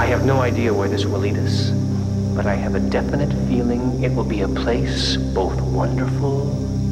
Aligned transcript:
I 0.00 0.06
have 0.06 0.24
no 0.24 0.40
idea 0.40 0.72
where 0.72 0.88
this 0.88 1.04
will 1.04 1.18
lead 1.18 1.36
us, 1.36 1.72
but 2.34 2.46
I 2.46 2.54
have 2.54 2.74
a 2.74 2.80
definite 2.80 3.30
feeling 3.50 4.02
it 4.02 4.10
will 4.10 4.24
be 4.24 4.40
a 4.40 4.48
place 4.48 5.18
both 5.34 5.60
wonderful 5.60 6.48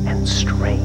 and 0.07 0.29
strange. 0.29 0.83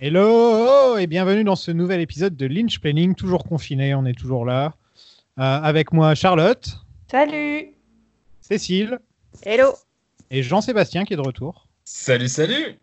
Hello 0.00 0.96
et 0.96 1.06
bienvenue 1.06 1.44
dans 1.44 1.54
ce 1.54 1.70
nouvel 1.70 2.00
épisode 2.00 2.34
de 2.34 2.46
Lynch 2.46 2.80
Planning, 2.80 3.14
toujours 3.14 3.44
confiné, 3.44 3.94
on 3.94 4.06
est 4.06 4.18
toujours 4.18 4.46
là. 4.46 4.72
Euh, 5.38 5.42
avec 5.42 5.92
moi 5.92 6.14
Charlotte, 6.14 6.78
Salut 7.10 7.75
Cécile 8.50 9.00
Hello 9.42 9.74
et 10.30 10.44
Jean-Sébastien 10.44 11.04
qui 11.04 11.14
est 11.14 11.16
de 11.16 11.20
retour, 11.22 11.66
Salut, 11.84 12.28
salut 12.28 12.78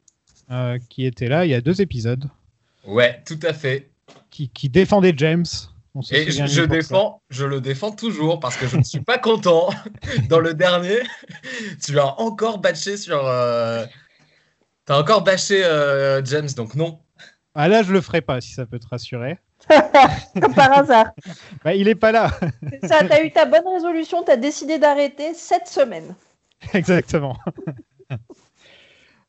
euh, 0.51 0.77
qui 0.89 1.05
était 1.05 1.29
là 1.29 1.45
il 1.45 1.51
y 1.51 1.53
a 1.53 1.61
deux 1.61 1.81
épisodes, 1.81 2.25
Ouais, 2.85 3.21
tout 3.25 3.39
à 3.43 3.53
fait. 3.53 3.89
qui, 4.29 4.49
qui 4.49 4.67
défendait 4.67 5.13
James. 5.15 5.45
On 5.95 6.01
Et 6.11 6.29
je, 6.31 6.63
défends, 6.63 7.21
je 7.29 7.45
le 7.45 7.61
défends 7.61 7.91
toujours 7.93 8.41
parce 8.41 8.57
que 8.57 8.67
je 8.67 8.75
ne 8.75 8.83
suis 8.83 8.99
pas 8.99 9.17
content. 9.17 9.69
Dans 10.27 10.39
le 10.39 10.53
dernier, 10.53 10.99
tu 11.81 11.97
as 11.97 12.19
encore 12.19 12.57
bâché 12.57 12.97
sur. 12.97 13.25
euh, 13.25 13.85
T'as 14.83 14.99
encore 14.99 15.23
bâché 15.23 15.63
euh, 15.63 16.21
James, 16.25 16.49
donc 16.57 16.75
non. 16.75 16.99
Ah 17.55 17.69
là 17.69 17.83
je 17.83 17.93
le 17.93 18.01
ferai 18.01 18.19
pas 18.19 18.41
si 18.41 18.51
ça 18.51 18.65
peut 18.65 18.79
te 18.79 18.87
rassurer. 18.87 19.37
Comme 20.41 20.53
par 20.53 20.71
hasard. 20.77 21.11
Bah, 21.63 21.73
il 21.73 21.87
est 21.87 21.95
pas 21.95 22.11
là, 22.11 22.31
C'est 22.69 22.87
ça, 22.87 22.99
t'as 23.07 23.23
eu 23.23 23.31
ta 23.31 23.45
bonne 23.45 23.67
résolution, 23.67 24.23
t'as 24.23 24.37
décidé 24.37 24.79
d'arrêter 24.79 25.33
cette 25.33 25.67
semaine. 25.67 26.15
exactement. 26.73 27.37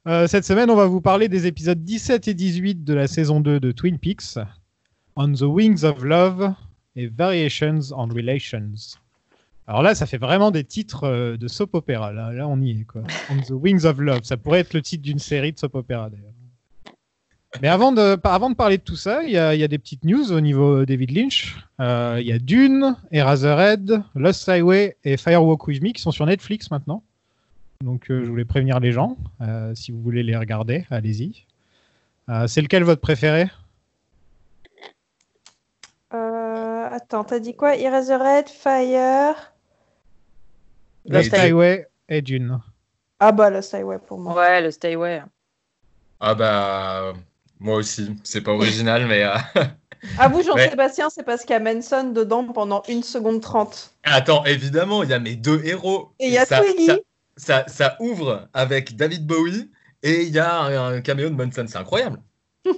Euh, 0.06 0.26
cette 0.26 0.44
semaine, 0.44 0.70
on 0.70 0.76
va 0.76 0.86
vous 0.86 1.00
parler 1.00 1.28
des 1.28 1.46
épisodes 1.46 1.82
17 1.82 2.28
et 2.28 2.34
18 2.34 2.84
de 2.84 2.94
la 2.94 3.06
saison 3.06 3.40
2 3.40 3.58
de 3.58 3.72
Twin 3.72 3.98
Peaks, 3.98 4.38
On 5.16 5.32
the 5.32 5.42
Wings 5.42 5.84
of 5.84 6.02
Love 6.02 6.52
et 6.96 7.06
Variations 7.06 7.80
on 7.96 8.08
Relations. 8.08 8.98
Alors 9.66 9.82
là, 9.82 9.94
ça 9.94 10.04
fait 10.04 10.18
vraiment 10.18 10.50
des 10.50 10.64
titres 10.64 11.04
euh, 11.04 11.36
de 11.38 11.48
soap 11.48 11.74
opéra. 11.74 12.12
Là, 12.12 12.32
là, 12.32 12.46
on 12.46 12.60
y 12.60 12.72
est. 12.72 12.84
Quoi. 12.84 13.02
On 13.30 13.40
the 13.40 13.52
Wings 13.52 13.86
of 13.86 13.98
Love. 13.98 14.24
Ça 14.24 14.36
pourrait 14.36 14.60
être 14.60 14.74
le 14.74 14.82
titre 14.82 15.02
d'une 15.02 15.18
série 15.18 15.52
de 15.52 15.58
soap 15.58 15.74
opéra 15.74 16.10
d'ailleurs. 16.10 16.33
Mais 17.62 17.68
avant 17.68 17.92
de, 17.92 18.18
avant 18.24 18.50
de 18.50 18.56
parler 18.56 18.78
de 18.78 18.82
tout 18.82 18.96
ça, 18.96 19.22
il 19.22 19.30
y, 19.30 19.38
a 19.38 19.54
il 19.54 19.60
y 19.60 19.64
a 19.64 19.68
des 19.68 19.78
petites 19.78 20.04
news 20.04 20.32
au 20.32 20.40
niveau 20.40 20.84
David 20.84 21.12
Lynch. 21.12 21.56
Euh, 21.80 22.18
Il 22.20 22.26
y 22.26 22.32
a 22.32 22.38
Dune, 22.38 22.96
Eraserhead, 23.12 24.02
Lost 24.14 24.48
Highway 24.48 24.96
et 25.04 25.16
Firewalk 25.16 25.66
With 25.66 25.82
Me 25.82 25.92
qui 25.92 26.02
sont 26.02 26.10
sur 26.10 26.26
Netflix 26.26 26.70
maintenant. 26.70 27.02
Donc 27.80 28.10
euh, 28.10 28.24
je 28.24 28.28
voulais 28.28 28.44
prévenir 28.44 28.80
les 28.80 28.92
gens. 28.92 29.16
Euh, 29.40 29.74
si 29.74 29.92
vous 29.92 30.02
voulez 30.02 30.22
les 30.22 30.36
regarder, 30.36 30.84
allez-y. 30.90 31.46
Euh, 32.28 32.46
C'est 32.46 32.60
lequel 32.60 32.82
votre 32.82 33.00
préféré? 33.00 33.48
Euh, 36.12 36.88
attends, 36.90 37.24
t'as 37.24 37.38
dit 37.38 37.54
quoi? 37.54 37.76
Eraserhead, 37.76 38.48
Fire. 38.48 39.52
Lost. 41.06 41.32
Highway 41.34 41.86
et 42.08 42.20
Dune. 42.20 42.60
Ah 43.20 43.32
bah 43.32 43.50
le 43.50 43.60
Highway 43.60 43.98
pour 44.06 44.18
moi. 44.18 44.34
Ouais, 44.34 44.60
le 44.60 44.70
Stay 44.70 44.94
Away. 44.94 45.22
Ah 46.20 46.34
bah. 46.34 47.12
Moi 47.60 47.76
aussi. 47.76 48.14
C'est 48.24 48.40
pas 48.42 48.52
original, 48.52 49.06
mais. 49.06 49.22
euh, 49.24 49.34
À 50.18 50.28
vous 50.28 50.42
Jean-Sébastien, 50.42 51.08
c'est 51.08 51.22
parce 51.22 51.42
qu'il 51.42 51.52
y 51.52 51.56
a 51.56 51.60
Manson 51.60 52.10
dedans 52.12 52.44
pendant 52.52 52.82
1 52.90 53.02
seconde 53.02 53.40
30. 53.40 53.94
Attends, 54.02 54.44
évidemment, 54.44 55.02
il 55.02 55.08
y 55.08 55.14
a 55.14 55.18
mes 55.18 55.34
deux 55.34 55.64
héros. 55.64 56.12
Et 56.20 56.26
il 56.26 56.32
y 56.32 56.38
a 56.38 56.44
ça, 56.44 56.60
Twiggy. 56.60 56.86
ça, 56.86 56.98
ça, 57.36 57.64
ça 57.68 57.96
ouvre 58.00 58.48
avec 58.52 58.96
David 58.96 59.26
Bowie 59.26 59.70
et 60.02 60.22
il 60.24 60.28
y 60.28 60.38
a 60.38 60.60
un, 60.60 60.94
un 60.96 61.00
caméo 61.00 61.30
de 61.30 61.34
Manson. 61.34 61.64
C'est 61.66 61.78
incroyable. 61.78 62.20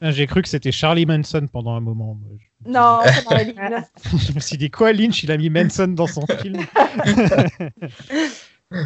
Ah, 0.00 0.12
J'ai 0.12 0.28
cru 0.28 0.42
que 0.42 0.48
c'était 0.48 0.70
Charlie 0.70 1.06
Manson 1.06 1.48
pendant 1.52 1.74
un 1.74 1.80
moment. 1.80 2.14
moi. 2.14 2.30
Je- 2.38 2.70
Non, 2.70 3.00
c'est 3.12 3.24
dans 3.24 3.34
la 3.34 3.42
ligne. 3.42 3.84
Je 4.16 4.32
me 4.32 4.38
suis 4.38 4.56
dit 4.56 4.70
quoi, 4.70 4.92
Lynch, 4.92 5.24
il 5.24 5.32
a 5.32 5.36
mis 5.36 5.50
Manson 5.50 5.88
dans 5.88 6.06
son 6.06 6.24
film? 6.24 6.64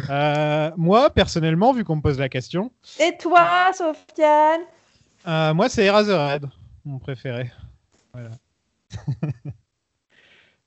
Euh, 0.09 0.71
Moi, 0.75 1.09
personnellement, 1.11 1.71
vu 1.71 1.83
qu'on 1.83 1.97
me 1.97 2.01
pose 2.01 2.17
la 2.17 2.29
question, 2.29 2.71
Et 2.99 3.15
toi, 3.17 3.71
Sofiane? 3.73 4.61
Euh, 5.27 5.53
moi 5.53 5.69
c'est 5.69 5.85
Eraserhead, 5.85 6.47
mon 6.85 6.99
préféré. 6.99 7.51
Voilà. 8.13 8.31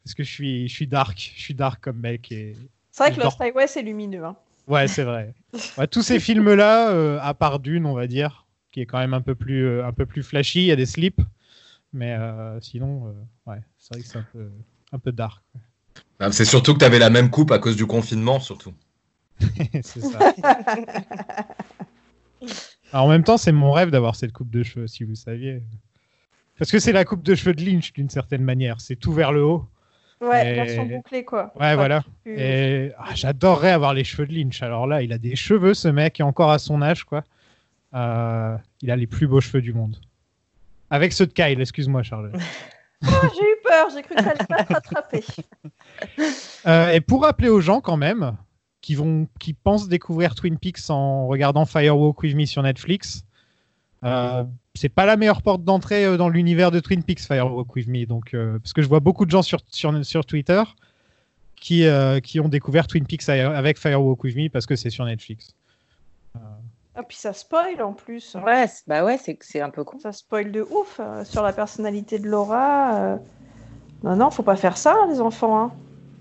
Parce 0.05 0.15
que 0.15 0.23
je 0.23 0.31
suis, 0.31 0.69
je 0.69 0.73
suis 0.75 0.87
dark, 0.87 1.33
je 1.35 1.41
suis 1.41 1.55
dark 1.55 1.83
comme 1.83 1.99
mec 1.99 2.31
et 2.31 2.55
C'est 2.93 3.03
vrai 3.03 3.13
que. 3.13 3.21
Lost 3.21 3.41
Highway, 3.41 3.67
c'est 3.67 3.83
lumineux. 3.83 4.25
Hein. 4.25 4.37
Ouais, 4.69 4.89
c'est 4.89 5.05
vrai. 5.05 5.35
Ouais, 5.79 5.87
tous 5.87 6.03
ces 6.03 6.21
films-là, 6.21 6.91
euh, 6.91 7.19
à 7.23 7.35
part 7.35 7.61
Dune, 7.61 7.87
on 7.87 7.95
va 7.95 8.07
dire, 8.07 8.47
qui 8.71 8.81
est 8.83 8.87
quand 8.87 8.99
même 8.99 9.15
un 9.15 9.21
peu 9.23 9.35
plus, 9.35 9.65
euh, 9.65 9.87
un 9.87 9.93
peu 9.93 10.05
plus 10.07 10.23
flashy, 10.23 10.61
il 10.61 10.67
y 10.67 10.73
a 10.73 10.77
des 10.77 10.87
slips, 10.87 11.21
mais 11.93 12.15
euh, 12.15 12.61
sinon, 12.61 13.07
euh, 13.07 13.51
ouais, 13.51 13.63
c'est 13.79 13.95
vrai 13.95 14.03
que 14.03 14.09
c'est 14.09 14.19
un 14.19 14.27
peu, 14.33 14.51
un 14.93 14.99
peu 14.99 15.13
dark. 15.13 15.43
Ah, 16.21 16.31
C'est 16.31 16.45
surtout 16.45 16.75
que 16.75 16.81
tu 16.81 16.85
avais 16.85 16.99
la 16.99 17.11
même 17.11 17.31
coupe 17.31 17.53
à 17.53 17.59
cause 17.59 17.75
du 17.75 17.87
confinement, 17.87 18.39
surtout. 18.39 18.75
c'est 19.83 20.03
ça. 20.03 20.35
Alors, 22.93 23.07
en 23.07 23.09
même 23.09 23.25
temps, 23.25 23.37
c'est 23.37 23.53
mon 23.53 23.73
rêve 23.73 23.91
d'avoir 23.91 24.15
cette 24.17 24.33
coupe 24.33 24.51
de 24.51 24.63
cheveux, 24.63 24.87
si 24.87 25.05
vous 25.05 25.15
saviez. 25.15 25.63
Parce 26.59 26.71
que 26.71 26.79
c'est 26.79 26.93
la 26.93 27.05
coupe 27.05 27.23
de 27.23 27.35
cheveux 27.35 27.55
de 27.55 27.63
Lynch, 27.65 27.93
d'une 27.93 28.09
certaine 28.09 28.43
manière. 28.43 28.81
C'est 28.81 28.97
tout 28.97 29.13
vers 29.13 29.33
le 29.33 29.45
haut. 29.45 29.69
Ouais, 30.23 30.51
Et- 30.53 30.55
version 30.55 30.87
bouclée 30.87 31.25
quoi. 31.27 31.53
Ouais, 31.61 31.75
voilà. 31.75 32.03
tu- 32.25 32.35
Et 32.41 32.93
ah, 32.99 33.15
j'adorerais 33.15 33.73
avoir 33.73 33.93
les 33.93 34.05
cheveux 34.05 34.27
de 34.27 34.33
Lynch. 34.33 34.63
Alors 34.63 34.87
là, 34.87 35.03
il 35.03 35.13
a 35.13 35.19
des 35.19 35.37
cheveux, 35.37 35.75
ce 35.75 35.89
mec, 35.89 36.21
et 36.21 36.23
encore 36.23 36.51
à 36.51 36.59
son 36.59 36.81
âge, 36.81 37.05
quoi. 37.05 37.23
Euh, 37.95 38.57
il 38.81 38.91
a 38.91 38.97
les 38.97 39.07
plus 39.07 39.27
beaux 39.27 39.41
cheveux 39.43 39.61
du 39.61 39.75
monde. 39.75 39.97
Avec 40.89 41.13
ceux 41.13 41.27
de 41.27 41.33
Kyle, 41.33 41.61
excuse-moi, 41.61 42.03
Charlotte. 42.03 42.35
Ah, 43.07 43.21
j'ai 43.35 43.43
eu 43.43 43.57
peur, 43.63 43.89
j'ai 43.95 44.03
cru 44.03 44.15
que 44.15 44.23
ça 44.23 44.31
allait 44.31 44.47
pas 44.49 44.65
te 44.65 44.73
rattraper. 44.73 45.23
Euh, 46.67 46.91
et 46.93 47.01
pour 47.03 47.23
rappeler 47.23 47.51
aux 47.51 47.61
gens, 47.61 47.83
quand 47.83 47.99
même, 47.99 48.35
qui, 48.87 48.95
vont, 48.95 49.27
qui 49.41 49.53
pensent 49.53 49.89
découvrir 49.89 50.37
Twin 50.37 50.59
Peaks 50.59 50.91
en 50.91 51.27
regardant 51.27 51.65
Firewalk 51.67 52.23
With 52.23 52.37
Me 52.37 52.45
sur 52.45 52.63
Netflix, 52.63 53.25
euh, 54.05 54.45
c'est 54.77 54.89
pas 54.89 55.07
la 55.07 55.17
meilleure 55.17 55.43
porte 55.43 55.65
d'entrée 55.65 56.05
euh, 56.05 56.17
dans 56.17 56.29
l'univers 56.29 56.71
de 56.71 56.79
Twin 56.79 57.03
Peaks, 57.03 57.19
Firewalk 57.27 57.75
With 57.75 57.89
Me. 57.89 58.07
Donc, 58.07 58.33
euh, 58.33 58.61
parce 58.61 58.73
que 58.73 58.83
je 58.83 58.89
vois 58.89 59.01
beaucoup 59.01 59.27
de 59.27 59.31
gens 59.33 59.43
sur, 59.43 59.59
sur, 59.73 60.05
sur 60.05 60.25
Twitter 60.25 60.63
qui, 61.57 61.85
euh, 61.85 62.21
qui 62.21 62.39
ont 62.39 62.49
découvert 62.49 62.87
Twin 62.87 63.05
Peaks 63.05 63.29
avec 63.29 63.77
Firewalk 63.77 64.23
With 64.23 64.37
Me 64.37 64.49
parce 64.51 64.67
que 64.67 64.77
c'est 64.77 64.91
sur 64.91 65.05
Netflix. 65.05 65.53
Ah, 66.95 67.03
puis 67.03 67.17
ça 67.17 67.33
spoil 67.33 67.83
en 67.83 67.93
plus. 67.93 68.37
Ouais, 68.37 68.69
c'est- 68.69 68.85
bah 68.87 69.05
ouais, 69.05 69.19
c'est 69.19 69.37
c'est 69.43 69.61
un 69.61 69.71
peu 69.71 69.83
con. 69.83 69.99
Ça 69.99 70.13
spoil 70.13 70.53
de 70.53 70.63
ouf 70.63 71.01
euh, 71.01 71.25
sur 71.25 71.43
la 71.43 71.53
personnalité 71.53 72.21
de 72.21 72.29
Laura. 72.29 72.95
euh. 72.95 73.17
Non, 74.05 74.15
non, 74.15 74.31
faut 74.31 74.45
pas 74.45 74.55
faire 74.57 74.77
ça, 74.77 74.95
les 75.11 75.21
enfants. 75.21 75.59
Hein. 75.61 75.73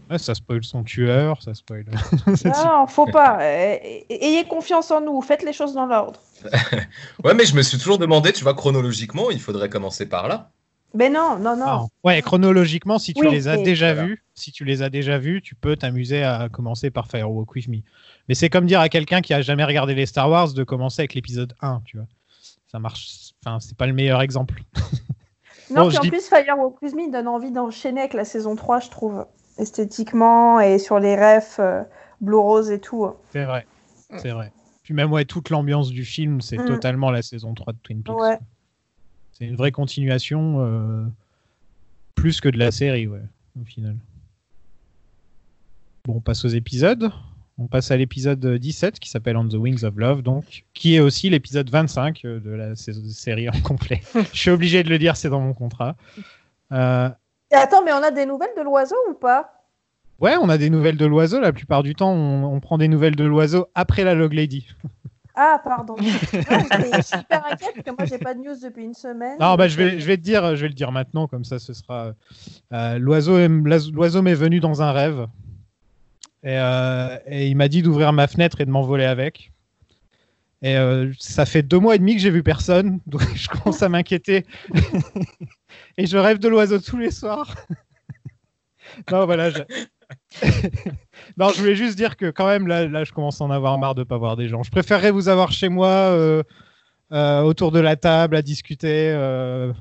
Ouais, 0.10 0.18
ça 0.20 0.36
spoil 0.36 0.64
son 0.64 0.84
tueur, 0.84 1.42
ça 1.42 1.54
spoil. 1.54 1.86
Non, 2.46 2.86
faut 2.88 3.08
pas. 3.08 3.40
Ayez 3.42 4.44
confiance 4.48 4.92
en 4.92 5.02
nous, 5.02 5.20
faites 5.22 5.44
les 5.44 5.54
choses 5.54 5.74
dans 5.74 5.86
l'ordre. 5.88 6.20
Ouais, 7.24 7.34
mais 7.34 7.46
je 7.46 7.56
me 7.56 7.62
suis 7.64 7.78
toujours 7.78 7.98
demandé, 7.98 8.32
tu 8.34 8.44
vois, 8.44 8.54
chronologiquement, 8.54 9.32
il 9.32 9.40
faudrait 9.40 9.70
commencer 9.70 10.08
par 10.08 10.28
là. 10.28 10.52
Mais 10.94 11.10
non, 11.10 11.38
non, 11.40 11.58
non. 11.58 11.66
Ah, 11.68 11.86
ouais, 12.06 12.22
chronologiquement, 12.22 13.00
si 13.00 13.14
tu 13.14 13.26
Oui, 13.28 13.32
les 13.34 13.48
as 13.50 13.58
déjà 13.58 13.94
Voilà. 13.94 14.08
vus, 14.08 14.24
si 14.34 14.52
tu 14.52 14.64
les 14.64 14.82
as 14.82 14.90
déjà 14.90 15.18
vus, 15.18 15.42
tu 15.42 15.54
peux 15.56 15.76
t'amuser 15.76 16.24
à 16.24 16.48
commencer 16.50 16.90
par 16.90 17.08
Firewalk 17.08 17.54
With 17.54 17.68
Me. 17.68 17.80
Mais 18.30 18.36
c'est 18.36 18.50
comme 18.50 18.66
dire 18.66 18.80
à 18.80 18.88
quelqu'un 18.88 19.20
qui 19.22 19.34
a 19.34 19.42
jamais 19.42 19.66
regardé 19.66 19.94
les 19.96 20.06
Star 20.06 20.30
Wars 20.30 20.54
de 20.54 20.64
commencer 20.64 21.02
avec 21.02 21.14
l'épisode 21.16 21.54
1, 21.62 21.82
tu 21.84 21.98
vois. 21.98 22.06
Ça 22.72 22.80
marche. 22.80 23.32
Enfin, 23.46 23.60
c'est 23.60 23.76
pas 23.76 23.88
le 23.88 23.94
meilleur 23.94 24.22
exemple. 24.22 24.62
non, 25.70 25.84
bon, 25.84 25.90
puis 25.90 25.98
en 25.98 26.02
dis- 26.02 26.10
plus, 26.12 26.30
Firewalk 26.30 26.82
With 26.82 26.96
Me 26.96 27.12
donne 27.12 27.28
envie 27.28 27.52
d'enchaîner 27.52 28.00
avec 28.02 28.14
la 28.14 28.24
saison 28.24 28.56
3, 28.56 28.80
je 28.80 28.90
trouve. 28.90 29.26
Esthétiquement 29.58 30.60
et 30.60 30.80
sur 30.80 31.00
les 31.00 31.16
refs, 31.16 31.60
euh, 31.60 31.82
Blue 32.22 32.36
Rose 32.38 32.72
et 32.72 32.80
tout. 32.80 33.10
C'est 33.32 33.46
vrai. 33.46 33.66
C'est 34.18 34.32
vrai. 34.32 34.52
Puis 34.84 34.94
même 34.94 35.12
ouais, 35.12 35.26
toute 35.26 35.50
l'ambiance 35.50 35.90
du 35.90 36.06
film, 36.06 36.42
c'est 36.42 36.58
Mm. 36.58 36.66
totalement 36.66 37.10
la 37.12 37.22
saison 37.22 37.54
3 37.54 37.74
de 37.74 37.78
Twin 37.82 38.04
Peaks. 38.04 38.16
Ouais. 38.16 38.38
C'est 39.32 39.46
une 39.46 39.56
vraie 39.56 39.72
continuation 39.72 40.58
euh, 40.60 41.06
plus 42.16 42.40
que 42.42 42.50
de 42.50 42.58
la 42.58 42.72
série, 42.72 43.08
ouais, 43.08 43.22
au 43.62 43.66
final. 43.66 43.96
Bon, 46.06 46.16
on 46.18 46.22
passe 46.22 46.46
aux 46.46 46.50
épisodes. 46.50 47.12
On 47.58 47.68
passe 47.68 47.90
à 47.90 47.98
l'épisode 47.98 48.46
17 48.46 49.00
qui 49.00 49.10
s'appelle 49.10 49.38
On 49.38 49.48
the 49.48 49.54
Wings 49.54 49.84
of 49.86 49.96
Love, 49.96 50.22
donc, 50.22 50.66
qui 50.74 50.96
est 50.96 51.00
aussi 51.00 51.30
l'épisode 51.30 51.70
25 51.70 52.24
euh, 52.26 52.40
de 52.40 52.50
la 52.52 52.76
série 52.76 53.48
en 53.50 53.60
complet. 53.62 54.02
Je 54.34 54.38
suis 54.40 54.52
obligé 54.52 54.84
de 54.84 54.90
le 54.90 55.00
dire, 55.00 55.16
c'est 55.18 55.30
dans 55.30 55.40
mon 55.40 55.54
contrat. 55.54 55.96
Euh, 56.74 57.10
Et 57.56 57.62
attends, 57.62 57.84
mais 57.84 57.94
on 57.94 58.04
a 58.04 58.12
des 58.12 58.26
nouvelles 58.26 58.54
de 58.58 58.62
l'oiseau 58.62 58.96
ou 59.10 59.14
pas? 59.14 59.52
Ouais, 60.20 60.36
on 60.42 60.50
a 60.50 60.58
des 60.58 60.70
nouvelles 60.70 60.98
de 60.98 61.06
l'oiseau. 61.06 61.40
La 61.40 61.52
plupart 61.52 61.84
du 61.84 61.96
temps, 61.96 62.12
on, 62.12 62.44
on 62.46 62.60
prend 62.60 62.78
des 62.78 62.88
nouvelles 62.88 63.16
de 63.16 63.24
l'oiseau 63.26 63.68
après 63.76 64.04
la 64.04 64.14
Log 64.14 64.34
Lady. 64.34 64.68
Ah, 65.38 65.60
pardon. 65.62 65.96
J'étais 66.00 67.02
super 67.02 67.46
inquiète 67.46 67.74
parce 67.76 67.86
que 67.86 67.92
moi, 67.92 68.06
j'ai 68.06 68.18
pas 68.18 68.34
de 68.34 68.40
news 68.40 68.56
depuis 68.64 68.86
une 68.86 68.94
semaine. 68.94 69.38
Non, 69.38 69.56
bah, 69.56 69.68
je 69.68 69.76
vais, 69.76 70.00
je 70.00 70.06
vais 70.06 70.16
te 70.16 70.22
dire, 70.22 70.56
je 70.56 70.62
vais 70.62 70.70
le 70.70 70.74
dire 70.74 70.94
maintenant, 70.94 71.28
comme 71.28 71.44
ça, 71.44 71.60
ce 71.60 71.74
sera. 71.74 72.14
euh, 72.72 72.98
l'oiseau, 73.00 73.46
l'oiseau 73.46 74.22
m'est 74.22 74.34
venu 74.34 74.62
dans 74.62 74.82
un 74.82 74.94
rêve. 74.94 75.28
Et, 76.44 76.58
euh, 76.58 77.18
et 77.26 77.48
il 77.48 77.58
m'a 77.58 77.68
dit 77.68 77.82
d'ouvrir 77.82 78.14
ma 78.14 78.28
fenêtre 78.28 78.62
et 78.62 78.66
de 78.66 78.72
m'envoler 78.72 79.04
avec. 79.04 79.52
Et 80.62 80.78
euh, 80.78 81.12
ça 81.20 81.46
fait 81.46 81.64
deux 81.64 81.80
mois 81.80 81.96
et 81.96 82.00
demi 82.00 82.16
que 82.16 82.22
j'ai 82.22 82.30
vu 82.30 82.42
personne, 82.42 83.00
donc 83.06 83.22
je 83.36 83.50
commence 83.50 83.84
à 83.84 83.90
m'inquiéter. 83.90 84.46
et 85.98 86.06
je 86.06 86.18
rêve 86.18 86.40
de 86.40 86.48
l'oiseau 86.48 86.80
tous 86.80 86.98
les 86.98 87.12
soirs. 87.12 87.54
non, 89.12 89.26
voilà. 89.26 89.50
Je... 89.50 89.62
non, 91.38 91.50
je 91.50 91.60
voulais 91.60 91.76
juste 91.76 91.98
dire 91.98 92.18
que 92.18 92.30
quand 92.30 92.48
même, 92.48 92.68
là, 92.68 92.88
là, 92.88 93.04
je 93.04 93.12
commence 93.12 93.42
à 93.42 93.44
en 93.46 93.52
avoir 93.52 93.78
marre 93.78 93.96
de 93.96 94.04
pas 94.04 94.18
voir 94.18 94.36
des 94.36 94.48
gens. 94.48 94.64
Je 94.64 94.72
préférerais 94.72 95.12
vous 95.12 95.30
avoir 95.30 95.52
chez 95.52 95.70
moi, 95.70 95.90
euh, 95.90 96.44
euh, 97.12 97.42
autour 97.42 97.72
de 97.72 97.80
la 97.80 97.96
table, 97.96 98.36
à 98.36 98.42
discuter. 98.42 99.12
euh. 99.12 99.74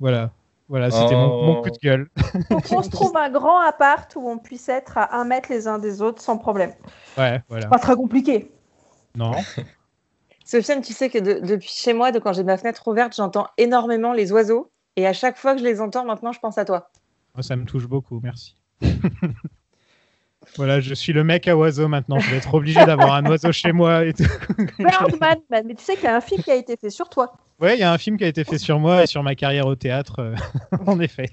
Voilà. 0.00 0.30
Voilà, 0.68 0.90
c'était 0.90 1.14
mon, 1.14 1.44
mon 1.44 1.62
coup 1.62 1.68
de 1.68 1.78
gueule. 1.82 2.08
Faut 2.48 2.60
qu'on 2.60 2.82
se 2.82 2.88
trouve 2.88 3.14
un 3.14 3.28
grand 3.28 3.60
appart 3.60 4.10
où 4.16 4.26
on 4.26 4.38
puisse 4.38 4.70
être 4.70 4.96
à 4.96 5.16
un 5.20 5.24
mètre 5.24 5.50
les 5.50 5.68
uns 5.68 5.78
des 5.78 6.00
autres 6.00 6.22
sans 6.22 6.38
problème. 6.38 6.72
Ouais, 7.18 7.42
voilà. 7.50 7.66
Pas 7.66 7.78
très 7.78 7.94
compliqué. 7.94 8.50
Non. 9.14 9.32
Sofiane, 10.52 10.82
tu 10.82 10.92
sais 10.92 11.08
que 11.08 11.16
de- 11.18 11.40
depuis 11.46 11.70
chez 11.70 11.94
moi, 11.94 12.12
de 12.12 12.18
quand 12.18 12.34
j'ai 12.34 12.44
ma 12.44 12.58
fenêtre 12.58 12.86
ouverte, 12.86 13.14
j'entends 13.16 13.46
énormément 13.56 14.12
les 14.12 14.32
oiseaux. 14.32 14.70
Et 14.96 15.06
à 15.06 15.14
chaque 15.14 15.38
fois 15.38 15.54
que 15.54 15.60
je 15.60 15.64
les 15.64 15.80
entends, 15.80 16.04
maintenant, 16.04 16.30
je 16.32 16.40
pense 16.40 16.58
à 16.58 16.66
toi. 16.66 16.90
Moi, 17.34 17.42
ça 17.42 17.56
me 17.56 17.64
touche 17.64 17.86
beaucoup, 17.86 18.20
merci. 18.22 18.54
voilà, 20.56 20.80
je 20.80 20.92
suis 20.92 21.14
le 21.14 21.24
mec 21.24 21.48
à 21.48 21.56
oiseau 21.56 21.88
maintenant. 21.88 22.18
Je 22.18 22.30
vais 22.30 22.36
être 22.36 22.52
obligé 22.52 22.84
d'avoir 22.84 23.14
un 23.14 23.24
oiseau 23.30 23.50
chez 23.50 23.72
moi 23.72 24.04
et 24.04 24.12
tout. 24.12 24.24
Birdman, 24.78 25.38
man, 25.48 25.64
mais 25.66 25.74
tu 25.74 25.84
sais 25.84 25.94
qu'il 25.94 26.04
y 26.04 26.08
a 26.08 26.16
un 26.16 26.20
film 26.20 26.42
qui 26.42 26.50
a 26.50 26.56
été 26.56 26.76
fait 26.76 26.90
sur 26.90 27.08
toi. 27.08 27.32
Ouais, 27.58 27.76
il 27.76 27.80
y 27.80 27.84
a 27.84 27.90
un 27.90 27.96
film 27.96 28.18
qui 28.18 28.24
a 28.24 28.28
été 28.28 28.44
fait 28.44 28.58
sur 28.58 28.78
moi 28.78 29.04
et 29.04 29.06
sur 29.06 29.22
ma 29.22 29.34
carrière 29.34 29.66
au 29.66 29.74
théâtre, 29.74 30.16
euh, 30.18 30.34
en 30.86 31.00
effet. 31.00 31.30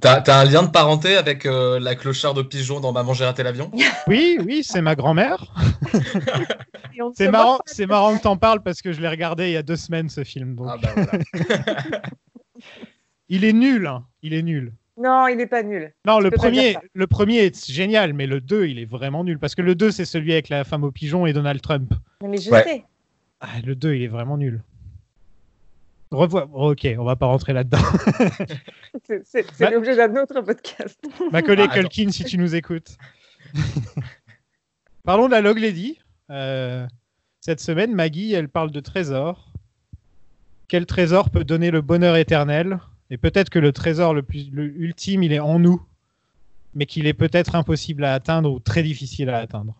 T'as 0.00 0.40
un 0.40 0.44
lien 0.44 0.62
de 0.62 0.70
parenté 0.70 1.16
avec 1.16 1.46
euh, 1.46 1.78
la 1.80 1.94
clocharde 1.94 2.36
de 2.36 2.42
pigeon 2.42 2.80
dans 2.80 2.92
Maman 2.92 3.14
j'ai 3.14 3.24
raté 3.24 3.42
l'avion? 3.42 3.70
Oui, 4.06 4.38
oui, 4.44 4.62
c'est 4.64 4.82
ma 4.82 4.94
grand-mère. 4.94 5.52
C'est 7.14 7.30
marrant, 7.30 7.58
c'est 7.66 7.86
marrant 7.86 8.16
que 8.16 8.22
t'en 8.22 8.36
parles 8.36 8.62
parce 8.62 8.82
que 8.82 8.92
je 8.92 9.00
l'ai 9.00 9.08
regardé 9.08 9.48
il 9.48 9.52
y 9.52 9.56
a 9.56 9.62
deux 9.62 9.76
semaines 9.76 10.08
ce 10.08 10.24
film. 10.24 10.54
Donc, 10.56 10.68
Ah 10.70 10.76
bah 10.82 10.88
voilà. 10.94 11.12
il 13.28 13.44
est 13.44 13.52
nul, 13.52 13.86
hein. 13.86 14.04
il 14.22 14.34
est 14.34 14.42
nul. 14.42 14.72
Non, 14.98 15.26
il 15.28 15.36
n'est 15.36 15.46
pas 15.46 15.62
nul. 15.62 15.92
Non, 16.06 16.18
Tu 16.18 16.24
le 16.24 16.30
premier, 16.30 16.76
le 16.94 17.06
premier 17.06 17.38
est 17.40 17.70
génial, 17.70 18.14
mais 18.14 18.26
le 18.26 18.40
2, 18.40 18.66
il 18.66 18.78
est 18.78 18.86
vraiment 18.86 19.24
nul. 19.24 19.38
Parce 19.38 19.54
que 19.54 19.60
le 19.60 19.74
2, 19.74 19.90
c'est 19.90 20.06
celui 20.06 20.32
avec 20.32 20.48
la 20.48 20.64
femme 20.64 20.84
au 20.84 20.90
pigeon 20.90 21.26
et 21.26 21.34
Donald 21.34 21.60
Trump. 21.60 21.92
Mais 22.22 22.38
je 22.38 22.50
Ouais. 22.50 22.62
sais. 22.62 22.84
Ah, 23.40 23.48
le 23.64 23.74
2, 23.74 23.94
il 23.94 24.02
est 24.04 24.08
vraiment 24.08 24.38
nul. 24.38 24.62
Revois. 26.10 26.48
Ok, 26.52 26.86
on 26.98 27.04
va 27.04 27.16
pas 27.16 27.26
rentrer 27.26 27.52
là-dedans. 27.52 27.78
C'est- 29.24 29.70
l'objet 29.70 29.96
d'un 29.96 30.22
autre 30.22 30.40
podcast. 30.40 30.98
Ma 31.32 31.42
collègue 31.42 31.70
Ah. 31.72 31.80
Culkin, 31.80 32.10
si 32.10 32.24
tu 32.24 32.38
nous 32.38 32.54
écoutes. 32.54 32.96
Parlons 35.04 35.26
de 35.26 35.32
la 35.32 35.40
Log 35.40 35.58
Lady. 35.58 35.98
Euh, 36.30 36.86
cette 37.40 37.60
semaine, 37.60 37.94
Maggie, 37.94 38.32
elle 38.32 38.48
parle 38.48 38.70
de 38.70 38.80
trésor. 38.80 39.52
Quel 40.68 40.86
trésor 40.86 41.30
peut 41.30 41.44
donner 41.44 41.70
le 41.70 41.80
bonheur 41.80 42.16
éternel? 42.16 42.78
Et 43.10 43.18
peut-être 43.18 43.50
que 43.50 43.58
le 43.60 43.72
trésor 43.72 44.14
le 44.14 44.22
plus 44.22 44.50
le 44.52 44.64
ultime, 44.64 45.22
il 45.22 45.32
est 45.32 45.38
en 45.38 45.58
nous, 45.60 45.80
mais 46.74 46.86
qu'il 46.86 47.06
est 47.06 47.14
peut-être 47.14 47.54
impossible 47.54 48.04
à 48.04 48.14
atteindre 48.14 48.50
ou 48.52 48.58
très 48.58 48.82
difficile 48.82 49.28
à 49.30 49.38
atteindre. 49.38 49.74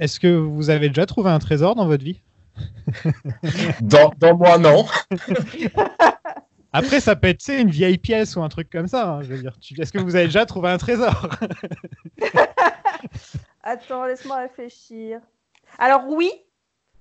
Est-ce 0.00 0.18
que 0.18 0.34
vous 0.34 0.70
avez 0.70 0.88
déjà 0.88 1.06
trouvé 1.06 1.30
un 1.30 1.38
trésor 1.38 1.76
dans 1.76 1.86
votre 1.86 2.02
vie? 2.04 2.20
Dans, 3.80 4.12
dans 4.18 4.36
moi, 4.36 4.58
non. 4.58 4.84
Après, 6.72 7.00
ça 7.00 7.16
peut 7.16 7.28
être 7.28 7.46
une 7.48 7.70
vieille 7.70 7.98
pièce 7.98 8.34
ou 8.36 8.42
un 8.42 8.48
truc 8.48 8.70
comme 8.70 8.86
ça. 8.86 9.08
hein, 9.08 9.22
je 9.22 9.28
veux 9.34 9.38
dire, 9.42 9.58
Tu- 9.60 9.78
est-ce 9.80 9.92
que 9.92 9.98
vous 9.98 10.16
avez 10.16 10.24
déjà 10.26 10.46
trouvé 10.46 10.70
un 10.70 10.78
trésor? 10.78 11.28
Attends, 13.62 14.06
laisse-moi 14.06 14.36
réfléchir. 14.38 15.20
Alors 15.78 16.04
oui. 16.08 16.30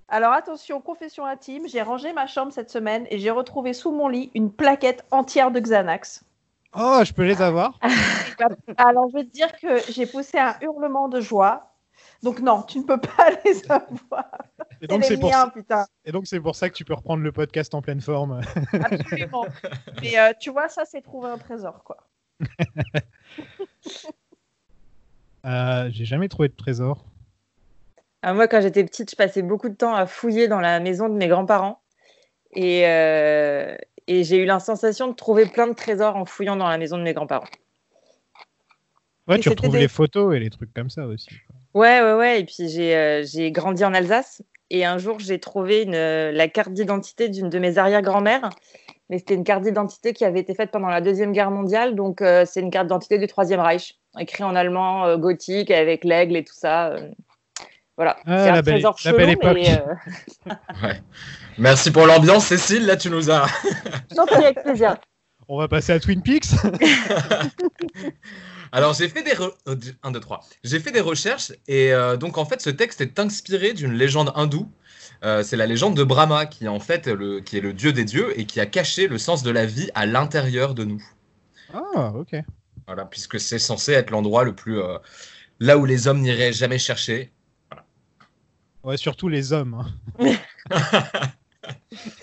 Alors 0.08 0.34
attention, 0.34 0.82
confession 0.82 1.26
intime, 1.26 1.68
j'ai 1.70 1.82
rangé 1.82 2.12
ma 2.12 2.28
chambre 2.28 2.52
cette 2.52 2.70
semaine 2.70 3.08
et 3.10 3.18
j'ai 3.18 3.32
retrouvé 3.32 3.72
sous 3.74 3.92
mon 3.92 4.10
lit 4.10 4.30
une 4.36 4.52
plaquette 4.52 5.06
entière 5.10 5.52
de 5.52 5.60
Xanax. 5.60 6.24
Oh, 6.78 7.02
je 7.06 7.14
peux 7.14 7.24
les 7.24 7.42
avoir 7.42 7.80
Alors 8.78 9.08
je 9.10 9.18
vais 9.20 9.24
te 9.24 9.32
dire 9.32 9.54
que 9.58 9.80
j'ai 9.90 10.06
poussé 10.06 10.38
un 10.38 10.56
hurlement 10.62 11.08
de 11.08 11.22
joie. 11.22 11.71
Donc 12.24 12.40
non, 12.40 12.62
tu 12.64 12.80
ne 12.80 12.84
peux 12.84 13.00
pas 13.00 13.30
les 13.46 13.70
avoir. 13.70 14.26
Et 14.82 14.88
donc, 14.88 15.04
c'est 15.04 16.40
pour, 16.40 16.56
ça 16.56 16.70
que 16.70 16.76
tu 16.76 16.86
peux 16.86 16.94
reprendre 16.94 17.24
le 17.24 17.32
podcast 17.32 17.74
en 17.74 17.82
pleine 17.82 18.02
forme. 18.02 18.42
Absolument. 18.74 19.46
Mais 20.02 20.18
euh, 20.20 20.32
tu 20.40 20.52
vois, 20.52 20.70
ça 20.70 20.86
c'est 20.86 21.02
trouver 21.02 21.30
un 21.30 21.38
trésor, 21.38 21.84
quoi. 21.84 21.98
Euh, 25.44 25.90
J'ai 25.92 26.06
jamais 26.06 26.30
trouvé 26.30 26.50
de 26.50 26.54
trésor. 26.54 27.04
Ah, 28.22 28.36
moi, 28.36 28.48
quand 28.48 28.62
j'étais 28.62 28.84
petite, 28.84 29.10
je 29.10 29.16
passais 29.16 29.42
beaucoup 29.42 29.70
de 29.70 29.74
temps 29.74 29.96
à 29.96 30.06
fouiller 30.06 30.48
dans 30.48 30.60
la 30.60 30.80
maison 30.80 31.10
de 31.10 31.16
mes 31.16 31.28
grands-parents. 31.28 31.82
Et, 32.52 32.86
euh, 32.86 33.76
et 34.06 34.24
j'ai 34.24 34.38
eu 34.38 34.46
la 34.46 34.60
sensation 34.60 35.08
de 35.08 35.16
trouver 35.16 35.48
plein 35.48 35.66
de 35.66 35.74
trésors 35.74 36.16
en 36.16 36.26
fouillant 36.26 36.56
dans 36.56 36.70
la 36.70 36.78
maison 36.78 37.00
de 37.00 37.02
mes 37.04 37.14
grands-parents. 37.14 37.48
Ouais, 39.28 39.38
Et 39.38 39.40
tu 39.40 39.50
retrouves 39.50 39.72
des- 39.72 39.80
les 39.80 39.88
photos 39.88 40.36
et 40.36 40.40
les 40.40 40.52
trucs 40.52 40.72
comme 40.76 40.92
ça 40.92 41.08
aussi. 41.08 41.30
Ouais, 41.74 42.02
ouais, 42.02 42.14
ouais. 42.14 42.40
Et 42.42 42.46
puis 42.46 42.68
j'ai 42.70 42.96
euh, 42.96 43.24
j'ai 43.24 43.52
grandi 43.52 43.84
en 43.86 43.94
Alsace. 43.94 44.42
Et 44.74 44.86
un 44.86 44.98
jour, 44.98 45.20
j'ai 45.20 45.40
trouvé 45.40 45.82
une, 45.84 45.96
euh, 45.96 46.32
la 46.32 46.48
carte 46.48 46.72
d'identité 46.72 47.28
d'une 47.28 47.50
de 47.50 47.60
mes 47.60 47.78
arrière-grand-mères. 47.78 48.50
Mais 49.10 49.18
c'était 49.18 49.34
une 49.34 49.44
carte 49.44 49.64
d'identité 49.64 50.14
qui 50.14 50.24
avait 50.24 50.40
été 50.40 50.56
faite 50.56 50.72
pendant 50.72 50.88
la 50.88 51.02
Deuxième 51.02 51.34
Guerre 51.34 51.52
mondiale. 51.52 51.94
Donc, 51.96 52.22
euh, 52.22 52.46
c'est 52.46 52.62
une 52.62 52.72
carte 52.72 52.88
d'identité 52.88 53.18
du 53.18 53.28
Troisième 53.28 53.60
Reich, 53.60 53.96
écrit 54.18 54.46
en 54.46 54.56
allemand 54.56 55.06
euh, 55.06 55.18
gothique 55.18 55.70
avec 55.72 56.06
l'aigle 56.06 56.38
et 56.38 56.46
tout 56.46 56.54
ça. 56.56 56.88
euh. 56.92 57.10
Voilà. 57.98 58.16
Ah, 58.26 58.38
c'est 58.46 58.52
la 58.52 58.58
un 58.60 58.62
belle- 58.62 58.74
trésor 58.76 58.96
la 59.04 59.12
belle 59.12 59.20
chelou, 59.32 59.32
époque. 59.34 59.54
mais 59.56 59.78
euh, 60.50 60.54
Ouais. 60.88 61.02
Merci 61.58 61.92
pour 61.92 62.06
l'ambiance, 62.08 62.46
Cécile. 62.46 62.86
Là, 62.86 62.96
tu 62.96 63.10
nous 63.10 63.30
as. 63.30 63.46
j'en 64.16 64.26
prie 64.26 64.38
avec 64.46 64.64
plaisir. 64.64 64.96
On 65.50 65.60
va 65.60 65.68
passer 65.68 65.92
à 65.92 66.00
Twin 66.00 66.22
Peaks. 66.24 66.46
Alors, 68.72 68.94
j'ai 68.94 69.10
fait 69.10 69.24
des. 69.24 69.32
re- 69.34 69.54
euh, 69.68 69.76
un, 70.04 70.12
deux, 70.12 70.20
trois. 70.20 70.42
J'ai 70.64 70.80
fait 70.80 70.92
des 70.92 71.02
recherches 71.02 71.52
et 71.68 71.94
euh, 71.94 72.16
donc, 72.18 72.38
en 72.38 72.46
fait, 72.46 72.62
ce 72.62 72.70
texte 72.70 73.02
est 73.02 73.20
inspiré 73.20 73.74
d'une 73.74 73.94
légende 73.94 74.32
hindoue. 74.36 74.72
Euh, 75.24 75.44
c'est 75.44 75.58
la 75.58 75.68
légende 75.68 75.96
de 75.96 76.04
Brahma, 76.04 76.46
qui 76.46 76.66
est 76.66 76.70
en 76.70 76.80
fait 76.80 77.08
le, 77.08 77.42
qui 77.42 77.58
est 77.58 77.62
le 77.62 77.74
dieu 77.74 77.94
des 77.94 78.06
dieux 78.06 78.38
et 78.40 78.46
qui 78.46 78.60
a 78.60 78.66
caché 78.66 79.08
le 79.08 79.18
sens 79.18 79.44
de 79.44 79.52
la 79.52 79.66
vie 79.66 79.90
à 79.94 80.06
l'intérieur 80.06 80.74
de 80.74 80.84
nous. 80.84 81.04
Ah, 81.74 82.12
ok. 82.16 82.36
Voilà, 82.88 83.06
puisque 83.06 83.40
c'est 83.40 83.60
censé 83.60 83.92
être 83.94 84.10
l'endroit 84.10 84.44
le 84.44 84.56
plus. 84.56 84.80
euh, 84.80 84.98
là 85.60 85.78
où 85.78 85.86
les 85.86 86.08
hommes 86.08 86.22
n'iraient 86.22 86.54
jamais 86.54 86.80
chercher. 86.80 87.32
Ouais, 88.84 88.98
surtout 88.98 89.28
les 89.28 89.54
hommes. 89.54 89.76
hein. 90.20 90.36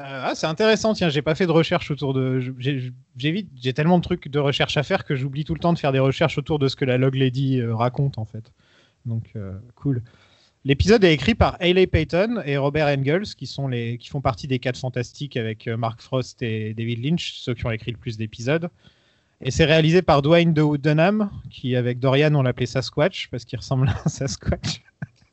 Euh, 0.00 0.22
ah, 0.24 0.34
c'est 0.34 0.46
intéressant. 0.46 0.94
Tiens, 0.94 1.10
j'ai 1.10 1.22
pas 1.22 1.34
fait 1.34 1.46
de 1.46 1.52
recherche 1.52 1.90
autour 1.90 2.14
de. 2.14 2.40
J'ai 2.58 2.92
j'ai 3.16 3.72
tellement 3.74 3.98
de 3.98 4.02
trucs 4.02 4.28
de 4.28 4.38
recherche 4.38 4.76
à 4.76 4.82
faire 4.82 5.04
que 5.04 5.14
j'oublie 5.14 5.44
tout 5.44 5.54
le 5.54 5.60
temps 5.60 5.72
de 5.72 5.78
faire 5.78 5.92
des 5.92 5.98
recherches 5.98 6.38
autour 6.38 6.58
de 6.58 6.68
ce 6.68 6.76
que 6.76 6.84
la 6.84 6.96
Log 6.96 7.14
Lady 7.14 7.60
euh, 7.60 7.74
raconte 7.74 8.18
en 8.18 8.24
fait. 8.24 8.52
Donc, 9.04 9.24
euh, 9.36 9.52
cool. 9.74 10.02
L'épisode 10.64 11.04
est 11.04 11.12
écrit 11.12 11.34
par 11.34 11.56
Hayley 11.60 11.86
Payton 11.86 12.42
et 12.44 12.56
Robert 12.56 12.86
Engels, 12.86 13.34
qui, 13.36 13.46
sont 13.46 13.68
les, 13.68 13.96
qui 13.96 14.08
font 14.08 14.20
partie 14.20 14.46
des 14.46 14.58
4 14.58 14.78
fantastiques 14.78 15.38
avec 15.38 15.66
Mark 15.68 16.02
Frost 16.02 16.42
et 16.42 16.74
David 16.74 17.02
Lynch, 17.02 17.32
ceux 17.38 17.54
qui 17.54 17.64
ont 17.64 17.70
écrit 17.70 17.92
le 17.92 17.96
plus 17.96 18.18
d'épisodes. 18.18 18.68
Et 19.42 19.50
c'est 19.50 19.64
réalisé 19.64 20.02
par 20.02 20.20
Dwayne 20.20 20.52
de 20.52 20.76
Dunham, 20.76 21.30
qui 21.48 21.76
avec 21.76 21.98
Dorian 21.98 22.34
on 22.34 22.42
l'appelait 22.42 22.66
Sasquatch, 22.66 23.28
parce 23.30 23.46
qu'il 23.46 23.58
ressemble 23.58 23.88
à 23.88 24.02
un 24.04 24.08
Sasquatch. 24.08 24.82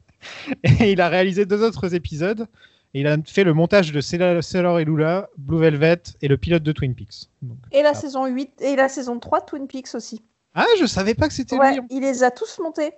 et 0.63 0.93
il 0.93 1.01
a 1.01 1.09
réalisé 1.09 1.45
deux 1.45 1.61
autres 1.61 1.93
épisodes. 1.93 2.47
Et 2.93 3.01
il 3.01 3.07
a 3.07 3.17
fait 3.25 3.43
le 3.43 3.53
montage 3.53 3.91
de 3.91 4.01
Sailor 4.01 4.79
et 4.79 4.85
Lula, 4.85 5.27
Blue 5.37 5.59
Velvet 5.59 6.01
et 6.21 6.27
le 6.27 6.37
pilote 6.37 6.63
de 6.63 6.71
Twin 6.71 6.95
Peaks. 6.95 7.29
Donc- 7.41 7.57
Et 7.71 7.81
la 7.83 7.89
Ah. 7.89 7.93
saison 7.93 8.25
8 8.25 8.61
et 8.61 8.75
la 8.75 8.89
saison 8.89 9.19
3 9.19 9.41
de 9.41 9.45
Twin 9.45 9.67
Peaks 9.67 9.93
aussi. 9.93 10.23
Ah, 10.55 10.65
je 10.79 10.85
savais 10.85 11.13
pas 11.13 11.27
que 11.27 11.33
c'était 11.33 11.57
Ouais, 11.57 11.73
lui. 11.75 11.81
il 11.91 12.01
les 12.01 12.23
a 12.23 12.31
tous 12.31 12.59
montés. 12.59 12.93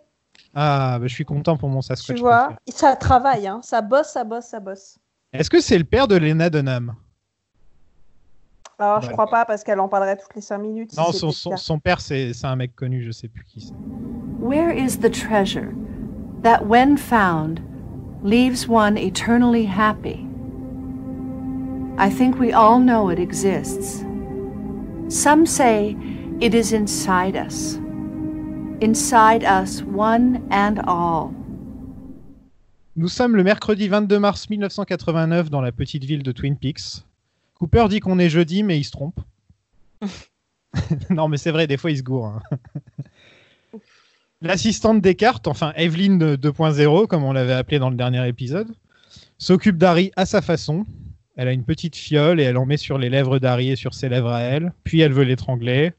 Ah, 0.55 0.97
bah, 1.01 1.07
je 1.07 1.13
suis 1.13 1.25
content 1.25 1.57
pour 1.57 1.67
mon 1.69 1.81
Sasquatch. 1.81 2.15
Tu 2.15 2.21
vois, 2.21 2.45
préféré. 2.45 2.59
ça 2.67 2.95
travaille, 2.95 3.47
hein. 3.47 3.59
ça 3.63 3.81
bosse, 3.81 4.09
ça 4.09 4.23
bosse, 4.23 4.45
ça 4.45 4.59
bosse. 4.59 4.97
Est-ce 5.33 5.49
que 5.49 5.59
c'est 5.59 5.77
le 5.77 5.83
père 5.83 6.07
de 6.07 6.15
Lena 6.15 6.49
Dunham? 6.49 6.95
Alors, 8.77 9.01
je 9.01 9.07
Ouais. 9.07 9.13
crois 9.13 9.27
pas 9.29 9.43
parce 9.45 9.63
qu'elle 9.63 9.79
en 9.81 9.89
parlerait 9.89 10.15
toutes 10.17 10.33
les 10.35 10.41
5 10.41 10.57
minutes. 10.59 10.95
Non, 10.95 11.11
son, 11.11 11.31
son, 11.31 11.79
père, 11.79 11.99
c'est 11.99 12.33
c'est 12.33 12.47
un 12.47 12.55
mec 12.55 12.75
connu, 12.75 13.03
je 13.03 13.11
sais 13.11 13.27
plus 13.27 13.43
qui 13.43 13.59
c'est. 13.59 13.73
Where 14.39 14.71
is 14.77 14.99
the 14.99 15.11
treasure 15.11 15.73
that, 16.43 16.63
when 16.63 16.97
found, 16.97 17.59
leaves 18.23 18.67
one 18.67 18.97
eternally 18.97 19.65
happy? 19.65 20.25
I 21.97 22.09
think 22.09 22.39
we 22.39 22.53
all 22.53 22.79
know 22.79 23.09
it 23.09 23.19
exists. 23.19 24.03
Some 25.09 25.45
say 25.45 25.95
it 26.39 26.53
is 26.53 26.71
inside 26.71 27.35
us. 27.35 27.77
Inside 28.81 29.43
us, 29.43 29.81
one 29.83 30.41
and 30.51 30.79
all. 30.87 31.33
Nous 32.95 33.09
sommes 33.09 33.35
le 33.35 33.43
mercredi 33.43 33.87
22 33.87 34.19
mars 34.19 34.49
1989 34.49 35.49
dans 35.49 35.61
la 35.61 35.71
petite 35.71 36.03
ville 36.03 36.23
de 36.23 36.31
Twin 36.31 36.55
Peaks. 36.57 37.03
Cooper 37.55 37.87
dit 37.89 37.99
qu'on 37.99 38.19
est 38.19 38.29
jeudi, 38.29 38.63
mais 38.63 38.77
il 38.77 38.83
se 38.83 38.91
trompe. 38.91 39.19
non, 41.09 41.27
mais 41.27 41.37
c'est 41.37 41.51
vrai, 41.51 41.67
des 41.67 41.77
fois, 41.77 41.91
il 41.91 41.97
se 41.97 42.03
gourre. 42.03 42.27
hein. 42.27 42.57
L'assistante 44.41 45.01
Descartes, 45.01 45.47
enfin 45.47 45.73
Evelyn 45.75 46.15
de 46.17 46.35
2.0, 46.37 47.07
comme 47.07 47.23
on 47.25 47.33
l'avait 47.33 47.53
appelé 47.53 47.77
dans 47.79 47.89
le 47.89 47.97
dernier 47.97 48.25
épisode, 48.27 48.69
s'occupe 49.37 49.77
d'Harry 49.77 50.11
à 50.15 50.25
sa 50.25 50.41
façon. 50.41 50.85
Elle 51.35 51.47
a 51.47 51.51
une 51.51 51.63
petite 51.65 51.95
fiole 51.95 52.39
et 52.39 52.43
elle 52.43 52.57
en 52.57 52.65
met 52.65 52.77
sur 52.77 52.97
les 52.97 53.09
lèvres 53.09 53.39
d'Harry 53.39 53.71
et 53.71 53.75
sur 53.75 53.93
ses 53.93 54.07
lèvres 54.09 54.31
à 54.31 54.41
elle. 54.41 54.73
Puis 54.83 55.01
elle 55.01 55.11
veut 55.13 55.23
l'étrangler. 55.23 55.93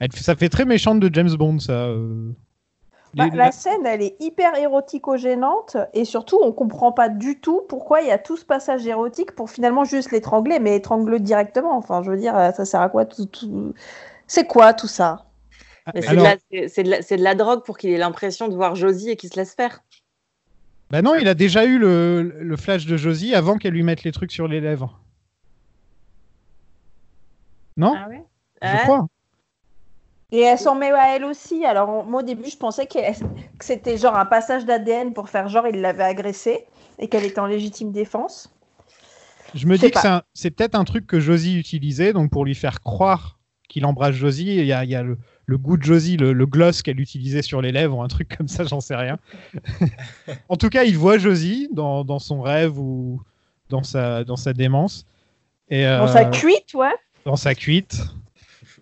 Elle- 0.00 0.12
Ça 0.12 0.34
fait 0.36 0.48
très 0.48 0.64
méchante 0.64 1.00
de 1.00 1.10
James 1.12 1.34
Bond, 1.34 1.58
ça. 1.58 1.72
euh. 1.72 2.30
Bah, 3.14 3.26
Les- 3.30 3.36
la 3.36 3.52
scène, 3.52 3.86
elle 3.86 4.02
est 4.02 4.16
hyper 4.20 4.56
érotico-gênante 4.56 5.76
et 5.94 6.04
surtout, 6.04 6.40
on 6.42 6.50
comprend 6.52 6.90
pas 6.90 7.08
du 7.08 7.38
tout 7.40 7.62
pourquoi 7.68 8.00
il 8.02 8.08
y 8.08 8.10
a 8.10 8.18
tout 8.18 8.36
ce 8.36 8.44
passage 8.44 8.84
érotique 8.86 9.32
pour 9.36 9.50
finalement 9.50 9.84
juste 9.84 10.10
l'étrangler, 10.10 10.58
mais 10.58 10.76
étrangle 10.76 11.20
directement. 11.20 11.76
Enfin, 11.76 12.02
je 12.04 12.10
veux 12.10 12.16
dire, 12.16 12.34
ça 12.56 12.64
sert 12.64 12.80
à 12.80 12.88
quoi 12.88 13.04
tout, 13.04 13.26
tout... 13.26 13.72
C'est 14.26 14.46
quoi 14.46 14.74
tout 14.74 14.88
ça? 14.88 15.26
Mais 15.94 16.00
c'est 16.02 16.08
Alors- 16.08 16.24
de, 16.24 16.28
la- 16.30 16.36
c'est- 16.50 16.68
c'est 16.68 16.82
de, 16.82 16.90
la- 16.90 17.02
c'est 17.02 17.16
de 17.16 17.22
la 17.22 17.34
drogue 17.34 17.64
pour 17.64 17.76
qu'il 17.76 17.90
ait 17.90 17.98
l'impression 17.98 18.48
de 18.48 18.54
voir 18.54 18.74
Josie 18.74 19.10
et 19.10 19.16
qu'il 19.16 19.30
se 19.30 19.36
laisse 19.36 19.54
faire. 19.54 19.82
Bah 20.90 21.02
non, 21.02 21.14
il 21.14 21.28
a 21.28 21.34
déjà 21.34 21.64
eu 21.64 21.78
le, 21.78 22.22
le 22.40 22.56
flash 22.56 22.86
de 22.86 22.96
Josie 22.96 23.34
avant 23.34 23.58
qu'elle 23.58 23.72
lui 23.74 23.82
mette 23.82 24.04
les 24.04 24.12
trucs 24.12 24.32
sur 24.32 24.48
les 24.48 24.60
lèvres. 24.60 25.00
Non 27.76 27.94
Ah 27.96 28.08
ouais? 28.08 28.22
Je 28.62 28.82
crois. 28.84 29.06
Et 30.32 30.40
elle 30.40 30.58
s'en 30.58 30.74
met 30.74 30.90
à 30.90 31.16
elle 31.16 31.24
aussi. 31.24 31.64
Alors, 31.64 32.04
moi, 32.04 32.22
au 32.22 32.24
début, 32.24 32.48
je 32.48 32.56
pensais 32.56 32.86
que 32.86 32.98
c'était 33.60 33.98
genre 33.98 34.16
un 34.16 34.24
passage 34.26 34.64
d'ADN 34.64 35.12
pour 35.12 35.28
faire 35.28 35.48
genre 35.48 35.66
il 35.66 35.80
l'avait 35.80 36.02
agressée 36.04 36.64
et 36.98 37.08
qu'elle 37.08 37.24
était 37.24 37.40
en 37.40 37.46
légitime 37.46 37.92
défense. 37.92 38.50
Je 39.54 39.66
me 39.66 39.76
Je 39.76 39.82
dis 39.86 39.90
que 39.92 39.98
c'est 40.32 40.50
peut-être 40.50 40.74
un 40.74 40.84
truc 40.84 41.06
que 41.06 41.20
Josie 41.20 41.56
utilisait, 41.58 42.12
donc 42.12 42.30
pour 42.30 42.44
lui 42.44 42.54
faire 42.54 42.80
croire 42.80 43.38
qu'il 43.68 43.84
embrasse 43.86 44.14
Josie, 44.14 44.56
il 44.56 44.66
y 44.66 44.72
a, 44.72 44.82
il 44.84 44.90
y 44.90 44.96
a 44.96 45.02
le, 45.02 45.18
le 45.46 45.58
goût 45.58 45.76
de 45.76 45.82
Josie, 45.82 46.16
le, 46.16 46.32
le 46.32 46.46
gloss 46.46 46.82
qu'elle 46.82 47.00
utilisait 47.00 47.42
sur 47.42 47.60
les 47.60 47.72
lèvres, 47.72 47.96
ou 47.98 48.02
un 48.02 48.08
truc 48.08 48.34
comme 48.36 48.48
ça, 48.48 48.64
j'en 48.64 48.80
sais 48.80 48.96
rien. 48.96 49.18
en 50.48 50.56
tout 50.56 50.68
cas, 50.68 50.84
il 50.84 50.96
voit 50.96 51.18
Josie 51.18 51.68
dans, 51.72 52.04
dans 52.04 52.18
son 52.18 52.40
rêve 52.40 52.78
ou 52.78 53.20
dans 53.68 53.82
sa, 53.82 54.24
dans 54.24 54.36
sa 54.36 54.52
démence. 54.52 55.04
Et, 55.70 55.84
Dans 55.84 56.04
euh, 56.04 56.06
sa 56.08 56.24
cuite, 56.26 56.74
ouais. 56.74 56.92
dans 57.24 57.36
sa 57.36 57.54
cuite. 57.54 58.02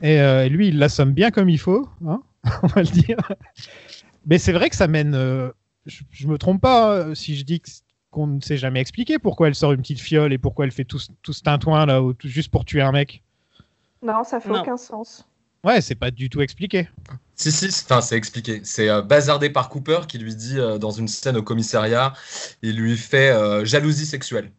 Et 0.02 0.20
euh, 0.20 0.48
lui, 0.48 0.68
il 0.68 0.78
l'assomme 0.78 1.12
bien 1.12 1.30
comme 1.30 1.48
il 1.48 1.58
faut, 1.58 1.88
hein, 2.06 2.22
on 2.62 2.66
va 2.66 2.82
le 2.82 2.88
dire. 2.88 3.16
Mais 4.26 4.38
c'est 4.38 4.52
vrai 4.52 4.68
que 4.70 4.76
ça 4.76 4.88
mène. 4.88 5.14
euh, 5.14 5.50
je, 5.86 6.02
je 6.10 6.26
me 6.28 6.38
trompe 6.38 6.60
pas 6.60 7.14
si 7.14 7.36
je 7.36 7.44
dis 7.44 7.60
que- 7.60 7.70
qu'on 8.10 8.26
ne 8.26 8.40
s'est 8.40 8.56
jamais 8.58 8.80
expliqué 8.80 9.18
pourquoi 9.18 9.48
elle 9.48 9.54
sort 9.54 9.72
une 9.72 9.80
petite 9.80 10.00
fiole 10.00 10.32
et 10.32 10.38
pourquoi 10.38 10.64
elle 10.66 10.70
fait 10.70 10.84
tout, 10.84 10.98
ce- 10.98 11.10
tout 11.22 11.32
ce 11.32 11.42
tintouin 11.42 11.86
là, 11.86 12.00
juste 12.24 12.50
pour 12.50 12.64
tuer 12.64 12.82
un 12.82 12.92
mec. 12.92 13.22
Non, 14.02 14.22
ça 14.24 14.38
fait 14.40 14.48
Non. 14.50 14.60
aucun 14.60 14.76
sens. 14.76 15.26
Ouais, 15.64 15.80
c'est 15.80 15.94
pas 15.96 16.10
du 16.10 16.28
tout 16.30 16.40
expliqué. 16.42 16.88
Si, 17.34 17.50
si, 17.52 17.70
c'est- 17.72 17.84
enfin, 17.90 18.00
c'est 18.00 18.16
expliqué. 18.16 18.60
C'est 18.64 18.88
euh, 18.88 19.02
bazardé 19.02 19.50
par 19.50 19.68
Cooper 19.68 20.00
qui 20.08 20.18
lui 20.18 20.34
dit 20.34 20.58
euh, 20.58 20.78
dans 20.78 20.90
une 20.90 21.08
scène 21.08 21.36
au 21.36 21.42
commissariat, 21.42 22.12
il 22.62 22.76
lui 22.76 22.96
fait 22.96 23.30
euh, 23.30 23.64
jalousie 23.64 24.06
sexuelle. 24.06 24.52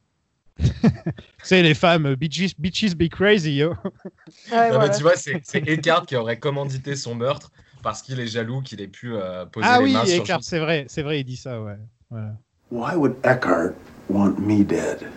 C'est 1.43 1.61
les 1.63 1.73
femmes, 1.73 2.15
bitches, 2.15 2.55
bitches 2.57 2.95
be 2.95 3.09
crazy, 3.09 3.55
yo. 3.57 3.75
Ouais, 4.51 4.71
Non, 4.71 4.79
mais 4.79 4.89
tu 4.89 5.01
vois, 5.03 5.15
c'est 5.15 5.39
c'est 5.43 5.67
Eckhart 5.67 6.05
qui 6.05 6.15
aurait 6.15 6.39
commandité 6.39 6.95
son 6.95 7.15
meurtre 7.15 7.51
parce 7.81 8.01
qu'il 8.01 8.19
est 8.19 8.27
jaloux 8.27 8.61
qu'il 8.61 8.81
ait 8.81 8.87
pu 8.87 9.13
euh, 9.13 9.45
poser 9.45 9.69
Ah 9.69 9.79
les 9.79 9.83
oui, 9.83 9.93
mains 9.93 10.05
sur 10.05 10.23
Eckhart, 10.23 10.43
c'est 10.43 10.59
vrai, 10.59 10.85
c'est 10.89 11.01
vrai, 11.03 11.19
il 11.21 11.23
dit 11.23 11.37
ça, 11.37 11.61
ouais. 11.61 11.77
Voilà. 12.09 12.37
Why 12.69 12.95
would 12.97 13.21
Eckhart 13.23 13.75
want 14.09 14.37
me 14.39 14.63
dead? 14.65 15.07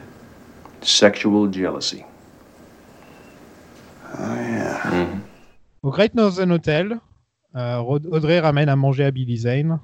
Sexual 0.83 1.49
jealousy. 1.53 2.05
Oh, 4.19 4.35
yeah. 4.35 5.21
Au 5.87 5.91
Great 5.91 6.17
Northern 6.17 6.51
Hotel, 6.51 6.99
euh, 7.55 7.77
Audrey 7.79 8.41
ramène 8.41 8.69
à 8.69 8.75
manger 8.75 9.05
à 9.05 9.13
Billy 9.13 9.37
Zane. 9.37 9.79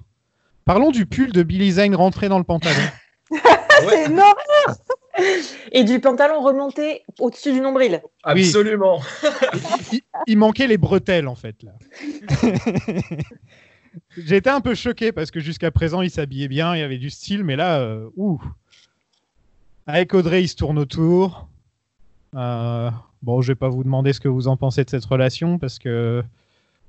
Parlons 0.65 0.91
du 0.91 1.07
pull 1.07 1.31
de 1.31 1.45
Billy 1.45 1.71
Zane 1.71 1.95
rentré 1.95 2.29
dans 2.29 2.39
le 2.39 2.45
pantalon. 2.45 2.75
Ouais, 3.31 4.05
C'est 4.05 4.11
énorme. 4.11 4.35
Et 5.73 5.83
du 5.85 5.99
pantalon 5.99 6.43
remonté 6.43 7.03
au-dessus 7.19 7.53
du 7.53 7.61
nombril. 7.61 8.03
absolument. 8.23 9.01
il, 9.93 10.01
il 10.27 10.39
manquait 10.39 10.67
les 10.67 10.77
bretelles 10.77 11.27
en 11.27 11.35
fait 11.35 11.57
là. 11.63 11.73
J'ai 14.19 14.37
été 14.37 14.51
un 14.51 14.61
peu 14.61 14.75
choqué 14.75 15.11
parce 15.11 15.31
que 15.31 15.41
jusqu'à 15.41 15.71
présent 15.71 16.03
il 16.03 16.11
s'habillait 16.11 16.49
bien, 16.49 16.77
il 16.77 16.81
y 16.81 16.83
avait 16.83 16.99
du 16.99 17.11
style, 17.11 17.45
mais 17.45 17.57
là, 17.57 17.81
euh, 17.81 18.11
ouh. 18.17 18.43
Avec 19.87 20.15
Audrey, 20.15 20.43
il 20.43 20.49
se 20.49 20.57
tourne 20.57 20.79
autour. 20.79 21.49
Euh, 22.35 22.91
bon, 23.23 23.41
je 23.43 23.49
vais 23.53 23.55
pas 23.57 23.69
vous 23.69 23.85
demander 23.85 24.13
ce 24.13 24.21
que 24.21 24.29
vous 24.29 24.49
en 24.49 24.57
pensez 24.57 24.85
de 24.85 24.91
cette 24.91 25.05
relation 25.05 25.59
parce 25.59 25.79
que 25.79 26.23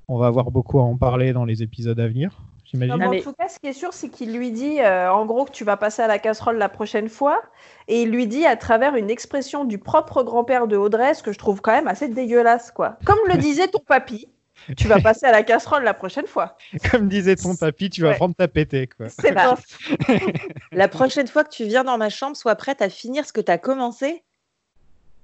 on 0.08 0.18
va 0.18 0.26
avoir 0.26 0.50
beaucoup 0.50 0.80
à 0.80 0.82
en 0.82 0.96
parler 0.96 1.32
dans 1.32 1.44
les 1.46 1.62
épisodes 1.62 1.98
à 1.98 2.06
venir, 2.06 2.30
Non, 2.38 2.46
j'imagine. 2.66 2.96
mais 3.10 3.20
En 3.20 3.22
tout 3.22 3.32
cas, 3.32 3.48
ce 3.48 3.58
qui 3.58 3.68
est 3.68 3.72
sûr, 3.72 3.92
c'est 3.94 4.10
qu'il 4.10 4.36
lui 4.36 4.50
dit 4.50 4.80
euh, 4.80 5.10
en 5.10 5.24
gros 5.24 5.46
que 5.46 5.50
tu 5.50 5.64
vas 5.64 5.76
passer 5.78 6.02
à 6.02 6.06
la 6.06 6.18
casserole 6.18 6.58
la 6.58 6.68
prochaine 6.68 7.08
fois. 7.08 7.40
Et 7.88 8.02
il 8.02 8.10
lui 8.10 8.26
dit 8.26 8.44
à 8.44 8.56
travers 8.56 8.96
une 8.96 9.08
expression 9.10 9.64
du 9.64 9.78
propre 9.78 10.22
grand-père 10.22 10.66
de 10.66 10.76
Audrey, 10.76 11.14
ce 11.14 11.22
que 11.22 11.32
je 11.32 11.38
trouve 11.38 11.62
quand 11.62 11.72
même 11.72 11.88
assez 11.88 12.08
dégueulasse. 12.08 12.70
quoi. 12.70 12.98
Comme 13.06 13.18
le 13.28 13.36
disait 13.38 13.68
ton 13.68 13.78
papy, 13.86 14.28
tu 14.76 14.88
vas 14.88 15.00
passer 15.00 15.24
à 15.26 15.32
la 15.32 15.42
casserole 15.42 15.84
la 15.84 15.94
prochaine 15.94 16.26
fois. 16.26 16.56
Comme 16.90 17.08
disait 17.08 17.36
ton 17.36 17.56
papy, 17.56 17.88
tu 17.88 18.02
vas 18.02 18.10
Ouais. 18.10 18.16
prendre 18.16 18.34
ta 18.34 18.46
pété 18.48 18.86
quoi. 18.86 19.08
C'est. 19.08 19.34
La 20.72 20.88
prochaine 20.88 21.26
fois 21.28 21.44
que 21.44 21.50
tu 21.50 21.64
viens 21.64 21.84
dans 21.84 21.96
ma 21.98 22.08
chambre, 22.10 22.36
sois 22.36 22.54
prête 22.56 22.82
à 22.82 22.88
finir 22.90 23.24
ce 23.26 23.32
que 23.32 23.40
tu 23.40 23.50
as 23.52 23.58
commencé. 23.58 24.22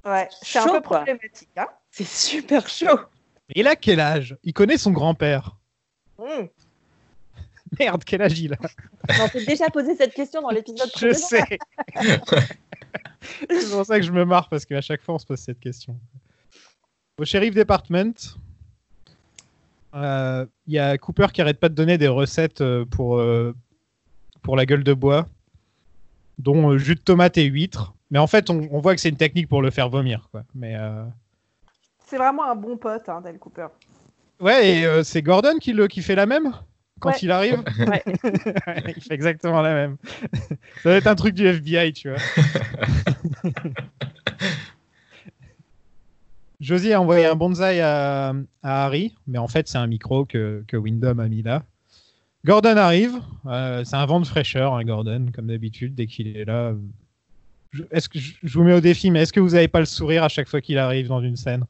Ouais, 0.05 0.29
c'est 0.43 0.59
un 0.59 0.67
Chaud, 0.67 0.73
peu 0.75 0.81
quoi. 0.81 0.97
problématique. 1.05 1.49
hein. 1.57 1.67
C'est 1.91 2.07
super 2.07 2.69
chaud. 2.69 3.01
Il 3.55 3.67
a 3.67 3.77
quel 3.77 4.01
âge? 4.01 4.37
Il 4.45 4.53
connaît 4.53 4.79
son 4.79 4.91
grand-père. 4.93 5.57
Mmh. 6.19 6.47
Merde, 7.79 8.05
quel 8.05 8.23
âge 8.23 8.39
il 8.41 8.55
a? 8.55 8.59
On 9.23 9.29
s'est 9.29 9.45
déjà 9.45 9.69
posé 9.71 9.95
cette 9.97 10.15
question 10.15 10.41
dans 10.43 10.51
l'épisode 10.51 10.89
Je 10.97 11.07
précédent. 11.09 11.45
sais. 11.49 11.59
c'est 13.51 13.71
pour 13.71 13.85
ça 13.85 13.99
que 13.99 14.05
je 14.07 14.13
me 14.13 14.25
marre 14.25 14.49
parce 14.49 14.65
qu'à 14.65 14.81
chaque 14.81 15.03
fois 15.03 15.15
on 15.15 15.19
se 15.19 15.27
pose 15.27 15.39
cette 15.39 15.61
question. 15.61 15.97
Au 17.19 17.25
shérif 17.25 17.55
department, 17.55 18.15
euh, 19.95 20.47
il 20.67 20.73
y 20.75 20.79
a 20.79 20.97
Cooper 20.99 21.27
qui 21.33 21.43
arrête 21.43 21.61
pas 21.61 21.69
de 21.69 21.75
donner 21.75 21.99
des 21.99 22.09
recettes 22.09 22.61
euh, 22.61 22.85
pour, 22.85 23.19
euh, 23.19 23.55
pour 24.43 24.57
la 24.57 24.65
gueule 24.67 24.85
de 24.85 24.95
bois, 24.95 25.27
dont 26.39 26.71
euh, 26.73 26.79
jus 26.79 26.95
de 26.95 27.01
tomate 27.01 27.37
et 27.39 27.45
huîtres. 27.45 27.95
Mais 28.11 28.19
en 28.19 28.27
fait, 28.27 28.51
on, 28.51 28.67
on 28.73 28.81
voit 28.81 28.95
que 28.95 29.01
c'est 29.01 29.09
une 29.09 29.17
technique 29.17 29.49
pour 29.49 29.63
le 29.63 29.71
faire 29.71 29.89
vomir. 29.89 30.29
Quoi. 30.31 30.45
Mais 30.55 30.77
euh, 30.77 31.05
C'est 32.07 32.17
vraiment 32.17 32.45
un 32.51 32.55
bon 32.57 32.77
pote, 32.77 33.09
hein, 33.09 33.21
Dale 33.21 33.39
Cooper. 33.39 33.69
ouais, 34.41 34.69
et 34.81 34.85
euh, 34.87 35.03
c'est 35.05 35.23
Gordon 35.23 35.59
qui, 35.61 35.73
le, 35.73 35.87
qui 35.87 36.03
fait 36.03 36.15
la 36.17 36.27
même 36.27 36.53
quand 36.99 37.11
Ouais. 37.11 37.17
il 37.23 37.31
arrive? 37.31 37.63
Ouais. 37.87 38.03
il 38.97 39.03
fait 39.03 39.15
exactement 39.15 39.63
la 39.63 39.75
même. 39.75 39.97
Ça 40.83 40.91
doit 40.91 40.95
être 40.95 41.07
un 41.07 41.15
truc 41.15 41.35
du 41.35 41.47
FBI, 41.47 41.93
tu 41.93 42.11
vois. 42.11 42.19
Josie 46.61 46.93
a 46.93 47.01
envoyé 47.01 47.25
un 47.25 47.35
bonsaï 47.37 47.81
à, 47.81 48.35
à 48.63 48.85
Harry, 48.85 49.15
mais 49.27 49.39
en 49.39 49.49
fait, 49.49 49.67
c'est 49.67 49.79
un 49.79 49.87
micro 49.87 50.27
que, 50.27 50.63
que 50.69 50.77
Wyndham 50.77 51.19
a 51.21 51.29
mis 51.29 51.43
là. 51.43 51.63
Gordon 52.45 52.77
arrive. 52.77 53.15
euh, 53.47 53.83
c'est 53.85 53.97
un 53.97 54.05
vent 54.07 54.21
de 54.21 54.27
fraîcheur, 54.27 54.75
hein, 54.75 54.85
Gordon, 54.85 55.27
comme 55.35 55.47
d'habitude, 55.47 55.95
dès 55.95 56.07
qu'il 56.07 56.37
est 56.37 56.45
là. 56.45 56.73
Je, 57.71 57.83
est-ce 57.91 58.09
que 58.09 58.19
je, 58.19 58.33
je 58.43 58.59
vous 58.59 58.65
mets 58.65 58.75
au 58.75 58.81
défi, 58.81 59.11
mais 59.11 59.23
est-ce 59.23 59.33
que 59.33 59.41
vous 59.41 59.51
n'avez 59.51 59.69
pas 59.69 59.81
le 59.81 59.87
sourire 59.87 60.25
à 60.25 60.29
chaque 60.29 60.49
fois 60.49 60.61
qu'il 60.61 60.79
arrive 60.79 61.09
dans 61.09 61.21
une 61.21 61.37
scène? 61.37 61.65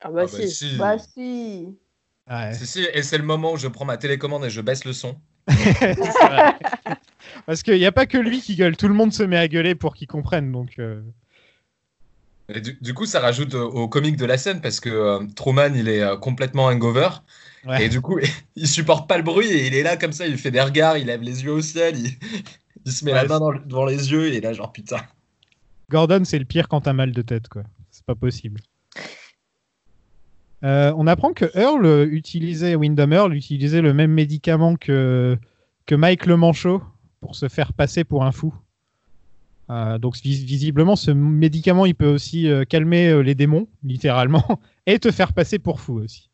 Ah 0.00 0.10
bah 0.10 0.22
Ah 0.24 0.26
bah 0.30 0.38
si. 0.46 0.50
si. 0.50 0.76
Bah 0.76 0.96
si. 0.98 1.68
Ouais. 2.30 2.52
Si, 2.54 2.66
si, 2.66 2.86
et 2.92 3.02
c'est 3.02 3.18
le 3.18 3.24
moment 3.24 3.52
où 3.52 3.56
je 3.56 3.68
prends 3.68 3.84
ma 3.86 3.96
télécommande 3.96 4.44
et 4.44 4.50
je 4.50 4.60
baisse 4.60 4.84
le 4.84 4.92
son. 4.92 5.16
Parce 7.46 7.62
qu'il 7.62 7.74
n'y 7.78 7.86
a 7.86 7.92
pas 7.92 8.06
que 8.06 8.18
lui 8.18 8.40
qui 8.40 8.54
gueule, 8.56 8.76
tout 8.76 8.88
le 8.88 8.94
monde 8.94 9.12
se 9.12 9.22
met 9.22 9.38
à 9.38 9.48
gueuler 9.48 9.74
pour 9.74 9.94
qu'il 9.94 10.06
comprenne. 10.06 10.52
Donc, 10.52 10.74
euh, 10.78 11.00
Et 12.48 12.60
du, 12.60 12.78
du 12.80 12.94
coup, 12.94 13.06
ça 13.06 13.20
rajoute 13.20 13.54
euh, 13.54 13.62
au 13.64 13.88
comique 13.88 14.16
de 14.16 14.26
la 14.26 14.38
scène 14.38 14.60
parce 14.60 14.80
que 14.80 14.90
euh, 14.90 15.26
Truman, 15.36 15.70
il 15.74 15.88
est 15.88 16.02
euh, 16.02 16.16
complètement 16.16 16.66
hangover. 16.66 17.08
Ouais. 17.64 17.86
Et 17.86 17.88
du 17.88 18.00
coup, 18.00 18.18
il 18.56 18.68
supporte 18.68 19.08
pas 19.08 19.16
le 19.16 19.22
bruit 19.24 19.48
et 19.48 19.66
il 19.66 19.74
est 19.74 19.82
là 19.82 19.96
comme 19.96 20.12
ça, 20.12 20.26
il 20.26 20.36
fait 20.38 20.50
des 20.50 20.60
regards, 20.60 20.98
il 20.98 21.06
lève 21.06 21.22
les 21.22 21.42
yeux 21.44 21.52
au 21.52 21.62
ciel, 21.62 21.96
il, 21.98 22.12
il 22.84 22.92
se 22.92 23.04
met 23.04 23.12
Ouais, 23.12 23.22
la 23.22 23.28
main 23.28 23.40
dans 23.40 23.52
devant 23.52 23.86
les 23.86 24.10
yeux 24.12 24.26
et 24.26 24.28
il 24.28 24.34
est 24.34 24.40
là 24.40 24.52
genre 24.52 24.72
putain. 24.72 24.98
Gordon, 25.90 26.22
c'est 26.24 26.38
le 26.38 26.44
pire 26.44 26.68
quand 26.68 26.82
t'as 26.82 26.92
mal 26.92 27.12
de 27.12 27.22
tête, 27.22 27.48
quoi. 27.48 27.62
C'est 27.90 28.04
pas 28.04 28.14
possible. 28.14 28.60
Euh, 30.64 30.92
on 30.96 31.06
apprend 31.06 31.32
que 31.32 31.46
Earl 31.56 32.08
utilisait, 32.12 32.74
Wyndham 32.74 33.12
Earl 33.12 33.34
utilisait 33.34 33.80
le 33.80 33.94
même 33.94 34.12
médicament 34.12 34.76
que, 34.76 35.38
que 35.86 35.94
Mike 35.94 36.26
le 36.26 36.36
Manchot 36.36 36.82
pour 37.20 37.36
se 37.36 37.48
faire 37.48 37.72
passer 37.72 38.04
pour 38.04 38.24
un 38.24 38.32
fou. 38.32 38.54
Euh, 39.70 39.98
donc 39.98 40.16
vis- 40.16 40.44
visiblement, 40.44 40.96
ce 40.96 41.10
médicament, 41.10 41.86
il 41.86 41.94
peut 41.94 42.08
aussi 42.08 42.48
euh, 42.48 42.64
calmer 42.64 43.22
les 43.22 43.34
démons, 43.34 43.68
littéralement, 43.84 44.60
et 44.86 44.98
te 44.98 45.10
faire 45.10 45.32
passer 45.32 45.58
pour 45.58 45.80
fou 45.80 46.00
aussi. 46.00 46.28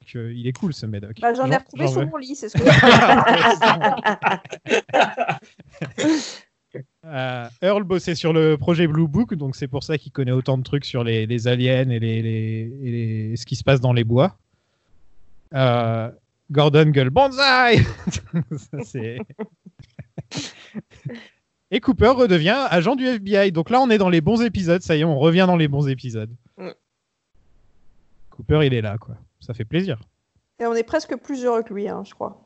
Donc, 0.00 0.14
il 0.34 0.46
est 0.46 0.52
cool 0.52 0.72
ce 0.74 0.86
médoc. 0.86 1.18
Bah, 1.20 1.34
j'en 1.34 1.50
ai 1.50 1.56
retrouvé 1.56 1.86
sur 1.88 2.06
mon 2.06 2.16
lit, 2.16 2.34
c'est 2.34 2.48
ce 2.48 2.56
que 2.56 2.64
Euh, 7.04 7.48
Earl 7.62 7.82
bossait 7.84 8.14
sur 8.14 8.32
le 8.32 8.56
projet 8.58 8.86
Blue 8.86 9.08
Book, 9.08 9.34
donc 9.34 9.56
c'est 9.56 9.68
pour 9.68 9.82
ça 9.82 9.96
qu'il 9.98 10.12
connaît 10.12 10.32
autant 10.32 10.58
de 10.58 10.62
trucs 10.62 10.84
sur 10.84 11.02
les, 11.04 11.26
les 11.26 11.48
aliens 11.48 11.88
et, 11.88 11.98
les, 11.98 12.22
les- 12.22 12.78
et 12.82 12.90
les- 12.90 13.36
ce 13.36 13.46
qui 13.46 13.56
se 13.56 13.64
passe 13.64 13.80
dans 13.80 13.92
les 13.92 14.04
bois. 14.04 14.36
Euh, 15.54 16.10
Gordon 16.50 16.86
gueule 16.90 17.10
Banzai 17.10 17.78
Ça, 18.56 18.82
c'est- 18.84 19.18
Et 21.70 21.80
Cooper 21.80 22.08
redevient 22.08 22.66
agent 22.70 22.96
du 22.96 23.04
FBI. 23.06 23.52
Donc 23.52 23.68
là, 23.68 23.80
on 23.80 23.90
est 23.90 23.98
dans 23.98 24.08
les 24.08 24.22
bons 24.22 24.40
épisodes. 24.42 24.80
Ça 24.80 24.96
y 24.96 25.00
est, 25.00 25.04
on 25.04 25.18
revient 25.18 25.44
dans 25.46 25.56
les 25.56 25.68
bons 25.68 25.86
épisodes. 25.88 26.30
Mm. 26.56 26.70
Cooper, 28.30 28.60
il 28.64 28.72
est 28.72 28.80
là, 28.80 28.96
quoi. 28.96 29.16
Ça 29.40 29.52
fait 29.52 29.66
plaisir. 29.66 30.00
Et 30.60 30.66
on 30.66 30.74
est 30.74 30.82
presque 30.82 31.14
plus 31.16 31.44
heureux 31.44 31.62
que 31.62 31.74
lui, 31.74 31.86
hein, 31.88 32.02
je 32.06 32.14
crois. 32.14 32.42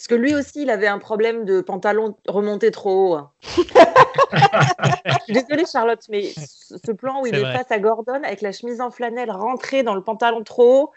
Parce 0.00 0.08
que 0.08 0.14
lui 0.14 0.34
aussi, 0.34 0.62
il 0.62 0.70
avait 0.70 0.86
un 0.86 0.98
problème 0.98 1.44
de 1.44 1.60
pantalon 1.60 2.16
remonté 2.26 2.70
trop 2.70 3.10
haut. 3.10 3.14
hein. 3.16 3.30
Je 3.44 5.24
suis 5.24 5.32
désolée, 5.34 5.64
Charlotte, 5.70 6.02
mais 6.08 6.32
ce 6.32 6.90
plan 6.90 7.20
où 7.20 7.26
il 7.26 7.34
est 7.34 7.40
vrai. 7.40 7.52
face 7.52 7.70
à 7.70 7.78
Gordon 7.78 8.22
avec 8.24 8.40
la 8.40 8.50
chemise 8.52 8.80
en 8.80 8.90
flanelle 8.90 9.30
rentrée 9.30 9.82
dans 9.82 9.94
le 9.94 10.02
pantalon 10.02 10.42
trop 10.42 10.84
haut, 10.84 10.90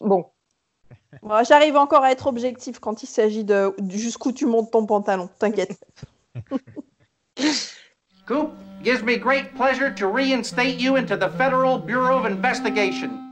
bon, 0.00 0.26
Moi, 1.22 1.44
J'arrive 1.44 1.76
encore 1.76 2.02
à 2.02 2.10
être 2.10 2.26
objectif 2.26 2.80
quand 2.80 3.04
il 3.04 3.06
s'agit 3.06 3.44
de 3.44 3.72
jusqu'où 3.90 4.32
tu 4.32 4.46
montes 4.46 4.72
ton 4.72 4.84
pantalon. 4.84 5.28
T'inquiète. 5.38 5.78
Coop, 8.26 8.50
gives 8.82 9.04
me 9.04 9.16
great 9.16 9.54
pleasure 9.54 9.94
to 9.94 10.08
reinstate 10.08 10.80
you 10.80 10.96
into 10.96 11.16
the 11.16 11.30
Federal 11.38 11.78
Bureau 11.78 12.18
of 12.18 12.26
Investigation. 12.26 13.23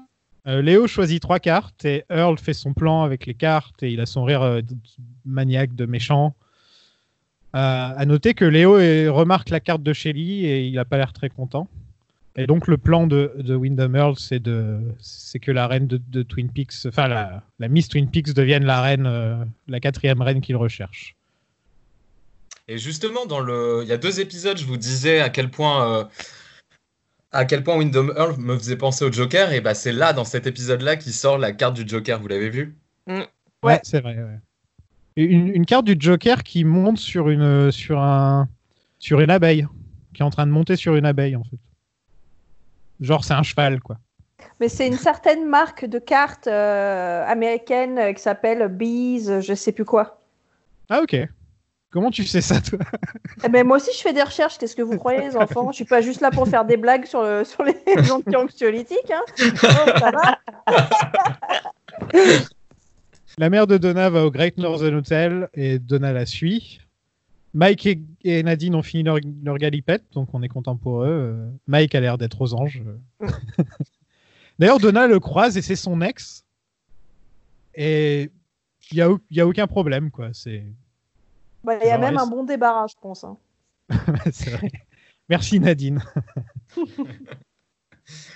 Euh, 0.48 0.60
Léo 0.60 0.86
choisit 0.86 1.22
trois 1.22 1.38
cartes 1.38 1.84
et 1.84 2.04
Earl 2.10 2.38
fait 2.38 2.54
son 2.54 2.74
plan 2.74 3.02
avec 3.02 3.26
les 3.26 3.34
cartes 3.34 3.82
et 3.82 3.90
il 3.90 4.00
a 4.00 4.06
son 4.06 4.24
rire 4.24 4.42
euh, 4.42 4.60
maniaque 5.24 5.74
de 5.74 5.86
méchant. 5.86 6.34
Euh, 7.54 7.58
à 7.96 8.04
noter 8.06 8.34
que 8.34 8.44
Léo 8.44 8.72
remarque 9.14 9.50
la 9.50 9.60
carte 9.60 9.82
de 9.82 9.92
Shelly 9.92 10.46
et 10.46 10.66
il 10.66 10.74
n'a 10.74 10.84
pas 10.84 10.96
l'air 10.96 11.12
très 11.12 11.28
content. 11.28 11.68
Et 12.34 12.46
donc 12.46 12.66
le 12.66 12.78
plan 12.78 13.06
de, 13.06 13.32
de 13.36 13.54
Wyndham 13.54 13.94
Earl, 13.94 14.14
c'est 14.18 15.38
que 15.38 15.50
la 15.50 15.66
reine 15.66 15.86
de, 15.86 16.22
Twin 16.22 16.50
Peaks, 16.50 16.86
enfin 16.86 17.06
la, 17.06 17.42
la 17.58 17.68
Miss 17.68 17.88
Twin 17.88 18.08
Peaks 18.10 18.32
devienne 18.32 18.64
la 18.64 18.80
reine, 18.80 19.06
euh, 19.06 19.44
la 19.68 19.80
quatrième 19.80 20.22
reine 20.22 20.40
qu'il 20.40 20.56
recherche. 20.56 21.14
Et 22.68 22.78
justement, 22.78 23.26
dans 23.26 23.40
le, 23.40 23.80
il 23.82 23.88
y 23.88 23.92
a 23.92 23.98
deux 23.98 24.20
épisodes, 24.20 24.56
je 24.56 24.64
vous 24.64 24.78
disais 24.78 25.20
à 25.20 25.28
quel 25.28 25.50
point, 25.50 26.08
à 27.32 27.44
quel 27.44 27.64
point 27.64 27.76
Wyndham 27.76 28.12
Earl 28.16 28.36
me 28.38 28.56
faisait 28.56 28.76
penser 28.76 29.04
au 29.04 29.12
Joker. 29.12 29.52
Et 29.52 29.60
bah, 29.60 29.74
c'est 29.74 29.92
là, 29.92 30.12
dans 30.12 30.24
cet 30.24 30.46
épisode-là, 30.46 30.96
qui 30.96 31.12
sort 31.12 31.38
la 31.38 31.52
carte 31.52 31.74
du 31.74 31.86
Joker. 31.86 32.20
Vous 32.20 32.28
l'avez 32.28 32.50
vu? 32.50 32.76
Ouais, 33.62 33.80
c'est 33.82 34.00
vrai. 34.00 34.16
ouais. 34.16 34.38
Une, 35.16 35.48
une 35.48 35.66
carte 35.66 35.84
du 35.84 35.96
Joker 35.98 36.42
qui 36.42 36.64
monte 36.64 36.98
sur 36.98 37.28
une, 37.28 37.70
sur 37.70 38.00
un, 38.00 38.48
sur 38.98 39.20
une 39.20 39.30
abeille, 39.30 39.66
qui 40.14 40.22
est 40.22 40.24
en 40.24 40.30
train 40.30 40.46
de 40.46 40.52
monter 40.52 40.76
sur 40.76 40.94
une 40.96 41.04
abeille 41.04 41.36
en 41.36 41.44
fait. 41.44 41.58
Genre 43.00 43.24
c'est 43.24 43.34
un 43.34 43.42
cheval 43.42 43.80
quoi. 43.80 43.98
Mais 44.60 44.68
c'est 44.68 44.86
une 44.86 44.96
certaine 44.96 45.46
marque 45.46 45.84
de 45.84 45.98
cartes 45.98 46.46
euh, 46.46 47.26
américaine 47.26 47.98
euh, 47.98 48.12
qui 48.12 48.22
s'appelle 48.22 48.68
Bees, 48.68 49.40
je 49.40 49.54
sais 49.54 49.72
plus 49.72 49.84
quoi. 49.84 50.22
Ah 50.88 51.02
ok. 51.02 51.16
Comment 51.92 52.10
tu 52.10 52.24
sais 52.24 52.40
ça 52.40 52.60
toi 52.62 52.78
Eh 53.44 53.50
ben, 53.50 53.66
moi 53.66 53.76
aussi, 53.76 53.90
je 53.94 54.00
fais 54.00 54.14
des 54.14 54.22
recherches. 54.22 54.56
Qu'est-ce 54.56 54.74
que 54.74 54.80
vous 54.80 54.96
croyez, 54.96 55.20
les 55.20 55.36
enfants? 55.36 55.70
Je 55.72 55.76
suis 55.76 55.84
pas 55.84 56.00
juste 56.00 56.22
là 56.22 56.30
pour 56.30 56.48
faire 56.48 56.64
des 56.64 56.78
blagues 56.78 57.04
sur, 57.04 57.22
le, 57.22 57.44
sur 57.44 57.62
les 57.62 57.76
anti-anxiolytiques. 58.10 59.10
Hein. 59.10 59.20
Oh, 59.38 59.98
ça 59.98 60.10
va 60.10 60.38
La 63.38 63.50
mère 63.50 63.66
de 63.66 63.76
Donna 63.76 64.08
va 64.08 64.24
au 64.24 64.30
Great 64.30 64.56
Northern 64.56 64.94
Hotel 64.94 65.50
et 65.52 65.78
Donna 65.78 66.14
la 66.14 66.24
suit. 66.24 66.80
Mike 67.52 67.84
et, 67.84 68.00
et 68.24 68.42
Nadine 68.42 68.74
ont 68.74 68.82
fini 68.82 69.02
leur, 69.02 69.18
leur 69.44 69.58
galipette, 69.58 70.04
donc 70.14 70.30
on 70.32 70.42
est 70.42 70.48
content 70.48 70.76
pour 70.76 71.02
eux. 71.02 71.08
Euh, 71.08 71.50
Mike 71.66 71.94
a 71.94 72.00
l'air 72.00 72.16
d'être 72.16 72.40
aux 72.40 72.54
anges. 72.54 72.82
D'ailleurs, 74.58 74.78
Donna 74.78 75.06
le 75.06 75.20
croise 75.20 75.58
et 75.58 75.62
c'est 75.62 75.76
son 75.76 76.00
ex. 76.00 76.44
Et 77.74 78.30
il 78.90 78.96
n'y 78.96 79.02
a, 79.02 79.10
y 79.30 79.40
a 79.42 79.46
aucun 79.46 79.66
problème, 79.66 80.10
quoi. 80.10 80.30
C'est 80.32 80.64
Bah, 81.64 81.76
Il 81.80 81.86
y 81.86 81.90
a 81.90 81.92
Genre, 81.92 82.00
même 82.00 82.18
un 82.18 82.26
bon 82.26 82.44
débarras, 82.44 82.86
je 82.88 82.94
pense. 83.00 83.24
hein. 83.24 83.36
c'est 84.32 84.50
vrai. 84.50 84.70
Merci 85.28 85.60
Nadine. 85.60 86.02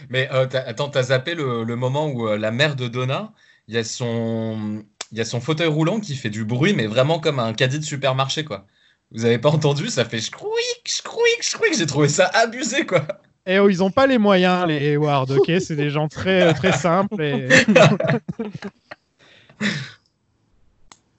Mais 0.08 0.28
euh, 0.32 0.46
t'as- 0.46 0.62
attends, 0.62 0.88
t'as 0.88 1.04
zappé 1.04 1.34
le, 1.34 1.64
le 1.64 1.76
moment 1.76 2.08
où 2.08 2.28
euh, 2.28 2.38
la 2.38 2.50
mère 2.50 2.76
de 2.76 2.88
Donna, 2.88 3.32
il 3.68 3.74
y 3.74 3.78
a 3.78 3.84
son, 3.84 4.84
il 5.12 5.18
y 5.18 5.20
a 5.20 5.24
son 5.24 5.40
fauteuil 5.40 5.66
roulant 5.66 6.00
qui 6.00 6.14
fait 6.14 6.30
du 6.30 6.44
bruit, 6.44 6.72
mais 6.74 6.86
vraiment 6.86 7.18
comme 7.18 7.38
un 7.40 7.52
caddie 7.52 7.78
de 7.80 7.84
supermarché, 7.84 8.44
quoi. 8.44 8.66
Vous 9.12 9.24
avez 9.24 9.38
pas 9.38 9.50
entendu? 9.50 9.88
Ça 9.88 10.04
fait 10.04 10.20
schrouic, 10.20 10.52
schrouic, 10.86 11.42
schrouic. 11.42 11.74
J'ai 11.76 11.86
trouvé 11.86 12.08
ça 12.08 12.26
abusé, 12.34 12.86
quoi. 12.86 13.06
Et 13.46 13.58
oh, 13.60 13.68
ils 13.68 13.78
n'ont 13.78 13.90
pas 13.92 14.06
les 14.08 14.18
moyens, 14.18 14.66
les 14.66 14.92
Hayward, 14.92 15.30
ok? 15.30 15.52
C'est 15.60 15.76
des 15.76 15.90
gens 15.90 16.08
très, 16.08 16.52
très 16.54 16.72
simples. 16.72 17.22
Et, 17.22 17.48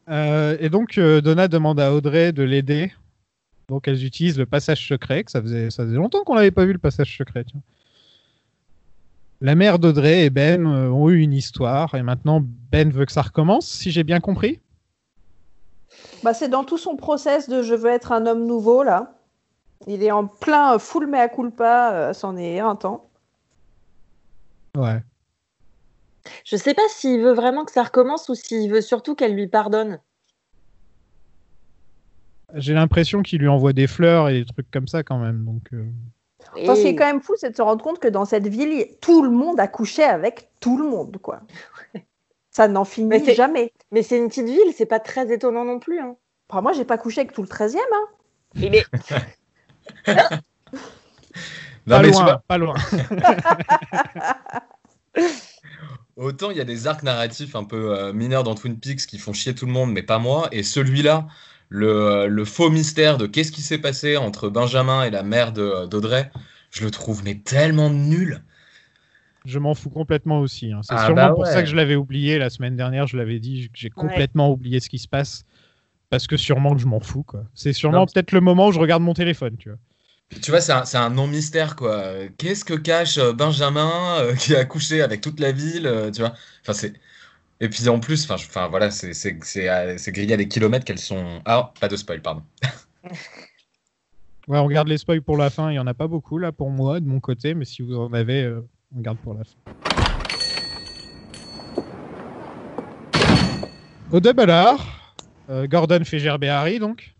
Euh, 0.09 0.57
et 0.59 0.69
donc, 0.69 0.97
euh, 0.97 1.21
Donna 1.21 1.47
demande 1.47 1.79
à 1.79 1.93
Audrey 1.93 2.31
de 2.31 2.43
l'aider. 2.43 2.93
Donc, 3.67 3.87
elles 3.87 4.05
utilisent 4.05 4.37
le 4.37 4.45
passage 4.45 4.87
secret, 4.87 5.23
que 5.23 5.31
ça 5.31 5.41
faisait, 5.41 5.69
ça 5.69 5.83
faisait 5.83 5.97
longtemps 5.97 6.23
qu'on 6.23 6.35
n'avait 6.35 6.51
pas 6.51 6.65
vu 6.65 6.73
le 6.73 6.79
passage 6.79 7.17
secret. 7.17 7.43
tiens. 7.43 7.61
La 9.41 9.55
mère 9.55 9.77
d'Audrey 9.77 10.25
et 10.25 10.29
Ben 10.29 10.65
euh, 10.65 10.89
ont 10.89 11.09
eu 11.09 11.19
une 11.19 11.33
histoire, 11.33 11.93
et 11.95 12.01
maintenant 12.01 12.41
Ben 12.71 12.91
veut 12.91 13.05
que 13.05 13.11
ça 13.11 13.21
recommence, 13.21 13.67
si 13.67 13.91
j'ai 13.91 14.03
bien 14.03 14.19
compris. 14.19 14.61
Bah, 16.23 16.33
c'est 16.33 16.49
dans 16.49 16.63
tout 16.63 16.77
son 16.77 16.95
process 16.95 17.49
de 17.49 17.61
je 17.61 17.75
veux 17.75 17.89
être 17.89 18.11
un 18.11 18.25
homme 18.25 18.45
nouveau, 18.45 18.83
là. 18.83 19.13
Il 19.85 20.01
est 20.01 20.11
en 20.11 20.25
plein 20.25 20.79
full 20.79 21.05
mea 21.05 21.27
culpa, 21.27 22.13
c'en 22.13 22.35
est 22.35 22.59
un 22.59 22.75
temps. 22.75 23.09
Ouais. 24.75 25.01
Je 26.45 26.55
sais 26.57 26.73
pas 26.73 26.81
s'il 26.89 27.19
veut 27.21 27.33
vraiment 27.33 27.65
que 27.65 27.71
ça 27.71 27.83
recommence 27.83 28.29
ou 28.29 28.35
s'il 28.35 28.69
veut 28.71 28.81
surtout 28.81 29.15
qu'elle 29.15 29.33
lui 29.35 29.47
pardonne. 29.47 29.99
J'ai 32.55 32.73
l'impression 32.73 33.21
qu'il 33.23 33.39
lui 33.41 33.47
envoie 33.49 33.73
des 33.73 33.87
fleurs 33.87 34.29
et 34.29 34.39
des 34.39 34.45
trucs 34.45 34.71
comme 34.71 34.87
ça 34.87 35.03
quand 35.03 35.17
même. 35.17 35.43
Donc, 35.45 35.63
euh, 35.73 35.85
Enfin, 36.55 36.75
ce 36.75 36.81
qui 36.81 36.87
est 36.87 36.91
Et- 36.91 36.95
quand 36.95 37.05
même 37.05 37.21
fou, 37.21 37.33
c'est 37.35 37.49
de 37.51 37.55
se 37.55 37.61
rendre 37.61 37.83
compte 37.83 37.99
que 37.99 38.07
dans 38.07 38.23
cette 38.23 38.47
ville, 38.47 38.71
il- 38.71 38.95
tout 39.01 39.21
le 39.21 39.29
monde 39.29 39.59
a 39.59 39.67
couché 39.67 40.03
avec 40.03 40.49
tout 40.61 40.77
le 40.77 40.85
monde, 40.89 41.17
quoi. 41.21 41.41
Ça 42.51 42.67
n'en 42.69 42.85
finit 42.85 43.09
Mais 43.09 43.35
jamais. 43.35 43.73
Mais 43.91 44.01
c'est 44.01 44.17
une 44.17 44.29
petite 44.29 44.45
ville, 44.47 44.73
c'est 44.75 44.85
pas 44.85 44.99
très 45.01 45.31
étonnant 45.31 45.65
non 45.65 45.77
plus. 45.79 45.99
Hein. 45.99 46.15
Enfin, 46.49 46.61
moi, 46.61 46.71
j'ai 46.71 46.85
pas 46.85 46.97
couché 46.97 47.19
avec 47.21 47.33
tout 47.33 47.41
le 47.41 47.47
13e. 47.49 47.81
Hein. 47.93 48.05
Il 48.55 48.75
est- 48.75 48.85
Non, 51.85 51.97
pas 51.97 52.01
mais 52.01 52.09
loin, 52.11 52.23
vois, 52.23 52.43
pas 52.47 52.57
loin. 52.57 52.75
autant 56.17 56.51
il 56.51 56.57
y 56.57 56.61
a 56.61 56.65
des 56.65 56.87
arcs 56.87 57.03
narratifs 57.03 57.55
un 57.55 57.63
peu 57.63 57.97
euh, 57.97 58.13
mineurs 58.13 58.43
dans 58.43 58.55
Twin 58.55 58.79
Peaks 58.79 59.05
qui 59.07 59.17
font 59.19 59.33
chier 59.33 59.55
tout 59.55 59.65
le 59.65 59.71
monde, 59.71 59.91
mais 59.93 60.03
pas 60.03 60.19
moi. 60.19 60.49
Et 60.51 60.63
celui-là, 60.63 61.27
le, 61.69 62.27
le 62.27 62.45
faux 62.45 62.69
mystère 62.69 63.17
de 63.17 63.27
qu'est-ce 63.27 63.51
qui 63.51 63.61
s'est 63.61 63.77
passé 63.79 64.17
entre 64.17 64.49
Benjamin 64.49 65.03
et 65.03 65.09
la 65.11 65.23
mère 65.23 65.53
de- 65.53 65.85
d'Audrey, 65.87 66.31
je 66.71 66.83
le 66.83 66.91
trouve 66.91 67.23
mais 67.23 67.35
tellement 67.39 67.89
nul. 67.89 68.43
Je 69.45 69.59
m'en 69.59 69.73
fous 69.73 69.89
complètement 69.89 70.39
aussi. 70.41 70.71
hein. 70.73 70.81
C'est 70.83 70.95
Ah 70.95 71.05
sûrement 71.05 71.27
bah 71.29 71.33
pour 71.35 71.47
ça 71.47 71.63
que 71.63 71.69
je 71.69 71.75
l'avais 71.75 71.95
oublié 71.95 72.37
la 72.37 72.49
semaine 72.49 72.75
dernière. 72.75 73.07
Je 73.07 73.17
l'avais 73.17 73.39
dit, 73.39 73.69
j'ai 73.73 73.89
complètement 73.89 74.51
oublié 74.51 74.79
ce 74.79 74.89
qui 74.89 74.99
se 74.99 75.07
passe. 75.07 75.45
Parce 76.09 76.27
que 76.27 76.37
sûrement 76.37 76.75
que 76.75 76.81
je 76.81 76.87
m'en 76.87 76.99
fous. 77.01 77.25
C'est 77.53 77.73
sûrement 77.73 78.05
peut-être 78.07 78.31
le 78.33 78.41
moment 78.41 78.67
où 78.67 78.71
je 78.73 78.79
regarde 78.79 79.03
mon 79.03 79.13
téléphone. 79.13 79.57
Tu 79.57 79.69
vois. 79.69 79.79
Tu 80.29 80.51
vois, 80.51 80.59
c'est 80.59 80.73
un, 80.73 80.83
un 80.93 81.09
non-mystère, 81.09 81.75
quoi. 81.75 82.27
Qu'est-ce 82.37 82.65
que 82.65 82.73
cache 82.73 83.17
euh, 83.17 83.31
Benjamin 83.31 84.19
euh, 84.19 84.35
qui 84.39 84.55
a 84.55 84.65
couché 84.65 85.01
avec 85.01 85.21
toute 85.21 85.39
la 85.39 85.51
ville, 85.51 85.87
euh, 85.87 86.11
tu 86.11 86.21
vois? 86.21 86.33
Enfin, 86.61 86.73
c'est... 86.73 86.93
Et 87.59 87.69
puis 87.69 87.89
en 87.89 87.99
plus, 87.99 88.25
enfin, 88.25 88.35
enfin 88.35 88.67
voilà, 88.67 88.91
c'est 88.91 89.33
grillé 89.33 90.33
à 90.33 90.37
des 90.37 90.47
kilomètres 90.47 90.85
qu'elles 90.85 90.99
sont... 90.99 91.41
Ah, 91.45 91.73
pas 91.79 91.87
de 91.87 91.95
spoil, 91.95 92.21
pardon. 92.21 92.43
Ouais, 94.47 94.59
on 94.59 94.67
garde 94.69 94.87
les 94.87 94.97
spoils 94.97 95.21
pour 95.21 95.35
la 95.35 95.49
fin. 95.49 95.71
Il 95.71 95.75
y 95.75 95.79
en 95.79 95.87
a 95.87 95.93
pas 95.93 96.07
beaucoup 96.07 96.37
là 96.37 96.53
pour 96.53 96.69
moi, 96.69 97.01
de 97.01 97.05
mon 97.05 97.19
côté. 97.19 97.53
Mais 97.53 97.65
si 97.65 97.81
vous 97.81 97.97
en 97.97 98.13
avez, 98.13 98.49
on 98.95 99.01
garde 99.01 99.17
pour 99.17 99.33
la 99.33 99.43
fin. 99.43 99.57
Au 104.09 105.67
Gordon 105.67 106.05
fait 106.05 106.19
gerber 106.19 106.47
Harry 106.47 106.79
donc? 106.79 107.13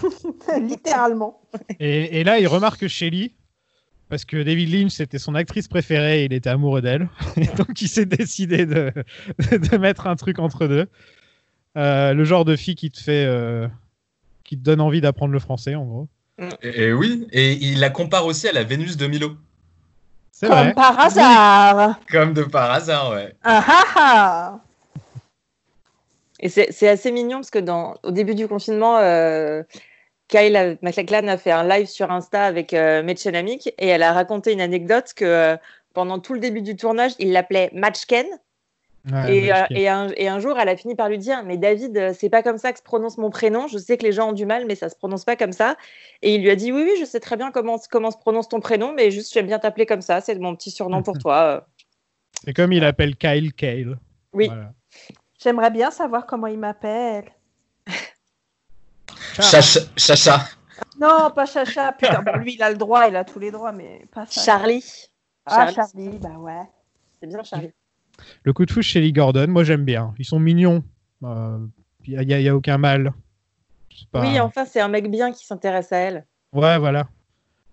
Littéralement. 0.60 1.40
Et, 1.80 2.20
et 2.20 2.24
là, 2.24 2.38
il 2.38 2.46
remarque 2.48 2.86
Shelly, 2.88 3.34
parce 4.08 4.24
que 4.24 4.42
David 4.42 4.70
Lynch, 4.72 4.92
c'était 4.92 5.18
son 5.18 5.34
actrice 5.34 5.68
préférée, 5.68 6.22
et 6.22 6.24
il 6.26 6.32
était 6.32 6.50
amoureux 6.50 6.82
d'elle. 6.82 7.08
Et 7.36 7.46
donc, 7.56 7.80
il 7.80 7.88
s'est 7.88 8.06
décidé 8.06 8.66
de, 8.66 8.92
de 9.50 9.76
mettre 9.78 10.06
un 10.06 10.16
truc 10.16 10.38
entre 10.38 10.66
deux. 10.66 10.86
Euh, 11.76 12.12
le 12.12 12.24
genre 12.24 12.44
de 12.44 12.56
fille 12.56 12.74
qui 12.74 12.90
te 12.90 13.00
fait. 13.00 13.24
euh, 13.26 13.66
qui 14.44 14.58
te 14.58 14.62
donne 14.62 14.80
envie 14.82 15.00
d'apprendre 15.00 15.32
le 15.32 15.38
français, 15.38 15.74
en 15.74 15.84
gros. 15.86 16.08
Et, 16.62 16.82
et 16.84 16.92
oui, 16.92 17.26
et 17.32 17.52
il 17.52 17.78
la 17.80 17.88
compare 17.90 18.26
aussi 18.26 18.48
à 18.48 18.52
la 18.52 18.64
Vénus 18.64 18.96
de 18.96 19.06
Milo. 19.06 19.36
C'est 20.30 20.48
Comme 20.48 20.56
vrai. 20.58 20.74
par 20.74 20.98
hasard. 20.98 22.00
Comme 22.10 22.32
de 22.34 22.42
par 22.42 22.70
hasard, 22.72 23.12
ouais. 23.12 23.34
Ah 23.44 23.64
ah 23.66 23.84
ah 23.96 24.60
Et 26.42 26.48
c'est 26.48 26.88
assez 26.88 27.12
mignon 27.12 27.38
parce 27.38 27.50
que 27.50 27.60
dans, 27.60 27.94
au 28.02 28.10
début 28.10 28.34
du 28.34 28.48
confinement, 28.48 28.98
euh, 28.98 29.62
Kyle 30.28 30.76
MacLachlan 30.82 31.28
a 31.28 31.36
fait 31.36 31.52
un 31.52 31.66
live 31.66 31.86
sur 31.86 32.10
Insta 32.10 32.44
avec 32.44 32.74
euh, 32.74 33.02
Metchenamik 33.02 33.68
et 33.78 33.86
elle 33.86 34.02
a 34.02 34.12
raconté 34.12 34.52
une 34.52 34.60
anecdote 34.60 35.12
que 35.14 35.24
euh, 35.24 35.56
pendant 35.94 36.18
tout 36.18 36.34
le 36.34 36.40
début 36.40 36.62
du 36.62 36.74
tournage, 36.74 37.12
il 37.20 37.32
l'appelait 37.32 37.70
Matchken. 37.72 38.26
Ouais, 39.10 39.36
et, 39.36 39.52
euh, 39.52 39.56
je- 39.70 39.76
et, 39.76 39.88
un, 39.88 40.08
et 40.16 40.28
un 40.28 40.38
jour, 40.40 40.58
elle 40.58 40.68
a 40.68 40.76
fini 40.76 40.94
par 40.94 41.08
lui 41.08 41.18
dire 41.18 41.42
Mais 41.44 41.56
David, 41.58 42.12
c'est 42.14 42.28
pas 42.30 42.42
comme 42.42 42.58
ça 42.58 42.72
que 42.72 42.78
se 42.78 42.84
prononce 42.84 43.18
mon 43.18 43.30
prénom. 43.30 43.66
Je 43.68 43.78
sais 43.78 43.96
que 43.96 44.04
les 44.04 44.12
gens 44.12 44.30
ont 44.30 44.32
du 44.32 44.46
mal, 44.46 44.64
mais 44.66 44.74
ça 44.74 44.88
se 44.88 44.96
prononce 44.96 45.24
pas 45.24 45.36
comme 45.36 45.52
ça. 45.52 45.76
Et 46.22 46.34
il 46.34 46.42
lui 46.42 46.50
a 46.50 46.56
dit 46.56 46.72
Oui, 46.72 46.82
oui, 46.84 46.96
je 46.98 47.04
sais 47.04 47.20
très 47.20 47.36
bien 47.36 47.50
comment, 47.52 47.78
comment 47.90 48.10
se 48.10 48.18
prononce 48.18 48.48
ton 48.48 48.60
prénom, 48.60 48.92
mais 48.92 49.10
juste 49.12 49.32
j'aime 49.32 49.46
bien 49.46 49.58
t'appeler 49.60 49.86
comme 49.86 50.02
ça. 50.02 50.20
C'est 50.20 50.36
mon 50.38 50.56
petit 50.56 50.70
surnom 50.72 51.02
pour 51.02 51.18
toi. 51.20 51.66
C'est 52.44 52.52
comme 52.54 52.72
il 52.72 52.82
appelle 52.84 53.16
Kyle 53.16 53.52
Kale. 53.52 53.98
Oui. 54.32 54.46
Voilà. 54.46 54.72
J'aimerais 55.42 55.70
bien 55.70 55.90
savoir 55.90 56.26
comment 56.26 56.46
il 56.46 56.58
m'appelle. 56.58 57.24
Chacha. 59.34 59.80
Chacha. 59.96 60.44
Non, 61.00 61.30
pas 61.34 61.46
Chacha. 61.46 61.92
Putain, 61.92 62.22
bon, 62.22 62.36
lui, 62.36 62.54
il 62.54 62.62
a 62.62 62.70
le 62.70 62.76
droit, 62.76 63.06
il 63.08 63.16
a 63.16 63.24
tous 63.24 63.38
les 63.38 63.50
droits, 63.50 63.72
mais 63.72 64.04
pas 64.12 64.26
ça. 64.26 64.42
Charlie. 64.42 64.84
Ah, 65.46 65.66
Charlie. 65.72 65.74
Charlie, 65.74 66.18
bah 66.18 66.38
ouais. 66.38 66.62
C'est 67.20 67.26
bien 67.26 67.42
Charlie. 67.42 67.72
Le 68.44 68.52
coup 68.52 68.66
de 68.66 68.70
fouche 68.70 68.86
chez 68.86 69.00
Lee 69.00 69.12
Gordon, 69.12 69.46
moi 69.48 69.64
j'aime 69.64 69.84
bien. 69.84 70.14
Ils 70.18 70.24
sont 70.24 70.38
mignons. 70.38 70.84
Il 71.22 71.70
n'y 72.06 72.34
a, 72.34 72.40
y 72.40 72.48
a 72.48 72.54
aucun 72.54 72.78
mal. 72.78 73.12
Pas- 74.10 74.20
Oui, 74.20 74.38
enfin, 74.40 74.64
c'est 74.64 74.80
un 74.80 74.88
mec 74.88 75.10
bien 75.10 75.32
qui 75.32 75.46
s'intéresse 75.46 75.92
à 75.92 75.96
elle. 75.98 76.26
Ouais, 76.52 76.78
voilà. 76.78 77.08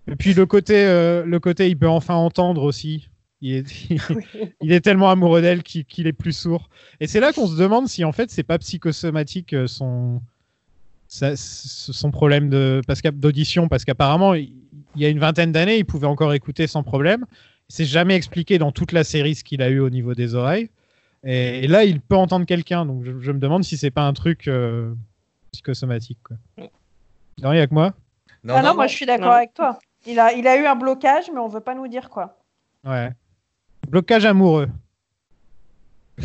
Et 0.08 0.16
puis 0.16 0.32
le 0.34 0.46
côté, 0.46 0.86
euh, 0.86 1.24
le 1.24 1.40
côté, 1.40 1.68
il 1.68 1.78
peut 1.78 1.88
enfin 1.88 2.14
entendre 2.14 2.62
aussi. 2.62 3.09
Il 3.42 3.54
est, 3.56 3.90
il 4.60 4.72
est 4.72 4.80
tellement 4.80 5.10
amoureux 5.10 5.40
d'elle 5.42 5.62
qu'il 5.62 6.06
est 6.06 6.12
plus 6.12 6.32
sourd. 6.32 6.68
Et 7.00 7.06
c'est 7.06 7.20
là 7.20 7.32
qu'on 7.32 7.46
se 7.46 7.56
demande 7.56 7.88
si 7.88 8.04
en 8.04 8.12
fait 8.12 8.30
c'est 8.30 8.42
pas 8.42 8.58
psychosomatique 8.58 9.52
euh, 9.54 9.66
son, 9.66 10.20
son 11.08 12.10
problème 12.10 12.48
de, 12.50 12.80
parce 12.86 13.00
qu'à- 13.00 13.10
d'audition, 13.10 13.68
parce 13.68 13.84
qu'apparemment 13.84 14.34
il 14.34 14.52
y 14.96 15.04
a 15.04 15.08
une 15.08 15.18
vingtaine 15.18 15.52
d'années 15.52 15.78
il 15.78 15.84
pouvait 15.84 16.06
encore 16.06 16.34
écouter 16.34 16.66
sans 16.66 16.82
problème. 16.82 17.24
C'est 17.68 17.84
jamais 17.84 18.16
expliqué 18.16 18.58
dans 18.58 18.72
toute 18.72 18.92
la 18.92 19.04
série 19.04 19.34
ce 19.34 19.44
qu'il 19.44 19.62
a 19.62 19.68
eu 19.70 19.78
au 19.80 19.90
niveau 19.90 20.14
des 20.14 20.34
oreilles. 20.34 20.70
Et, 21.24 21.64
et 21.64 21.66
là 21.68 21.84
il 21.84 22.00
peut 22.00 22.16
entendre 22.16 22.46
quelqu'un, 22.46 22.84
donc 22.86 23.04
je, 23.04 23.12
je 23.20 23.32
me 23.32 23.38
demande 23.38 23.64
si 23.64 23.76
c'est 23.76 23.90
pas 23.90 24.06
un 24.06 24.12
truc 24.12 24.48
euh, 24.48 24.92
psychosomatique. 25.52 26.18
Quoi. 26.22 26.36
Non, 27.42 27.52
il 27.52 27.56
y 27.56 27.60
a 27.60 27.66
que 27.66 27.74
moi? 27.74 27.94
Non, 28.44 28.54
ah 28.56 28.62
non, 28.62 28.68
non, 28.70 28.74
moi 28.76 28.84
non. 28.84 28.88
je 28.88 28.94
suis 28.96 29.06
d'accord 29.06 29.32
avec 29.32 29.54
toi. 29.54 29.78
Il 30.06 30.18
a, 30.18 30.32
il 30.32 30.46
a 30.46 30.56
eu 30.56 30.64
un 30.66 30.76
blocage, 30.76 31.24
mais 31.32 31.40
on 31.40 31.48
veut 31.48 31.60
pas 31.60 31.74
nous 31.74 31.88
dire 31.88 32.08
quoi. 32.08 32.38
Ouais. 32.84 33.10
Blocage 33.90 34.24
amoureux. 34.24 34.68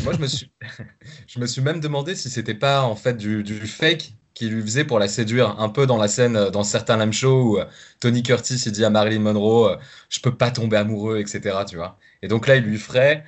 Moi, 0.04 0.12
je 0.12 0.18
me 0.18 0.28
suis, 0.28 0.52
je 1.26 1.40
me 1.40 1.46
suis 1.46 1.60
même 1.60 1.80
demandé 1.80 2.14
si 2.14 2.30
c'était 2.30 2.54
pas 2.54 2.82
en 2.84 2.94
fait 2.94 3.16
du, 3.16 3.42
du 3.42 3.54
fake 3.54 4.12
qu'il 4.34 4.52
lui 4.52 4.62
faisait 4.62 4.84
pour 4.84 5.00
la 5.00 5.08
séduire, 5.08 5.58
un 5.58 5.68
peu 5.68 5.84
dans 5.84 5.96
la 5.96 6.06
scène, 6.06 6.36
euh, 6.36 6.50
dans 6.50 6.62
certains 6.62 6.96
lame 6.96 7.12
shows 7.12 7.42
où 7.42 7.58
euh, 7.58 7.64
Tony 7.98 8.22
Curtis 8.22 8.62
il 8.66 8.72
dit 8.72 8.84
à 8.84 8.90
Marilyn 8.90 9.18
Monroe, 9.18 9.72
euh, 9.72 9.76
je 10.08 10.20
peux 10.20 10.32
pas 10.32 10.52
tomber 10.52 10.76
amoureux, 10.76 11.18
etc. 11.18 11.64
Tu 11.68 11.74
vois. 11.74 11.98
Et 12.22 12.28
donc 12.28 12.46
là, 12.46 12.54
il 12.54 12.62
lui 12.62 12.78
ferait, 12.78 13.24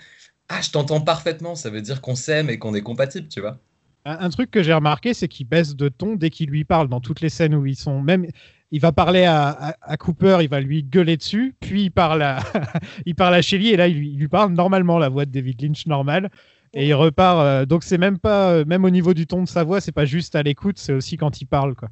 ah, 0.49 0.61
je 0.63 0.71
t'entends 0.71 1.01
parfaitement, 1.01 1.57
ça 1.57 1.69
veut 1.69 1.83
dire 1.83 2.01
qu'on 2.01 2.15
s'aime 2.15 2.49
et 2.49 2.61
qu'on 2.61 2.75
est 2.75 2.83
compatible, 2.83 3.27
tu 3.27 3.41
vois. 3.41 3.59
Un, 4.05 4.19
un 4.21 4.29
truc 4.29 4.53
que 4.53 4.63
j'ai 4.63 4.73
remarqué, 4.73 5.15
c'est 5.15 5.27
qu'il 5.27 5.49
baisse 5.49 5.75
de 5.75 5.89
ton 5.89 6.15
dès 6.15 6.31
qu'il 6.31 6.49
lui 6.51 6.63
parle 6.63 6.89
dans 6.89 7.01
toutes 7.01 7.23
les 7.23 7.29
scènes 7.29 7.57
où 7.57 7.67
ils 7.67 7.75
sont. 7.75 8.01
Même, 8.01 8.29
il 8.71 8.81
va 8.81 8.93
parler 8.93 9.25
à, 9.25 9.49
à- 9.49 9.75
à 9.81 9.97
Cooper, 9.97 10.39
il 10.43 10.49
va 10.49 10.61
lui 10.61 10.83
gueuler 10.83 11.17
dessus, 11.17 11.55
puis 11.61 11.85
il 11.85 11.91
parle 11.91 12.23
à, 12.23 12.39
il 13.07 13.15
parle 13.15 13.35
à 13.35 13.43
Shelly 13.43 13.69
et 13.71 13.77
là 13.77 13.89
il 13.89 13.97
lui, 13.99 14.11
il 14.11 14.19
lui 14.19 14.29
parle 14.29 14.53
normalement 14.53 14.99
la 14.99 15.09
voix 15.09 15.25
de 15.25 15.31
David 15.31 15.61
Lynch 15.63 15.87
normale 15.87 16.31
et 16.75 16.87
il 16.87 16.95
repart. 16.95 17.41
euh, 17.41 17.67
donc 17.67 17.83
c'est 17.83 17.99
même 17.99 18.19
pas, 18.19 18.51
euh, 18.51 18.65
même 18.67 18.85
au 18.85 18.91
niveau 18.91 19.15
du 19.15 19.27
ton 19.27 19.43
de 19.43 19.49
sa 19.49 19.65
voix, 19.65 19.81
c'est 19.81 19.93
pas 19.93 20.05
juste 20.05 20.35
à 20.37 20.43
l'écoute, 20.43 20.79
c'est 20.79 20.93
aussi 20.93 21.17
quand 21.17 21.41
il 21.41 21.47
parle 21.47 21.75
quoi. 21.75 21.89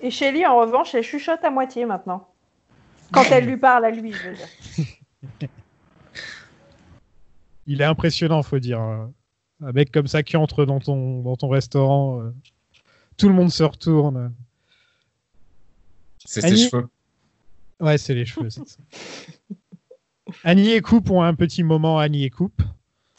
Et 0.00 0.10
Shelly, 0.10 0.44
en 0.46 0.58
revanche, 0.60 0.94
elle 0.94 1.02
chuchote 1.04 1.42
à 1.44 1.50
moitié 1.50 1.84
maintenant. 1.86 2.28
Quand 3.12 3.24
elle 3.30 3.44
lui 3.46 3.56
parle 3.56 3.84
à 3.84 3.90
lui, 3.90 4.12
je 4.12 4.28
veux 4.28 4.34
dire. 4.34 5.48
Il 7.66 7.80
est 7.80 7.84
impressionnant, 7.84 8.42
faut 8.42 8.58
dire. 8.58 8.80
euh, 8.82 9.06
Un 9.62 9.72
mec 9.72 9.90
comme 9.90 10.06
ça 10.06 10.22
qui 10.22 10.36
entre 10.36 10.64
dans 10.64 10.80
ton, 10.80 11.22
dans 11.22 11.36
ton 11.36 11.48
restaurant, 11.48 12.20
euh, 12.20 12.34
tout 13.16 13.28
le 13.28 13.34
monde 13.34 13.50
se 13.50 13.62
retourne. 13.62 14.32
C'est 16.24 16.40
ses 16.40 16.56
cheveux. 16.56 16.88
Ouais, 17.80 17.98
c'est 17.98 18.14
les 18.14 18.24
cheveux. 18.24 18.50
c'est 18.50 18.66
ça. 18.68 18.78
Annie 20.44 20.70
et 20.72 20.80
Coupe 20.80 21.10
ont 21.10 21.22
un 21.22 21.34
petit 21.34 21.62
moment 21.62 21.98
Annie 21.98 22.24
et 22.24 22.30
Coupe. 22.30 22.62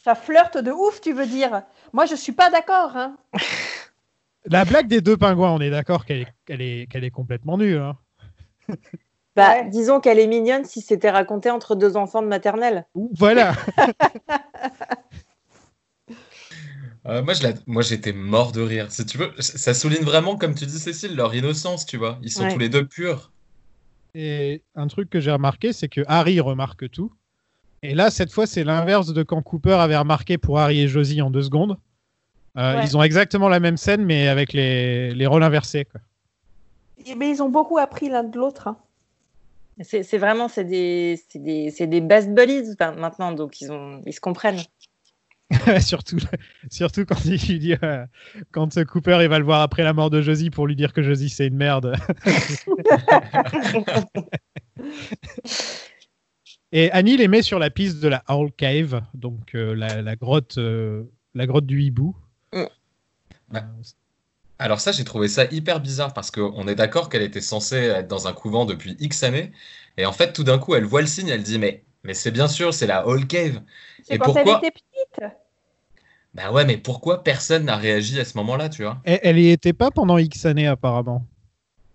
Ça 0.04 0.16
flirte 0.16 0.58
de 0.58 0.72
ouf, 0.72 1.02
tu 1.02 1.14
veux 1.14 1.26
dire. 1.26 1.64
Moi, 1.94 2.06
je 2.06 2.16
suis 2.16 2.32
pas 2.32 2.50
d'accord. 2.50 2.96
Hein. 2.96 3.18
La 4.46 4.64
blague 4.66 4.88
des 4.88 5.02
deux 5.02 5.18
pingouins, 5.18 5.52
on 5.52 5.60
est 5.60 5.72
d'accord 5.72 6.06
qu'elle 6.06 6.22
est, 6.22 6.34
qu'elle 6.46 6.62
est, 6.62 6.88
qu'elle 6.92 7.04
est 7.04 7.10
complètement 7.12 7.58
nulle. 7.58 7.78
hein. 7.78 7.98
Bah, 9.36 9.56
Ouais. 9.64 9.70
disons 9.70 10.00
qu'elle 10.00 10.20
est 10.20 10.28
mignonne 10.28 10.64
si 10.66 10.82
c'était 10.82 11.10
raconté 11.10 11.50
entre 11.50 11.76
deux 11.76 11.98
enfants 11.98 12.22
de 12.22 12.28
maternelle. 12.28 12.86
Voilà. 13.18 13.54
Euh, 17.08 17.22
moi, 17.24 17.34
je 17.34 17.44
la- 17.44 17.54
moi, 17.68 17.82
j'étais 17.84 18.14
mort 18.14 18.52
de 18.52 18.62
rire. 18.62 18.92
Si 18.92 19.06
tu 19.06 19.18
veux, 19.18 19.32
ça 19.40 19.74
souligne 19.74 20.04
vraiment, 20.04 20.38
comme 20.38 20.56
tu 20.56 20.66
dis, 20.66 20.80
Cécile, 20.80 21.16
leur 21.16 21.36
innocence, 21.36 21.86
tu 21.86 21.98
vois. 21.98 22.18
Ils 22.24 22.32
sont 22.32 22.44
Ouais. 22.44 22.54
tous 22.54 22.60
les 22.60 22.70
deux 22.70 22.86
purs. 22.88 23.32
Et 24.16 24.64
un 24.76 24.88
truc 24.88 25.10
que 25.10 25.20
j'ai 25.20 25.32
remarqué, 25.32 25.72
c'est 25.74 25.90
que 25.90 26.02
Harry 26.08 26.40
remarque 26.40 26.90
tout. 26.90 27.12
Et 27.84 27.94
là, 27.94 28.10
cette 28.10 28.32
fois, 28.32 28.48
c'est 28.48 28.64
l'inverse 28.64 29.14
de 29.14 29.22
quand 29.22 29.42
Cooper 29.44 29.74
avait 29.74 29.98
remarqué 29.98 30.38
pour 30.40 30.58
Harry 30.60 30.82
et 30.82 30.88
Josie 30.88 31.22
en 31.22 31.30
deux 31.30 31.44
secondes. 31.44 31.78
Euh, 32.58 32.78
Ouais. 32.78 32.86
Ils 32.86 32.96
ont 32.98 33.04
exactement 33.04 33.50
la 33.50 33.60
même 33.60 33.78
scène, 33.78 34.04
mais 34.06 34.28
avec 34.30 34.54
les, 34.54 35.14
les 35.14 35.28
rôles 35.28 35.44
inversés. 35.44 35.86
Quoi. 35.86 36.00
Mais 37.18 37.30
ils 37.30 37.44
ont 37.44 37.50
beaucoup 37.50 37.78
appris 37.78 38.10
l'un 38.10 38.24
de 38.24 38.38
l'autre. 38.38 38.70
hein. 38.70 38.78
C'est 39.84 40.18
vraiment 40.18 40.48
c'est 40.48 40.64
des, 40.64 41.22
c'est 41.30 41.44
des, 41.44 41.70
c'est 41.70 41.86
des 41.86 42.00
best 42.00 42.30
buddies 42.34 42.76
maintenant, 42.98 43.34
donc 43.34 43.60
ils, 43.60 43.70
ont, 43.74 44.02
ils 44.06 44.14
se 44.14 44.22
comprennent. 44.22 44.62
surtout, 45.80 46.18
surtout 46.72 47.06
quand 47.06 47.24
il 47.26 47.40
lui 47.48 47.60
dit, 47.60 47.76
euh, 47.84 48.04
quand 48.52 48.84
Cooper 48.86 49.20
il 49.22 49.28
va 49.28 49.38
le 49.38 49.46
voir 49.46 49.62
après 49.62 49.84
la 49.84 49.94
mort 49.94 50.10
de 50.10 50.20
Josie 50.22 50.50
pour 50.50 50.66
lui 50.66 50.76
dire 50.76 50.92
que 50.92 51.04
Josie 51.04 51.30
c'est 51.30 51.46
une 51.48 51.56
merde. 51.56 51.96
Et 56.72 56.92
Annie 56.92 57.16
les 57.16 57.30
met 57.30 57.42
sur 57.42 57.58
la 57.58 57.70
piste 57.70 58.02
de 58.02 58.10
la 58.10 58.22
Owl 58.28 58.52
Cave, 58.52 59.02
donc 59.14 59.56
euh, 59.56 59.74
la, 59.76 60.02
la 60.02 60.16
grotte, 60.18 60.58
euh, 60.58 61.04
la 61.34 61.46
grotte 61.46 61.66
du 61.66 61.82
hibou. 61.82 62.14
Mm. 62.54 62.64
Euh, 63.56 63.60
Alors 64.60 64.82
ça, 64.82 64.92
j'ai 64.92 65.06
trouvé 65.06 65.30
ça 65.30 65.46
hyper 65.52 65.80
bizarre 65.80 66.14
parce 66.14 66.32
qu'on 66.32 66.68
est 66.68 66.76
d'accord 66.76 67.08
qu'elle 67.08 67.22
était 67.22 67.40
censée 67.40 67.78
être 67.78 68.10
dans 68.10 68.28
un 68.28 68.34
couvent 68.34 68.66
depuis 68.66 68.98
X 69.00 69.24
années. 69.24 69.54
Et 69.98 70.06
en 70.06 70.12
fait, 70.12 70.34
tout 70.34 70.44
d'un 70.44 70.60
coup, 70.60 70.76
elle 70.76 70.84
voit 70.84 71.00
le 71.00 71.08
signe, 71.08 71.30
elle 71.30 71.44
dit, 71.44 71.60
mais, 71.60 71.86
mais 72.04 72.14
c'est 72.14 72.32
bien 72.32 72.50
sûr, 72.50 72.74
c'est 72.74 72.88
la 72.88 73.08
Hall 73.08 73.26
Cave. 73.26 73.62
C'est 74.04 74.16
Et 74.16 74.18
quand 74.18 74.34
pourquoi 74.34 74.60
elle 74.62 74.68
était 74.68 74.82
petite. 75.12 75.32
Bah 76.34 76.52
ouais, 76.52 76.66
mais 76.66 76.78
pourquoi 76.78 77.24
personne 77.24 77.66
n'a 77.66 77.78
réagi 77.78 78.20
à 78.20 78.26
ce 78.26 78.38
moment-là, 78.38 78.68
tu 78.70 78.84
vois? 78.84 78.98
Elle, 79.06 79.20
elle 79.24 79.40
y 79.40 79.50
était 79.50 79.72
pas 79.74 79.90
pendant 79.92 80.18
X 80.18 80.46
années 80.46 80.68
apparemment. 80.68 81.26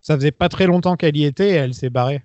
Ça 0.01 0.15
faisait 0.17 0.31
pas 0.31 0.49
très 0.49 0.67
longtemps 0.67 0.97
qu'elle 0.97 1.17
y 1.17 1.25
était 1.25 1.51
et 1.51 1.55
elle 1.55 1.75
s'est 1.75 1.91
barrée. 1.91 2.23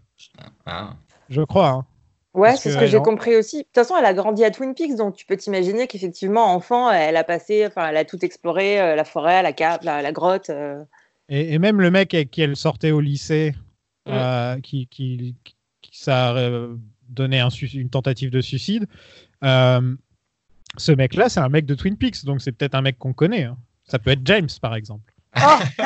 Ah. 0.66 0.94
Je 1.30 1.42
crois. 1.42 1.70
hein. 1.70 1.86
Ouais, 2.34 2.56
c'est 2.58 2.72
ce 2.72 2.78
que 2.78 2.86
j'ai 2.86 3.00
compris 3.00 3.36
aussi. 3.36 3.60
De 3.60 3.64
toute 3.64 3.76
façon, 3.76 3.96
elle 3.98 4.06
a 4.06 4.14
grandi 4.14 4.44
à 4.44 4.52
Twin 4.52 4.74
Peaks, 4.74 4.96
donc 4.98 5.16
tu 5.16 5.26
peux 5.26 5.38
t'imaginer 5.38 5.88
qu'effectivement, 5.88 6.54
enfant, 6.54 6.92
elle 6.92 7.16
a 7.16 7.24
passé, 7.24 7.66
enfin, 7.66 7.88
elle 7.90 7.98
a 7.98 8.04
tout 8.06 8.24
exploré, 8.26 8.80
euh, 8.80 8.96
la 8.96 9.06
forêt, 9.06 9.42
la 9.42 9.54
cave, 9.54 9.80
la, 9.84 10.02
la 10.02 10.12
grotte. 10.12 10.50
euh. 10.50 10.84
Et, 11.30 11.54
et 11.54 11.60
même 11.60 11.80
le 11.82 11.92
mec 11.92 12.14
avec 12.14 12.32
qui 12.32 12.42
elle 12.42 12.56
sortait 12.56 12.92
au 12.92 13.00
lycée, 13.02 13.54
Mm. 14.08 14.12
euh, 14.12 14.60
qui, 14.60 14.86
qui, 14.88 15.36
qui- 15.44 15.56
ça 15.92 16.36
a 16.36 16.50
donné 17.10 17.40
un 17.40 17.50
une 17.50 17.90
tentative 17.90 18.30
de 18.30 18.40
suicide, 18.42 18.86
euh, 19.44 19.96
ce 20.78 20.92
mec-là, 20.92 21.30
c'est 21.30 21.40
un 21.40 21.50
mec 21.50 21.66
de 21.66 21.76
Twin 21.76 21.98
Peaks, 21.98 22.26
donc 22.26 22.42
c'est 22.42 22.52
peut-être 22.52 22.76
un 22.76 22.82
mec 22.82 22.98
qu'on 22.98 23.14
connaît. 23.14 23.44
hein. 23.44 23.58
Ça 23.86 24.00
peut 24.00 24.12
être 24.12 24.22
James, 24.26 24.50
par 24.62 24.76
exemple. 24.76 25.12
Oh 25.38 25.58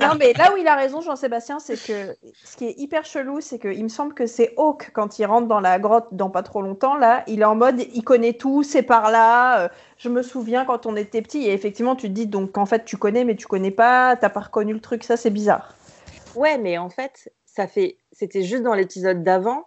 non, 0.00 0.14
mais 0.18 0.32
là 0.34 0.52
où 0.54 0.56
il 0.56 0.66
a 0.68 0.76
raison, 0.76 1.00
Jean-Sébastien, 1.00 1.58
c'est 1.58 1.76
que 1.76 2.16
ce 2.44 2.56
qui 2.56 2.66
est 2.66 2.78
hyper 2.78 3.04
chelou, 3.04 3.40
c'est 3.40 3.58
qu'il 3.58 3.82
me 3.82 3.88
semble 3.88 4.14
que 4.14 4.26
c'est 4.26 4.54
Hawk, 4.56 4.90
quand 4.92 5.18
il 5.18 5.26
rentre 5.26 5.48
dans 5.48 5.58
la 5.58 5.80
grotte 5.80 6.06
dans 6.12 6.30
pas 6.30 6.44
trop 6.44 6.62
longtemps, 6.62 6.96
là, 6.96 7.24
il 7.26 7.40
est 7.40 7.44
en 7.44 7.56
mode, 7.56 7.80
il 7.92 8.04
connaît 8.04 8.34
tout, 8.34 8.62
c'est 8.62 8.84
par 8.84 9.10
là. 9.10 9.64
euh, 9.64 9.68
je 9.98 10.08
me 10.08 10.22
souviens 10.22 10.64
quand 10.64 10.86
on 10.86 10.94
était 10.94 11.22
petit, 11.22 11.42
et 11.42 11.52
effectivement, 11.52 11.96
tu 11.96 12.06
te 12.06 12.12
dis 12.12 12.26
donc 12.28 12.56
en 12.56 12.66
fait, 12.66 12.84
tu 12.84 12.96
connais, 12.96 13.24
mais 13.24 13.34
tu 13.34 13.46
connais 13.46 13.72
pas, 13.72 14.14
t'as 14.16 14.30
pas 14.30 14.40
reconnu 14.42 14.72
le 14.72 14.80
truc, 14.80 15.02
ça 15.02 15.16
c'est 15.16 15.30
bizarre. 15.30 15.74
Ouais, 16.36 16.56
mais 16.58 16.78
en 16.78 16.88
fait, 16.88 17.32
ça 17.46 17.66
fait, 17.66 17.98
c'était 18.12 18.42
juste 18.44 18.62
dans 18.62 18.74
l'épisode 18.74 19.24
d'avant 19.24 19.66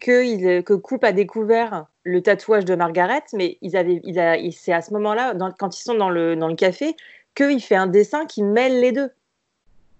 que, 0.00 0.24
il, 0.24 0.64
que 0.64 0.74
Coupe 0.74 1.04
a 1.04 1.12
découvert 1.12 1.86
le 2.08 2.22
tatouage 2.22 2.64
de 2.64 2.74
Margaret, 2.74 3.22
mais 3.34 3.58
ils 3.60 3.76
avaient, 3.76 4.00
il 4.04 4.18
a, 4.18 4.36
il- 4.36 4.52
c'est 4.52 4.72
à 4.72 4.80
ce 4.80 4.92
moment-là, 4.94 5.34
dans- 5.34 5.52
quand 5.52 5.78
ils 5.78 5.82
sont 5.82 5.94
dans 5.94 6.10
le, 6.10 6.36
dans 6.36 6.48
le 6.48 6.54
café, 6.56 6.96
qu'il 7.34 7.60
fait 7.60 7.76
un 7.76 7.86
dessin 7.86 8.26
qui 8.26 8.42
mêle 8.42 8.80
les 8.80 8.92
deux. 8.92 9.10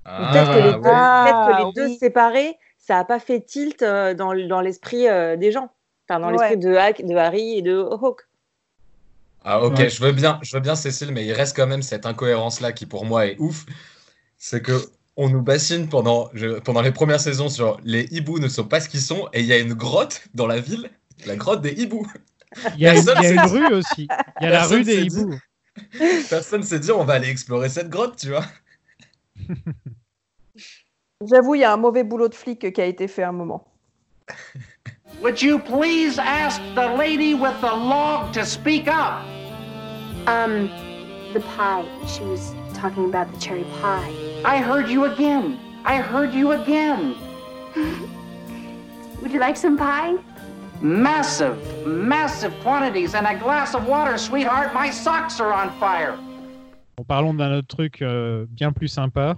Ah, 0.05 0.31
Peut-être 0.33 0.53
que 0.55 0.59
les, 0.59 0.73
deux, 0.73 0.79
ouais. 0.79 0.91
Ah, 0.95 1.23
peut-être 1.25 1.47
que 1.47 1.67
les 1.67 1.73
deux 1.75 1.93
oui. 1.93 1.99
séparés, 1.99 2.57
ça 2.79 2.95
n'a 2.95 3.05
pas 3.05 3.19
fait 3.21 3.41
tilt 3.41 3.83
euh, 3.83 4.15
dans, 4.15 4.35
dans 4.49 4.61
l'esprit 4.63 5.07
euh, 5.09 5.37
des 5.37 5.53
gens, 5.53 5.71
enfin, 6.09 6.19
dans 6.21 6.29
Ouais. 6.29 6.33
l'esprit 6.33 6.57
de, 6.57 6.75
Hack- 6.75 7.05
de 7.07 7.15
Harry 7.15 7.59
et 7.59 7.63
de 7.63 7.77
Hawk. 7.79 8.23
Ah 9.45 9.63
ok, 9.63 9.79
Ouais. 9.79 9.89
je 9.91 10.03
veux 10.03 10.13
bien, 10.13 10.39
je 10.43 10.57
veux 10.57 10.61
bien 10.63 10.75
Cécile, 10.75 11.13
mais 11.13 11.25
il 11.25 11.33
reste 11.33 11.55
quand 11.55 11.67
même 11.67 11.83
cette 11.83 12.07
incohérence-là 12.07 12.73
qui 12.73 12.87
pour 12.87 13.05
moi 13.05 13.27
est 13.27 13.37
ouf. 13.39 13.67
C'est 14.39 14.63
que 14.63 14.73
on 15.17 15.29
nous 15.29 15.43
bassine 15.43 15.89
pendant, 15.89 16.31
je- 16.33 16.59
pendant 16.61 16.81
les 16.81 16.93
premières 16.93 17.21
saisons 17.21 17.49
sur 17.49 17.79
les 17.85 18.07
hiboux 18.13 18.39
ne 18.39 18.49
sont 18.49 18.65
pas 18.65 18.81
ce 18.81 18.89
qu'ils 18.89 19.01
sont, 19.01 19.29
et 19.33 19.41
il 19.41 19.47
y 19.47 19.53
a 19.53 19.59
une 19.59 19.75
grotte 19.75 20.23
dans 20.35 20.47
la 20.47 20.61
ville, 20.61 20.91
la 21.27 21.37
grotte 21.37 21.61
des 21.63 21.73
hiboux. 21.73 22.07
Il 22.75 22.81
y 22.81 22.87
a, 22.87 22.93
Personne 22.95 23.17
il 23.19 23.25
y 23.25 23.27
a 23.27 23.31
une 23.33 23.51
dit- 23.51 23.59
rue 23.59 23.75
aussi. 23.75 24.09
Il 24.41 24.45
y 24.45 24.47
a 24.47 24.51
la 24.51 24.67
rue 24.67 24.85
des 24.85 24.95
s'est 24.95 25.05
dit- 25.07 25.21
hiboux. 25.21 25.39
Personne 26.31 26.63
s'est 26.63 26.79
dit 26.81 26.91
on 26.93 27.05
va 27.05 27.15
aller 27.15 27.29
explorer 27.29 27.69
cette 27.69 27.89
grotte, 27.91 28.17
tu 28.17 28.29
vois. 28.31 28.45
J'avoue, 31.29 31.55
il 31.57 31.61
y 31.61 31.65
a 31.65 31.73
un 31.73 31.77
mauvais 31.77 32.05
boulot 32.05 32.29
de 32.29 32.35
flic 32.35 32.73
qui 32.73 32.81
a 32.81 32.85
été 32.87 33.09
fait 33.09 33.23
à 33.23 33.29
un 33.31 33.33
moment. 33.33 33.65
Would 35.23 35.43
you 35.43 35.59
please 35.59 36.19
ask 36.19 36.61
the 36.75 36.87
lady 36.97 37.35
with 37.35 37.59
the 37.61 37.73
log 37.75 38.33
to 38.35 38.45
speak 38.45 38.87
up? 38.89 39.25
Um, 40.29 40.69
the 41.33 41.41
pie. 41.57 41.85
She 42.07 42.23
was 42.23 42.53
talking 42.75 43.07
about 43.07 43.33
the 43.33 43.41
cherry 43.41 43.65
pie. 43.81 44.13
I 44.45 44.59
heard 44.61 44.89
you 44.89 45.07
again. 45.07 45.59
I 45.85 45.97
heard 46.01 46.33
you 46.35 46.53
again. 46.53 47.15
Would 49.23 49.33
you 49.33 49.41
like 49.41 49.57
some 49.57 49.77
pie? 49.77 50.15
Massive, 50.81 51.57
massive 51.87 52.53
quantities 52.63 53.15
and 53.15 53.27
a 53.27 53.35
glass 53.35 53.75
of 53.75 53.87
water, 53.89 54.17
sweetheart. 54.17 54.73
My 54.75 54.91
socks 54.93 55.41
are 55.41 55.53
on 55.53 55.71
fire. 55.81 56.15
Bon, 56.97 57.05
parlons 57.05 57.35
d'un 57.35 57.53
autre 57.59 57.67
truc 57.67 58.01
euh, 58.03 58.47
bien 58.49 58.73
plus 58.73 58.87
sympa, 58.89 59.37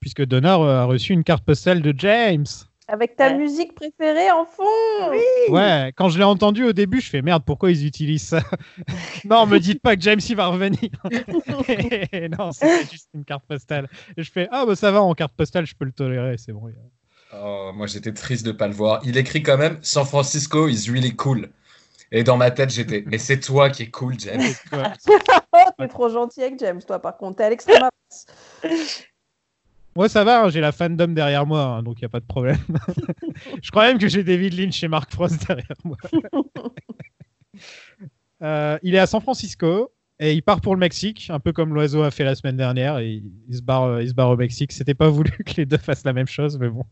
puisque 0.00 0.24
Donna 0.26 0.56
euh, 0.58 0.80
a 0.82 0.84
reçu 0.84 1.12
une 1.14 1.24
carte 1.24 1.44
postale 1.44 1.80
de 1.80 1.94
James. 1.96 2.44
Avec 2.86 3.16
ta 3.16 3.28
Ouais. 3.28 3.38
musique 3.38 3.74
préférée 3.74 4.30
en 4.30 4.44
fond 4.44 5.10
Ouais, 5.48 5.90
quand 5.96 6.10
je 6.10 6.18
l'ai 6.18 6.24
entendu 6.24 6.64
au 6.64 6.74
début, 6.74 7.00
je 7.00 7.08
fais 7.08 7.22
merde, 7.22 7.42
pourquoi 7.46 7.70
ils 7.70 7.86
utilisent 7.86 8.28
ça? 8.28 8.42
Non, 9.24 9.46
me 9.46 9.58
dites 9.58 9.80
pas 9.80 9.96
que 9.96 10.02
James 10.02 10.20
il 10.28 10.36
va 10.36 10.48
revenir. 10.48 10.90
non, 12.38 12.52
c'est 12.52 12.90
juste 12.92 13.08
une 13.14 13.24
carte 13.24 13.44
postale. 13.48 13.88
Et 14.18 14.22
je 14.22 14.30
fais 14.30 14.48
ah 14.52 14.66
bah 14.66 14.76
ça 14.76 14.90
va 14.90 15.00
en 15.00 15.14
carte 15.14 15.32
postale, 15.34 15.64
je 15.64 15.74
peux 15.74 15.86
le 15.86 15.92
tolérer, 15.92 16.36
c'est 16.36 16.52
bon. 16.52 16.68
Oh, 17.42 17.72
moi 17.74 17.86
j'étais 17.86 18.12
triste 18.12 18.44
de 18.44 18.52
pas 18.52 18.68
le 18.68 18.74
voir. 18.74 19.00
Il 19.04 19.16
écrit 19.16 19.42
quand 19.42 19.56
même 19.56 19.78
San 19.82 20.04
Francisco 20.04 20.68
is 20.68 20.90
really 20.90 21.14
cool. 21.14 21.50
Et 22.12 22.22
dans 22.22 22.36
ma 22.36 22.50
tête 22.50 22.70
j'étais 22.70 23.02
mais 23.06 23.18
c'est 23.18 23.40
toi 23.40 23.70
qui 23.70 23.84
es 23.84 23.90
cool 23.90 24.18
James. 24.20 24.42
Oh, 25.56 25.70
t'es 25.78 25.86
trop 25.86 26.08
gentil 26.08 26.42
avec 26.42 26.58
James, 26.58 26.82
toi, 26.82 26.98
par 26.98 27.16
contre. 27.16 27.36
T'es 27.36 27.44
à 27.44 27.50
l'extrême. 27.50 27.88
Moi 29.94 30.08
ça 30.08 30.24
va, 30.24 30.42
hein, 30.42 30.48
j'ai 30.48 30.60
la 30.60 30.72
fandom 30.72 31.08
derrière 31.08 31.46
moi, 31.46 31.62
hein, 31.62 31.82
donc 31.84 32.00
il 32.00 32.02
y 32.02 32.04
a 32.04 32.08
pas 32.08 32.18
de 32.18 32.26
problème. 32.26 32.58
je 33.62 33.70
crois 33.70 33.86
même 33.86 33.98
que 33.98 34.08
j'ai 34.08 34.24
David 34.24 34.54
Lynch 34.58 34.82
et 34.82 34.88
Mark 34.88 35.12
Frost 35.12 35.46
derrière 35.46 35.76
moi. 35.84 35.96
Euh, 38.42 38.78
il 38.82 38.96
est 38.96 38.98
à 38.98 39.06
San 39.06 39.20
Francisco 39.20 39.92
et 40.20 40.32
il 40.32 40.42
part 40.42 40.60
pour 40.60 40.74
le 40.74 40.80
Mexique, 40.80 41.28
un 41.30 41.40
peu 41.40 41.52
comme 41.52 41.74
l'oiseau 41.74 42.02
a 42.02 42.10
fait 42.10 42.24
la 42.24 42.34
semaine 42.34 42.56
dernière. 42.56 42.98
Et 42.98 43.14
il, 43.14 43.32
il 43.48 43.56
se 43.56 43.62
barre, 43.62 43.84
euh, 43.84 44.02
il 44.02 44.08
se 44.08 44.14
barre 44.14 44.30
au 44.30 44.36
Mexique. 44.36 44.72
C'était 44.72 44.94
pas 44.94 45.08
voulu 45.10 45.30
que 45.44 45.54
les 45.56 45.66
deux 45.66 45.76
fassent 45.78 46.04
la 46.04 46.12
même 46.12 46.28
chose, 46.28 46.58
mais 46.58 46.68
bon. 46.68 46.84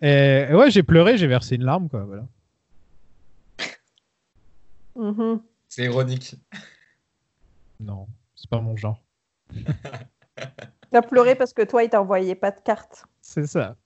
Et, 0.00 0.46
et 0.50 0.54
ouais, 0.54 0.70
j'ai 0.70 0.82
pleuré, 0.82 1.16
j'ai 1.18 1.26
versé 1.26 1.56
une 1.56 1.64
larme, 1.64 1.88
quoi. 1.88 2.04
Voilà. 2.04 2.26
Mhm. 4.96 5.40
C'est 5.68 5.84
ironique. 5.84 6.36
Non, 7.80 8.06
c'est 8.34 8.48
pas 8.48 8.60
mon 8.60 8.76
genre. 8.76 9.02
T'as 10.92 11.02
pleuré 11.02 11.34
parce 11.34 11.52
que 11.52 11.62
toi, 11.62 11.82
il 11.82 11.90
t'a 11.90 12.00
envoyé 12.00 12.34
pas 12.34 12.50
de 12.50 12.60
carte. 12.60 13.04
C'est 13.20 13.46
ça. 13.46 13.76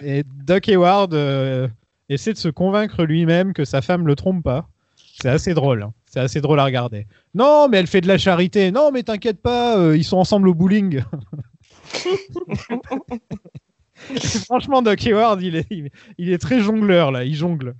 Et 0.00 0.22
Doc 0.24 0.68
Hayward 0.68 1.12
euh, 1.12 1.68
essaie 2.08 2.32
de 2.32 2.38
se 2.38 2.48
convaincre 2.48 3.04
lui-même 3.04 3.52
que 3.52 3.64
sa 3.64 3.82
femme 3.82 4.06
le 4.06 4.16
trompe 4.16 4.42
pas. 4.42 4.68
C'est 5.20 5.28
assez 5.28 5.52
drôle. 5.52 5.82
hein. 5.82 5.92
C'est 6.12 6.20
assez 6.20 6.42
drôle 6.42 6.60
à 6.60 6.64
regarder. 6.64 7.06
Non, 7.34 7.68
mais 7.70 7.78
elle 7.78 7.86
fait 7.86 8.02
de 8.02 8.08
la 8.08 8.18
charité. 8.18 8.70
Non, 8.70 8.90
mais 8.92 9.02
t'inquiète 9.02 9.40
pas, 9.40 9.78
euh, 9.78 9.96
ils 9.96 10.04
sont 10.04 10.18
ensemble 10.18 10.46
au 10.48 10.54
bowling. 10.54 11.02
Franchement, 14.44 14.82
Doc 14.82 15.06
Hayward, 15.06 15.40
il 15.40 15.56
est, 15.56 15.66
il, 16.18 16.30
est 16.30 16.38
très 16.38 16.60
jongleur 16.60 17.12
là. 17.12 17.24
Il 17.24 17.34
jongle. 17.34 17.74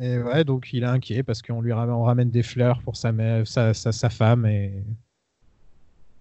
Et 0.00 0.18
ouais, 0.18 0.44
donc 0.44 0.72
il 0.72 0.84
est 0.84 0.86
inquiet 0.86 1.24
parce 1.24 1.42
qu'on 1.42 1.60
lui 1.60 1.72
ramène, 1.72 1.96
on 1.96 2.04
ramène 2.04 2.30
des 2.30 2.44
fleurs 2.44 2.80
pour 2.82 2.96
sa, 2.96 3.10
mère, 3.10 3.44
sa, 3.44 3.74
sa, 3.74 3.90
sa 3.90 4.08
femme. 4.08 4.46
Et... 4.46 4.84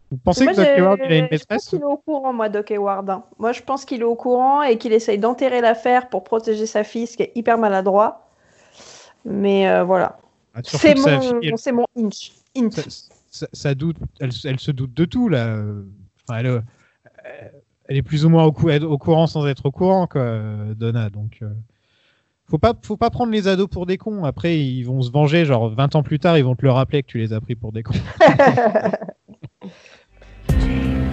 Vous 0.09 0.17
pensez 0.17 0.45
Moi, 0.45 0.53
que 0.53 0.57
Doc 0.57 0.67
Hayward 0.67 0.99
il 1.05 1.11
a 1.11 1.17
une 1.17 1.25
Je 1.25 1.27
pense 1.27 1.31
maîtresse 1.31 1.69
qu'il 1.69 1.81
est 1.81 1.83
au 1.83 1.97
courant, 1.97 2.33
moi, 2.33 2.49
Doc 2.49 2.71
Hayward. 2.71 3.07
hein. 3.11 3.23
Moi, 3.37 3.51
je 3.51 3.61
pense 3.61 3.85
qu'il 3.85 4.01
est 4.01 4.05
au 4.05 4.15
courant 4.15 4.63
et 4.63 4.79
qu'il 4.79 4.91
essaye 4.91 5.19
d'enterrer 5.19 5.61
l'affaire 5.61 6.09
pour 6.09 6.23
protéger 6.23 6.65
sa 6.65 6.83
fille, 6.83 7.05
ce 7.05 7.15
qui 7.15 7.23
est 7.23 7.31
hyper 7.35 7.59
maladroit. 7.59 8.27
Mais 9.23 9.69
euh, 9.69 9.83
voilà. 9.83 10.17
Ah, 10.55 10.61
C'est 10.63 10.95
mon, 10.95 11.21
fille, 11.21 11.49
elle- 11.49 11.57
c'est 11.57 11.71
mon 11.73 11.85
inch. 11.97 12.31
inch. 12.57 12.73
ça, 12.73 12.83
ça- 13.29 13.47
ça 13.51 13.75
doute, 13.75 13.97
elle, 14.21 14.31
elle 14.45 14.59
se 14.59 14.71
doute 14.71 14.93
de 14.93 15.03
tout 15.05 15.27
là. 15.29 15.61
Enfin, 16.27 16.39
elle, 16.39 16.45
euh, 16.47 16.61
elle 17.87 17.97
est 17.97 18.01
plus 18.01 18.25
ou 18.25 18.29
moins 18.29 18.45
au, 18.45 18.51
cou- 18.53 18.71
au 18.71 18.97
courant 18.97 19.27
sans 19.27 19.45
être 19.47 19.65
au 19.65 19.71
courant, 19.71 20.07
quoi, 20.07 20.39
Donna. 20.75 21.09
Donc, 21.09 21.39
euh, 21.41 21.49
faut 22.47 22.57
pas, 22.57 22.73
faut 22.81 22.95
pas 22.97 23.09
prendre 23.09 23.31
les 23.33 23.47
ados 23.49 23.67
pour 23.69 23.85
des 23.85 23.97
cons. 23.97 24.23
Après, 24.23 24.57
ils 24.59 24.83
vont 24.83 25.01
se 25.01 25.11
venger. 25.11 25.43
Genre, 25.45 25.69
20 25.69 25.95
ans 25.95 26.03
plus 26.03 26.19
tard, 26.19 26.37
ils 26.37 26.43
vont 26.45 26.55
te 26.55 26.63
le 26.63 26.71
rappeler 26.71 27.03
que 27.03 27.07
tu 27.07 27.17
les 27.17 27.33
as 27.33 27.41
pris 27.41 27.55
pour 27.55 27.71
des 27.73 27.83
cons. 27.83 27.93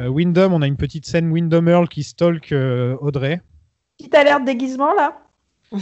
Euh, 0.00 0.08
Wyndham, 0.08 0.54
on 0.54 0.62
a 0.62 0.66
une 0.66 0.78
petite 0.78 1.04
scène 1.04 1.30
Wyndham 1.30 1.68
Earl 1.68 1.88
qui 1.88 2.02
stalk 2.02 2.52
euh, 2.52 2.96
Audrey. 3.00 3.42
L'air 4.12 4.40
de 4.40 4.46
déguisement, 4.46 4.94
là 4.94 5.18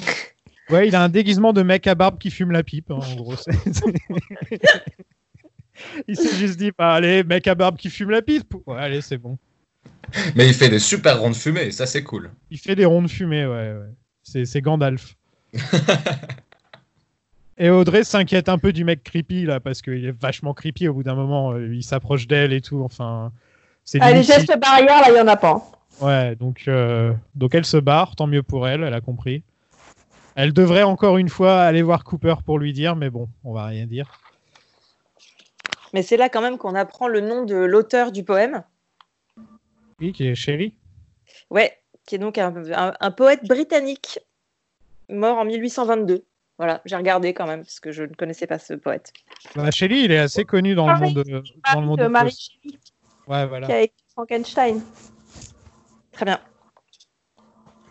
Ouais, 0.70 0.88
il 0.88 0.96
a 0.96 1.02
un 1.02 1.08
déguisement 1.08 1.52
de 1.52 1.62
mec 1.62 1.86
à 1.86 1.94
barbe 1.94 2.18
qui 2.18 2.30
fume 2.30 2.50
la 2.50 2.62
pipe, 2.62 2.90
hein, 2.90 2.98
en 3.00 3.14
gros. 3.14 3.36
il 6.08 6.16
s'est 6.16 6.36
juste 6.36 6.58
dit, 6.58 6.72
bah, 6.76 6.92
allez, 6.92 7.24
mec 7.24 7.46
à 7.46 7.54
barbe 7.54 7.78
qui 7.78 7.88
fume 7.88 8.10
la 8.10 8.20
pipe. 8.20 8.54
Ouais, 8.66 8.76
allez, 8.76 9.00
c'est 9.00 9.16
bon. 9.16 9.38
Mais 10.34 10.48
il 10.48 10.54
fait 10.54 10.68
des 10.68 10.78
super 10.78 11.20
rondes 11.20 11.36
fumées, 11.36 11.66
et 11.66 11.70
ça 11.70 11.86
c'est 11.86 12.02
cool. 12.02 12.30
Il 12.50 12.58
fait 12.58 12.74
des 12.74 12.84
ronds 12.84 13.02
de 13.02 13.08
fumée, 13.08 13.46
ouais. 13.46 13.72
ouais. 13.72 14.44
C'est, 14.44 14.60
Gandalf. 14.60 15.16
et 17.56 17.70
Audrey 17.70 18.04
s'inquiète 18.04 18.50
un 18.50 18.58
peu 18.58 18.74
du 18.74 18.84
mec 18.84 19.02
creepy, 19.04 19.44
là, 19.44 19.60
parce 19.60 19.80
qu'il 19.80 20.04
est 20.04 20.20
vachement 20.20 20.52
creepy 20.52 20.88
au 20.88 20.94
bout 20.94 21.02
d'un 21.02 21.14
moment. 21.14 21.52
euh, 21.52 21.74
Il 21.74 21.82
s'approche 21.82 22.26
d'elle 22.26 22.52
et 22.52 22.60
tout. 22.60 22.82
Enfin, 22.82 23.32
Ah, 24.00 24.12
Les 24.12 24.22
gestes 24.22 24.58
barrières, 24.58 25.00
là, 25.02 25.06
il 25.10 25.16
y 25.16 25.20
en 25.20 25.26
a 25.28 25.36
pas. 25.36 25.70
Ouais, 26.00 26.36
donc, 26.36 26.64
euh, 26.68 27.12
donc 27.34 27.54
elle 27.54 27.64
se 27.64 27.76
barre, 27.76 28.14
tant 28.16 28.26
mieux 28.26 28.42
pour 28.42 28.68
elle, 28.68 28.82
elle 28.84 28.94
a 28.94 29.00
compris. 29.00 29.42
Elle 30.36 30.52
devrait 30.52 30.84
encore 30.84 31.18
une 31.18 31.28
fois 31.28 31.60
aller 31.62 31.82
voir 31.82 32.04
Cooper 32.04 32.36
pour 32.44 32.58
lui 32.58 32.72
dire, 32.72 32.94
mais 32.94 33.10
bon, 33.10 33.28
on 33.44 33.52
va 33.52 33.66
rien 33.66 33.86
dire. 33.86 34.20
Mais 35.94 36.02
c'est 36.02 36.16
là 36.16 36.28
quand 36.28 36.42
même 36.42 36.58
qu'on 36.58 36.74
apprend 36.74 37.08
le 37.08 37.20
nom 37.20 37.44
de 37.44 37.56
l'auteur 37.56 38.12
du 38.12 38.22
poème. 38.22 38.62
Oui, 40.00 40.12
qui 40.12 40.26
est 40.28 40.34
chérie. 40.34 40.74
Ouais, 41.50 41.76
qui 42.06 42.14
est 42.14 42.18
donc 42.18 42.38
un, 42.38 42.54
un- 42.72 42.94
un 43.00 43.10
poète 43.10 43.44
britannique 43.48 44.20
mort 45.08 45.38
en 45.38 45.44
1822. 45.44 46.24
Voilà, 46.58 46.82
j'ai 46.84 46.96
regardé 46.96 47.34
quand 47.34 47.46
même 47.46 47.62
parce 47.62 47.80
que 47.80 47.90
je 47.90 48.02
ne 48.04 48.14
connaissais 48.14 48.46
pas 48.46 48.58
ce 48.58 48.74
poète. 48.74 49.12
Bah, 49.56 49.70
Shelley, 49.70 50.02
il 50.04 50.12
est 50.12 50.18
assez 50.18 50.44
connu 50.44 50.74
dans 50.74 50.92
le 50.92 50.98
monde. 51.00 51.24
euh, 51.28 51.42
dans 51.72 51.80
le 51.80 51.86
monde 51.86 51.98
de 52.00 52.06
Marie 52.06 52.36
Ouais, 53.28 53.46
voilà. 53.46 53.66
qui 53.66 53.72
a 53.72 53.82
écrit 53.82 54.04
Frankenstein. 54.12 54.80
Très 56.12 56.24
bien. 56.24 56.40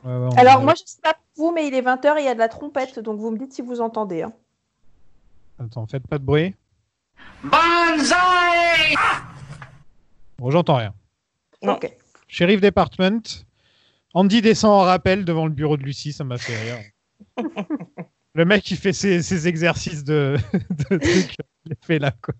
Ouais, 0.03 0.11
ouais, 0.11 0.27
on- 0.31 0.37
Alors, 0.37 0.61
moi, 0.61 0.73
je 0.75 0.83
sais 0.85 0.99
pas 1.01 1.13
pour 1.35 1.47
vous, 1.49 1.51
mais 1.53 1.67
il 1.67 1.73
est 1.73 1.81
20h 1.81 2.17
et 2.17 2.21
il 2.21 2.25
y 2.25 2.29
a 2.29 2.33
de 2.33 2.39
la 2.39 2.49
trompette, 2.49 2.99
donc 2.99 3.19
vous 3.19 3.31
me 3.31 3.37
dites 3.37 3.53
si 3.53 3.61
vous 3.61 3.79
entendez. 3.81 4.23
hein. 4.23 4.33
Attends, 5.59 5.85
faites 5.87 6.07
pas 6.07 6.17
de 6.17 6.23
bruit. 6.23 6.55
Banzai! 7.43 8.95
Bon, 10.37 10.51
j'entends 10.51 10.75
rien. 10.75 10.93
Non. 11.63 11.73
Ok. 11.73 11.91
Sheriff 12.27 12.61
Department. 12.61 13.45
Andy 14.13 14.41
descend 14.41 14.71
en 14.71 14.79
rappel 14.81 15.25
devant 15.25 15.45
le 15.45 15.51
bureau 15.51 15.77
de 15.77 15.83
Lucie, 15.83 16.13
ça 16.13 16.23
m'a 16.23 16.37
fait 16.37 16.55
rire. 16.57 16.83
le 18.33 18.45
mec 18.45 18.63
qui 18.63 18.75
fait 18.75 18.93
ses, 18.93 19.21
ses 19.21 19.47
exercices 19.47 20.03
de, 20.03 20.37
de 20.89 20.97
trucs, 20.97 21.35
il 21.65 21.69
les 21.69 21.77
fait 21.81 21.99
là, 21.99 22.11
quoi. 22.11 22.33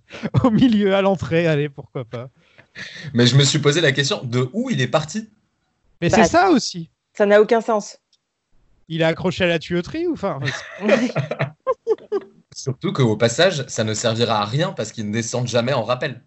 Au 0.43 0.51
milieu, 0.51 0.95
à 0.95 1.01
l'entrée, 1.01 1.47
allez, 1.47 1.69
pourquoi 1.69 2.05
pas. 2.05 2.29
Mais 3.13 3.25
je 3.27 3.35
me 3.35 3.43
suis 3.43 3.59
posé 3.59 3.81
la 3.81 3.91
question 3.91 4.23
de 4.23 4.49
où 4.53 4.69
il 4.69 4.81
est 4.81 4.87
parti. 4.87 5.29
Mais 6.01 6.09
Bah, 6.09 6.17
c'est 6.23 6.29
ça 6.29 6.49
aussi. 6.51 6.89
Ça 7.13 7.25
n'a 7.25 7.41
aucun 7.41 7.61
sens. 7.61 7.97
Il 8.89 9.01
est 9.01 9.05
accroché 9.05 9.43
à 9.43 9.47
la 9.47 9.59
tuyauterie 9.59 10.07
ou 10.07 10.13
enfin 10.13 10.39
Surtout 12.55 12.91
qu'au 12.91 13.15
passage, 13.17 13.65
ça 13.67 13.83
ne 13.83 13.93
servira 13.93 14.41
à 14.41 14.45
rien 14.45 14.71
parce 14.71 14.91
qu'ils 14.91 15.07
ne 15.07 15.13
descendent 15.13 15.47
jamais 15.47 15.73
en 15.73 15.83
rappel. 15.83 16.21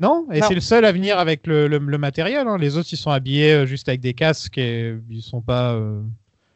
Non, 0.00 0.26
et 0.30 0.40
c'est 0.42 0.54
le 0.54 0.60
seul 0.60 0.84
à 0.84 0.92
venir 0.92 1.18
avec 1.18 1.46
le, 1.46 1.66
le- 1.66 1.78
le 1.78 1.98
matériel. 1.98 2.46
hein. 2.46 2.56
Les 2.58 2.76
autres, 2.76 2.88
ils 2.92 2.96
sont 2.98 3.10
habillés 3.10 3.52
euh, 3.52 3.66
juste 3.66 3.88
avec 3.88 4.00
des 4.00 4.14
casques 4.14 4.58
et 4.58 4.94
ils 5.10 5.22
sont 5.22 5.40
pas. 5.40 5.72
euh, 5.74 6.00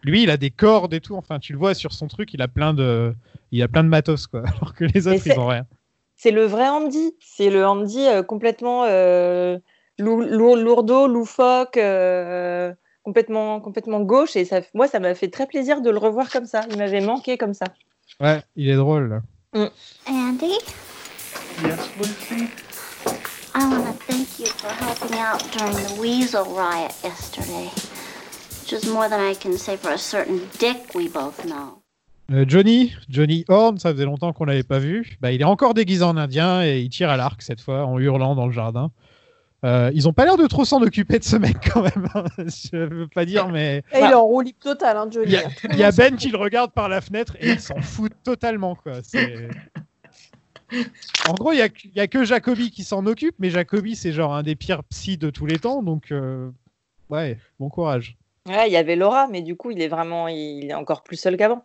Lui, 0.04 0.22
il 0.22 0.30
a 0.30 0.36
des 0.36 0.50
cordes 0.50 0.94
et 0.94 1.00
tout. 1.00 1.16
Enfin, 1.16 1.38
tu 1.40 1.52
le 1.52 1.58
vois 1.58 1.74
sur 1.74 1.92
son 1.92 2.06
truc, 2.06 2.32
il 2.34 2.42
a 2.42 2.48
plein 2.48 2.72
de, 2.74 3.14
il 3.50 3.60
a 3.62 3.68
plein 3.68 3.82
de 3.82 3.88
matos 3.88 4.26
quoi. 4.28 4.42
Alors 4.46 4.74
que 4.74 4.84
les 4.84 5.08
autres, 5.08 5.26
ils 5.26 5.38
ont 5.38 5.46
rien. 5.48 5.66
C'est 6.16 6.30
le 6.30 6.44
vrai 6.44 6.68
Andy. 6.68 7.14
C'est 7.20 7.50
le 7.50 7.66
Andy 7.66 8.06
euh, 8.06 8.22
complètement 8.22 8.84
euh, 8.84 9.58
lou- 9.98 10.20
lour- 10.22 10.56
lourdeau, 10.56 11.06
loufoque, 11.08 11.76
euh, 11.76 12.72
complètement, 13.02 13.60
complètement 13.60 14.00
gauche. 14.00 14.36
Et 14.36 14.44
ça, 14.44 14.60
moi, 14.74 14.86
ça 14.88 15.00
m'a 15.00 15.14
fait 15.14 15.28
très 15.28 15.46
plaisir 15.46 15.80
de 15.80 15.90
le 15.90 15.98
revoir 15.98 16.30
comme 16.30 16.46
ça. 16.46 16.60
Il 16.70 16.78
m'avait 16.78 17.00
manqué 17.00 17.36
comme 17.38 17.54
ça. 17.54 17.66
Ouais, 18.20 18.40
il 18.56 18.68
est 18.68 18.76
drôle. 18.76 19.08
Là. 19.54 19.68
Andy, 20.06 20.58
Yes, 21.62 21.90
Lucy? 21.98 22.48
I 23.54 23.66
want 23.68 23.84
to 23.84 23.92
thank 24.06 24.38
you 24.40 24.46
for 24.46 24.70
helping 24.70 25.18
out 25.18 25.42
during 25.52 25.74
the 25.74 26.00
weasel 26.00 26.44
riot 26.46 26.92
yesterday. 27.04 27.70
Which 28.62 28.72
is 28.72 28.86
more 28.90 29.08
than 29.08 29.20
I 29.20 29.34
can 29.34 29.58
say 29.58 29.76
for 29.76 29.90
a 29.90 29.98
certain 29.98 30.48
dick 30.58 30.94
we 30.94 31.08
both 31.08 31.44
know. 31.44 31.81
Euh, 32.32 32.44
Johnny, 32.48 32.94
Johnny 33.08 33.44
Horn, 33.48 33.78
ça 33.78 33.92
faisait 33.92 34.04
longtemps 34.04 34.32
qu'on 34.32 34.44
l'avait 34.44 34.62
pas 34.62 34.78
vu. 34.78 35.16
Bah, 35.20 35.32
il 35.32 35.40
est 35.40 35.44
encore 35.44 35.74
déguisé 35.74 36.02
en 36.04 36.16
indien 36.16 36.62
et 36.64 36.80
il 36.80 36.88
tire 36.88 37.10
à 37.10 37.16
l'arc 37.16 37.42
cette 37.42 37.60
fois 37.60 37.84
en 37.84 37.98
hurlant 37.98 38.34
dans 38.34 38.46
le 38.46 38.52
jardin. 38.52 38.90
Euh, 39.64 39.92
ils 39.94 40.08
ont 40.08 40.12
pas 40.12 40.24
l'air 40.24 40.36
de 40.36 40.46
trop 40.46 40.64
s'en 40.64 40.82
occuper 40.82 41.18
de 41.20 41.24
ce 41.24 41.36
mec 41.36 41.56
quand 41.72 41.82
même. 41.82 42.08
hein. 42.14 42.24
Je 42.38 42.76
veux 42.76 43.06
pas 43.06 43.24
dire, 43.24 43.48
mais 43.48 43.82
Et 43.92 43.98
il 43.98 44.04
est 44.10 44.14
en 44.14 44.24
roue 44.24 44.40
libre 44.40 44.58
totale, 44.58 44.96
hein, 44.96 45.08
Johnny. 45.10 45.30
y, 45.32 45.36
a, 45.36 45.42
il 45.70 45.78
y 45.78 45.84
a 45.84 45.92
Ben 45.92 46.16
qui 46.16 46.30
le 46.30 46.38
regarde 46.38 46.72
par 46.72 46.88
la 46.88 47.00
fenêtre 47.00 47.36
et 47.40 47.50
il 47.50 47.60
s'en 47.60 47.80
fout 47.80 48.12
totalement 48.24 48.74
quoi. 48.74 48.94
En 51.28 51.34
gros, 51.34 51.52
il 51.52 51.58
y 51.58 51.62
a, 51.62 51.68
que- 51.68 51.84
il 51.84 51.92
y 51.94 52.00
a 52.00 52.06
que 52.08 52.24
Jacobi 52.24 52.70
qui 52.70 52.82
s'en 52.82 53.04
occupe, 53.06 53.34
mais 53.38 53.50
Jacobi 53.50 53.94
c'est 53.94 54.12
genre 54.12 54.34
un 54.34 54.42
des 54.42 54.56
pires 54.56 54.82
psys 54.84 55.18
de 55.18 55.28
tous 55.30 55.44
les 55.46 55.58
temps, 55.58 55.82
donc 55.82 56.10
euh, 56.12 56.50
ouais, 57.10 57.38
bon 57.60 57.68
courage. 57.68 58.16
Ouais, 58.48 58.68
il 58.68 58.72
y 58.72 58.76
avait 58.76 58.96
Laura, 58.96 59.28
mais 59.28 59.42
du 59.42 59.54
coup, 59.54 59.70
il 59.70 59.80
est 59.82 59.86
vraiment, 59.88 60.26
il 60.28 60.70
est 60.70 60.74
encore 60.74 61.02
plus 61.04 61.16
seul 61.16 61.36
qu'avant. 61.36 61.62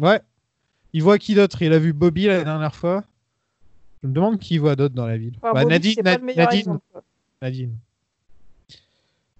Ouais. 0.00 0.20
Il 0.92 1.02
voit 1.02 1.18
qui 1.18 1.34
d'autre? 1.34 1.60
Il 1.62 1.72
a 1.72 1.78
vu 1.78 1.92
Bobby 1.92 2.26
la 2.26 2.44
dernière 2.44 2.74
fois. 2.74 3.04
Je 4.02 4.08
me 4.08 4.12
demande 4.14 4.38
qui 4.38 4.54
il 4.54 4.60
voit 4.60 4.76
d'autre 4.76 4.94
dans 4.94 5.06
la 5.06 5.16
ville. 5.16 5.34
Enfin, 5.42 5.52
Bah, 5.54 5.62
Bobby, 5.62 5.96
Nadine, 6.02 6.38
exemple. 6.50 6.82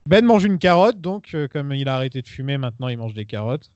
Ben 0.06 0.24
mange 0.24 0.44
une 0.44 0.58
carotte, 0.58 1.00
donc 1.00 1.30
euh, 1.34 1.48
comme 1.48 1.72
il 1.72 1.88
a 1.88 1.94
arrêté 1.96 2.20
de 2.20 2.28
fumer, 2.28 2.58
maintenant 2.58 2.88
il 2.88 2.98
mange 2.98 3.14
des 3.14 3.24
carottes. 3.24 3.70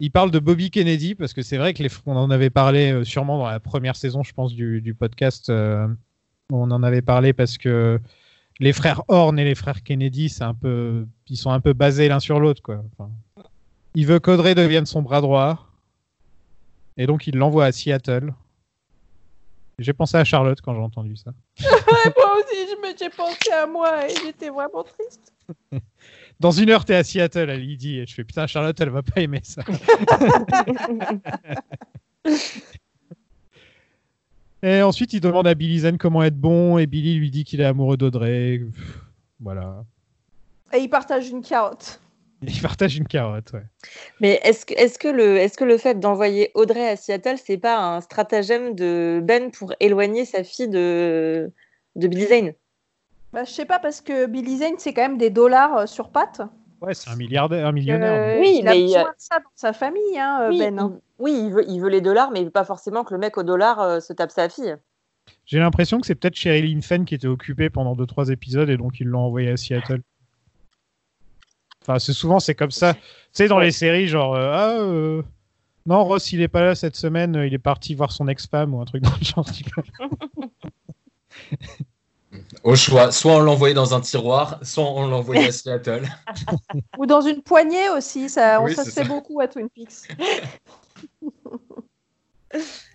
Il 0.00 0.10
parle 0.10 0.30
de 0.30 0.38
Bobby 0.38 0.70
Kennedy 0.70 1.14
parce 1.14 1.32
que 1.32 1.42
c'est 1.42 1.56
vrai 1.56 1.74
que 1.74 1.82
les, 1.82 1.88
on 2.06 2.16
en 2.16 2.30
avait 2.30 2.50
parlé 2.50 2.92
euh, 2.92 3.04
sûrement 3.04 3.38
dans 3.38 3.46
la 3.48 3.58
première 3.60 3.96
saison, 3.96 4.22
je 4.22 4.32
pense, 4.32 4.52
du, 4.54 4.80
du 4.80 4.94
podcast. 4.94 5.48
euh, 5.50 5.88
on 6.52 6.70
en 6.70 6.82
avait 6.82 7.02
parlé 7.02 7.32
parce 7.32 7.58
que 7.58 8.00
les 8.60 8.72
frères 8.72 9.02
Horn 9.08 9.38
et 9.38 9.44
les 9.44 9.54
frères 9.56 9.82
Kennedy, 9.82 10.28
c'est 10.28 10.44
un 10.44 10.54
peu, 10.54 11.06
ils 11.28 11.36
sont 11.36 11.50
un 11.50 11.60
peu 11.60 11.72
basés 11.72 12.08
l'un 12.08 12.20
sur 12.20 12.38
l'autre, 12.38 12.62
quoi. 12.62 12.84
Enfin, 12.92 13.10
il 13.96 14.06
veut 14.06 14.20
qu'Audrey 14.20 14.54
devienne 14.54 14.86
son 14.86 15.02
bras 15.02 15.20
droit, 15.20 15.66
et 16.96 17.06
donc 17.06 17.26
il 17.26 17.36
l'envoie 17.36 17.66
à 17.66 17.72
Seattle. 17.72 18.32
J'ai 19.78 19.92
pensé 19.92 20.16
à 20.16 20.24
Charlotte 20.24 20.60
quand 20.60 20.72
j'ai 20.74 20.80
entendu 20.80 21.16
ça. 21.16 21.32
moi 22.16 22.36
aussi, 22.38 22.56
j'ai 22.98 23.10
pensé 23.10 23.50
à 23.52 23.66
moi 23.66 24.08
et 24.08 24.14
j'étais 24.24 24.48
vraiment 24.48 24.84
triste. 24.84 25.32
Dans 26.40 26.52
une 26.52 26.70
heure, 26.70 26.84
t'es 26.84 26.94
à 26.94 27.02
Seattle, 27.02 27.50
elle 27.50 27.64
y 27.64 27.76
dit. 27.76 27.98
Et 27.98 28.06
je 28.06 28.14
fais 28.14 28.24
putain, 28.24 28.46
Charlotte, 28.46 28.80
elle 28.80 28.90
va 28.90 29.02
pas 29.02 29.20
aimer 29.20 29.40
ça. 29.42 29.62
et 34.62 34.82
ensuite, 34.82 35.12
il 35.12 35.20
demande 35.20 35.46
à 35.46 35.54
Billy 35.54 35.80
Zen 35.80 35.98
comment 35.98 36.22
être 36.22 36.38
bon. 36.38 36.78
Et 36.78 36.86
Billy 36.86 37.16
lui 37.16 37.30
dit 37.30 37.44
qu'il 37.44 37.60
est 37.60 37.64
amoureux 37.64 37.96
d'Audrey. 37.96 38.62
Voilà. 39.40 39.84
Et 40.72 40.78
il 40.78 40.88
partage 40.88 41.28
une 41.28 41.42
carotte. 41.42 42.00
Il 42.48 42.60
partage 42.62 42.96
une 42.96 43.06
carotte, 43.06 43.52
ouais. 43.52 43.62
Mais 44.20 44.40
est-ce 44.42 44.66
que, 44.66 44.74
est-ce 44.74 44.98
que, 44.98 45.08
le, 45.08 45.36
est-ce 45.36 45.56
que 45.56 45.64
le 45.64 45.78
fait 45.78 45.98
d'envoyer 46.00 46.50
Audrey 46.54 46.88
à 46.88 46.96
Seattle, 46.96 47.36
c'est 47.44 47.58
pas 47.58 47.78
un 47.78 48.00
stratagème 48.00 48.74
de 48.74 49.20
Ben 49.22 49.50
pour 49.50 49.72
éloigner 49.80 50.24
sa 50.24 50.44
fille 50.44 50.68
de, 50.68 51.50
de 51.96 52.08
Billy 52.08 52.26
Zane? 52.26 52.52
Bah, 53.32 53.44
je 53.44 53.50
sais 53.50 53.64
pas, 53.66 53.78
parce 53.78 54.00
que 54.00 54.26
Billy 54.26 54.58
Zane, 54.58 54.74
c'est 54.78 54.92
quand 54.92 55.02
même 55.02 55.18
des 55.18 55.30
dollars 55.30 55.76
euh, 55.76 55.86
sur 55.86 56.10
pattes. 56.10 56.40
Ouais, 56.80 56.94
c'est 56.94 57.10
un 57.10 57.16
milliardaire, 57.16 57.66
un 57.66 57.72
millionnaire. 57.72 58.12
Euh, 58.36 58.40
Oui, 58.40 58.58
il 58.60 58.68
a 58.68 58.72
mais 58.72 58.80
il 58.82 58.94
a- 58.94 58.98
besoin 58.98 59.10
de 59.10 59.14
ça 59.18 59.38
dans 59.38 59.50
sa 59.54 59.72
famille, 59.72 60.18
hein, 60.18 60.42
euh, 60.42 60.48
oui, 60.50 60.58
Ben. 60.58 60.78
hein. 60.78 60.92
il, 60.94 61.22
oui, 61.24 61.42
il 61.46 61.52
veut, 61.52 61.64
il 61.68 61.80
veut 61.80 61.88
les 61.88 62.00
dollars, 62.00 62.30
mais 62.30 62.40
il 62.40 62.44
veut 62.44 62.50
pas 62.50 62.64
forcément 62.64 63.04
que 63.04 63.14
le 63.14 63.18
mec 63.20 63.36
au 63.38 63.42
dollar 63.42 63.80
euh, 63.80 64.00
se 64.00 64.12
tape 64.12 64.30
sa 64.30 64.48
fille. 64.48 64.76
J'ai 65.46 65.58
l'impression 65.58 66.00
que 66.00 66.06
c'est 66.06 66.14
peut-être 66.14 66.34
Sherilyn 66.36 66.80
Fenn 66.82 67.04
qui 67.06 67.14
était 67.14 67.26
occupée 67.26 67.70
pendant 67.70 67.94
2-3 67.96 68.30
épisodes 68.30 68.68
et 68.68 68.76
donc 68.76 69.00
ils 69.00 69.06
l'ont 69.06 69.20
envoyé 69.20 69.50
à 69.50 69.56
Seattle. 69.56 70.02
Enfin, 71.86 71.98
c'est 71.98 72.12
souvent 72.14 72.40
c'est 72.40 72.54
comme 72.54 72.70
ça. 72.70 72.94
Tu 72.94 73.00
sais, 73.32 73.48
dans 73.48 73.58
les 73.58 73.70
séries, 73.72 74.08
genre, 74.08 74.34
euh, 74.34 74.50
ah, 74.52 74.70
euh, 74.78 75.22
non, 75.86 76.02
Ross, 76.04 76.32
il 76.32 76.40
est 76.40 76.48
pas 76.48 76.62
là 76.62 76.74
cette 76.74 76.96
semaine, 76.96 77.36
euh, 77.36 77.46
il 77.46 77.52
est 77.52 77.58
parti 77.58 77.94
voir 77.94 78.10
son 78.10 78.26
ex-femme 78.28 78.74
ou 78.74 78.80
un 78.80 78.84
truc 78.86 79.02
dans 79.02 79.12
le 79.18 79.24
genre. 79.24 79.44
Au 82.64 82.74
choix, 82.74 83.12
soit 83.12 83.32
on 83.34 83.40
l'envoyait 83.40 83.74
dans 83.74 83.94
un 83.94 84.00
tiroir, 84.00 84.58
soit 84.62 84.84
on 84.84 85.06
l'envoyait 85.08 85.48
à 85.48 85.52
Seattle. 85.52 86.08
Ou 86.98 87.04
dans 87.06 87.20
une 87.20 87.42
poignée 87.42 87.90
aussi, 87.90 88.28
ça, 88.30 88.60
on- 88.60 88.64
Oui, 88.64 88.74
ça 88.74 88.84
se 88.84 88.90
fait 88.90 89.04
beaucoup 89.04 89.40
à 89.40 89.46
Twin 89.48 89.68
Peaks. 89.68 90.08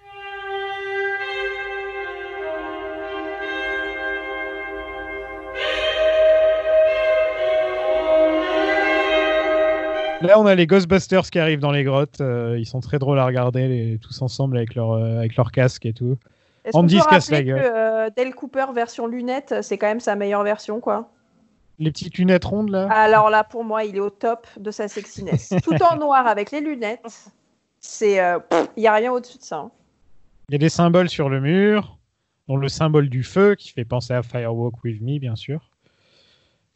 Là, 10.21 10.37
on 10.39 10.45
a 10.45 10.53
les 10.53 10.67
Ghostbusters 10.67 11.29
qui 11.29 11.39
arrivent 11.39 11.59
dans 11.59 11.71
les 11.71 11.83
grottes. 11.83 12.19
euh, 12.21 12.57
ils 12.59 12.65
sont 12.65 12.81
très 12.81 12.99
drôles 12.99 13.19
à 13.19 13.25
regarder, 13.25 13.67
les- 13.67 13.97
tous 13.99 14.21
ensemble 14.21 14.57
avec 14.57 14.75
leur, 14.75 14.91
euh, 14.91 15.17
avec 15.19 15.35
leur 15.37 15.51
casque 15.51 15.85
et 15.85 15.93
tout. 15.93 16.17
Andy 16.73 16.99
se 16.99 17.07
casse 17.07 17.29
la 17.31 17.37
rappeler 17.37 17.51
que 17.51 17.55
gueule. 17.57 17.71
euh, 17.73 18.09
Dale 18.15 18.35
Cooper 18.35 18.65
version 18.75 19.07
lunettes, 19.07 19.55
c'est 19.61 19.77
quand 19.77 19.87
même 19.87 20.01
sa 20.01 20.15
meilleure 20.15 20.43
version, 20.43 20.81
quoi. 20.81 21.09
Les 21.79 21.91
petites 21.91 22.17
lunettes 22.17 22.43
rondes, 22.43 22.69
là. 22.69 22.87
Alors 22.91 23.29
là, 23.29 23.45
pour 23.45 23.63
moi, 23.63 23.85
il 23.85 23.95
est 23.95 24.01
au 24.01 24.09
top 24.09 24.45
de 24.59 24.69
sa 24.71 24.89
sexiness. 24.89 25.53
Tout 25.63 25.81
en 25.81 25.95
noir 25.97 26.27
avec 26.27 26.51
les 26.51 26.59
lunettes, 26.59 27.31
c'est, 27.79 28.19
il 28.75 28.83
y 28.83 28.87
a 28.87 28.93
rien 28.93 29.13
au-dessus 29.13 29.37
de 29.37 29.43
ça. 29.43 29.57
hein. 29.59 29.71
Il 30.49 30.53
y 30.53 30.55
a 30.55 30.59
des 30.59 30.69
symboles 30.69 31.09
sur 31.09 31.29
le 31.29 31.39
mur, 31.39 31.97
dont 32.49 32.57
le 32.57 32.67
symbole 32.67 33.07
du 33.07 33.23
feu 33.23 33.55
qui 33.55 33.69
fait 33.71 33.85
penser 33.85 34.13
à 34.13 34.21
Firewalk 34.21 34.83
with 34.83 35.01
Me, 35.01 35.17
bien 35.19 35.35
sûr. 35.37 35.68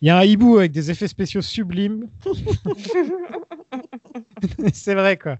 Il 0.03 0.07
y 0.07 0.09
a 0.09 0.17
un 0.17 0.25
hibou 0.25 0.57
avec 0.57 0.73
des 0.73 0.91
effets 0.91 1.07
spéciaux 1.07 1.41
sublimes. 1.41 2.09
c'est 4.73 4.95
vrai, 4.95 5.15
quoi. 5.15 5.37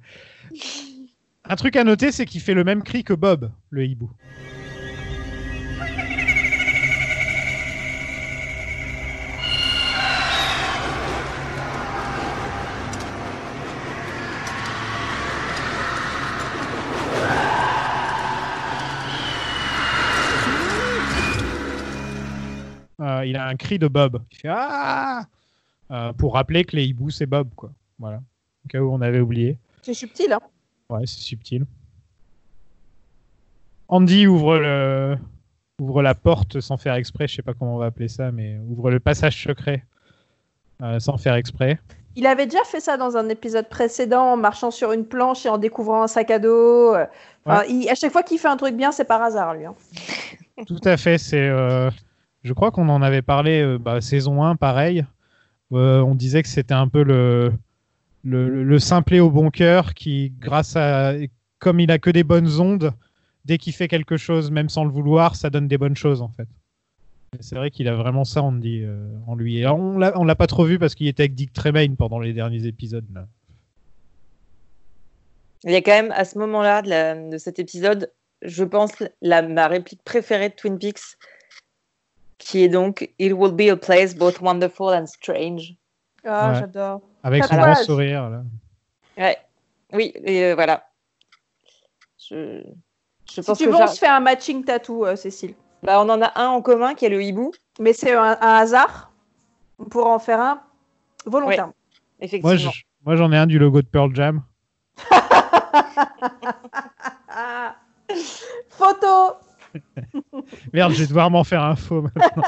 Un 1.44 1.58
truc 1.58 1.76
à 1.76 1.84
noter, 1.84 2.14
c'est 2.14 2.26
qu'il 2.26 2.40
fait 2.40 2.54
le 2.54 2.64
même 2.64 2.82
cri 2.82 3.04
que 3.04 3.12
Bob, 3.12 3.52
le 3.72 3.86
hibou. 3.86 4.10
Euh, 23.20 23.26
il 23.26 23.36
a 23.38 23.48
un 23.48 23.56
cri 23.56 23.80
de 23.80 23.88
Bob. 23.88 24.22
Il 24.32 24.38
fait 24.38 24.48
Ah 24.52 25.24
Euh, 25.92 26.14
Pour 26.14 26.34
rappeler 26.34 26.64
que 26.64 26.76
les 26.76 26.86
hiboux, 26.86 27.10
c'est 27.10 27.26
Bob, 27.26 27.50
quoi. 27.56 27.72
Voilà. 28.00 28.18
Au 28.66 28.68
cas 28.70 28.80
où 28.80 28.92
on 28.94 29.02
avait 29.02 29.20
oublié. 29.20 29.58
C'est 29.82 29.94
subtil, 29.94 30.32
hein. 30.34 30.40
Ouais, 30.90 31.02
c'est 31.06 31.20
subtil. 31.22 31.66
Andy 33.88 34.28
ouvre 34.28 34.58
le 34.58 35.18
ouvre 35.82 36.02
la 36.02 36.16
porte 36.16 36.62
sans 36.62 36.78
faire 36.78 36.94
exprès, 36.96 37.28
je 37.28 37.36
sais 37.36 37.42
pas 37.42 37.54
comment 37.54 37.76
on 37.76 37.80
va 37.80 37.88
appeler 37.88 38.08
ça, 38.08 38.32
mais 38.32 38.58
ouvre 38.70 38.90
le 38.92 39.00
passage 39.00 39.44
secret 39.44 39.84
euh, 40.82 41.00
sans 41.00 41.18
faire 41.18 41.34
exprès. 41.36 41.80
Il 42.16 42.26
avait 42.28 42.46
déjà 42.46 42.64
fait 42.64 42.80
ça 42.80 42.96
dans 42.96 43.18
un 43.18 43.28
épisode 43.28 43.68
précédent, 43.70 44.34
en 44.34 44.38
marchant 44.38 44.72
sur 44.72 44.92
une 44.94 45.06
planche 45.06 45.46
et 45.46 45.50
en 45.50 45.58
découvrant 45.58 46.04
un 46.04 46.08
sac 46.08 46.30
à 46.32 46.40
dos. 46.40 46.96
il- 47.68 47.90
à 47.90 47.96
chaque 47.96 48.12
fois 48.12 48.24
qu'il 48.24 48.38
fait 48.40 48.48
un 48.48 48.56
truc 48.58 48.76
bien, 48.76 48.92
c'est 48.92 49.04
par 49.06 49.22
hasard, 49.22 49.56
lui. 49.56 49.66
hein. 49.66 49.74
Tout 50.68 50.80
à 50.86 50.96
fait, 50.96 51.18
c'est 51.18 51.50
euh, 51.50 51.90
je 52.44 52.54
crois 52.54 52.72
qu'on 52.72 52.90
en 52.90 53.02
avait 53.02 53.22
parlé 53.22 53.62
euh, 53.62 53.78
bah, 53.78 54.02
saison 54.02 54.44
1 54.44 54.56
pareil. 54.56 55.06
Euh, 55.72 56.02
on 56.02 56.14
disait 56.16 56.44
que 56.44 56.50
c'était 56.50 56.74
un 56.74 56.88
peu 56.88 57.04
le 57.04 57.52
le, 58.24 58.48
le- 58.50 58.64
le 58.64 58.80
simplet 58.80 59.20
au 59.20 59.30
bon 59.30 59.50
cœur 59.50 59.94
qui 59.94 60.34
grâce 60.40 60.76
à 60.76 61.14
comme 61.60 61.80
il 61.80 61.92
a 61.92 62.00
que 62.00 62.10
des 62.10 62.24
bonnes 62.24 62.60
ondes, 62.60 62.92
dès 63.46 63.58
qu'il 63.58 63.74
fait 63.74 63.88
quelque 63.88 64.18
chose 64.18 64.52
même 64.52 64.70
sans 64.70 64.84
le 64.86 64.92
vouloir, 64.92 65.36
ça 65.36 65.50
donne 65.50 65.68
des 65.68 65.78
bonnes 65.78 65.96
choses 65.96 66.22
en 66.22 66.30
fait. 66.30 66.48
C'est 67.40 67.56
vrai 67.56 67.72
qu'il 67.72 67.88
a 67.88 67.96
vraiment 67.96 68.26
ça 68.26 68.44
Andy 68.44 68.84
euh, 68.84 69.08
en 69.28 69.36
lui. 69.36 69.58
Et 69.58 69.68
on 69.68 69.98
l'a 69.98 70.14
on 70.20 70.26
pas 70.36 70.48
trop 70.48 70.66
vu 70.66 70.78
parce 70.78 70.94
qu'il 70.96 71.08
était 71.08 71.24
avec 71.24 71.34
Dick 71.34 71.52
Tremaine 71.52 71.96
pendant 71.96 72.20
les 72.20 72.34
derniers 72.34 72.66
épisodes. 72.68 73.06
Il 75.64 75.72
y 75.72 75.76
a 75.76 75.82
quand 75.82 75.92
même, 75.92 76.12
à 76.12 76.26
ce 76.26 76.38
moment-là 76.40 76.82
de, 76.82 77.32
de 77.32 77.38
cet 77.38 77.58
épisode, 77.58 78.12
je 78.42 78.64
pense, 78.64 78.92
la, 79.22 79.42
ma 79.42 79.68
réplique 79.68 80.04
préférée 80.04 80.50
de 80.50 80.54
Twin 80.56 80.78
Peaks, 80.78 81.18
qui 82.44 82.64
est 82.64 82.70
donc 82.70 83.10
It 83.20 83.34
will 83.34 83.52
be 83.54 83.70
a 83.72 83.76
place 83.76 84.14
both 84.16 84.40
wonderful 84.42 84.90
and 84.94 85.06
strange. 85.08 85.76
Ah, 86.26 86.50
Ouais. 86.52 86.60
j'adore. 86.60 87.02
Avec 87.24 87.44
son 87.46 87.56
grand 87.56 87.76
sourire. 87.76 88.30
Là. 88.30 88.44
Ouais. 89.18 89.38
Oui, 89.94 90.12
et 90.24 90.46
euh, 90.46 90.56
voilà. 90.56 90.86
Je, 92.18 92.62
je 93.30 93.34
Si 93.34 93.42
pense 93.42 93.58
tu 93.58 93.66
que 93.66 93.70
veux, 93.70 93.76
on 93.76 93.88
se 93.88 94.00
fait 94.00 94.08
un 94.08 94.20
matching 94.20 94.64
tattoo, 94.64 95.06
euh, 95.06 95.16
Cécile. 95.16 95.56
bah, 95.84 96.02
on 96.02 96.10
en 96.10 96.22
a 96.22 96.32
un 96.42 96.48
en 96.48 96.62
commun 96.62 96.94
qui 96.96 97.06
est 97.06 97.10
le 97.10 97.22
hibou, 97.22 97.52
Mais 97.80 97.94
c'est 97.94 98.14
un, 98.14 98.38
un 98.42 98.56
hasard. 98.58 99.12
On 99.80 99.86
pourra 99.86 100.12
en 100.12 100.20
faire 100.20 100.40
un 100.40 100.62
volontairement. 101.26 101.74
effectivement. 102.20 102.50
Moi, 102.50 102.58
je- 102.58 102.70
moi, 103.06 103.16
j'en 103.18 103.32
ai 103.32 103.38
un 103.38 103.46
du 103.48 103.60
logo 103.60 103.82
de 103.82 103.88
Pearl 103.88 104.16
Jam. 104.16 104.42
Photo 108.70 109.38
Merde, 110.74 110.94
je 110.94 111.00
vais 111.02 111.08
devoir 111.08 111.30
m'en 111.32 111.44
faire 111.44 111.64
un 111.64 111.76
faux. 111.76 112.02
maintenant. 112.02 112.44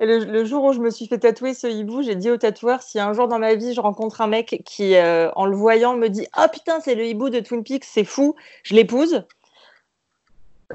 Et 0.00 0.06
le, 0.06 0.24
le 0.24 0.44
jour 0.44 0.64
où 0.64 0.72
je 0.72 0.80
me 0.80 0.90
suis 0.90 1.06
fait 1.06 1.18
tatouer 1.18 1.54
ce 1.54 1.66
hibou, 1.66 2.02
j'ai 2.02 2.14
dit 2.14 2.30
au 2.30 2.36
tatoueur 2.36 2.82
si 2.82 2.98
un 3.00 3.12
jour 3.12 3.28
dans 3.28 3.38
ma 3.38 3.54
vie 3.54 3.74
je 3.74 3.80
rencontre 3.80 4.20
un 4.20 4.26
mec 4.26 4.62
qui, 4.64 4.94
euh, 4.96 5.30
en 5.36 5.46
le 5.46 5.56
voyant, 5.56 5.96
me 5.96 6.08
dit 6.08 6.26
Ah 6.32 6.48
putain, 6.48 6.80
c'est 6.80 6.94
le 6.94 7.04
hibou 7.04 7.30
de 7.30 7.40
Twin 7.40 7.62
Peaks, 7.64 7.84
c'est 7.84 8.04
fou, 8.04 8.34
je 8.62 8.74
l'épouse. 8.74 9.24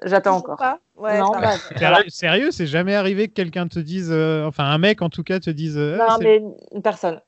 J'attends 0.04 0.38
encore. 0.38 0.58
pas 0.58 0.80
Ouais, 0.96 1.20
Non, 1.20 1.34
ça 1.34 1.40
bah, 1.40 1.92
va. 1.92 2.10
Sérieux, 2.10 2.52
c'est 2.52 2.68
jamais 2.68 2.96
arrivé 2.96 3.28
que 3.28 3.34
quelqu'un 3.34 3.68
te 3.68 3.80
dise, 3.80 4.10
euh, 4.12 4.46
enfin 4.46 4.66
un 4.66 4.78
mec 4.78 5.02
en 5.02 5.10
tout 5.10 5.24
cas 5.24 5.40
te 5.40 5.50
dise. 5.50 5.78
euh, 5.78 5.98
Non, 5.98 6.18
mais 6.20 6.42
une 6.72 6.82
personne. 6.82 7.22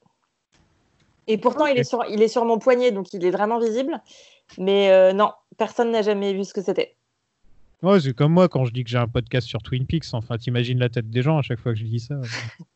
Et 1.28 1.39
pourtant, 1.39 1.66
il, 1.66 1.78
est 1.80 1.84
sur, 1.84 2.05
il 2.07 2.22
est 2.22 2.28
sur 2.28 2.45
mon 2.45 2.59
poignet, 2.59 2.91
donc 2.91 3.11
il 3.13 3.26
est 3.26 3.32
vraiment 3.32 3.59
visible. 3.59 3.99
Mais 4.59 4.91
euh, 4.91 5.11
non, 5.11 5.32
personne 5.57 5.91
n'a 5.91 6.03
jamais 6.03 6.34
vu 6.34 6.43
ce 6.43 6.53
que 6.53 6.61
c'était. 6.61 6.95
Ouais, 7.84 7.99
c'est 7.99 8.13
comme 8.13 8.32
moi 8.34 8.47
quand 8.49 8.65
je 8.65 8.71
dis 8.73 8.84
que 8.84 8.89
j'ai 8.89 8.97
un 8.97 9.07
podcast 9.07 9.47
sur 9.47 9.61
Twin 9.61 9.86
Peaks. 9.86 10.05
Enfin, 10.13 10.38
t'imagines 10.38 10.80
la 10.80 10.89
tête 10.89 11.09
des 11.09 11.21
gens 11.21 11.38
à 11.38 11.41
chaque 11.41 11.59
fois 11.59 11.73
que 11.73 11.80
je 11.80 11.84
dis 11.86 11.99
ça. 11.99 12.15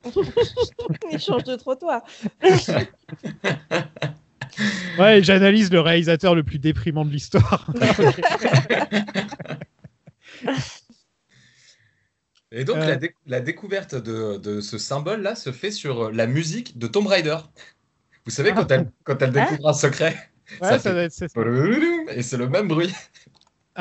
Il 1.12 1.20
change 1.20 1.43
de 1.45 1.56
trottoir. 1.56 2.02
Ouais, 4.97 5.20
et 5.20 5.24
j'analyse 5.24 5.72
le 5.72 5.80
réalisateur 5.80 6.36
le 6.36 6.43
plus 6.43 6.60
déprimant 6.60 7.06
de 7.06 7.12
l'histoire. 7.12 7.66
Et 12.52 12.64
donc, 12.66 12.78
Euh. 12.78 12.88
la, 12.88 12.95
dé- 12.95 13.14
la 13.28 13.39
découverte 13.41 13.95
de, 13.95 14.38
de 14.38 14.60
ce 14.60 14.78
symbole-là 14.78 15.36
se 15.36 15.52
fait 15.52 15.72
sur 15.72 16.06
euh, 16.06 16.12
la 16.12 16.26
musique 16.26 16.78
de 16.80 16.88
Tomb 16.88 17.06
Raider. 17.08 17.38
Vous 18.26 18.32
savez, 18.32 18.52
quand 18.54 18.70
elle, 18.72 18.91
quand 19.04 19.22
elle 19.22 19.32
découvre 19.32 19.68
un 19.70 19.74
secret, 19.74 20.18
Ouais, 20.62 20.68
ça 20.68 20.80
ça 20.80 20.80
fait- 20.80 20.91
doit 20.93 21.04
être- 21.04 22.12
et 22.18 22.24
c'est 22.24 22.38
le 22.38 22.50
même 22.50 22.68
bruit. 22.68 22.91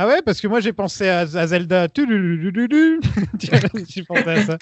Ah 0.00 0.06
ouais, 0.06 0.22
parce 0.24 0.40
que 0.40 0.46
moi 0.46 0.60
j'ai 0.60 0.72
pensé 0.72 1.08
à, 1.08 1.18
à 1.22 1.46
Zelda. 1.48 1.88
J'ai 1.96 2.04
pensé 4.06 4.28
à 4.28 4.44
ça. 4.46 4.56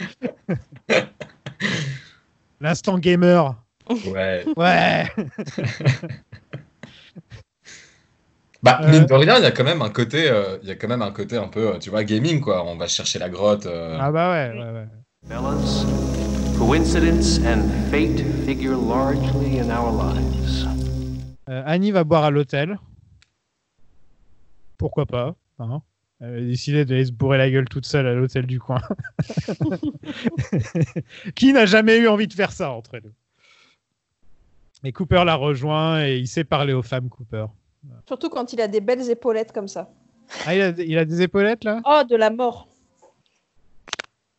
L'instant 2.61 2.99
gamer. 2.99 3.55
Ouais. 4.07 4.45
Ouais. 4.57 5.05
Bah, 8.63 8.81
Euh. 8.83 8.91
mine 8.91 9.05
de 9.05 9.13
rien, 9.15 9.37
il 9.37 9.43
y 9.43 9.47
a 9.47 9.51
quand 9.53 9.63
même 9.63 9.81
un 9.83 9.91
côté, 9.91 10.29
euh, 10.29 10.57
il 10.63 10.69
y 10.69 10.73
a 10.73 10.75
quand 10.75 10.89
même 10.89 11.03
un 11.03 11.13
côté 11.13 11.37
un 11.37 11.47
peu, 11.47 11.75
euh, 11.75 11.79
tu 11.79 11.91
vois, 11.91 12.03
gaming, 12.03 12.41
quoi. 12.41 12.65
On 12.67 12.75
va 12.77 12.89
chercher 12.89 13.19
la 13.21 13.29
grotte. 13.29 13.67
euh. 13.67 13.97
Ah 14.01 14.11
bah 14.11 14.33
ouais, 14.33 14.51
ouais, 14.59 14.71
ouais. 14.73 14.87
Fellas, 15.29 15.85
coincidence 16.59 17.39
and 17.47 17.63
fate 17.93 18.25
figure 18.45 18.77
largely 18.77 19.61
in 19.61 19.71
our 19.71 19.93
lives. 19.93 20.67
Euh, 21.49 21.63
Annie 21.67 21.93
va 21.93 22.03
boire 22.03 22.25
à 22.25 22.31
l'hôtel. 22.31 22.77
Pourquoi 24.79 25.07
pas 25.07 25.35
hein 25.59 25.83
Elle 26.21 26.37
a 26.37 26.41
décidé 26.41 26.85
d'aller 26.85 27.07
se 27.07 27.13
bourrer 27.13 27.39
la 27.39 27.51
gueule 27.51 27.69
toute 27.69 27.87
seule 27.87 28.07
à 28.07 28.15
l'hôtel 28.15 28.47
du 28.47 28.61
coin. 28.61 28.81
Qui 31.35 31.53
n'a 31.53 31.67
jamais 31.67 31.99
eu 31.99 32.09
envie 32.09 32.29
de 32.29 32.33
faire 32.33 32.53
ça 32.53 32.71
entre 32.73 32.99
nous? 32.99 33.13
Et 34.85 34.93
Cooper 34.93 35.23
la 35.25 35.35
rejoint 35.35 36.05
et 36.05 36.19
il 36.19 36.29
sait 36.29 36.45
parler 36.45 36.73
aux 36.73 36.83
femmes, 36.83 37.09
Cooper. 37.09 37.47
Surtout 38.07 38.29
quand 38.29 38.53
il 38.53 38.61
a 38.61 38.69
des 38.69 38.81
belles 38.81 39.09
épaulettes 39.11 39.53
comme 39.53 39.69
ça. 39.69 39.91
Ah, 40.45 40.55
il 40.55 40.61
a, 40.61 40.69
il 40.71 40.99
a 40.99 41.05
des 41.05 41.23
épaulettes 41.23 41.65
là? 41.65 41.81
Oh, 41.85 42.03
de 42.09 42.17
la 42.17 42.31
mort. 42.31 42.69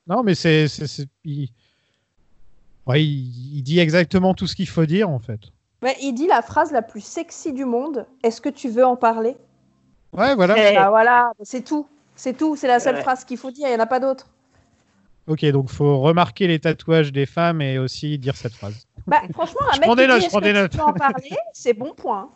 Non, 0.06 0.24
mais 0.24 0.36
c'est. 0.36 0.68
c'est- 0.68 0.88
c'est- 0.88 1.10
il... 1.26 1.50
Ouais, 2.86 3.04
il, 3.04 3.58
il 3.58 3.62
dit 3.64 3.80
exactement 3.80 4.34
tout 4.34 4.48
ce 4.48 4.56
qu'il 4.56 4.68
faut 4.70 4.86
dire 4.86 5.10
en 5.10 5.20
fait. 5.20 5.40
Ouais, 5.82 5.96
il 6.02 6.14
dit 6.14 6.28
la 6.28 6.42
phrase 6.42 6.72
la 6.72 6.82
plus 6.82 7.04
sexy 7.04 7.54
du 7.54 7.66
monde. 7.66 8.06
Est-ce 8.24 8.42
que 8.42 8.50
tu 8.50 8.70
veux 8.70 8.86
en 8.86 8.96
parler? 8.96 9.36
Ouais, 10.14 10.36
voilà. 10.36 10.56
Bah 10.74 10.90
voilà, 10.90 11.32
c'est 11.44 11.64
tout. 11.64 11.88
C'est 12.16 12.36
tout. 12.36 12.56
C'est 12.56 12.68
la 12.68 12.80
seule 12.80 12.96
Ouais. 12.96 13.02
phrase 13.02 13.24
qu'il 13.26 13.38
faut 13.38 13.52
dire. 13.52 13.68
Il 13.68 13.72
n'y 13.72 13.78
en 13.78 13.84
a 13.84 13.86
pas 13.88 14.00
d'autre. 14.00 14.28
Ok, 15.28 15.44
donc 15.46 15.70
faut 15.70 16.00
remarquer 16.00 16.48
les 16.48 16.60
tatouages 16.60 17.12
des 17.12 17.26
femmes 17.26 17.62
et 17.62 17.78
aussi 17.78 18.18
dire 18.18 18.36
cette 18.38 18.54
phrase. 18.54 18.88
Bah, 19.06 19.22
franchement, 19.34 19.60
un 19.70 19.74
Je 19.76 19.80
mec 19.82 19.88
prends 19.88 19.96
qui 19.96 20.02
des 20.02 20.08
notes, 20.08 20.22
je 20.24 20.28
prends 20.30 20.42
notes. 20.42 20.82
en 20.82 20.94
parler, 20.94 21.30
c'est 21.54 21.74
bon 21.74 21.94
point. 21.94 22.30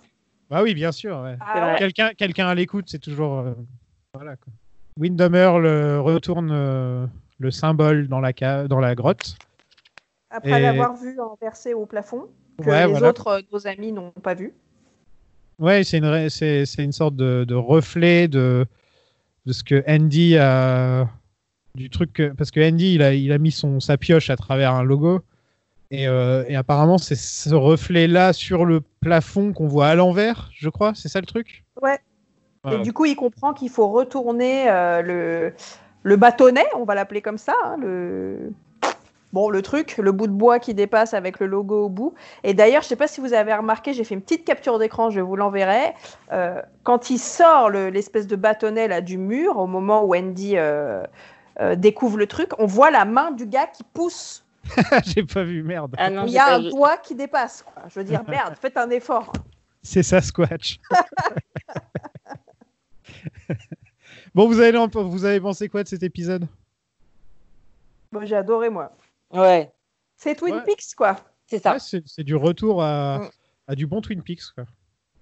Bah 0.49 0.61
oui, 0.61 0.73
bien 0.73 0.91
sûr. 0.91 1.17
ouais. 1.21 1.37
Ah 1.39 1.67
ouais. 1.71 1.75
Quelqu'un 1.79 2.11
quelqu'un 2.17 2.47
à 2.47 2.55
l'écoute, 2.55 2.85
c'est 2.89 2.99
toujours. 2.99 3.39
euh, 3.39 3.53
Voilà 4.13 4.35
quoi. 4.35 4.51
Windhammer 4.99 5.57
le, 5.61 6.01
retourne 6.01 6.49
euh, 6.51 7.07
le 7.39 7.49
symbole 7.51 8.09
dans 8.09 8.19
la, 8.19 8.33
ca- 8.37 8.67
dans 8.67 8.79
la 8.81 8.93
grotte. 8.93 9.37
Après 10.29 10.59
Et- 10.59 10.61
l'avoir 10.63 10.93
vu 10.97 11.17
renversé 11.17 11.73
au 11.73 11.85
plafond, 11.85 12.27
que 12.61 12.69
Ouais, 12.69 12.85
les 12.85 12.91
voilà. 12.91 13.07
autres, 13.09 13.27
euh, 13.27 13.39
nos 13.53 13.67
amis, 13.67 13.93
n'ont 13.93 14.11
pas 14.11 14.33
vu. 14.33 14.53
Ouais, 15.59 15.83
c'est 15.83 15.97
une, 15.99 16.05
ré- 16.05 16.29
c'est, 16.29 16.65
c'est 16.65 16.83
une 16.83 16.91
sorte 16.91 17.15
de, 17.15 17.43
de 17.47 17.55
reflet 17.55 18.27
de, 18.27 18.65
de 19.45 19.53
ce 19.53 19.63
que 19.63 19.83
Andy 19.87 20.37
a. 20.37 21.07
Du 21.75 21.89
truc 21.89 22.11
que- 22.13 22.33
parce 22.33 22.51
que 22.51 22.59
Andy, 22.59 22.95
il 22.95 23.01
a, 23.01 23.13
il 23.13 23.31
a 23.31 23.37
mis 23.37 23.51
son, 23.51 23.79
sa 23.79 23.95
pioche 23.97 24.29
à 24.29 24.35
travers 24.35 24.73
un 24.73 24.83
logo. 24.83 25.21
Et, 25.89 26.07
euh, 26.07 26.43
et 26.47 26.55
apparemment, 26.55 26.97
c'est 26.97 27.15
ce 27.15 27.53
reflet-là 27.53 28.33
sur 28.33 28.65
le 28.65 28.81
plafond 29.01 29.53
qu'on 29.53 29.67
voit 29.67 29.87
à 29.87 29.95
l'envers, 29.95 30.49
je 30.53 30.69
crois. 30.69 30.93
C'est 30.95 31.09
ça 31.09 31.19
le 31.19 31.25
truc? 31.25 31.63
Ouais. 31.81 31.97
Ouais. 32.63 32.75
Et 32.75 32.81
du 32.81 32.93
coup, 32.93 33.05
il 33.05 33.15
comprend 33.15 33.53
qu'il 33.53 33.69
faut 33.69 33.87
retourner 33.89 34.69
euh, 34.69 35.01
le, 35.01 35.53
le 36.03 36.15
bâtonnet, 36.15 36.65
on 36.75 36.83
va 36.85 36.93
l'appeler 36.95 37.21
comme 37.21 37.37
ça, 37.37 37.53
hein, 37.63 37.75
le... 37.79 38.51
Bon, 39.33 39.49
le 39.49 39.61
truc, 39.61 39.95
le 39.97 40.11
bout 40.11 40.27
de 40.27 40.33
bois 40.33 40.59
qui 40.59 40.73
dépasse 40.73 41.13
avec 41.13 41.39
le 41.39 41.47
logo 41.47 41.85
au 41.85 41.89
bout. 41.89 42.13
Et 42.43 42.53
d'ailleurs, 42.53 42.81
je 42.81 42.87
sais 42.87 42.97
pas 42.97 43.07
si 43.07 43.21
vous 43.21 43.33
avez 43.33 43.53
remarqué, 43.53 43.93
j'ai 43.93 44.03
fait 44.03 44.15
une 44.15 44.21
petite 44.21 44.43
capture 44.43 44.77
d'écran, 44.77 45.09
je 45.09 45.21
vous 45.21 45.37
l'enverrai. 45.37 45.93
Euh, 46.33 46.61
quand 46.83 47.09
il 47.09 47.17
sort 47.17 47.69
le- 47.69 47.89
l'espèce 47.89 48.27
de 48.27 48.35
bâtonnet 48.35 48.89
là, 48.89 48.99
du 48.99 49.17
mur, 49.17 49.57
au 49.57 49.67
moment 49.67 50.03
où 50.03 50.13
Andy 50.15 50.57
euh, 50.57 51.03
euh, 51.61 51.75
découvre 51.75 52.17
le 52.17 52.27
truc, 52.27 52.51
on 52.59 52.65
voit 52.65 52.91
la 52.91 53.05
main 53.05 53.31
du 53.31 53.45
gars 53.45 53.67
qui 53.67 53.83
pousse. 53.83 54.43
J'ai 55.05 55.23
pas 55.23 55.43
vu, 55.43 55.63
merde. 55.63 55.95
Ah 55.97 56.09
non, 56.09 56.25
il 56.25 56.33
y 56.33 56.37
a 56.37 56.55
un 56.55 56.59
vu. 56.59 56.69
doigt 56.69 56.97
qui 56.97 57.15
dépasse. 57.15 57.63
quoi. 57.63 57.83
Je 57.87 57.99
veux 57.99 58.05
dire, 58.05 58.23
merde, 58.27 58.55
faites 58.59 58.75
un 58.77 58.89
effort. 58.89 59.31
C'est 59.81 60.03
Sasquatch. 60.03 60.79
bon, 64.35 64.47
vous 64.47 64.59
avez, 64.59 64.77
vous 64.93 65.25
avez 65.25 65.39
pensé 65.39 65.69
quoi 65.69 65.83
de 65.83 65.87
cet 65.87 66.03
épisode? 66.03 66.47
Bon, 68.11 68.25
j'ai 68.25 68.35
adoré, 68.35 68.69
moi. 68.69 68.91
Ouais, 69.33 69.71
C'est 70.17 70.35
Twin 70.35 70.55
Ouais. 70.55 70.63
Peaks, 70.65 70.95
quoi. 70.95 71.15
c'est 71.47 71.59
ça. 71.61 71.73
Ouais, 71.73 72.01
c'est, 72.05 72.23
du 72.23 72.35
retour 72.35 72.83
à, 72.83 73.19
Mm. 73.19 73.29
à 73.67 73.75
du 73.75 73.87
bon 73.87 74.01
Twin 74.01 74.21
Peaks. 74.21 74.53
Quoi. 74.55 74.65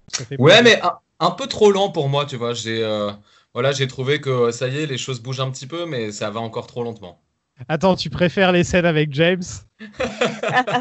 Ça 0.07 0.26
fait 0.26 0.39
Ouais, 0.39 0.62
plaisir. 0.62 0.80
mais 0.82 0.88
un, 0.88 1.28
un 1.28 1.32
peu 1.32 1.47
trop 1.47 1.72
lent 1.72 1.89
pour 1.91 2.10
moi, 2.10 2.26
tu 2.26 2.36
vois. 2.36 2.53
J'ai, 2.53 2.84
euh, 2.84 3.12
voilà, 3.53 3.72
j'ai 3.72 3.88
trouvé 3.88 4.20
que 4.22 4.30
euh, 4.30 4.51
ça 4.51 4.68
y 4.68 4.78
est, 4.80 4.86
les 4.86 4.97
choses 4.97 5.20
bougent 5.22 5.39
un 5.41 5.51
petit 5.51 5.68
peu, 5.68 5.86
mais 5.86 6.12
ça 6.12 6.30
va 6.32 6.39
encore 6.39 6.68
trop 6.68 6.84
lentement. 6.84 7.22
Attends, 7.68 7.95
tu 7.95 8.10
préfères 8.10 8.51
les 8.53 8.64
scènes 8.64 8.86
avec 8.86 9.14
James? 9.14 9.43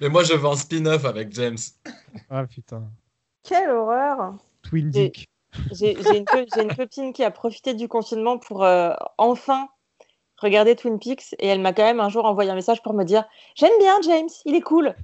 Mais 0.00 0.08
moi, 0.08 0.24
je 0.24 0.32
veux 0.34 0.48
un 0.48 0.56
spin-off 0.56 1.04
avec 1.04 1.32
James. 1.32 1.56
Ah 2.30 2.44
putain, 2.46 2.82
Quelle 3.44 3.70
horreur. 3.70 4.34
Twin 4.62 4.90
Dick. 4.90 5.28
J'ai 5.70 6.02
j'ai 6.02 6.16
une, 6.18 6.26
co- 6.26 6.44
j'ai 6.54 6.62
une 6.62 6.74
copine 6.74 7.12
qui 7.12 7.22
a 7.24 7.30
profité 7.30 7.74
du 7.74 7.86
confinement 7.88 8.38
pour 8.38 8.64
euh, 8.64 8.92
enfin 9.18 9.68
regarder 10.42 10.76
Twin 10.76 10.98
Peaks 10.98 11.34
et 11.38 11.46
elle 11.48 11.60
m'a 11.60 11.72
quand 11.72 11.84
même 11.84 12.00
un 12.00 12.08
jour 12.08 12.24
envoyé 12.26 12.50
un 12.50 12.54
message 12.54 12.82
pour 12.82 12.92
me 12.94 13.04
dire 13.04 13.24
J'aime 13.54 13.72
bien 13.80 14.00
James, 14.02 14.28
il 14.44 14.54
est 14.54 14.60
cool. 14.60 14.94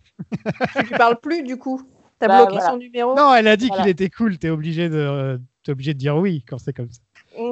Tu 0.76 0.82
lui 0.82 0.96
parles 0.98 1.18
plus, 1.20 1.42
du 1.42 1.56
coup. 1.56 1.82
T'as 2.18 2.28
Bah, 2.28 2.38
bloqué 2.44 2.56
voilà. 2.58 2.70
son 2.72 2.76
numéro. 2.78 3.14
Non, 3.14 3.34
elle 3.34 3.48
a 3.48 3.56
dit 3.56 3.68
Voilà. 3.68 3.82
qu'il 3.84 3.90
était 3.90 4.10
cool. 4.10 4.38
T'es 4.38 4.50
obligé 4.50 4.88
de, 4.88 5.40
obligé 5.68 5.94
de 5.94 5.98
dire 5.98 6.16
oui 6.16 6.44
quand 6.48 6.58
c'est 6.58 6.72
comme 6.72 6.90
ça. 6.90 7.00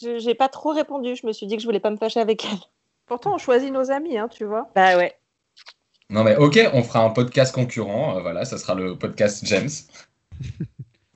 Je- 0.00 0.18
J'ai 0.18 0.34
pas 0.34 0.48
trop 0.48 0.70
répondu, 0.70 1.14
je 1.16 1.26
me 1.26 1.32
suis 1.32 1.46
dit 1.46 1.56
que 1.56 1.62
je 1.62 1.66
voulais 1.66 1.78
pas 1.80 1.90
me 1.90 1.96
fâcher 1.96 2.18
avec 2.20 2.44
elle. 2.44 2.58
Pourtant, 3.06 3.34
on 3.34 3.38
choisit 3.38 3.70
nos 3.72 3.90
amis, 3.90 4.16
hein, 4.18 4.28
tu 4.28 4.44
vois. 4.44 4.68
Bah 4.74 4.96
ouais. 4.96 5.14
Non, 6.10 6.24
mais 6.24 6.36
ok, 6.36 6.58
on 6.72 6.82
fera 6.82 7.04
un 7.04 7.10
podcast 7.10 7.54
concurrent. 7.54 8.16
euh, 8.16 8.20
voilà, 8.20 8.44
ça 8.44 8.58
sera 8.58 8.74
le 8.74 8.96
podcast 8.98 9.44
James. 9.46 9.68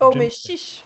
Oh, 0.01 0.13
mais 0.15 0.31
chiche. 0.31 0.85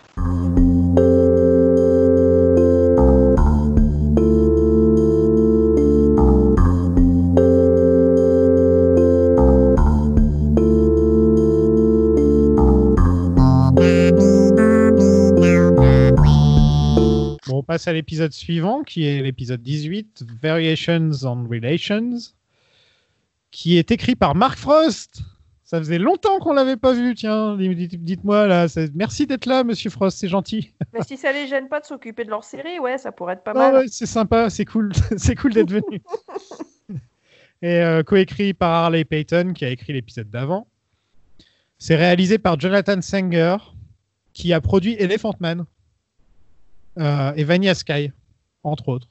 Passe 17.71 17.87
à 17.87 17.93
l'épisode 17.93 18.33
suivant, 18.33 18.83
qui 18.83 19.05
est 19.05 19.21
l'épisode 19.21 19.61
18, 19.61 20.25
Variations 20.41 21.09
on 21.23 21.47
Relations. 21.49 22.17
qui 23.49 23.77
est 23.77 23.91
écrit 23.91 24.15
par 24.17 24.35
Mark 24.35 24.57
Frost. 24.59 25.21
Ça 25.63 25.77
faisait 25.79 25.97
longtemps 25.99 26.39
qu'on 26.39 26.51
l'avait 26.51 26.75
pas 26.75 26.91
vu, 26.91 27.15
tiens. 27.15 27.55
Dites- 27.55 28.03
Dites-moi 28.03 28.45
là. 28.47 28.67
Merci 28.93 29.25
d'être 29.25 29.45
là, 29.45 29.63
Monsieur 29.63 29.89
Frost, 29.89 30.17
c'est 30.17 30.27
gentil. 30.27 30.73
Mais 30.91 30.99
si 31.07 31.15
ça 31.15 31.31
les 31.31 31.47
gêne 31.47 31.69
pas 31.69 31.79
de 31.79 31.85
s'occuper 31.85 32.25
de 32.25 32.29
leur 32.29 32.43
série, 32.43 32.77
ouais, 32.79 32.97
ça 32.97 33.13
pourrait 33.13 33.35
être 33.35 33.43
pas 33.43 33.51
Ah 33.55 33.71
mal. 33.71 33.73
ouais, 33.75 33.85
c'est 33.87 34.05
sympa, 34.05 34.49
c'est 34.49 34.65
cool, 34.65 34.91
c'est 35.17 35.35
cool 35.35 35.53
d'être 35.53 35.71
venu. 35.71 36.01
Et 37.61 37.79
euh, 37.81 38.03
coécrit 38.03 38.53
par 38.53 38.71
Harley 38.83 39.05
Payton, 39.05 39.53
qui 39.53 39.63
a 39.63 39.69
écrit 39.69 39.93
l'épisode 39.93 40.29
d'avant. 40.29 40.67
C'est 41.77 41.95
réalisé 41.95 42.37
par 42.37 42.59
Jonathan 42.59 43.01
Sanger, 43.01 43.55
qui 44.33 44.51
a 44.51 44.59
produit 44.59 44.97
Elephant 44.99 45.35
Man 45.39 45.63
euh, 46.99 47.33
et 47.35 47.43
Vanilla 47.43 47.73
Sky, 47.75 48.11
entre 48.63 48.89
autres. 48.89 49.07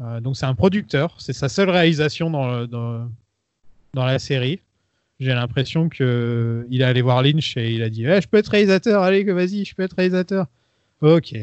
Euh, 0.00 0.20
donc 0.20 0.36
c'est 0.36 0.46
un 0.46 0.54
producteur, 0.54 1.14
c'est 1.18 1.32
sa 1.32 1.48
seule 1.48 1.70
réalisation 1.70 2.30
dans, 2.30 2.46
le- 2.50 2.66
dans, 2.66 3.08
dans 3.94 4.04
la 4.04 4.18
série. 4.18 4.60
J'ai 5.20 5.32
l'impression 5.34 5.88
que 5.88 6.66
il 6.70 6.80
est 6.82 6.84
allé 6.84 7.00
voir 7.00 7.22
Lynch 7.22 7.56
et 7.56 7.72
il 7.72 7.82
a 7.84 7.88
dit 7.88 8.04
Eh, 8.04 8.20
Je 8.20 8.26
peux 8.26 8.36
être 8.38 8.48
réalisateur, 8.48 9.02
allez, 9.02 9.22
vas-y, 9.24 9.64
je 9.64 9.74
peux 9.74 9.84
être 9.84 9.94
réalisateur. 9.96 10.46
Ok. 11.00 11.34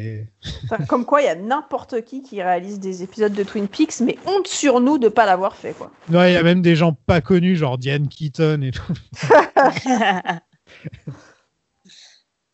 Comme 0.87 1.05
quoi, 1.05 1.21
il 1.21 1.25
y 1.25 1.29
a 1.29 1.35
n'importe 1.35 2.03
qui 2.03 2.23
qui 2.23 2.41
réalise 2.41 2.79
des 2.79 3.03
épisodes 3.03 3.33
de 3.33 3.43
Twin 3.43 3.67
Peaks, 3.67 3.99
mais 4.01 4.17
honte 4.25 4.47
sur 4.47 4.81
nous 4.81 4.97
de 4.97 5.07
pas 5.07 5.25
l'avoir 5.25 5.55
fait, 5.55 5.73
quoi. 5.73 5.91
Ouais, 6.09 6.31
il 6.31 6.33
y 6.33 6.37
a 6.37 6.43
même 6.43 6.61
des 6.61 6.75
gens 6.75 6.93
pas 6.93 7.21
connus, 7.21 7.55
genre 7.57 7.77
Diane 7.77 8.07
Keaton 8.07 8.61
et 8.63 8.71
tout. 8.71 8.93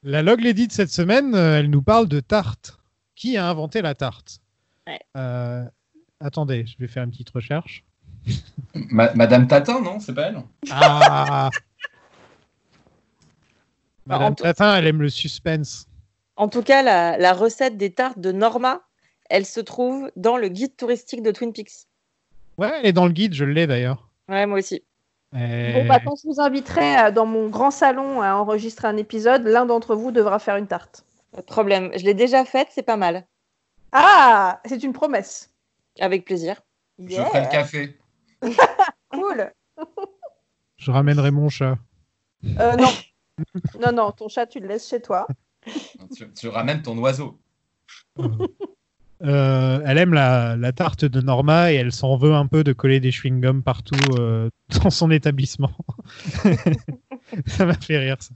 La 0.04 0.22
Log 0.22 0.42
Lady 0.42 0.68
de 0.68 0.72
cette 0.72 0.92
semaine, 0.92 1.34
euh, 1.36 1.60
elle 1.60 1.70
nous 1.70 1.82
parle 1.82 2.08
de 2.08 2.20
tarte. 2.20 2.78
Qui 3.16 3.36
a 3.38 3.48
inventé 3.50 3.82
la 3.82 3.96
tarte 3.96 4.40
Ouais. 4.86 5.00
Euh, 5.18 5.64
Attendez, 6.20 6.66
je 6.66 6.76
vais 6.80 6.88
faire 6.88 7.04
une 7.04 7.12
petite 7.12 7.30
recherche. 7.32 7.84
Ma- 8.74 9.14
Madame 9.14 9.48
Tatin, 9.48 9.82
non 9.82 10.00
C'est 10.00 10.14
pas 10.14 10.28
elle 10.30 10.42
Ah 10.72 11.50
Bah, 14.06 14.20
Madame 14.20 14.36
Tatin, 14.36 14.76
elle 14.78 14.88
aime 14.88 15.02
le 15.02 15.10
suspense. 15.10 15.88
En 16.38 16.48
tout 16.48 16.64
cas, 16.64 16.82
la, 16.84 17.18
la 17.18 17.34
recette 17.34 17.78
des 17.78 17.92
tartes 17.92 18.20
de 18.20 18.32
Norma, 18.32 18.82
elle 19.30 19.46
se 19.46 19.60
trouve 19.60 20.12
dans 20.16 20.38
le 20.38 20.48
guide 20.48 20.76
touristique 20.78 21.22
de 21.24 21.32
Twin 21.32 21.52
Peaks. 21.52 21.88
Ouais, 22.58 22.72
elle 22.80 22.86
est 22.86 22.94
dans 22.94 23.06
le 23.08 23.12
guide, 23.12 23.34
je 23.34 23.44
l'ai 23.46 23.68
d'ailleurs. 23.68 24.10
Ouais, 24.30 24.46
moi 24.46 24.60
aussi. 24.60 24.84
Et- 25.38 25.74
Bon, 25.74 25.88
bah, 25.88 26.00
quand 26.04 26.16
je 26.16 26.28
vous 26.28 26.40
inviterai 26.42 26.98
euh, 26.98 27.12
dans 27.12 27.26
mon 27.26 27.50
grand 27.50 27.72
salon 27.72 28.22
à 28.22 28.34
enregistrer 28.36 28.88
un 28.88 28.98
épisode, 28.98 29.44
l'un 29.46 29.66
d'entre 29.66 29.96
vous 29.96 30.12
devra 30.12 30.40
faire 30.40 30.56
une 30.58 30.68
tarte. 30.68 31.06
Pas 31.32 31.42
de 31.42 31.46
problème. 31.46 31.92
Je 31.96 32.04
l'ai 32.06 32.14
déjà 32.14 32.44
faite, 32.46 32.70
c'est 32.72 32.84
pas 32.84 32.98
mal. 32.98 33.26
Ah, 33.92 34.62
c'est 34.66 34.84
une 34.84 34.94
promesse. 34.94 35.54
Avec 36.00 36.26
plaisir. 36.26 36.62
Je 37.00 37.14
Yeah, 37.16 37.26
ferai 37.26 37.42
le 37.42 37.50
café. 37.50 37.98
cool. 39.12 39.52
Je 40.78 40.92
ramènerai 40.92 41.32
mon 41.32 41.50
chat. 41.50 41.78
Euh, 42.60 42.76
non. 42.76 42.90
non, 43.80 43.92
non, 43.92 44.12
ton 44.12 44.30
chat, 44.30 44.48
tu 44.48 44.60
le 44.60 44.68
laisses 44.68 44.88
chez 44.90 45.02
toi. 45.02 45.28
Tu, 46.16 46.32
tu 46.34 46.48
ramènes 46.48 46.82
ton 46.82 46.98
oiseau. 46.98 47.40
Euh, 49.24 49.82
elle 49.86 49.98
aime 49.98 50.14
la, 50.14 50.56
la 50.56 50.72
tarte 50.72 51.04
de 51.06 51.22
Norma 51.22 51.72
et 51.72 51.76
elle 51.76 51.92
s'en 51.92 52.18
veut 52.18 52.34
un 52.36 52.46
peu 52.46 52.64
de 52.64 52.72
coller 52.72 53.00
des 53.00 53.10
chewing-gums 53.12 53.64
partout 53.64 53.96
euh, 54.20 54.50
dans 54.84 54.90
son 54.92 55.10
établissement. 55.10 55.72
ça 57.48 57.66
m'a 57.66 57.74
fait 57.74 57.98
rire 57.98 58.18
ça. 58.20 58.34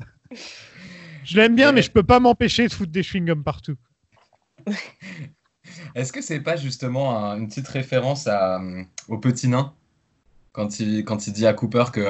Je 1.23 1.37
l'aime 1.37 1.55
bien, 1.55 1.71
mais 1.71 1.81
je 1.83 1.91
peux 1.91 2.01
pas 2.03 2.19
m'empêcher 2.19 2.67
de 2.67 2.73
foutre 2.73 2.91
des 2.91 3.03
chewing-gums 3.03 3.43
partout. 3.43 3.75
Est-ce 5.95 6.11
que 6.11 6.21
c'est 6.21 6.39
pas 6.39 6.55
justement 6.55 7.15
un- 7.25 7.37
une 7.37 7.47
petite 7.47 7.67
référence 7.67 8.27
à, 8.27 8.59
euh, 8.61 8.83
au 9.07 9.17
petit 9.17 9.47
nain? 9.47 9.73
Quand 10.51 10.79
il, 10.79 11.05
quand 11.05 11.27
il 11.27 11.33
dit 11.33 11.45
à 11.47 11.53
Cooper 11.53 11.85
que. 11.93 12.01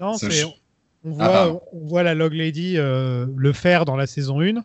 Non, 0.00 0.16
ce 0.16 0.26
on, 0.46 0.50
Ah, 0.50 1.02
voit, 1.02 1.28
pardon. 1.32 1.60
on 1.72 1.86
voit 1.86 2.02
la 2.02 2.14
Log 2.14 2.32
Lady 2.32 2.76
le 2.76 3.52
faire 3.52 3.84
dans 3.84 3.96
la 3.96 4.06
saison 4.06 4.40
1 4.40 4.62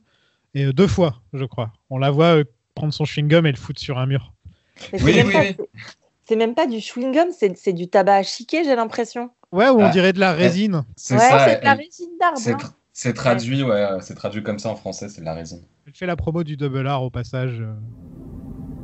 et 0.53 0.71
deux 0.71 0.87
fois, 0.87 1.21
je 1.33 1.43
crois. 1.45 1.73
On 1.89 1.97
la 1.97 2.11
voit 2.11 2.37
prendre 2.75 2.93
son 2.93 3.03
chewing-gum 3.05 3.45
et 3.45 3.51
le 3.51 3.57
foutre 3.57 3.79
sur 3.79 3.97
un 3.97 4.05
mur. 4.05 4.33
Mais 4.91 4.99
c'est 4.99 5.03
Oui, 5.05 5.15
même 5.15 5.27
oui, 5.27 5.33
pas- 5.33 5.39
oui. 5.41 5.55
c'est- 5.57 5.69
C'est 6.25 6.35
même 6.37 6.55
pas 6.55 6.67
du 6.67 6.77
chewing-gum, 6.77 7.27
c'est 7.37 7.57
c'est 7.57 7.73
du 7.73 7.89
tabac 7.89 8.15
à 8.15 8.23
chiquer, 8.23 8.63
j'ai 8.63 8.75
l'impression. 8.77 9.29
Ouais, 9.51 9.67
ou 9.69 9.81
on 9.81 9.85
Ah. 9.85 9.89
dirait 9.89 10.13
de 10.13 10.19
la 10.21 10.31
résine. 10.31 10.85
C'est 10.95 11.15
Ouais, 11.15 11.19
ça. 11.19 11.45
c'est 11.49 11.59
de 11.59 11.65
la 11.65 11.73
elle- 11.73 11.77
résine 11.79 12.09
d'arbre. 12.19 12.37
c'est 12.37 12.53
hein. 12.53 12.73
c'est 12.93 13.13
traduit, 13.13 13.61
ouais, 13.61 13.71
euh, 13.71 13.99
c'est 13.99 14.15
traduit 14.15 14.41
comme 14.41 14.57
ça 14.57 14.69
en 14.69 14.75
français, 14.77 15.09
c'est 15.09 15.19
de 15.19 15.25
la 15.25 15.33
résine. 15.33 15.61
Elle 15.85 15.93
fait 15.93 16.05
la 16.05 16.15
promo 16.15 16.43
du 16.45 16.55
double 16.55 16.87
R 16.87 17.03
au 17.03 17.09
passage. 17.09 17.59
euh. 17.59 17.73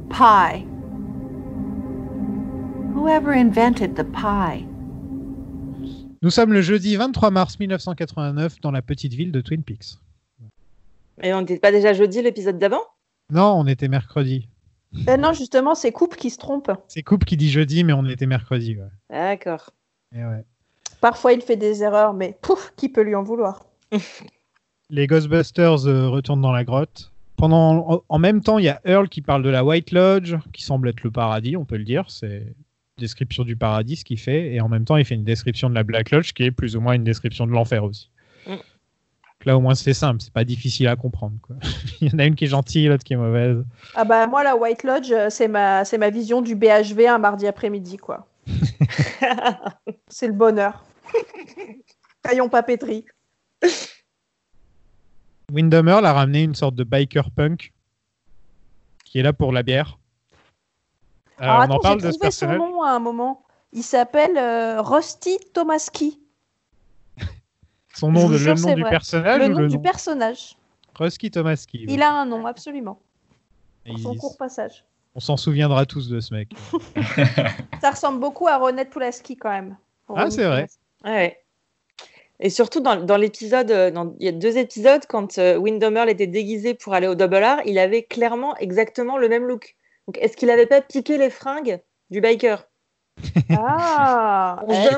Pie. 0.09 0.65
Whoever 2.93 3.31
invented 3.33 3.95
the 3.95 4.03
pie? 4.03 4.65
Nous 6.21 6.29
sommes 6.31 6.51
le 6.51 6.61
jeudi 6.61 6.97
23 6.97 7.31
mars 7.31 7.57
1989 7.59 8.59
dans 8.61 8.71
la 8.71 8.81
petite 8.81 9.13
ville 9.13 9.31
de 9.31 9.39
Twin 9.39 9.63
Peaks. 9.63 9.97
Et 11.23 11.33
on 11.33 11.39
n'était 11.39 11.57
pas 11.57 11.71
déjà 11.71 11.93
jeudi 11.93 12.21
l'épisode 12.21 12.59
d'avant? 12.59 12.81
Non, 13.30 13.53
on 13.57 13.65
était 13.67 13.88
mercredi. 13.88 14.47
Euh, 15.07 15.17
non, 15.17 15.34
justement, 15.34 15.75
c'est 15.75 15.91
Coupe 15.91 16.15
qui 16.15 16.30
se 16.30 16.38
trompe. 16.38 16.71
C'est 16.88 17.03
Coupe 17.03 17.25
qui 17.25 17.38
dit 17.38 17.49
jeudi, 17.49 17.84
mais 17.84 17.93
on 17.93 18.05
était 18.05 18.25
mercredi. 18.25 18.75
Ouais. 18.75 18.88
D'accord. 19.09 19.69
Et 20.15 20.23
ouais. 20.23 20.43
Parfois, 21.01 21.34
il 21.34 21.41
fait 21.41 21.55
des 21.55 21.84
erreurs, 21.84 22.13
mais 22.13 22.38
pouf, 22.41 22.73
qui 22.75 22.89
peut 22.89 23.01
lui 23.01 23.15
en 23.15 23.23
vouloir? 23.23 23.65
Les 24.89 25.05
Ghostbusters 25.05 25.86
euh, 25.86 26.09
retournent 26.09 26.41
dans 26.41 26.51
la 26.51 26.63
grotte. 26.63 27.11
Pendant, 27.38 27.89
en, 27.89 28.03
en 28.09 28.19
même 28.19 28.41
temps, 28.41 28.57
il 28.57 28.65
y 28.65 28.69
a 28.69 28.82
Earl 28.84 29.07
qui 29.07 29.21
parle 29.21 29.43
de 29.43 29.49
la 29.49 29.63
White 29.63 29.91
Lodge, 29.91 30.36
qui 30.51 30.63
semble 30.63 30.89
être 30.89 31.03
le 31.03 31.11
paradis, 31.11 31.55
on 31.55 31.63
peut 31.65 31.77
le 31.77 31.84
dire. 31.84 32.09
C'est 32.09 32.38
une 32.38 32.53
description 32.97 33.43
du 33.43 33.55
paradis 33.55 33.97
ce 33.97 34.03
qu'il 34.03 34.19
fait. 34.19 34.53
Et 34.53 34.59
en 34.59 34.67
même 34.67 34.86
temps, 34.86 34.97
il 34.97 35.05
fait 35.05 35.15
une 35.15 35.23
description 35.23 35.69
de 35.69 35.75
la 35.75 35.84
Black 35.84 36.09
Lodge, 36.11 36.34
qui 36.34 36.43
est 36.43 36.51
plus 36.51 36.75
ou 36.75 36.82
moins 36.82 36.93
une 36.93 37.03
description 37.03 37.45
de 37.45 37.51
l'enfer 37.51 37.84
aussi. 37.84 38.09
Là, 39.45 39.55
au 39.57 39.61
moins, 39.61 39.73
c'est 39.75 39.93
simple. 39.93 40.21
C'est 40.21 40.33
pas 40.33 40.43
difficile 40.43 40.87
à 40.87 40.95
comprendre. 40.95 41.35
quoi. 41.41 41.55
il 42.01 42.11
y 42.11 42.15
en 42.15 42.19
a 42.19 42.25
une 42.25 42.35
qui 42.35 42.45
est 42.45 42.47
gentille, 42.49 42.87
l'autre 42.87 43.03
qui 43.03 43.13
est 43.13 43.17
mauvaise. 43.17 43.63
Ah 43.95 44.03
bah 44.03 44.27
moi, 44.27 44.43
la 44.43 44.55
White 44.55 44.83
Lodge, 44.83 45.11
euh, 45.11 45.29
c'est 45.29 45.47
ma, 45.47 45.85
c'est 45.85 45.97
ma 45.97 46.09
vision 46.09 46.41
du 46.41 46.55
BHV 46.55 47.07
un 47.07 47.17
mardi 47.19 47.47
après-midi, 47.47 47.97
quoi. 47.97 48.27
c'est 50.09 50.27
le 50.27 50.33
bonheur. 50.33 50.83
Crayon 52.23 52.49
papeterie. 52.49 53.05
Windham 55.51 55.87
Earl 55.87 56.05
a 56.05 56.13
ramené 56.13 56.43
une 56.43 56.55
sorte 56.55 56.75
de 56.75 56.83
biker 56.83 57.31
punk 57.31 57.73
qui 59.05 59.19
est 59.19 59.23
là 59.23 59.33
pour 59.33 59.51
la 59.51 59.63
bière. 59.63 59.97
Euh, 61.41 61.45
Alors 61.45 61.55
on 61.55 61.59
en 61.59 61.63
attends, 61.63 61.79
parle 61.79 62.01
j'ai 62.01 62.07
de 62.07 62.11
ce 62.11 62.17
trouvé 62.17 62.31
son 62.31 62.45
personnage. 62.45 62.57
nom 62.57 62.83
à 62.83 62.91
un 62.91 62.99
moment. 62.99 63.43
Il 63.73 63.83
s'appelle 63.83 64.37
euh, 64.37 64.81
Rusty 64.81 65.37
Tomaski. 65.53 66.19
Son 67.93 68.11
nom, 68.11 68.27
de, 68.27 68.33
le 68.33 68.37
jure, 68.37 68.55
nom 68.55 68.73
du 68.75 68.81
vrai. 68.81 68.89
personnage 68.89 69.39
le 69.39 69.45
ou 69.45 69.49
nom 69.49 69.59
le 69.59 69.67
du 69.67 69.75
nom 69.77 69.81
personnage. 69.81 70.57
Rusky 70.95 71.31
Tomaski. 71.31 71.85
Il 71.87 72.01
a 72.01 72.11
un 72.11 72.25
nom, 72.25 72.45
absolument. 72.45 72.99
Pour 73.85 73.99
son 73.99 74.15
court 74.15 74.37
passage. 74.37 74.85
On 75.15 75.19
s'en 75.19 75.37
souviendra 75.37 75.85
tous 75.85 76.09
de 76.09 76.19
ce 76.19 76.33
mec. 76.33 76.49
Ça 77.81 77.91
ressemble 77.91 78.19
beaucoup 78.19 78.47
à 78.47 78.57
Ronette 78.57 78.89
Pulaski 78.89 79.37
quand 79.37 79.49
même. 79.49 79.75
Ah, 80.15 80.29
c'est 80.29 80.45
vrai. 80.45 80.67
Ouais. 81.03 81.39
Et 82.39 82.49
surtout 82.49 82.79
dans, 82.79 82.95
dans 83.03 83.17
l'épisode, 83.17 83.69
euh, 83.71 83.91
il 84.19 84.25
y 84.25 84.29
a 84.29 84.31
deux 84.31 84.57
épisodes, 84.57 85.01
quand 85.09 85.37
euh, 85.37 85.61
était 86.07 86.27
déguisé 86.27 86.73
pour 86.73 86.93
aller 86.93 87.07
au 87.07 87.15
Double 87.15 87.43
R, 87.43 87.61
il 87.65 87.77
avait 87.77 88.03
clairement 88.03 88.55
exactement 88.57 89.17
le 89.17 89.27
même 89.27 89.45
look. 89.45 89.75
Donc 90.07 90.17
est-ce 90.19 90.37
qu'il 90.37 90.47
n'avait 90.47 90.65
pas 90.65 90.81
piqué 90.81 91.17
les 91.17 91.29
fringues 91.29 91.81
du 92.09 92.21
biker? 92.21 92.65
Ah, 93.51 94.63
On 94.67 94.73
se 94.73 94.89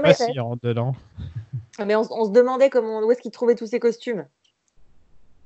dedans. 1.78 1.86
Mais 1.88 1.96
on, 1.96 2.08
on 2.12 2.26
se 2.26 2.32
demandait 2.32 2.70
comment, 2.70 3.00
où 3.02 3.12
est-ce 3.12 3.22
qu'il 3.22 3.32
trouvait 3.32 3.56
tous 3.56 3.68
ces 3.68 3.80
costumes. 3.80 4.26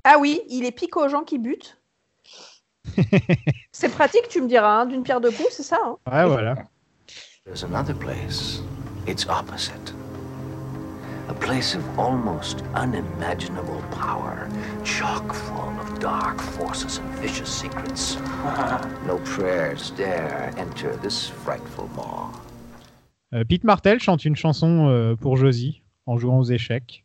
Ah 0.04 0.18
oui, 0.20 0.42
il 0.50 0.66
est 0.66 0.72
pique 0.72 0.98
aux 0.98 1.08
gens 1.08 1.24
qui 1.24 1.40
butent. 1.40 1.78
c'est 3.72 3.90
pratique, 3.90 4.28
tu 4.30 4.42
me 4.42 4.48
diras, 4.48 4.82
hein, 4.82 4.86
d'une 4.86 5.04
pierre 5.04 5.20
deux 5.22 5.32
coups, 5.32 5.50
c'est 5.52 5.64
ça. 5.64 5.80
hein. 5.84 5.98
Ouais, 6.12 6.26
voilà. 6.28 6.56
There's 7.46 7.64
another 7.64 7.96
place. 7.96 8.62
It's 9.08 9.26
opposite. 9.28 9.94
A 11.28 11.34
place 11.34 11.76
of 11.76 11.84
almost 12.00 12.64
unimaginable 12.76 13.82
power, 13.92 14.48
chock 14.84 15.34
full 15.34 15.74
of 15.82 16.00
dark 16.00 16.40
forces 16.40 17.00
and 17.00 17.08
vicious 17.20 17.48
secrets. 17.50 18.18
no 19.08 19.18
prayers 19.36 19.92
dare 19.98 20.54
enter 20.58 20.96
this 21.02 21.28
frightful 21.44 21.90
maw. 21.96 22.30
Euh, 23.34 23.44
Pete 23.44 23.64
Martel 23.64 24.00
chante 24.00 24.24
une 24.24 24.36
chanson 24.36 24.88
euh, 24.88 25.16
pour 25.16 25.36
Josie 25.36 25.82
en 26.06 26.18
jouant 26.18 26.40
aux 26.40 26.44
échecs. 26.46 27.04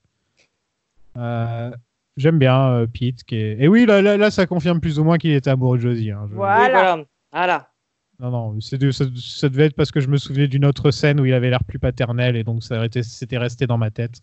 Euh, 1.16 1.70
J'aime 2.16 2.38
bien 2.38 2.68
euh, 2.72 2.86
Pete. 2.86 3.24
Qui 3.24 3.36
est... 3.36 3.56
Et 3.60 3.68
oui, 3.68 3.86
là, 3.86 4.02
là, 4.02 4.16
là, 4.16 4.30
ça 4.30 4.46
confirme 4.46 4.80
plus 4.80 4.98
ou 4.98 5.04
moins 5.04 5.16
qu'il 5.18 5.30
était 5.32 5.50
amoureux 5.50 5.78
de 5.78 5.82
Josie. 5.82 6.10
hein. 6.10 6.26
Je- 6.30 6.34
Voilà. 6.34 6.96
Oui, 6.96 7.04
voilà. 7.32 7.70
Non, 8.18 8.30
non, 8.30 8.52
de- 8.52 8.90
ça, 8.90 9.04
ça 9.16 9.48
devait 9.48 9.66
être 9.66 9.74
parce 9.76 9.90
que 9.90 10.00
je 10.00 10.08
me 10.08 10.18
souvenais 10.18 10.46
d'une 10.46 10.66
autre 10.66 10.90
scène 10.90 11.18
où 11.20 11.24
il 11.24 11.32
avait 11.32 11.48
l'air 11.48 11.64
plus 11.64 11.78
paternel 11.78 12.36
et 12.36 12.44
donc 12.44 12.62
ça 12.62 12.84
c'était 13.02 13.38
resté 13.38 13.66
dans 13.66 13.78
ma 13.78 13.90
tête. 13.90 14.20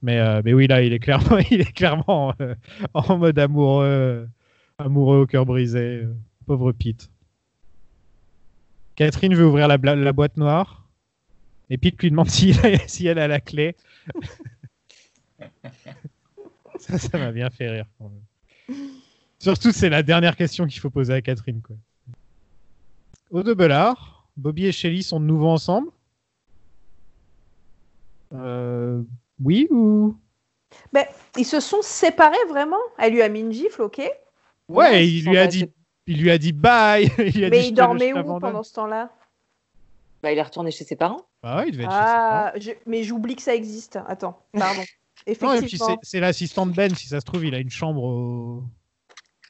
Mais, 0.00 0.18
euh, 0.18 0.40
mais 0.44 0.54
oui, 0.54 0.66
là, 0.66 0.80
il 0.82 0.92
est 0.94 0.98
clairement, 0.98 1.36
il 1.50 1.60
est 1.60 1.72
clairement 1.72 2.32
euh, 2.40 2.54
en 2.94 3.18
mode 3.18 3.38
amoureux, 3.38 4.26
amoureux 4.78 5.18
au 5.22 5.26
cœur 5.26 5.44
brisé. 5.44 6.06
pauvre 6.46 6.72
Pete. 6.72 7.10
Catherine 8.96 9.34
veut 9.34 9.44
ouvrir 9.46 9.68
la 9.68 9.76
boîte 10.12 10.36
noire. 10.38 10.87
Et 11.70 11.78
Pete 11.78 12.00
lui 12.02 12.10
demande 12.10 12.30
si, 12.30 12.54
si 12.86 13.06
elle 13.06 13.18
a 13.18 13.28
la 13.28 13.40
clé. 13.40 13.76
ça, 16.78 16.98
ça 16.98 17.18
m'a 17.18 17.32
bien 17.32 17.50
fait 17.50 17.68
rire. 17.70 17.86
quand 17.98 18.10
même. 18.10 18.78
Surtout, 19.38 19.72
c'est 19.72 19.88
la 19.88 20.02
dernière 20.02 20.36
question 20.36 20.66
qu'il 20.66 20.80
faut 20.80 20.90
poser 20.90 21.12
à 21.14 21.20
Catherine. 21.20 21.62
Quoi. 21.62 21.76
Au 23.30 23.42
de 23.42 23.54
Bellard, 23.54 24.26
Bobby 24.36 24.66
et 24.66 24.72
Shelly 24.72 25.02
sont 25.02 25.20
de 25.20 25.26
nouveau 25.26 25.48
ensemble? 25.48 25.88
Euh, 28.34 29.02
Oui 29.42 29.68
ou? 29.70 30.16
Ben, 30.92 31.04
ils 31.36 31.44
se 31.46 31.60
sont 31.60 31.82
séparés 31.82 32.36
vraiment? 32.48 32.76
Elle 32.98 33.12
lui 33.12 33.22
a 33.22 33.28
mis 33.28 33.40
une 33.40 33.52
gifle, 33.52 33.82
ok. 33.82 34.02
Ouais, 34.68 35.08
il 35.08 35.24
lui 35.24 35.38
a 35.38 35.46
dit, 35.46 35.70
il 36.06 36.20
lui 36.20 36.30
a 36.30 36.38
dit 36.38 36.52
bye. 36.52 37.10
il 37.18 37.24
a 37.26 37.30
dit, 37.30 37.56
Mais 37.56 37.68
il 37.68 37.72
dormait 37.72 38.12
où 38.12 38.38
pendant 38.38 38.62
ce 38.62 38.74
temps-là? 38.74 39.10
Bah, 40.22 40.32
il 40.32 40.38
est 40.38 40.42
retourné 40.42 40.70
chez 40.70 40.84
ses 40.84 40.96
parents. 40.96 41.27
Bah 41.42 41.56
ouais, 41.58 41.68
il 41.68 41.72
devait 41.72 41.84
être 41.84 41.90
chez 41.90 41.96
ses 41.96 42.02
parents. 42.02 42.44
Ah, 42.46 42.52
je- 42.58 42.70
mais 42.86 43.02
j'oublie 43.04 43.36
que 43.36 43.42
ça 43.42 43.54
existe. 43.54 43.96
Attends, 44.06 44.38
pardon. 44.52 44.80
Non, 44.80 44.84
et 45.26 45.34
puis 45.34 45.46
Effectivement. 45.58 45.86
c'est- 45.88 45.98
c'est 46.02 46.20
l'assistant 46.20 46.66
de 46.66 46.72
Ben, 46.72 46.94
si 46.94 47.06
ça 47.08 47.20
se 47.20 47.24
trouve, 47.24 47.44
il 47.44 47.54
a 47.54 47.58
une 47.58 47.70
chambre 47.70 48.02
au, 48.02 48.64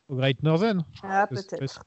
au 0.08 0.16
Great 0.16 0.42
Northern. 0.42 0.84
Ah, 1.02 1.26
Peut- 1.26 1.36
peut-être. 1.36 1.82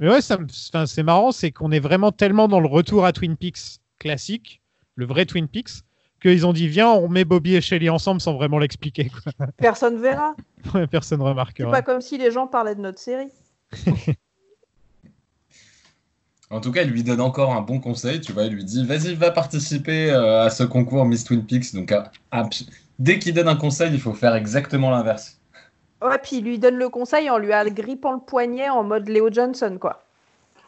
Mais 0.00 0.08
ouais, 0.10 0.20
c'est 0.20 1.02
marrant, 1.02 1.32
c'est 1.32 1.50
qu'on 1.50 1.72
est 1.72 1.80
vraiment 1.80 2.12
tellement 2.12 2.46
dans 2.46 2.60
le 2.60 2.68
retour 2.68 3.04
à 3.04 3.12
Twin 3.12 3.36
Peaks 3.36 3.80
classique, 3.98 4.62
le 4.94 5.06
vrai 5.06 5.26
Twin 5.26 5.48
Peaks, 5.48 5.82
qu'ils 6.22 6.46
ont 6.46 6.52
dit 6.52 6.68
viens, 6.68 6.88
on 6.90 7.08
met 7.08 7.24
Bobby 7.24 7.56
et 7.56 7.60
Shelly 7.60 7.90
ensemble 7.90 8.20
sans 8.20 8.34
vraiment 8.34 8.58
l'expliquer. 8.58 9.10
Personne 9.56 9.98
verra. 10.00 10.34
Ouais, 10.74 10.86
Personne 10.86 11.18
C'est 11.20 11.24
remarquera. 11.24 11.70
pas 11.70 11.82
comme 11.82 12.00
si 12.00 12.16
les 12.18 12.30
gens 12.30 12.46
parlaient 12.46 12.74
de 12.76 12.80
notre 12.80 12.98
série. 13.00 13.30
En 16.50 16.60
tout 16.60 16.72
cas, 16.72 16.82
il 16.82 16.90
lui 16.90 17.02
donne 17.04 17.20
encore 17.20 17.54
un 17.54 17.60
bon 17.60 17.78
conseil, 17.80 18.20
tu 18.20 18.32
vois, 18.32 18.44
il 18.44 18.54
lui 18.54 18.64
dit 18.64 18.84
vas-y, 18.86 19.14
va 19.14 19.30
participer 19.30 20.10
euh, 20.10 20.42
à 20.42 20.50
ce 20.50 20.62
concours 20.64 21.04
Miss 21.04 21.24
Twin 21.24 21.44
Peaks. 21.44 21.74
Donc, 21.74 21.92
à- 21.92 22.10
à- 22.30 22.48
dès 22.98 23.18
qu'il 23.18 23.34
donne 23.34 23.48
un 23.48 23.56
conseil, 23.56 23.90
il 23.92 24.00
faut 24.00 24.14
faire 24.14 24.34
exactement 24.34 24.90
l'inverse. 24.90 25.38
Ouais, 26.02 26.18
puis 26.18 26.36
il 26.36 26.44
lui 26.44 26.58
donne 26.58 26.76
le 26.76 26.88
conseil 26.88 27.28
en 27.28 27.38
lui 27.38 27.52
agrippant 27.52 28.12
le 28.12 28.20
poignet 28.20 28.68
en 28.70 28.84
mode 28.84 29.08
Léo 29.08 29.30
Johnson, 29.32 29.78
quoi. 29.80 30.04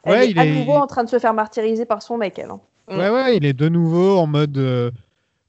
Elle 0.04 0.12
Ouais, 0.12 0.26
est 0.26 0.30
il 0.30 0.38
à 0.38 0.44
est- 0.44 0.54
nouveau 0.58 0.72
en 0.72 0.86
train 0.86 1.04
de 1.04 1.08
se 1.08 1.18
faire 1.18 1.34
martyriser 1.34 1.84
par 1.86 2.02
son 2.02 2.18
mec, 2.18 2.38
elle. 2.38 2.50
hein. 2.50 2.60
Ouais, 2.88 3.08
ouais, 3.10 3.36
il 3.36 3.44
est 3.44 3.52
de 3.52 3.68
nouveau 3.68 4.18
en 4.18 4.26
mode 4.26 4.58
euh, 4.58 4.90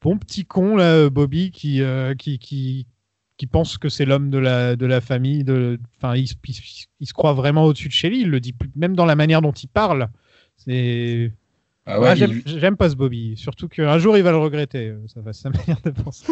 bon 0.02 0.18
petit 0.18 0.46
con, 0.46 0.76
là, 0.76 1.10
Bobby, 1.10 1.52
qui, 1.52 1.82
euh, 1.82 2.14
qui, 2.16 2.38
qui, 2.40 2.86
qui 3.42 3.48
pense 3.48 3.80
que 3.80 3.90
c'est 3.90 4.06
l'homme 4.06 4.30
de 4.30 4.38
la, 4.38 4.76
de 4.76 4.86
la 4.86 5.02
famille. 5.02 5.44
De... 5.44 5.80
Enfin, 5.98 6.16
il, 6.16 6.28
se- 6.28 6.36
il 6.48 6.54
se- 6.54 6.86
il 7.00 7.08
se 7.08 7.14
croit 7.14 7.34
vraiment 7.34 7.64
au-dessus 7.64 7.88
de 7.88 7.94
Shelly. 7.94 8.20
Il 8.22 8.30
le 8.30 8.40
dit 8.40 8.54
plus- 8.54 8.70
même 8.76 8.96
dans 8.96 9.06
la 9.08 9.16
manière 9.16 9.42
dont 9.42 9.52
il 9.52 9.66
parle. 9.68 10.10
C'est. 10.58 11.32
Ah 11.88 12.00
Ouais, 12.00 12.10
ouais, 12.10 12.16
j'aime 12.16 12.40
il- 12.46 12.60
j'aime 12.60 12.78
pas 12.78 12.88
ce 12.92 12.96
Bobby. 12.96 13.36
Surtout 13.38 13.68
qu'un 13.68 13.98
jour, 13.98 14.16
il 14.16 14.22
va 14.22 14.30
le 14.30 14.38
regretter. 14.38 14.90
euh, 14.90 15.00
Ça 15.08 15.22
va, 15.22 15.34
sa 15.34 15.50
manière 15.58 15.82
de 15.84 15.90
penser. 15.90 16.32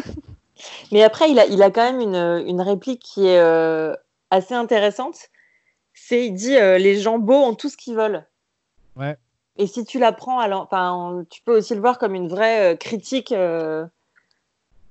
Mais 0.92 1.02
après, 1.02 1.32
il 1.32 1.40
a, 1.40 1.48
il 1.48 1.64
a 1.64 1.72
quand 1.72 1.92
même 1.92 2.00
une, 2.00 2.48
une 2.48 2.62
réplique 2.62 3.02
qui 3.02 3.26
est 3.26 3.40
euh, 3.40 3.96
assez 4.30 4.54
intéressante. 4.54 5.18
C'est, 5.96 6.28
il 6.28 6.34
dit, 6.34 6.56
euh, 6.58 6.78
les 6.78 7.00
gens 7.02 7.18
beaux 7.18 7.34
ont 7.44 7.56
tout 7.56 7.70
ce 7.70 7.78
qu'ils 7.78 7.96
veulent. 7.96 8.24
Ouais. 8.96 9.18
Et 9.58 9.66
si 9.66 9.84
tu 9.84 9.98
la 9.98 10.12
prends, 10.12 10.38
alors, 10.40 10.70
tu 11.32 11.42
peux 11.44 11.58
aussi 11.58 11.74
le 11.74 11.82
voir 11.82 11.98
comme 11.98 12.14
une 12.14 12.28
vraie 12.28 12.74
euh, 12.74 12.76
critique 12.78 13.32
euh, 13.32 13.88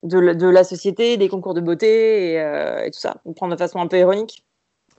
de, 0.03 0.19
la- 0.19 0.35
de 0.35 0.47
la 0.49 0.65
société, 0.65 1.17
des 1.17 1.29
concours 1.29 1.55
de 1.55 1.61
beauté 1.61 2.33
et, 2.33 2.41
euh, 2.41 2.85
et 2.85 2.91
tout 2.91 3.01
ça. 3.01 3.17
On 3.25 3.33
prend 3.33 3.49
de 3.49 3.57
façon 3.57 3.81
un 3.81 3.87
peu 3.87 3.99
ironique. 3.99 4.45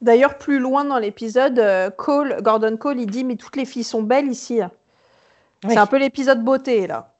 D'ailleurs, 0.01 0.37
plus 0.37 0.59
loin 0.59 0.85
dans 0.85 0.97
l'épisode, 0.99 1.59
euh, 1.59 1.89
Cole, 1.89 2.37
Gordon 2.41 2.77
Cole, 2.77 2.99
il 2.99 3.05
dit 3.07 3.23
Mais 3.25 3.35
toutes 3.35 3.55
les 3.57 3.65
filles 3.65 3.83
sont 3.83 4.01
belles 4.03 4.27
ici. 4.29 4.59
Ouais. 4.61 4.69
C'est 5.67 5.77
un 5.77 5.85
peu 5.87 5.97
l'épisode 5.99 6.43
beauté, 6.43 6.87
là. 6.87 7.15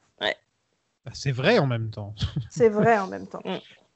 Bah, 1.05 1.11
c'est 1.13 1.31
vrai 1.31 1.59
en 1.59 1.65
même 1.67 1.89
temps. 1.91 2.13
C'est 2.49 2.67
vrai 2.69 2.97
en 2.99 3.07
même 3.07 3.25
temps. 3.27 3.41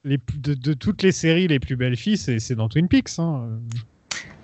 Les, 0.06 0.18
plus- 0.18 0.38
de, 0.40 0.54
de 0.54 0.74
toutes 0.74 1.02
les 1.04 1.12
séries, 1.12 1.48
les 1.50 1.60
plus 1.60 1.76
belles 1.76 1.98
filles, 1.98 2.18
c'est 2.18 2.40
c'est 2.40 2.56
dans 2.56 2.70
Twin 2.70 2.88
Peaks. 2.88 3.20
hein. 3.20 3.60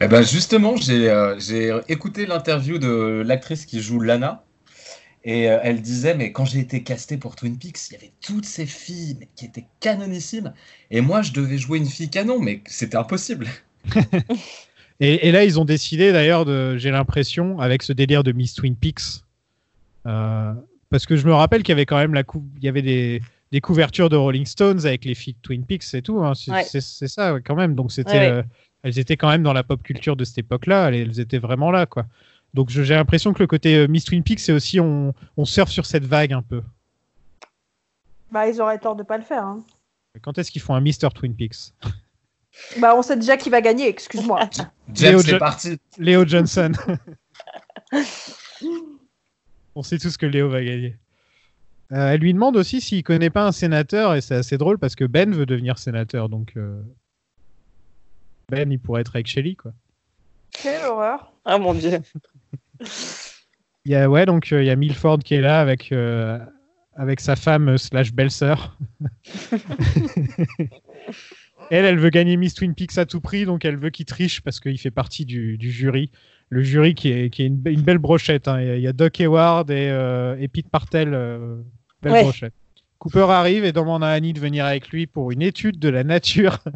Eh 0.02 0.08
ben 0.10 0.22
justement, 0.24 0.76
j'ai 0.76 1.10
euh, 1.10 1.38
j'ai 1.40 1.78
écouté 1.88 2.26
l'interview 2.26 2.78
de 2.78 3.24
l'actrice 3.26 3.66
qui 3.66 3.82
joue 3.82 4.00
Lana. 4.02 4.44
Et 5.26 5.50
euh, 5.50 5.60
elle 5.64 5.82
disait, 5.82 6.16
mais 6.16 6.32
quand 6.32 6.46
j'ai 6.46 6.60
été 6.60 6.82
castée 6.84 7.18
pour 7.18 7.36
Twin 7.36 7.58
Peaks, 7.58 7.90
il 7.90 7.94
y 7.94 7.96
avait 7.98 8.12
toutes 8.22 8.46
ces 8.46 8.66
filles 8.66 9.18
mais 9.20 9.28
qui 9.36 9.46
étaient 9.46 9.68
canonissimes. 9.82 10.54
Et 10.92 11.02
moi, 11.02 11.22
je 11.22 11.34
devais 11.34 11.58
jouer 11.58 11.78
une 11.80 11.88
fille 11.88 12.10
canon, 12.10 12.40
mais 12.40 12.62
c'était 12.68 12.98
impossible. 12.98 13.48
Et, 15.02 15.30
et 15.30 15.32
là, 15.32 15.46
ils 15.46 15.58
ont 15.60 15.64
décidé 15.66 16.12
d'ailleurs, 16.12 16.44
de, 16.44 16.76
j'ai 16.78 16.92
l'impression, 16.92 17.60
avec 17.60 17.84
ce 17.84 17.94
délire 17.94 18.22
de 18.24 18.34
Miss 18.34 18.54
Twin 18.54 18.76
Peaks, 18.76 19.24
euh, 20.06 20.54
parce 20.90 21.06
que 21.06 21.16
je 21.16 21.26
me 21.26 21.34
rappelle 21.34 21.64
qu'il 21.64 21.72
y 21.72 21.78
avait 21.78 21.86
quand 21.86 21.98
même 21.98 22.14
la 22.14 22.24
cou- 22.24 22.46
il 22.58 22.64
y 22.66 22.68
avait 22.68 22.82
des, 22.82 23.22
des 23.54 23.62
couvertures 23.62 24.10
de 24.10 24.18
Rolling 24.18 24.46
Stones 24.46 24.86
avec 24.86 25.06
les 25.06 25.16
filles 25.16 25.36
de 25.36 25.40
Twin 25.42 25.64
Peaks 25.66 25.94
et 25.94 26.02
tout. 26.02 26.20
hein. 26.24 26.34
C'est 26.36 26.52
Ouais. 26.52 26.64
ça 27.08 27.36
quand 27.46 27.56
même. 27.56 27.76
Donc 27.76 27.92
c'était, 27.94 28.12
Ouais, 28.12 28.20
ouais. 28.20 28.32
euh, 28.32 28.44
elles 28.84 29.00
étaient 29.00 29.16
quand 29.18 29.30
même 29.30 29.44
dans 29.44 29.54
la 29.54 29.64
pop 29.64 29.82
culture 29.84 30.18
de 30.18 30.26
cette 30.26 30.40
époque-là. 30.40 30.90
Elles, 30.90 30.96
elles 30.96 31.20
étaient 31.22 31.38
vraiment 31.40 31.72
là, 31.72 31.86
quoi. 31.86 32.06
Donc 32.54 32.70
je- 32.70 32.84
j'ai 32.84 32.96
l'impression 32.96 33.34
que 33.34 33.40
le 33.44 33.48
côté 33.48 33.76
euh, 33.76 33.88
Miss 33.88 34.06
Twin 34.06 34.24
Peaks, 34.24 34.40
c'est 34.40 34.52
aussi 34.54 34.80
on, 34.80 35.14
on 35.38 35.46
surfe 35.46 35.70
sur 35.72 35.86
cette 35.86 36.06
vague 36.06 36.34
un 36.34 36.42
peu. 36.42 36.62
Bah, 38.32 38.48
ils 38.48 38.60
auraient 38.62 38.80
tort 38.80 38.96
de 38.96 39.04
pas 39.04 39.18
le 39.18 39.24
faire. 39.24 39.44
hein. 39.44 39.64
Quand 40.22 40.38
est-ce 40.38 40.52
qu'ils 40.52 40.62
font 40.62 40.74
un 40.74 40.82
Mister 40.82 41.08
Twin 41.14 41.36
Peaks? 41.36 41.74
Bah, 42.80 42.94
on 42.98 43.02
sait 43.04 43.16
déjà 43.16 43.38
qui 43.38 43.50
va 43.50 43.62
gagner, 43.62 43.88
excuse-moi. 43.88 44.50
James, 44.94 45.12
Léo 45.12 45.22
c'est 45.22 45.30
Jo- 45.32 45.38
parti. 45.40 45.78
Léo 45.98 46.26
Johnson. 46.28 46.72
On 49.76 49.84
sait 49.84 49.98
tous 49.98 50.18
que 50.18 50.26
Léo 50.26 50.50
va 50.50 50.64
gagner. 50.64 50.98
Euh, 51.92 52.10
elle 52.12 52.20
lui 52.20 52.34
demande 52.34 52.58
aussi 52.58 52.82
s'il 52.82 53.04
connaît 53.04 53.30
pas 53.30 53.46
un 53.48 53.52
sénateur, 53.52 54.14
et 54.16 54.22
c'est 54.22 54.36
assez 54.36 54.58
drôle 54.58 54.78
parce 54.78 54.96
que 54.96 55.06
Ben 55.06 55.34
veut 55.34 55.46
devenir 55.46 55.78
sénateur, 55.78 56.28
donc 56.28 56.54
euh, 56.58 56.82
Ben 58.50 58.72
il 58.72 58.80
pourrait 58.80 59.02
être 59.02 59.16
avec 59.16 59.28
Shelly 59.28 59.56
quoi. 59.56 59.72
Quelle 60.52 60.86
horreur. 60.86 61.32
Ah 61.46 61.58
mon 61.58 61.74
dieu. 61.74 62.00
Il 63.86 63.92
y 63.92 63.96
a 63.96 64.10
ouais 64.10 64.26
donc 64.26 64.52
euh, 64.52 64.62
il 64.64 64.68
y 64.68 64.70
a 64.70 64.76
Milford 64.76 65.20
qui 65.20 65.36
est 65.36 65.42
là 65.42 65.60
avec 65.62 65.92
euh, 65.92 66.38
avec 66.96 67.20
sa 67.20 67.36
femme 67.36 67.78
slash 67.78 68.12
belle-sœur. 68.14 68.78
elle 71.72 71.86
elle 71.86 72.00
veut 72.00 72.10
gagner 72.10 72.38
Miss 72.38 72.54
Twin 72.54 72.74
Peaks 72.76 72.98
à 72.98 73.06
tout 73.06 73.22
prix 73.22 73.46
donc 73.46 73.66
elle 73.66 73.78
veut 73.78 73.90
qu'il 73.90 74.06
triche 74.06 74.42
parce 74.42 74.60
qu'il 74.60 74.78
fait 74.80 74.92
partie 74.92 75.26
du, 75.26 75.58
du 75.58 75.72
jury. 75.72 76.12
Le 76.50 76.64
jury 76.64 76.96
qui 76.96 77.10
est, 77.12 77.30
qui 77.30 77.44
est 77.44 77.46
une, 77.46 77.58
be- 77.58 77.72
une 77.72 77.84
belle 77.84 78.00
brochette. 78.00 78.48
hein. 78.48 78.60
Il 78.60 78.82
y 78.82 78.88
a- 78.88 78.94
Doc 78.94 79.20
Hayward 79.22 79.70
et, 79.70 79.90
euh, 79.92 80.36
et 80.40 80.48
Pete 80.48 80.68
Partel. 80.68 81.14
euh, 81.14 81.58
belle 82.02 82.14
Ouais. 82.14 82.24
brochette. 82.24 82.54
Cooper 82.98 83.28
arrive 83.30 83.66
et 83.66 83.72
demande 83.72 84.04
à 84.04 84.08
Annie 84.10 84.34
de 84.34 84.40
venir 84.40 84.66
avec 84.66 84.90
lui 84.90 85.06
pour 85.06 85.30
une 85.32 85.44
étude 85.44 85.78
de 85.80 85.90
la 85.90 86.04
nature. 86.04 86.58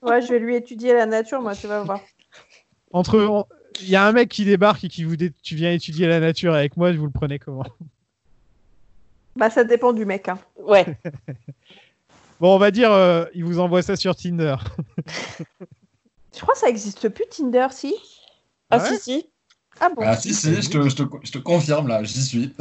Ouais, 0.00 0.22
je 0.22 0.28
vais 0.28 0.38
lui 0.38 0.54
étudier 0.54 0.94
la 0.94 1.06
nature, 1.06 1.42
moi, 1.42 1.56
tu 1.56 1.66
vas 1.66 1.82
voir. 1.82 2.00
Entre, 2.92 3.48
il 3.80 3.88
y 3.88 3.96
a 3.96 4.06
un 4.06 4.12
mec 4.12 4.28
qui 4.28 4.44
débarque 4.44 4.84
et 4.84 4.88
qui 4.88 5.04
vous 5.04 5.16
dit 5.16 5.32
tu 5.42 5.54
viens 5.56 5.72
étudier 5.72 6.06
la 6.06 6.20
nature 6.20 6.54
avec 6.54 6.76
moi, 6.76 6.92
vous 6.92 7.06
le 7.06 7.10
prenez 7.12 7.38
comment? 7.38 7.64
Bah, 9.36 9.48
ça 9.50 9.64
dépend 9.64 9.92
du 9.92 10.04
mec. 10.04 10.28
hein. 10.28 10.38
Ouais. 10.58 10.86
Bon, 12.40 12.56
on 12.56 12.58
va 12.58 12.72
dire, 12.72 12.90
euh, 12.92 13.24
il 13.34 13.44
vous 13.44 13.60
envoie 13.60 13.82
ça 13.82 13.94
sur 13.94 14.16
Tinder. 14.16 14.56
Je 16.34 16.40
crois 16.40 16.54
que 16.54 16.58
ça 16.60 16.68
existe 16.68 17.08
plus, 17.08 17.24
Tinder, 17.30 17.68
si? 17.70 17.94
Ah 18.68 18.78
Ouais. 18.78 18.88
si, 18.96 18.98
si. 18.98 19.26
Ah 19.78 19.90
bon 19.94 20.02
Ah 20.04 20.16
si, 20.16 20.34
si, 20.34 20.60
je 20.60 20.68
te, 20.68 20.88
je 20.88 20.96
te- 20.96 21.02
je 21.22 21.30
te 21.30 21.38
confirme, 21.38 21.86
là, 21.86 22.02
j'y 22.02 22.20
suis. 22.20 22.52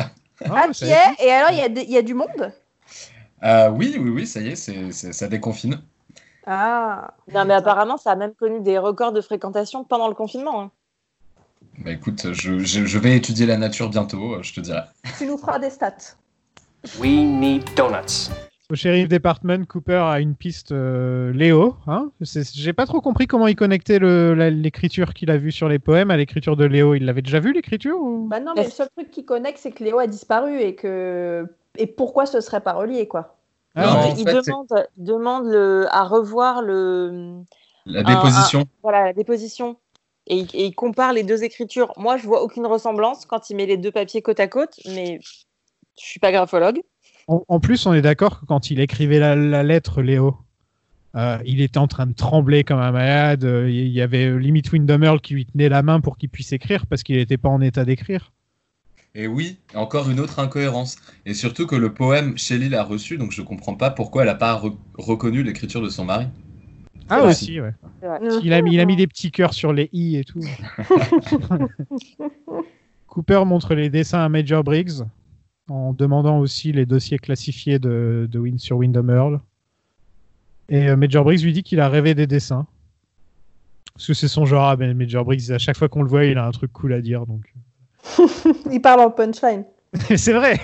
Ah, 0.48 0.68
es? 0.84 1.26
Et 1.26 1.32
alors, 1.32 1.50
il 1.52 1.58
y, 1.58 1.62
a 1.62 1.70
des- 1.70 1.82
il 1.82 1.90
y 1.90 1.98
a 1.98 2.04
du 2.04 2.14
monde? 2.14 2.54
Euh, 3.44 3.70
oui, 3.72 3.96
oui, 4.00 4.10
oui, 4.12 4.28
ça 4.28 4.40
y 4.40 4.50
est, 4.50 4.56
c'est, 4.56 4.92
c'est- 4.92 5.14
ça 5.14 5.28
déconfine. 5.28 5.82
Ah. 6.46 7.16
Non, 7.34 7.46
mais 7.46 7.56
apparemment, 7.56 7.98
ça 7.98 8.12
a 8.12 8.16
même 8.16 8.36
connu 8.36 8.62
des 8.62 8.78
records 8.78 9.14
de 9.14 9.22
fréquentation 9.22 9.84
pendant 9.84 10.08
le 10.10 10.14
confinement. 10.14 10.62
hein. 10.62 10.72
Bah 11.84 11.92
écoute, 11.92 12.32
je, 12.34 12.60
je- 12.60 12.86
je 12.86 13.00
vais 13.00 13.16
étudier 13.16 13.46
la 13.46 13.58
nature 13.58 13.90
bientôt, 13.90 14.36
euh, 14.36 14.44
je 14.44 14.54
te 14.54 14.60
dirai. 14.60 14.82
Tu 15.18 15.26
nous 15.26 15.38
feras 15.38 15.58
des 15.60 15.70
stats. 15.70 16.16
We 17.00 17.10
need 17.12 17.64
donuts. 17.76 18.30
Au 18.72 18.76
shérif 18.76 19.08
department, 19.10 19.66
Cooper 19.68 20.02
a 20.06 20.20
une 20.22 20.36
piste 20.36 20.72
euh, 20.72 21.34
Léo. 21.34 21.76
Hein 21.88 22.12
J'ai 22.22 22.72
pas 22.74 22.86
trop 22.86 23.02
compris 23.02 23.28
comment 23.28 23.48
il 23.48 23.56
connectait 23.56 24.00
l'écriture 24.00 25.14
qu'il 25.14 25.30
a 25.30 25.38
vue 25.38 25.52
sur 25.52 25.68
les 25.68 25.80
poèmes 25.80 26.10
à 26.12 26.18
l'écriture 26.18 26.56
de 26.56 26.66
Léo. 26.66 26.94
Il 26.96 27.06
l'avait 27.06 27.22
déjà 27.22 27.40
vu 27.40 27.52
l'écriture 27.52 27.98
ou... 28.00 28.28
Bah 28.30 28.40
non, 28.40 28.54
mais 28.56 28.64
le 28.64 28.70
seul 28.70 28.88
truc 28.96 29.12
qui 29.12 29.26
connecte, 29.26 29.60
c'est 29.60 29.72
que 29.72 29.84
Léo 29.84 29.98
a 30.00 30.08
disparu 30.08 30.60
et 30.60 30.76
que. 30.76 31.46
Et 31.78 31.88
pourquoi 31.88 32.26
ce 32.26 32.40
serait 32.42 32.62
pas 32.62 32.74
relié, 32.74 33.08
quoi? 33.08 33.38
Ah, 33.76 33.86
Non, 33.86 33.92
en 34.12 34.16
il 34.16 34.24
fait, 34.28 34.34
demande, 34.42 34.68
demande 34.98 35.46
le, 35.48 35.88
à 35.90 36.04
revoir 36.04 36.62
le, 36.62 37.42
La 37.86 38.02
Un- 38.02 38.04
déposition. 38.04 38.66
voilà, 38.84 39.06
la 39.06 39.14
déposition. 39.14 39.78
Et, 40.28 40.38
il- 40.40 40.50
et 40.56 40.66
il 40.68 40.76
compare 40.76 41.14
les 41.14 41.24
deux 41.24 41.44
écritures. 41.44 41.94
Moi, 41.98 42.18
je 42.18 42.26
vois 42.28 42.44
aucune 42.44 42.66
ressemblance 42.66 43.26
quand 43.26 43.50
il 43.50 43.56
met 43.56 43.66
les 43.66 43.78
deux 43.78 43.92
papiers 43.92 44.22
côte 44.22 44.40
à 44.40 44.48
côte, 44.48 44.80
mais 44.86 45.20
je 45.22 46.06
suis 46.06 46.20
pas 46.20 46.32
graphologue. 46.32 46.82
En, 47.28 47.44
en 47.48 47.60
plus, 47.60 47.86
on 47.86 47.94
est 47.94 48.02
d'accord 48.02 48.40
que 48.40 48.46
quand 48.46 48.72
il 48.72 48.80
écrivait 48.80 49.20
la, 49.20 49.36
la 49.36 49.64
lettre, 49.64 50.02
Léo, 50.02 50.38
euh, 51.16 51.38
il 51.46 51.62
était 51.62 51.78
en 51.78 51.88
train 51.88 52.08
de 52.08 52.14
trembler 52.14 52.64
comme 52.64 52.80
un 52.80 52.92
malade. 52.92 53.44
Euh, 53.44 53.70
Il 53.70 53.88
y 53.90 54.02
avait 54.02 54.38
limite 54.40 54.72
Windham 54.72 55.04
Earl 55.04 55.20
qui 55.22 55.34
lui 55.34 55.46
tenait 55.46 55.70
la 55.70 55.84
main 55.84 56.00
pour 56.00 56.18
qu'il 56.18 56.30
puisse 56.30 56.52
écrire 56.54 56.86
parce 56.86 57.04
qu'il 57.04 57.18
n'était 57.18 57.38
pas 57.38 57.50
en 57.50 57.60
état 57.62 57.84
d'écrire. 57.84 58.32
Et 59.14 59.28
oui, 59.28 59.58
encore 59.76 60.10
une 60.10 60.22
autre 60.22 60.40
incohérence. 60.40 60.96
Et 61.26 61.34
surtout 61.34 61.68
que 61.68 61.76
le 61.76 61.94
poème, 61.94 62.38
Shelley 62.38 62.70
l'a 62.70 62.84
reçu, 62.84 63.18
donc 63.18 63.32
je 63.32 63.42
comprends 63.42 63.76
pas 63.76 63.90
pourquoi 63.92 64.24
elle 64.24 64.30
a 64.30 64.36
pas 64.36 64.56
re- 64.58 64.78
reconnu 64.98 65.44
l'écriture 65.44 65.82
de 65.82 65.90
son 65.90 66.06
mari. 66.06 66.28
Ah 67.14 67.26
aussi, 67.26 67.60
ouais. 67.60 67.74
Vrai. 68.02 68.20
Il 68.42 68.54
a, 68.54 68.62
mis, 68.62 68.74
il 68.74 68.80
a 68.80 68.86
mis 68.86 68.96
des 68.96 69.06
petits 69.06 69.32
cœurs 69.32 69.54
sur 69.54 69.74
les 69.74 69.90
i 69.92 70.16
et 70.16 70.24
tout. 70.24 70.40
Cooper 73.08 73.44
montre 73.46 73.76
les 73.76 73.90
dessins 73.90 74.24
à 74.24 74.30
Major 74.30 74.64
Briggs 74.64 75.04
en 75.68 75.92
demandant 75.92 76.40
aussi 76.40 76.72
les 76.72 76.86
dossiers 76.86 77.20
classifiés 77.20 77.80
de, 77.80 78.30
de 78.32 78.40
Win 78.40 78.58
sur 78.58 78.78
Wyndham 78.78 79.10
Earl. 79.10 79.42
Et 80.70 80.88
euh, 80.88 80.96
Major 80.96 81.26
Briggs 81.26 81.44
lui 81.44 81.52
dit 81.52 81.64
qu'il 81.64 81.82
a 81.82 81.90
rêvé 81.90 82.16
des 82.16 82.28
dessins. 82.28 82.66
Parce 83.94 84.08
que 84.08 84.14
c'est 84.14 84.30
son 84.30 84.46
genre, 84.46 84.64
ah, 84.64 84.78
ben, 84.78 84.98
Major 84.98 85.26
Briggs, 85.26 85.52
à 85.52 85.58
chaque 85.58 85.78
fois 85.78 85.90
qu'on 85.90 86.04
le 86.04 86.10
voit, 86.10 86.24
il 86.24 86.38
a 86.38 86.46
un 86.46 86.52
truc 86.52 86.72
cool 86.72 86.94
à 86.94 87.02
dire. 87.02 87.26
Donc... 87.26 87.54
Il 88.72 88.82
parle 88.82 89.02
en 89.02 89.12
punchline. 89.12 89.66
c'est 90.16 90.32
vrai 90.32 90.58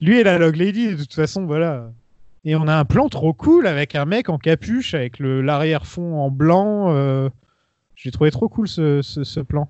Lui 0.00 0.18
et 0.18 0.24
la 0.24 0.38
Log 0.38 0.56
Lady, 0.56 0.88
de 0.88 0.96
toute 0.96 1.14
façon, 1.14 1.46
voilà. 1.46 1.92
Et 2.44 2.56
on 2.56 2.66
a 2.68 2.74
un 2.74 2.84
plan 2.84 3.08
trop 3.08 3.32
cool 3.34 3.66
avec 3.66 3.94
un 3.94 4.04
mec 4.06 4.28
en 4.28 4.38
capuche, 4.38 4.94
avec 4.94 5.18
le- 5.18 5.42
l'arrière-fond 5.42 6.16
en 6.18 6.30
blanc. 6.30 6.90
euh, 6.94 7.28
J'ai 7.96 8.10
trouvé 8.10 8.30
trop 8.30 8.48
cool 8.48 8.66
ce, 8.66 9.02
ce- 9.02 9.24
ce 9.24 9.40
plan. 9.40 9.68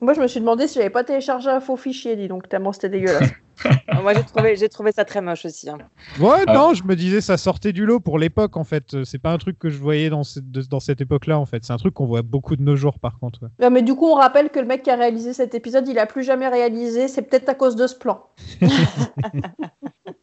Moi, 0.00 0.14
je 0.14 0.20
me 0.20 0.26
suis 0.28 0.38
demandé 0.40 0.66
si 0.68 0.74
j'avais 0.78 0.90
pas 0.90 1.02
téléchargé 1.04 1.48
un 1.48 1.60
faux 1.60 1.76
fichier, 1.76 2.14
dis 2.16 2.26
donc, 2.28 2.48
tellement 2.48 2.72
c'était 2.72 2.88
dégueulasse. 2.88 3.30
Moi, 4.02 4.14
j'ai 4.14 4.22
trouvé, 4.24 4.56
j'ai 4.56 4.68
trouvé 4.68 4.90
ça 4.92 5.04
très 5.04 5.20
moche 5.20 5.44
aussi. 5.44 5.68
hein. 5.70 5.78
Ouais, 6.20 6.42
Ah. 6.48 6.54
non, 6.54 6.74
je 6.74 6.82
me 6.84 6.94
disais 6.96 7.20
ça 7.20 7.36
sortait 7.36 7.72
du 7.72 7.86
lot 7.86 8.00
pour 8.00 8.18
l'époque 8.18 8.56
en 8.56 8.64
fait. 8.64 9.04
C'est 9.04 9.18
pas 9.20 9.30
un 9.32 9.38
truc 9.38 9.58
que 9.60 9.68
je 9.70 9.78
voyais 9.78 10.10
dans, 10.10 10.22
de- 10.36 10.62
dans 10.62 10.80
cette 10.80 11.00
époque-là 11.00 11.38
en 11.38 11.46
fait. 11.46 11.64
C'est 11.64 11.72
un 11.72 11.76
truc 11.76 11.94
qu'on 11.94 12.06
voit 12.06 12.22
beaucoup 12.22 12.56
de 12.56 12.62
nos 12.62 12.74
jours 12.76 12.98
par 13.00 13.18
contre. 13.20 13.40
ouais. 13.42 13.48
Ouais, 13.64 13.70
mais 13.70 13.82
du 13.82 13.94
coup, 13.94 14.06
on 14.06 14.14
rappelle 14.14 14.50
que 14.50 14.58
le 14.60 14.66
mec 14.66 14.82
qui 14.82 14.90
a 14.90 14.96
réalisé 14.96 15.32
cet 15.32 15.54
épisode, 15.54 15.86
il 15.88 15.98
a 15.98 16.06
plus 16.06 16.22
jamais 16.24 16.48
réalisé. 16.48 17.06
C'est 17.08 17.22
peut-être 17.22 17.48
à 17.48 17.54
cause 17.54 17.76
de 17.76 17.86
ce 17.86 17.94
plan. 17.96 18.26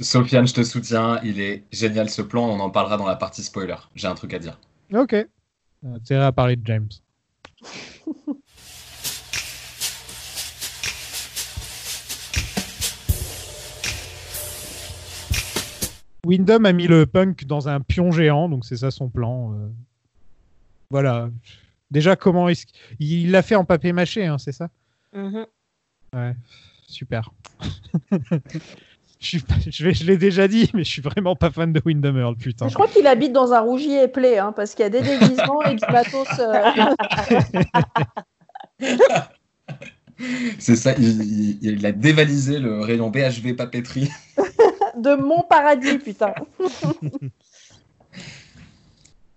Sofiane, 0.00 0.46
je 0.46 0.54
te 0.54 0.62
soutiens, 0.64 1.20
il 1.22 1.40
est 1.40 1.64
génial 1.72 2.10
ce 2.10 2.22
plan, 2.22 2.44
on 2.48 2.58
en 2.60 2.70
parlera 2.70 2.96
dans 2.96 3.06
la 3.06 3.16
partie 3.16 3.42
spoiler. 3.42 3.76
J'ai 3.94 4.08
un 4.08 4.14
truc 4.14 4.34
à 4.34 4.38
dire. 4.38 4.58
Ok. 4.92 5.14
Intérêt 5.86 6.24
à 6.24 6.32
parler 6.32 6.56
de 6.56 6.66
James. 6.66 6.88
Wyndham 16.24 16.64
a 16.66 16.72
mis 16.72 16.86
le 16.86 17.06
punk 17.06 17.44
dans 17.44 17.68
un 17.68 17.80
pion 17.80 18.10
géant, 18.10 18.48
donc 18.48 18.64
c'est 18.64 18.76
ça 18.78 18.90
son 18.90 19.08
plan. 19.08 19.52
euh. 19.54 19.68
Voilà. 20.90 21.30
Déjà, 21.90 22.16
comment 22.16 22.48
est-ce 22.48 22.66
il 22.98 23.30
l'a 23.30 23.42
fait 23.42 23.54
en 23.56 23.64
papier 23.64 23.92
mâché, 23.92 24.26
hein, 24.26 24.38
c'est 24.38 24.52
ça? 24.52 24.68
Mhm. 25.12 25.46
Ouais, 26.14 26.34
super. 26.86 27.30
je 29.24 29.28
suis 29.30 29.40
pas- 29.40 29.54
je 29.66 29.84
vais- 29.84 29.94
je 29.94 30.04
l'ai 30.04 30.16
déjà 30.18 30.46
dit, 30.48 30.70
mais 30.74 30.84
je 30.84 30.90
suis 30.90 31.02
vraiment 31.02 31.34
pas 31.34 31.50
fan 31.50 31.72
de 31.72 31.80
Wyndham 31.84 32.16
Earl, 32.18 32.36
putain. 32.36 32.68
Je 32.68 32.74
crois 32.74 32.88
qu'il 32.88 33.06
habite 33.06 33.32
dans 33.32 33.52
un 33.52 33.60
rougier 33.60 34.04
éplé, 34.04 34.38
hein, 34.38 34.52
parce 34.54 34.74
qu'il 34.74 34.82
y 34.82 34.86
a 34.86 34.90
des 34.90 35.00
déguisements 35.02 35.62
et 35.62 35.74
du 35.74 35.84
matos 35.90 36.28
euh, 36.38 36.62
C'est 40.58 40.76
ça, 40.76 40.94
il, 40.98 41.22
il- 41.22 41.58
il 41.62 41.86
a 41.86 41.92
dévalisé 41.92 42.58
le 42.58 42.80
rayon 42.80 43.10
BHV 43.10 43.54
papeterie. 43.54 44.10
de 44.98 45.14
mon 45.16 45.42
paradis, 45.42 45.98
putain. 45.98 46.34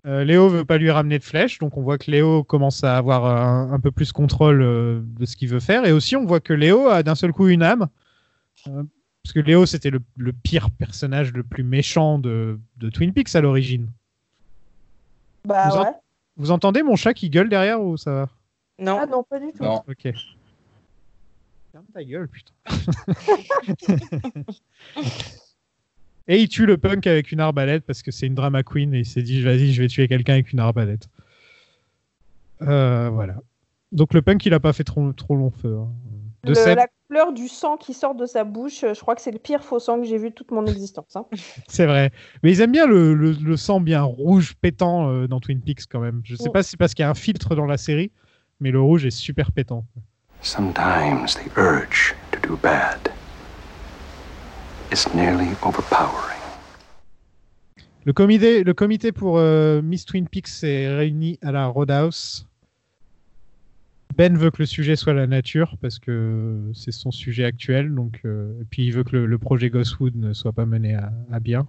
Euh, 0.05 0.23
Léo 0.23 0.47
veut 0.47 0.63
pas 0.63 0.77
lui 0.77 0.89
ramener 0.89 1.19
de 1.19 1.23
flèches, 1.25 1.57
donc 1.59 1.75
on 1.75 1.81
voit 1.81 1.97
que 1.97 2.09
Léo 2.09 2.41
commence 2.41 2.81
à 2.85 2.95
avoir 2.95 3.25
un, 3.25 3.73
un 3.73 3.79
peu 3.81 3.91
plus 3.91 4.13
contrôle 4.13 4.61
euh, 4.61 5.01
de 5.03 5.25
ce 5.25 5.35
qu'il 5.35 5.49
veut 5.49 5.59
faire. 5.59 5.85
Et 5.85 5.91
aussi, 5.91 6.15
on 6.15 6.23
voit 6.23 6.39
que 6.39 6.53
Léo 6.53 6.87
a 6.87 7.03
d'un 7.03 7.15
seul 7.15 7.33
coup 7.33 7.49
une 7.49 7.61
âme. 7.61 7.87
Euh, 8.67 8.83
parce 9.27 9.33
que 9.33 9.39
Léo, 9.41 9.65
c'était 9.65 9.89
le, 9.89 9.99
le 10.15 10.31
pire 10.31 10.69
personnage, 10.71 11.33
le 11.33 11.43
plus 11.43 11.63
méchant 11.63 12.17
de, 12.17 12.57
de 12.77 12.89
Twin 12.89 13.11
Peaks 13.11 13.35
à 13.35 13.41
l'origine. 13.41 13.89
Bah 15.43 15.67
Vous 15.69 15.75
en- 15.75 15.83
ouais. 15.83 15.91
Vous 16.37 16.51
entendez 16.51 16.81
mon 16.81 16.95
chat 16.95 17.13
qui 17.13 17.29
gueule 17.29 17.49
derrière 17.49 17.81
ou 17.81 17.97
ça 17.97 18.11
va? 18.13 18.29
Non. 18.79 18.99
Ah 19.01 19.05
non, 19.05 19.23
pas 19.23 19.37
du 19.41 19.51
tout. 19.51 19.63
Non. 19.63 19.83
Ok. 19.85 20.03
Ferme 21.73 21.85
ta 21.93 22.03
gueule, 22.05 22.29
putain. 22.29 22.53
et 26.29 26.41
il 26.41 26.47
tue 26.47 26.65
le 26.65 26.77
punk 26.77 27.05
avec 27.07 27.33
une 27.33 27.41
arbalète 27.41 27.83
parce 27.85 28.01
que 28.03 28.11
c'est 28.11 28.27
une 28.27 28.35
drama 28.35 28.63
queen 28.63 28.93
et 28.93 28.99
il 28.99 29.05
s'est 29.05 29.23
dit 29.23 29.41
vas-y, 29.41 29.73
je 29.73 29.81
vais 29.81 29.87
tuer 29.89 30.07
quelqu'un 30.07 30.33
avec 30.35 30.53
une 30.53 30.59
arbalète. 30.59 31.09
Euh, 32.61 33.09
voilà. 33.09 33.35
Donc 33.91 34.13
le 34.13 34.21
punk, 34.21 34.45
il 34.45 34.53
a 34.53 34.59
pas 34.61 34.71
fait 34.73 34.83
trop, 34.85 35.11
trop 35.11 35.35
long 35.35 35.51
feu. 35.51 35.75
hein. 35.77 35.89
De 36.47 36.53
Le- 36.53 36.55
Seb, 36.55 36.77
la 36.77 36.87
couleur 37.07 37.33
du 37.33 37.47
sang 37.47 37.77
qui 37.77 37.93
sort 37.93 38.15
de 38.15 38.25
sa 38.25 38.43
bouche, 38.43 38.83
euh, 38.83 38.93
je 38.93 39.01
crois 39.01 39.15
que 39.15 39.21
c'est 39.21 39.31
le 39.31 39.39
pire 39.39 39.63
faux 39.63 39.79
sang 39.79 39.99
que 39.99 40.07
j'ai 40.07 40.17
vu 40.17 40.29
de 40.29 40.35
toute 40.35 40.51
mon 40.51 40.65
existence. 40.65 41.15
hein. 41.15 41.25
c'est 41.67 41.85
vrai. 41.85 42.11
Mais 42.43 42.51
ils 42.51 42.61
aiment 42.61 42.71
bien 42.71 42.85
le, 42.87 43.13
le- 43.13 43.31
le 43.33 43.57
sang 43.57 43.79
bien 43.79 44.01
rouge 44.03 44.55
pétant 44.61 45.09
euh, 45.09 45.27
dans 45.27 45.39
Twin 45.39 45.61
Peaks 45.61 45.87
quand 45.89 45.99
même. 45.99 46.21
Je 46.23 46.35
sais 46.35 46.49
Mm. 46.49 46.53
pas 46.53 46.63
si 46.63 46.71
c'est 46.71 46.77
parce 46.77 46.93
qu'il 46.93 47.03
y 47.03 47.05
a 47.05 47.09
un 47.09 47.13
filtre 47.15 47.55
dans 47.55 47.65
la 47.65 47.77
série, 47.77 48.11
mais 48.59 48.71
le 48.71 48.79
rouge 48.81 49.05
est 49.05 49.11
super 49.11 49.51
pétant. 49.51 49.85
Sometimes 50.41 51.25
the 51.35 51.49
urge 51.57 52.15
to 52.31 52.39
do 52.47 52.57
bad 52.57 53.13
is 54.91 55.05
nearly 55.13 55.55
overpowering. 55.63 56.43
Le 58.05 58.13
comité, 58.13 58.63
le 58.63 58.73
comité 58.73 59.11
pour 59.11 59.37
euh, 59.37 59.81
Miss 59.81 60.05
Twin 60.05 60.29
Peaks 60.29 60.47
s'est 60.47 60.87
réuni 60.95 61.37
à 61.41 61.51
la 61.51 61.65
Roadhouse. 61.67 62.46
Ben 64.15 64.37
veut 64.37 64.51
que 64.51 64.57
le 64.59 64.65
sujet 64.65 64.95
soit 64.95 65.13
la 65.13 65.27
nature 65.27 65.75
parce 65.81 65.99
que 65.99 66.71
c'est 66.73 66.91
son 66.91 67.11
sujet 67.11 67.45
actuel. 67.45 67.93
Donc, 67.93 68.21
euh, 68.25 68.59
et 68.61 68.65
puis 68.65 68.85
il 68.85 68.93
veut 68.93 69.03
que 69.03 69.15
le, 69.15 69.25
le 69.25 69.37
projet 69.37 69.69
Ghostwood 69.69 70.15
ne 70.15 70.33
soit 70.33 70.53
pas 70.53 70.65
mené 70.65 70.95
à, 70.95 71.11
à 71.31 71.39
bien. 71.39 71.67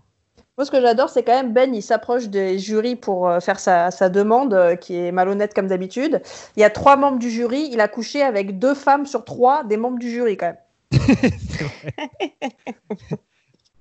Moi, 0.57 0.64
ce 0.64 0.70
que 0.70 0.80
j'adore, 0.80 1.09
c'est 1.09 1.22
quand 1.22 1.34
même 1.41 1.53
Ben, 1.53 1.72
il 1.74 1.82
s'approche 1.82 2.28
des 2.28 2.59
jurys 2.59 2.97
pour 2.97 3.28
euh, 3.28 3.39
faire 3.41 3.61
sa, 3.61 3.91
sa 3.91 4.09
demande, 4.09 4.55
euh, 4.55 4.76
qui 4.76 4.97
est 4.97 5.12
malhonnête 5.12 5.55
comme 5.55 5.68
d'habitude. 5.68 6.20
Il 6.57 6.61
y 6.61 6.64
a 6.64 6.70
trois 6.70 6.97
membres 6.97 7.18
du 7.18 7.30
jury, 7.30 7.68
il 7.70 7.80
a 7.80 7.86
couché 7.86 8.22
avec 8.22 8.59
deux 8.59 8.74
femmes 8.74 9.07
sur 9.07 9.24
trois 9.24 9.62
des 9.64 9.76
membres 9.76 9.99
du 9.99 10.11
jury 10.11 10.36
quand 10.36 10.47
même. 10.47 10.57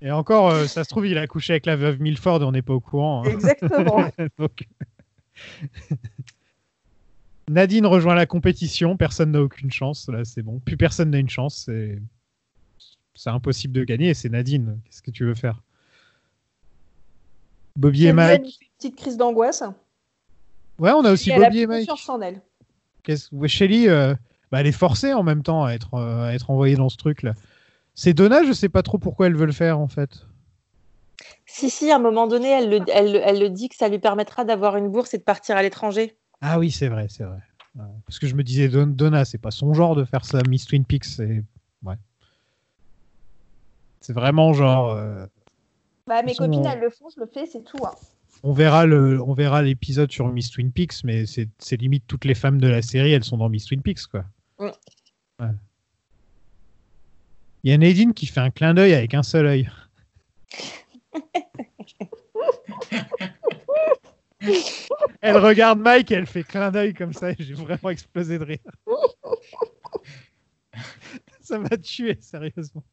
Et 0.00 0.12
encore, 0.12 0.50
euh, 0.50 0.66
ça 0.66 0.84
se 0.84 0.90
trouve, 0.90 1.06
il 1.08 1.18
a 1.18 1.26
couché 1.26 1.54
avec 1.54 1.66
la 1.66 1.74
veuve 1.74 2.00
Milford 2.00 2.42
et 2.42 2.44
on 2.44 2.52
n'est 2.52 2.62
pas 2.62 2.74
au 2.74 2.78
courant. 2.80 3.24
hein. 3.24 3.30
Exactement. 3.30 4.04
Donc- 4.38 4.68
Nadine 7.48 7.86
rejoint 7.86 8.14
la 8.14 8.26
compétition. 8.26 8.96
Personne 8.96 9.32
n'a 9.32 9.40
aucune 9.42 9.70
chance. 9.70 10.08
Là, 10.08 10.24
c'est 10.24 10.42
bon. 10.42 10.58
Plus 10.60 10.76
personne 10.76 11.10
n'a 11.10 11.18
une 11.18 11.30
chance. 11.30 11.62
C'est 11.66 11.98
c'est 13.14 13.30
impossible 13.30 13.72
de 13.74 13.84
gagner. 13.84 14.14
C'est 14.14 14.28
Nadine. 14.28 14.78
Qu'est-ce 14.84 15.02
que 15.02 15.10
tu 15.10 15.24
veux 15.24 15.34
faire? 15.34 15.62
Bobby 17.76 18.06
et 18.06 18.12
Mike. 18.12 18.42
une 18.44 18.50
petite 18.78 18.96
crise 18.96 19.16
d'angoisse. 19.16 19.62
Ouais, 20.78 20.92
on 20.92 21.04
a 21.04 21.12
aussi 21.12 21.30
Et 21.30 21.32
elle 21.34 21.44
a 21.44 21.46
Bobby 21.46 21.60
et 21.60 21.66
Mike. 21.66 21.90
en 22.08 22.20
elle. 22.20 22.40
Qu'est-ce- 23.02 23.34
ouais, 23.34 23.48
Shelly, 23.48 23.88
euh, 23.88 24.14
bah, 24.50 24.60
elle 24.60 24.66
est 24.66 24.72
forcée 24.72 25.14
en 25.14 25.22
même 25.22 25.42
temps 25.42 25.64
à 25.64 25.72
être, 25.72 25.94
euh, 25.94 26.28
à 26.28 26.34
être 26.34 26.50
envoyée 26.50 26.76
dans 26.76 26.88
ce 26.88 26.96
truc-là. 26.96 27.34
C'est 27.94 28.14
Donna, 28.14 28.44
je 28.44 28.52
sais 28.52 28.68
pas 28.68 28.82
trop 28.82 28.98
pourquoi 28.98 29.26
elle 29.26 29.36
veut 29.36 29.46
le 29.46 29.52
faire 29.52 29.78
en 29.78 29.88
fait. 29.88 30.26
Si, 31.46 31.70
si, 31.70 31.90
à 31.90 31.96
un 31.96 32.00
moment 32.00 32.26
donné, 32.26 32.48
elle 32.48 32.68
le, 32.70 32.80
elle, 32.92 33.12
le- 33.12 33.20
elle 33.24 33.40
le 33.40 33.50
dit 33.50 33.68
que 33.68 33.74
ça 33.76 33.88
lui 33.88 33.98
permettra 33.98 34.44
d'avoir 34.44 34.76
une 34.76 34.88
bourse 34.88 35.14
et 35.14 35.18
de 35.18 35.22
partir 35.22 35.56
à 35.56 35.62
l'étranger. 35.62 36.16
Ah 36.40 36.58
oui, 36.58 36.70
c'est 36.70 36.88
vrai, 36.88 37.06
c'est 37.08 37.24
vrai. 37.24 37.40
Ouais. 37.74 37.84
Parce 38.06 38.18
que 38.18 38.26
je 38.26 38.34
me 38.34 38.42
disais, 38.42 38.68
Don- 38.68 38.86
Donna, 38.86 39.24
c'est 39.24 39.38
pas 39.38 39.50
son 39.50 39.74
genre 39.74 39.94
de 39.96 40.04
faire 40.04 40.24
ça. 40.24 40.40
Miss 40.48 40.66
Twin 40.66 40.84
Peaks, 40.84 41.04
c'est. 41.04 41.42
Ouais. 41.82 41.94
C'est 44.00 44.12
vraiment 44.12 44.52
genre. 44.52 44.92
euh, 44.92 45.26
Bah, 46.06 46.22
mes 46.22 46.34
copines, 46.34 46.64
elles 46.64 46.80
le 46.80 46.90
font, 46.90 47.06
je 47.14 47.20
le 47.20 47.26
fais, 47.26 47.46
c'est 47.46 47.62
tout. 47.64 47.84
hein. 47.84 47.92
on 48.44 48.52
verra 48.52 48.86
le, 48.86 49.20
on 49.20 49.34
verra 49.34 49.62
l'épisode 49.62 50.10
sur 50.12 50.28
Miss 50.28 50.50
Twin 50.50 50.70
Peaks, 50.72 51.02
mais 51.04 51.26
c'est 51.26 51.48
c'est 51.58 51.76
limite 51.76 52.04
toutes 52.06 52.24
les 52.24 52.34
femmes 52.34 52.60
de 52.60 52.68
la 52.68 52.82
série, 52.82 53.12
elles 53.12 53.24
sont 53.24 53.36
dans 53.38 53.48
Miss 53.48 53.64
Twin 53.66 53.82
Peaks, 53.82 54.06
quoi. 54.06 54.24
Mm. 54.60 54.68
Ouais. 55.40 55.50
Il 57.64 57.70
y 57.70 57.74
a 57.74 57.78
Nadine 57.78 58.14
qui 58.14 58.26
fait 58.26 58.40
un 58.40 58.50
clin 58.50 58.72
d'œil 58.74 58.94
avec 58.94 59.12
un 59.14 59.24
seul 59.24 59.46
œil. 59.46 59.68
elle 65.20 65.36
regarde 65.36 65.80
Mike 65.80 66.10
et 66.10 66.14
elle 66.14 66.26
fait 66.26 66.42
clin 66.42 66.70
d'œil 66.70 66.94
comme 66.94 67.12
ça 67.12 67.30
et 67.30 67.36
j'ai 67.38 67.54
vraiment 67.54 67.90
explosé 67.90 68.38
de 68.38 68.44
rire. 68.44 68.58
ça 71.40 71.58
m'a 71.58 71.76
tué, 71.76 72.18
sérieusement. 72.20 72.84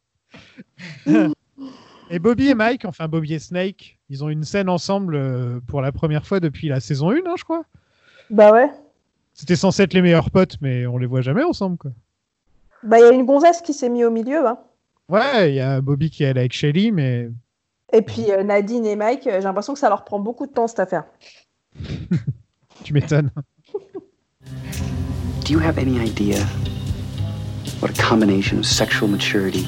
et 2.10 2.20
Bobby 2.20 2.50
et 2.50 2.56
Mike, 2.56 2.86
enfin 2.86 3.08
Bobby 3.08 3.34
et 3.34 3.40
Snake, 3.40 3.98
ils 4.10 4.24
ont 4.24 4.30
une 4.30 4.44
scène 4.44 4.70
ensemble 4.70 5.16
euh, 5.16 5.60
pour 5.68 5.82
la 5.82 5.92
première 5.92 6.26
fois 6.26 6.40
depuis 6.40 6.68
la 6.68 6.80
saison 6.80 7.12
1, 7.12 7.18
hein, 7.26 7.36
je 7.38 7.44
crois. 7.44 7.64
Bah 8.30 8.52
ouais. 8.52 8.70
C'était 9.34 9.56
censé 9.56 9.84
être 9.84 9.94
les 9.94 10.02
meilleurs 10.02 10.32
potes, 10.32 10.58
mais 10.62 10.88
on 10.88 10.98
les 10.98 11.08
voit 11.08 11.22
jamais 11.22 11.44
ensemble, 11.44 11.78
quoi. 11.78 11.92
Bah, 12.84 13.00
il 13.00 13.02
y 13.02 13.06
a 13.06 13.12
une 13.12 13.26
gonzesse 13.26 13.62
qui 13.62 13.74
s'est 13.74 13.90
mise 13.90 14.06
au 14.06 14.12
milieu. 14.12 14.48
Hein. 14.48 14.60
Ouais, 15.10 15.52
il 15.52 15.56
y 15.56 15.60
a 15.60 15.82
Bobby 15.82 16.10
qui 16.10 16.24
est 16.24 16.28
allé 16.28 16.42
avec 16.42 16.54
Shelly, 16.54 16.92
mais 16.92 17.30
Et 17.92 18.02
puis 18.02 18.32
euh, 18.32 18.44
Nadine 18.44 18.86
et 18.86 18.96
Mike, 18.96 19.28
euh, 19.28 19.34
j'ai 19.36 19.42
l'impression 19.42 19.74
que 19.74 19.80
ça 19.80 19.90
leur 19.90 20.04
prend 20.04 20.20
beaucoup 20.20 20.46
de 20.46 20.52
temps 20.52 20.68
cette 20.68 20.80
affaire. 20.80 21.06
tu 22.84 22.94
m'étonnes. 22.94 23.32
Do 25.46 25.52
you 25.54 25.60
have 25.60 25.78
any 25.78 26.00
idea 26.00 26.46
what 27.82 27.90
a 27.90 27.94
combination 28.02 28.60
of 28.60 28.66
sexual 28.66 29.08
maturity 29.10 29.66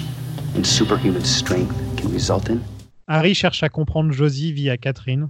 and 0.56 0.64
superhuman 0.66 1.24
strength 1.24 1.76
can 1.98 2.10
result 2.12 2.50
in? 2.50 2.60
Harry 3.08 3.34
cherche 3.36 3.64
à 3.64 3.70
comprendre 3.70 4.12
Josie 4.12 4.52
via 4.54 4.78
Catherine. 4.78 5.30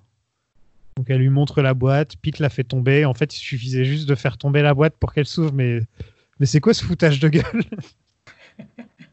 Donc 0.95 1.09
elle 1.09 1.19
lui 1.19 1.29
montre 1.29 1.61
la 1.61 1.73
boîte, 1.73 2.15
Pete 2.21 2.39
la 2.39 2.49
fait 2.49 2.63
tomber. 2.63 3.05
En 3.05 3.13
fait, 3.13 3.35
il 3.35 3.39
suffisait 3.39 3.85
juste 3.85 4.09
de 4.09 4.15
faire 4.15 4.37
tomber 4.37 4.61
la 4.63 4.73
boîte 4.73 4.95
pour 4.99 5.13
qu'elle 5.13 5.27
s'ouvre, 5.27 5.53
mais, 5.53 5.81
mais 6.39 6.45
c'est 6.47 6.59
quoi 6.59 6.73
ce 6.73 6.83
foutage 6.83 7.19
de 7.19 7.29
gueule? 7.29 7.63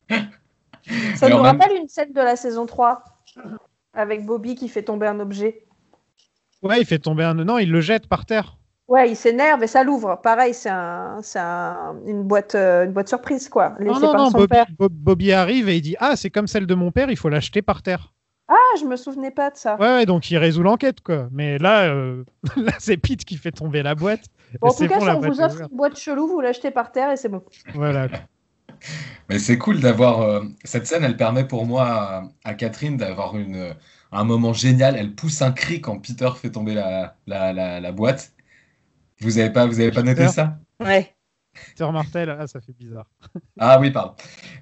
Ça 0.08 1.28
Mais 1.28 1.30
nous 1.30 1.36
même- 1.42 1.58
rappelle 1.60 1.76
une 1.76 1.88
scène 1.88 2.12
de 2.12 2.20
la 2.20 2.36
saison 2.36 2.64
3 2.66 3.04
avec 3.92 4.24
Bobby 4.24 4.54
qui 4.54 4.68
fait 4.68 4.82
tomber 4.82 5.06
un 5.06 5.20
objet. 5.20 5.66
Ouais, 6.64 6.80
il 6.80 6.86
fait 6.86 6.98
tomber 6.98 7.24
un... 7.24 7.34
Non, 7.34 7.58
il 7.58 7.70
le 7.70 7.80
jette 7.80 8.06
par 8.06 8.26
terre. 8.26 8.56
Ouais, 8.86 9.10
il 9.10 9.16
s'énerve 9.16 9.62
et 9.62 9.66
ça 9.66 9.82
l'ouvre. 9.82 10.20
Pareil, 10.22 10.52
c'est 10.52 10.68
un, 10.68 11.20
une, 12.06 12.22
boîte, 12.22 12.54
euh, 12.54 12.84
une 12.84 12.92
boîte 12.92 13.08
surprise, 13.08 13.48
quoi. 13.48 13.70
Non, 13.80 13.86
Laissée 13.86 14.00
non, 14.00 14.12
par 14.12 14.20
non, 14.20 14.30
son 14.30 14.38
Bobby, 14.38 14.56
Bobby 14.78 15.32
arrive 15.32 15.68
et 15.70 15.76
il 15.76 15.80
dit 15.80 15.96
Ah, 16.00 16.16
c'est 16.16 16.28
comme 16.30 16.46
celle 16.46 16.66
de 16.66 16.74
mon 16.74 16.90
père, 16.90 17.10
il 17.10 17.16
faut 17.16 17.30
l'acheter 17.30 17.62
par 17.62 17.82
terre. 17.82 18.12
Ah, 18.46 18.76
je 18.78 18.84
me 18.84 18.96
souvenais 18.96 19.30
pas 19.30 19.50
de 19.50 19.56
ça. 19.56 19.76
Ouais, 19.76 19.88
ouais, 19.88 20.06
donc 20.06 20.30
il 20.30 20.36
résout 20.36 20.62
l'enquête, 20.62 21.00
quoi. 21.00 21.28
Mais 21.32 21.56
là, 21.56 21.84
euh, 21.84 22.24
là 22.56 22.72
c'est 22.78 22.98
Pete 22.98 23.24
qui 23.24 23.36
fait 23.36 23.52
tomber 23.52 23.82
la 23.82 23.94
boîte. 23.94 24.24
Bon, 24.60 24.68
en 24.68 24.74
tout 24.74 24.86
cas, 24.86 24.98
bon, 24.98 25.04
si 25.04 25.10
on 25.10 25.20
boîte 25.20 25.32
vous 25.32 25.40
offre 25.40 25.60
une 25.62 25.76
boîte 25.76 25.98
chelou, 25.98 26.28
vous 26.28 26.40
l'achetez 26.42 26.70
par 26.70 26.92
terre 26.92 27.10
et 27.10 27.16
c'est 27.16 27.30
bon. 27.30 27.42
Voilà. 27.72 28.08
Mais 29.30 29.38
c'est 29.38 29.56
cool 29.56 29.80
d'avoir 29.80 30.20
euh, 30.20 30.42
cette 30.62 30.86
scène, 30.86 31.04
elle 31.04 31.16
permet 31.16 31.44
pour 31.44 31.64
moi 31.64 31.86
à, 31.86 32.22
à 32.44 32.52
Catherine 32.52 32.98
d'avoir 32.98 33.34
une 33.38 33.74
un 34.20 34.24
moment 34.24 34.52
génial. 34.52 34.96
Elle 34.96 35.14
pousse 35.14 35.42
un 35.42 35.52
cri 35.52 35.80
quand 35.80 35.98
Peter 35.98 36.30
fait 36.40 36.50
tomber 36.50 36.74
la, 36.74 37.16
la, 37.26 37.52
la, 37.52 37.80
la 37.80 37.92
boîte. 37.92 38.32
Vous 39.20 39.38
avez 39.38 39.50
pas 39.50 39.66
vous 39.66 39.80
avez 39.80 39.90
pas 39.92 40.02
noté 40.02 40.28
ça? 40.28 40.58
Ouais. 40.80 41.14
Peter 41.68 41.90
Martel, 41.92 42.30
ah, 42.38 42.46
ça 42.46 42.60
fait 42.60 42.72
bizarre. 42.72 43.06
Ah 43.60 43.78
oui, 43.80 43.90
pardon. 43.92 44.14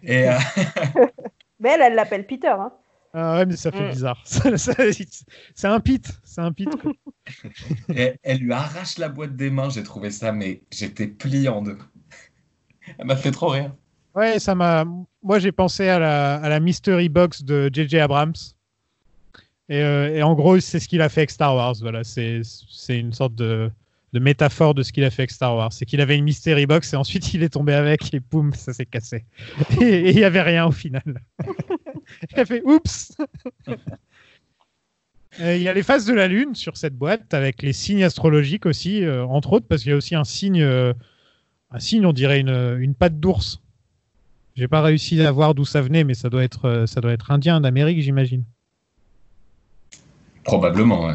Et 0.03 0.29
euh, 0.29 0.35
Mais 1.61 1.71
elle, 1.71 1.81
elle 1.83 1.95
l'appelle 1.95 2.27
Peter. 2.27 2.49
Hein. 2.49 2.73
Ah 3.15 3.37
ouais, 3.39 3.47
mais 3.47 3.57
ça 3.57 3.71
fait 3.73 3.87
Mm. 3.89 3.91
bizarre. 3.91 4.23
C'est 4.27 5.67
un 5.69 5.81
Pete. 5.81 6.13
C'est 6.25 6.41
un 6.41 6.53
Pete. 6.53 6.75
quoi. 6.81 6.93
et 7.95 8.15
elle 8.23 8.39
lui 8.39 8.53
arrache 8.53 8.99
la 8.99 9.09
boîte 9.09 9.37
des 9.37 9.51
mains. 9.51 9.69
J'ai 9.71 9.83
trouvé 9.83 10.11
ça, 10.11 10.33
mais 10.33 10.63
j'étais 10.71 11.07
plié 11.07 11.49
en 11.49 11.63
deux. 11.63 11.79
Elle 12.99 13.07
m'a 13.07 13.17
fait 13.17 13.31
trop 13.31 13.49
rire. 13.49 13.75
Ouais, 14.15 14.39
ça 14.39 14.55
m'a. 14.55 14.85
Moi, 15.23 15.39
j'ai 15.39 15.53
pensé 15.53 15.89
à 15.89 15.99
la, 15.99 16.37
à 16.37 16.49
la 16.49 16.61
Mystery 16.61 17.09
Box 17.09 17.43
de 17.45 17.71
J.J. 17.73 17.99
Abrams. 18.01 18.35
Et, 19.73 19.83
euh, 19.83 20.15
et 20.15 20.23
en 20.23 20.35
gros, 20.35 20.61
c'est 20.61 20.79
ce 20.79 20.87
qu'il 20.87 21.01
a 21.01 21.09
fait 21.09 21.23
avec 21.23 21.31
Star 21.31 21.57
Wars. 21.57 21.75
Voilà, 21.81 22.05
c'est 22.05 22.43
une 22.91 23.15
sorte 23.15 23.35
de, 23.35 23.71
métaphore 24.13 24.75
de 24.75 24.83
ce 24.83 24.93
qu'il 24.93 25.03
a 25.03 25.09
fait 25.09 25.23
avec 25.23 25.31
Star 25.31 25.57
Wars. 25.57 25.73
C'est 25.73 25.87
qu'il 25.87 26.03
avait 26.03 26.19
une 26.19 26.25
Mystery 26.25 26.67
Box 26.67 26.93
et 26.93 26.97
ensuite 26.97 27.33
il 27.33 27.43
est 27.43 27.49
tombé 27.49 27.73
avec 27.73 28.13
et 28.13 28.21
boum, 28.21 28.53
ça 28.53 28.75
s'est 28.75 28.85
cassé. 28.85 29.25
Et 29.81 30.11
il 30.11 30.19
y 30.19 30.25
avait 30.25 30.43
rien 30.43 30.67
au 30.67 30.73
final. 30.73 31.23
il 32.31 32.39
a 32.39 32.45
fait 32.45 32.63
oups. 32.67 33.17
Euh, 35.41 35.57
Il 35.57 35.63
y 35.63 35.69
a 35.69 35.73
les 35.73 35.83
phases 35.83 36.05
de 36.05 36.13
la 36.13 36.29
Lune 36.29 36.55
sur 36.55 36.77
cette 36.77 36.95
boîte 36.95 37.33
avec 37.33 37.63
les 37.63 37.73
signes 37.73 38.05
astrologiques 38.05 38.67
aussi, 38.67 39.03
euh, 39.03 39.25
entre 39.25 39.55
autres, 39.55 39.67
parce 39.67 39.81
qu'il 39.81 39.93
y 39.93 39.95
a 39.95 39.97
aussi 39.97 40.15
un 40.15 40.25
signe, 40.25 40.63
un 40.63 41.79
signe, 41.79 42.05
on 42.05 42.13
dirait 42.13 42.41
une, 42.41 42.77
une 42.79 42.95
patte 42.95 43.19
d'ours. 43.19 43.63
J'ai 44.55 44.69
pas 44.69 44.83
réussi 44.83 45.19
à 45.23 45.33
voir 45.33 45.55
d'où 45.55 45.65
ça 45.65 45.81
venait, 45.81 46.05
mais 46.05 46.13
ça 46.13 46.29
doit 46.29 46.45
être, 46.45 46.85
ça 46.87 47.01
doit 47.01 47.13
être 47.13 47.31
indien, 47.31 47.63
d'Amérique, 47.63 48.03
j'imagine. 48.03 48.45
Probablement, 50.45 51.07
ouais. 51.07 51.15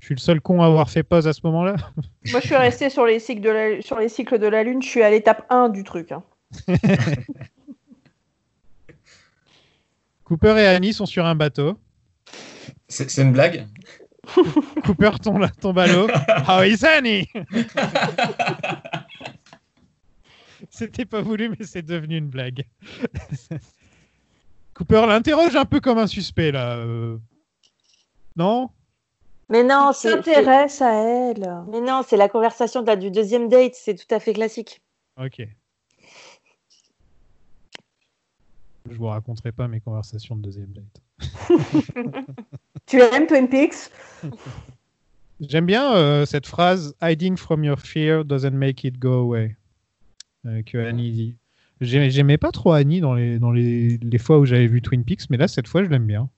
Je 0.00 0.06
suis 0.08 0.14
le 0.14 0.20
seul 0.20 0.40
con 0.40 0.60
à 0.62 0.66
avoir 0.66 0.90
fait 0.90 1.02
pause 1.02 1.26
à 1.26 1.32
ce 1.32 1.40
moment-là. 1.44 1.76
Moi, 2.30 2.40
je 2.40 2.46
suis 2.46 2.56
restée 2.56 2.90
sur 2.90 3.06
les, 3.06 3.18
cycles 3.18 3.40
de 3.40 3.48
la, 3.48 3.80
sur 3.80 3.98
les 3.98 4.10
cycles 4.10 4.38
de 4.38 4.46
la 4.46 4.62
Lune. 4.62 4.82
Je 4.82 4.88
suis 4.88 5.02
à 5.02 5.08
l'étape 5.08 5.46
1 5.48 5.70
du 5.70 5.82
truc. 5.82 6.12
hein. 6.12 6.22
Cooper 10.24 10.56
et 10.58 10.66
Annie 10.66 10.92
sont 10.92 11.06
sur 11.06 11.24
un 11.24 11.34
bateau. 11.34 11.78
C'est 12.88 13.10
c'est 13.10 13.22
une 13.22 13.32
blague? 13.32 13.66
Cooper 14.84 15.12
tombe, 15.22 15.46
tombe 15.60 15.78
à 15.78 15.86
l'eau. 15.86 16.06
How 16.48 16.64
is 16.64 16.84
Annie? 16.84 17.28
C'était 20.70 21.04
pas 21.04 21.20
voulu, 21.22 21.48
mais 21.50 21.64
c'est 21.66 21.82
devenu 21.82 22.18
une 22.18 22.28
blague. 22.28 22.64
Cooper 24.74 25.06
l'interroge 25.06 25.56
un 25.56 25.64
peu 25.64 25.80
comme 25.80 25.98
un 25.98 26.06
suspect, 26.06 26.52
là. 26.52 26.84
Non? 28.36 28.68
Mais 29.48 29.62
non, 29.62 29.90
Il 29.90 29.94
s'intéresse 29.94 30.80
à 30.82 30.92
elle. 30.94 31.62
Mais 31.70 31.80
non, 31.80 32.02
c'est 32.06 32.16
la 32.16 32.28
conversation 32.28 32.82
de 32.82 32.86
la- 32.86 32.96
du 32.96 33.10
deuxième 33.10 33.48
date. 33.48 33.74
C'est 33.74 33.94
tout 33.94 34.12
à 34.14 34.18
fait 34.20 34.32
classique. 34.32 34.82
Ok. 35.22 35.46
Je 38.90 38.96
vous 38.96 39.06
raconterai 39.06 39.52
pas 39.52 39.66
mes 39.68 39.80
conversations 39.80 40.36
de 40.36 40.42
deuxième 40.42 40.72
date. 40.72 41.02
Tu 42.86 43.00
aimes 43.00 43.26
Twin 43.26 43.48
Peaks? 43.48 43.90
J'aime 45.40 45.66
bien 45.66 45.94
euh, 45.94 46.26
cette 46.26 46.46
phrase 46.46 46.94
Hiding 47.02 47.36
from 47.36 47.64
your 47.64 47.78
fear 47.80 48.24
doesn't 48.24 48.52
make 48.52 48.84
it 48.84 48.98
go 48.98 49.20
away. 49.22 49.56
Euh, 50.46 50.62
que 50.62 50.78
Annie 50.78 51.12
dit. 51.12 51.36
J'ai- 51.80 52.10
J'aimais 52.10 52.38
pas 52.38 52.52
trop 52.52 52.72
Annie 52.72 53.00
dans 53.00 53.14
les, 53.14 53.38
dans 53.38 53.52
les, 53.52 53.96
les 53.98 54.18
fois 54.18 54.38
où 54.38 54.44
j'avais 54.44 54.66
vu 54.66 54.80
Twin 54.82 55.02
Peaks, 55.04 55.28
mais 55.30 55.36
là, 55.38 55.48
cette 55.48 55.66
fois, 55.66 55.82
je 55.82 55.88
l'aime 55.88 56.06
bien. 56.06 56.28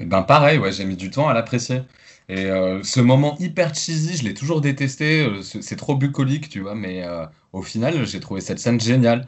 Eh 0.00 0.04
Ben 0.04 0.22
pareil, 0.22 0.58
ouais, 0.58 0.72
j'ai 0.72 0.84
mis 0.84 0.96
du 0.96 1.10
temps 1.10 1.28
à 1.28 1.34
l'apprécier. 1.34 1.82
Et 2.28 2.46
euh, 2.46 2.82
ce 2.82 3.00
moment 3.00 3.36
hyper 3.38 3.74
cheesy, 3.74 4.16
je 4.16 4.24
l'ai 4.24 4.34
toujours 4.34 4.60
détesté. 4.60 5.22
euh, 5.22 5.42
c'est 5.42 5.62
c'est 5.62 5.76
trop 5.76 5.94
bucolique, 5.96 6.48
tu 6.48 6.60
vois. 6.60 6.74
Mais 6.74 7.02
euh, 7.04 7.24
au 7.52 7.62
final, 7.62 8.06
j'ai 8.06 8.20
trouvé 8.20 8.40
cette 8.40 8.58
scène 8.58 8.80
géniale 8.80 9.26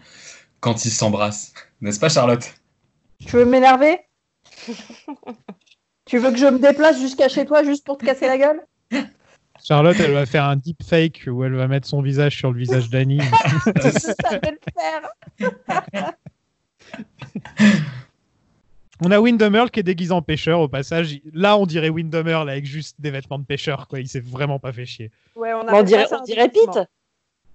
quand 0.61 0.85
ils 0.85 0.91
s'embrassent. 0.91 1.55
N'est-ce 1.81 1.99
pas, 2.01 2.09
Charlotte? 2.09 2.55
Tu 3.27 3.37
veux 3.37 3.45
m'énerver? 3.47 3.99
Tu 6.07 6.19
veux 6.19 6.33
que 6.33 6.39
je 6.39 6.47
me 6.47 6.59
déplace 6.59 6.99
jusqu'à 6.99 7.29
chez 7.29 7.45
toi 7.45 7.63
juste 7.63 7.87
pour 7.87 7.97
te 7.97 8.05
casser 8.05 8.27
la 8.27 8.37
gueule? 8.37 8.61
Charlotte, 9.63 9.95
elle 10.01 10.11
va 10.13 10.27
faire 10.27 10.45
un 10.45 10.57
deepfake 10.57 11.29
où 11.29 11.45
elle 11.45 11.55
va 11.55 11.69
mettre 11.69 11.87
son 11.87 12.03
visage 12.03 12.37
sur 12.37 12.51
le 12.51 12.59
visage 12.59 12.91
d'Annie. 12.91 13.21
Je 13.77 14.13
savais 14.21 14.51
le 14.51 14.59
faire. 14.77 15.13
On 19.03 19.11
a 19.11 19.19
Windham 19.21 19.55
Earl 19.55 19.71
qui 19.71 19.81
est 19.81 19.85
déguisé 19.85 20.13
en 20.13 20.23
pêcheur 20.23 20.61
au 20.61 20.69
passage. 20.69 21.21
Là, 21.33 21.57
on 21.57 21.67
dirait 21.67 21.89
Windham 21.89 22.27
Earl 22.29 22.49
avec 22.51 22.67
juste 22.67 23.01
des 23.01 23.11
vêtements 23.11 23.39
de 23.39 23.45
pêcheur. 23.45 23.89
Quoi. 23.89 24.01
Il 24.01 24.09
s'est 24.09 24.21
vraiment 24.21 24.59
pas 24.59 24.73
fait 24.73 24.85
chier. 24.87 25.11
Ouais, 25.37 25.53
on, 25.55 25.83
dirait, 25.83 26.07
on. 26.13 26.23
Pete. 26.25 26.89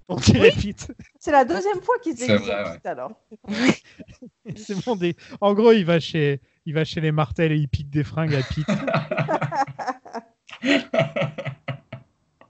On 0.07 0.15
dirait 0.17 0.51
Pete. 0.51 0.91
C'est 1.19 1.31
la 1.31 1.45
deuxième 1.45 1.81
fois 1.81 1.95
qu'il 2.01 2.17
se 2.17 2.25
déguise 2.25 2.47
vrai, 2.47 2.63
en 2.63 2.65
ouais. 2.65 2.73
Pete, 2.73 2.85
alors. 2.87 3.11
C'est 4.55 4.85
bon, 4.85 4.95
des- 4.95 5.15
En 5.41 5.53
gros, 5.53 5.71
il 5.71 5.85
va 5.85 5.99
chez, 5.99 6.41
il 6.65 6.73
va 6.73 6.83
chez 6.83 7.01
les 7.01 7.11
Martel 7.11 7.51
et 7.51 7.57
il 7.57 7.67
pique 7.67 7.89
des 7.89 8.03
fringues 8.03 8.35
à 8.35 8.41
Pete. 8.41 8.67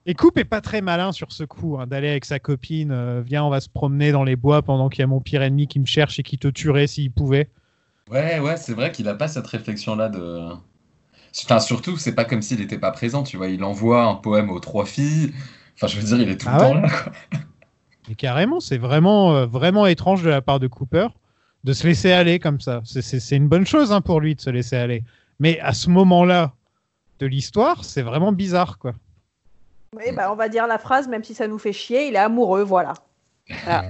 Et 0.08 0.14
Coupe 0.14 0.38
est 0.38 0.46
pas 0.46 0.62
très 0.62 0.82
malin 0.82 1.12
sur 1.12 1.32
ce 1.32 1.44
coup, 1.44 1.80
hein, 1.80 1.88
d'aller 1.88 2.10
avec 2.10 2.26
sa 2.26 2.38
copine. 2.38 2.92
euh, 2.92 3.24
Viens, 3.26 3.44
on 3.44 3.50
va 3.50 3.60
se 3.60 3.70
promener 3.70 4.12
dans 4.12 4.24
les 4.24 4.36
bois 4.36 4.62
pendant 4.62 4.88
qu'il 4.88 5.00
y 5.00 5.04
a 5.04 5.08
mon 5.08 5.20
pire 5.20 5.42
ennemi 5.42 5.68
qui 5.68 5.80
me 5.80 5.88
cherche 5.88 6.20
et 6.20 6.24
qui 6.24 6.38
te 6.38 6.48
tuerait 6.48 6.86
s'il 6.86 7.12
pouvait. 7.12 7.50
Ouais, 8.12 8.40
ouais, 8.40 8.58
c'est 8.58 8.74
vrai 8.74 8.92
qu'il 8.92 9.08
a 9.08 9.16
pas 9.16 9.28
cette 9.28 9.48
réflexion-là 9.48 10.10
de. 10.10 10.42
Enfin, 11.44 11.60
surtout, 11.60 11.98
c'est 11.98 12.14
pas 12.16 12.24
comme 12.26 12.42
s'il 12.42 12.62
était 12.62 12.78
pas 12.78 12.92
présent, 12.92 13.24
tu 13.24 13.38
vois. 13.38 13.48
Il 13.48 13.64
envoie 13.64 14.04
un 14.04 14.16
poème 14.16 14.50
aux 14.50 14.60
trois 14.60 14.86
filles. 14.86 15.34
Enfin, 15.76 15.88
je 15.88 15.98
veux 16.00 16.04
dire, 16.06 16.22
il 16.22 16.30
est 16.30 16.38
tout 16.38 16.48
Ah 16.50 16.58
le 16.58 16.60
temps 16.60 16.76
ouais 16.76 16.82
là, 16.82 16.90
quoi. 16.90 17.12
Mais 18.08 18.16
carrément, 18.16 18.60
c'est 18.60 18.78
vraiment, 18.78 19.36
euh, 19.36 19.46
vraiment 19.48 19.88
étrange 19.88 20.22
de 20.22 20.30
la 20.30 20.42
part 20.42 20.60
de 20.60 20.68
Cooper 20.68 21.08
de 21.64 21.74
se 21.74 21.88
laisser 21.88 22.12
aller 22.12 22.38
comme 22.38 22.62
ça. 22.62 22.82
C'est- 22.86 23.36
une 23.36 23.48
bonne 23.48 23.66
chose 23.66 23.92
hein, 23.92 24.00
pour 24.02 24.22
lui 24.22 24.36
de 24.36 24.42
se 24.42 24.52
laisser 24.52 24.76
aller. 24.76 25.04
Mais 25.40 25.60
à 25.60 25.74
ce 25.74 25.90
moment-là 25.90 26.54
de 27.20 27.26
l'histoire, 27.26 27.84
c'est 27.84 28.04
vraiment 28.04 28.32
bizarre, 28.32 28.78
quoi. 28.78 28.94
Oui, 29.98 30.12
bah, 30.16 30.32
on 30.32 30.36
va 30.36 30.48
dire 30.48 30.68
la 30.68 30.78
phrase, 30.78 31.08
même 31.08 31.24
si 31.24 31.34
ça 31.34 31.48
nous 31.48 31.58
fait 31.58 31.74
chier, 31.74 32.08
il 32.08 32.16
est 32.16 32.20
amoureux, 32.20 32.62
voilà. 32.64 32.94
Ah. 33.68 33.84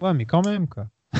Ouais, 0.00 0.12
mais 0.14 0.24
quand 0.26 0.44
même, 0.44 0.66
quoi. 0.68 0.86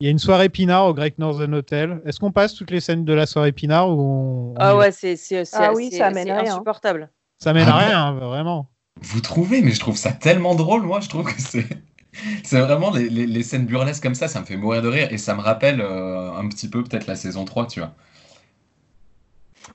Il 0.00 0.04
y 0.06 0.08
a 0.08 0.10
une 0.10 0.18
soirée 0.18 0.48
Pinard 0.48 0.86
au 0.86 0.94
Great 0.94 1.18
Northern 1.18 1.54
Hotel. 1.54 2.02
Est-ce 2.04 2.18
qu'on 2.20 2.32
passe 2.32 2.54
toutes 2.54 2.70
les 2.70 2.80
scènes 2.80 3.04
de 3.04 3.12
la 3.12 3.26
soirée 3.26 3.52
Pinard 3.52 3.88
ou 3.88 4.00
on- 4.00 4.54
Ah 4.58 4.72
va 4.74 4.80
ouais, 4.80 4.92
c'est 4.92 5.14
Ah 5.52 5.72
oui, 5.74 5.90
ça 5.90 6.10
c'est 6.12 6.30
à 6.30 6.40
rien. 6.40 6.52
insupportable. 6.52 7.10
Ça 7.38 7.52
mène 7.52 7.68
à 7.68 7.74
Ah 7.74 7.78
rien, 7.78 8.04
hein, 8.06 8.12
vraiment. 8.14 8.68
Vous 9.00 9.20
trouvez, 9.20 9.62
mais 9.62 9.70
je 9.70 9.80
trouve 9.80 9.96
ça 9.96 10.12
tellement 10.12 10.54
drôle, 10.54 10.82
moi. 10.82 11.00
Je 11.00 11.08
trouve 11.08 11.24
que 11.32 11.40
c'est. 11.40 11.66
C'est 12.44 12.60
vraiment 12.60 12.92
les, 12.92 13.08
les- 13.08 13.26
les 13.26 13.42
scènes 13.42 13.66
burlesques 13.66 14.00
comme 14.04 14.14
ça, 14.14 14.28
ça 14.28 14.40
me 14.40 14.44
fait 14.46 14.56
mourir 14.56 14.82
de 14.82 14.86
rire 14.88 15.08
et 15.10 15.18
ça 15.18 15.34
me 15.34 15.40
rappelle 15.40 15.80
euh, 15.80 16.30
un 16.32 16.48
petit 16.48 16.68
peu 16.70 16.84
peut-être 16.84 17.08
la 17.08 17.16
saison 17.16 17.44
3, 17.44 17.66
tu 17.66 17.80
vois. 17.80 17.92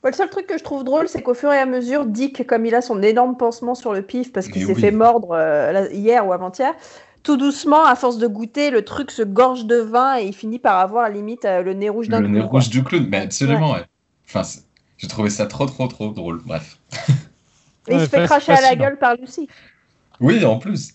Ouais, 0.02 0.10
le 0.10 0.16
seul 0.16 0.30
truc 0.30 0.46
que 0.46 0.56
je 0.56 0.64
trouve 0.64 0.82
drôle, 0.84 1.08
c'est 1.08 1.20
qu'au 1.22 1.34
fur 1.34 1.52
et 1.52 1.58
à 1.58 1.66
mesure, 1.66 2.06
Dick, 2.06 2.46
comme 2.46 2.64
il 2.64 2.74
a 2.74 2.80
son 2.80 3.02
énorme 3.02 3.36
pansement 3.36 3.74
sur 3.74 3.92
le 3.92 4.00
pif 4.02 4.32
parce 4.32 4.48
qu'il 4.48 4.64
s'est 4.64 4.72
oui. 4.74 4.80
fait 4.80 4.90
mordre 4.92 5.32
euh, 5.32 5.88
hier 5.92 6.26
ou 6.26 6.32
avant-hier, 6.32 6.74
tout 7.22 7.36
doucement, 7.36 7.84
à 7.84 7.94
force 7.96 8.16
de 8.16 8.26
goûter, 8.26 8.70
le 8.70 8.82
truc 8.82 9.10
se 9.10 9.22
gorge 9.22 9.66
de 9.66 9.76
vin 9.76 10.18
et 10.18 10.24
il 10.24 10.34
finit 10.34 10.58
par 10.58 10.78
avoir 10.78 11.10
limite 11.10 11.44
euh, 11.44 11.62
le 11.62 11.74
nez 11.74 11.90
rouge 11.90 12.08
d'un 12.08 12.20
Le 12.20 12.28
coup. 12.28 12.32
nez 12.32 12.40
quoi. 12.40 12.48
rouge 12.48 12.70
du 12.70 12.82
clown, 12.82 13.06
mais 13.10 13.18
absolument, 13.18 13.72
ouais. 13.72 13.84
Enfin, 14.26 14.42
j'ai 14.96 15.08
trouvé 15.08 15.28
ça 15.28 15.44
trop, 15.46 15.66
trop, 15.66 15.86
trop 15.86 16.08
drôle. 16.08 16.40
Bref. 16.46 16.78
Et 17.88 17.94
il 17.94 18.00
se 18.00 18.06
fait 18.06 18.24
cracher 18.24 18.52
à 18.52 18.60
la 18.62 18.76
gueule 18.76 18.98
par 18.98 19.16
Lucie. 19.16 19.48
Oui, 20.20 20.42
en 20.44 20.58
plus. 20.58 20.94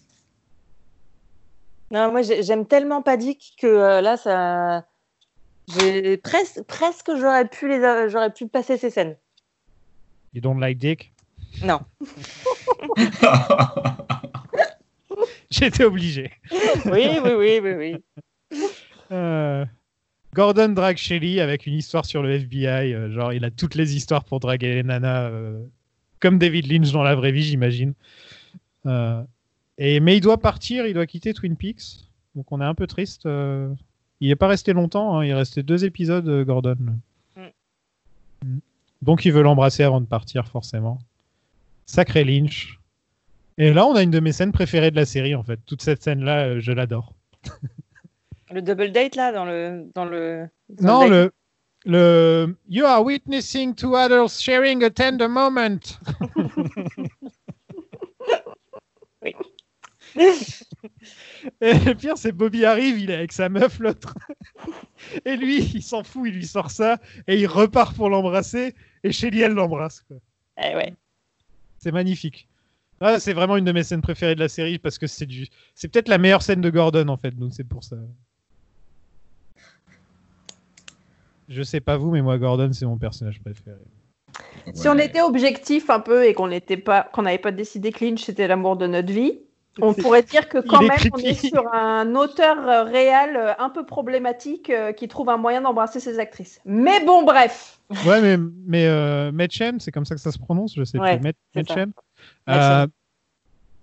Non, 1.91 2.11
moi 2.11 2.21
j'ai- 2.23 2.41
j'aime 2.41 2.65
tellement 2.65 3.01
Paddick 3.03 3.53
que 3.59 3.67
euh, 3.67 4.01
là, 4.01 4.17
ça. 4.17 4.85
J'ai- 5.67 6.17
Presque, 6.17 6.61
presque 6.63 7.11
j'aurais 7.17 7.47
pu, 7.47 7.67
les... 7.67 8.09
j'aurais 8.09 8.31
pu 8.33 8.47
passer 8.47 8.77
ces 8.77 8.89
scènes. 8.89 9.15
You 10.33 10.41
don't 10.41 10.59
like 10.59 10.77
dick? 10.77 11.13
Non. 11.63 11.79
J'étais 15.49 15.83
obligé. 15.85 16.31
Oui, 16.85 17.07
oui, 17.23 17.31
oui, 17.37 17.59
oui, 17.63 17.73
oui. 18.51 18.59
Euh, 19.11 19.65
Gordon 20.33 20.69
drague 20.69 20.97
Shelly 20.97 21.39
avec 21.39 21.65
une 21.65 21.75
histoire 21.75 22.05
sur 22.05 22.21
le 22.21 22.31
FBI. 22.33 22.93
euh, 22.93 23.09
genre, 23.11 23.31
il 23.31 23.45
a 23.45 23.51
toutes 23.51 23.75
les 23.75 23.95
histoires 23.95 24.25
pour 24.25 24.39
draguer 24.41 24.73
les 24.73 24.83
nanas, 24.83 25.29
euh, 25.29 25.63
comme 26.19 26.37
David 26.39 26.69
Lynch 26.69 26.91
dans 26.91 27.03
la 27.03 27.15
vraie 27.15 27.31
vie, 27.31 27.43
j'imagine. 27.43 27.93
Et, 29.77 29.99
mais 29.99 30.17
il 30.17 30.21
doit 30.21 30.37
partir, 30.39 30.85
il 30.85 30.93
doit 30.93 31.05
quitter 31.05 31.33
Twin 31.33 31.55
Peaks. 31.55 32.05
Donc 32.35 32.51
on 32.51 32.59
est 32.61 32.65
un 32.65 32.75
peu 32.75 32.87
triste. 32.87 33.25
Il 34.21 34.29
n'est 34.29 34.35
pas 34.35 34.47
resté 34.47 34.73
longtemps, 34.73 35.17
hein, 35.17 35.25
il 35.25 35.29
est 35.29 35.35
resté 35.35 35.63
deux 35.63 35.85
épisodes, 35.85 36.27
euh, 36.27 36.45
Gordon. 36.45 36.77
Mm. 37.35 37.41
Mm. 38.45 38.59
Donc 39.01 39.25
il 39.25 39.33
veut 39.33 39.41
l'embrasser 39.41 39.83
avant 39.83 40.01
de 40.01 40.05
partir, 40.05 40.47
forcément. 40.47 40.99
Sacré 41.85 42.23
Lynch. 42.23 42.79
Et 43.57 43.73
là, 43.73 43.85
on 43.85 43.95
a 43.95 44.03
une 44.03 44.11
de 44.11 44.19
mes 44.19 44.31
scènes 44.31 44.51
préférées 44.51 44.91
de 44.91 44.95
la 44.95 45.05
série, 45.05 45.35
en 45.35 45.43
fait. 45.43 45.59
Toute 45.65 45.81
cette 45.81 46.03
scène-là, 46.03 46.45
euh, 46.45 46.59
je 46.59 46.71
l'adore. 46.71 47.13
Le 48.51 48.61
double 48.61 48.91
date 48.91 49.15
là, 49.15 49.31
dans 49.31 49.43
le. 49.43 49.89
Dans 49.95 50.05
le... 50.05 50.47
dans 50.69 50.99
Non, 50.99 51.09
le, 51.09 51.31
le 51.85 52.55
You 52.69 52.85
are 52.85 53.03
witnessing 53.03 53.73
two 53.73 53.95
adults 53.95 54.39
sharing 54.39 54.83
a 54.83 54.89
tender 54.91 55.27
moment. 55.27 55.79
Et 61.61 61.73
le 61.73 61.93
pire, 61.93 62.17
c'est 62.17 62.31
Bobby 62.31 62.65
arrive, 62.65 62.99
il 62.99 63.11
est 63.11 63.15
avec 63.15 63.31
sa 63.31 63.49
meuf, 63.49 63.79
l'autre. 63.79 64.15
Et 65.25 65.35
lui, 65.35 65.59
il 65.73 65.83
s'en 65.83 66.03
fout, 66.03 66.27
il 66.27 66.35
lui 66.35 66.45
sort 66.45 66.71
ça, 66.71 66.99
et 67.27 67.39
il 67.39 67.47
repart 67.47 67.95
pour 67.95 68.09
l'embrasser, 68.09 68.73
et 69.03 69.11
Shelly, 69.11 69.41
elle 69.41 69.53
l'embrasse. 69.53 70.01
quoi. 70.01 70.17
Eh 70.63 70.75
ouais. 70.75 70.93
C'est 71.77 71.91
magnifique. 71.91 72.47
Ah, 73.01 73.19
c'est 73.19 73.33
vraiment 73.33 73.57
une 73.57 73.65
de 73.65 73.71
mes 73.71 73.83
scènes 73.83 74.01
préférées 74.01 74.35
de 74.35 74.39
la 74.39 74.49
série, 74.49 74.79
parce 74.79 74.97
que 74.97 75.07
c'est 75.07 75.25
du... 75.25 75.47
c'est 75.73 75.87
peut-être 75.87 76.07
la 76.07 76.17
meilleure 76.17 76.41
scène 76.41 76.61
de 76.61 76.69
Gordon, 76.69 77.07
en 77.09 77.17
fait, 77.17 77.31
donc 77.31 77.53
c'est 77.53 77.67
pour 77.67 77.83
ça. 77.83 77.97
Je 81.47 81.61
sais 81.61 81.81
pas 81.81 81.97
vous, 81.97 82.11
mais 82.11 82.21
moi, 82.21 82.37
Gordon, 82.37 82.71
c'est 82.73 82.85
mon 82.85 82.97
personnage 82.97 83.39
préféré. 83.39 83.77
Si 84.73 84.87
on 84.87 84.97
était 84.97 85.21
objectif 85.21 85.89
un 85.89 85.99
peu 85.99 86.25
et 86.25 86.33
qu'on 86.33 86.47
n'était 86.47 86.77
pas, 86.77 87.03
qu'on 87.13 87.21
n'avait 87.21 87.37
pas 87.37 87.51
décidé 87.51 87.91
que 87.91 88.03
Lynch 88.03 88.23
c'était 88.23 88.47
l'amour 88.47 88.75
de 88.75 88.87
notre 88.87 89.13
vie, 89.13 89.39
on 89.81 89.93
pourrait 89.93 90.23
dire 90.23 90.47
que 90.47 90.59
quand 90.59 90.81
même 90.81 90.99
on 91.13 91.17
est 91.17 91.33
sur 91.33 91.73
un 91.73 92.15
auteur 92.15 92.57
euh, 92.67 92.83
réel 92.83 93.35
euh, 93.35 93.53
un 93.59 93.69
peu 93.69 93.85
problématique 93.85 94.69
euh, 94.69 94.91
qui 94.93 95.07
trouve 95.07 95.29
un 95.29 95.37
moyen 95.37 95.61
d'embrasser 95.61 95.99
ses 95.99 96.19
actrices. 96.19 96.61
Mais 96.65 97.03
bon, 97.05 97.23
bref. 97.23 97.79
Ouais, 98.05 98.21
mais, 98.21 98.37
mais 98.65 98.85
euh, 98.87 99.31
c'est 99.79 99.91
comme 99.91 100.05
ça 100.05 100.15
que 100.15 100.21
ça 100.21 100.31
se 100.31 100.39
prononce, 100.39 100.73
je 100.75 100.83
sais 100.83 100.99
Ouais, 100.99 101.17
plus. 101.17 101.23
Met- 101.23 101.33
c'est 101.53 101.67
ça. 101.67 101.75
Mädchen. 101.75 101.93
Mädchen. 102.47 102.71
Euh, 102.71 102.87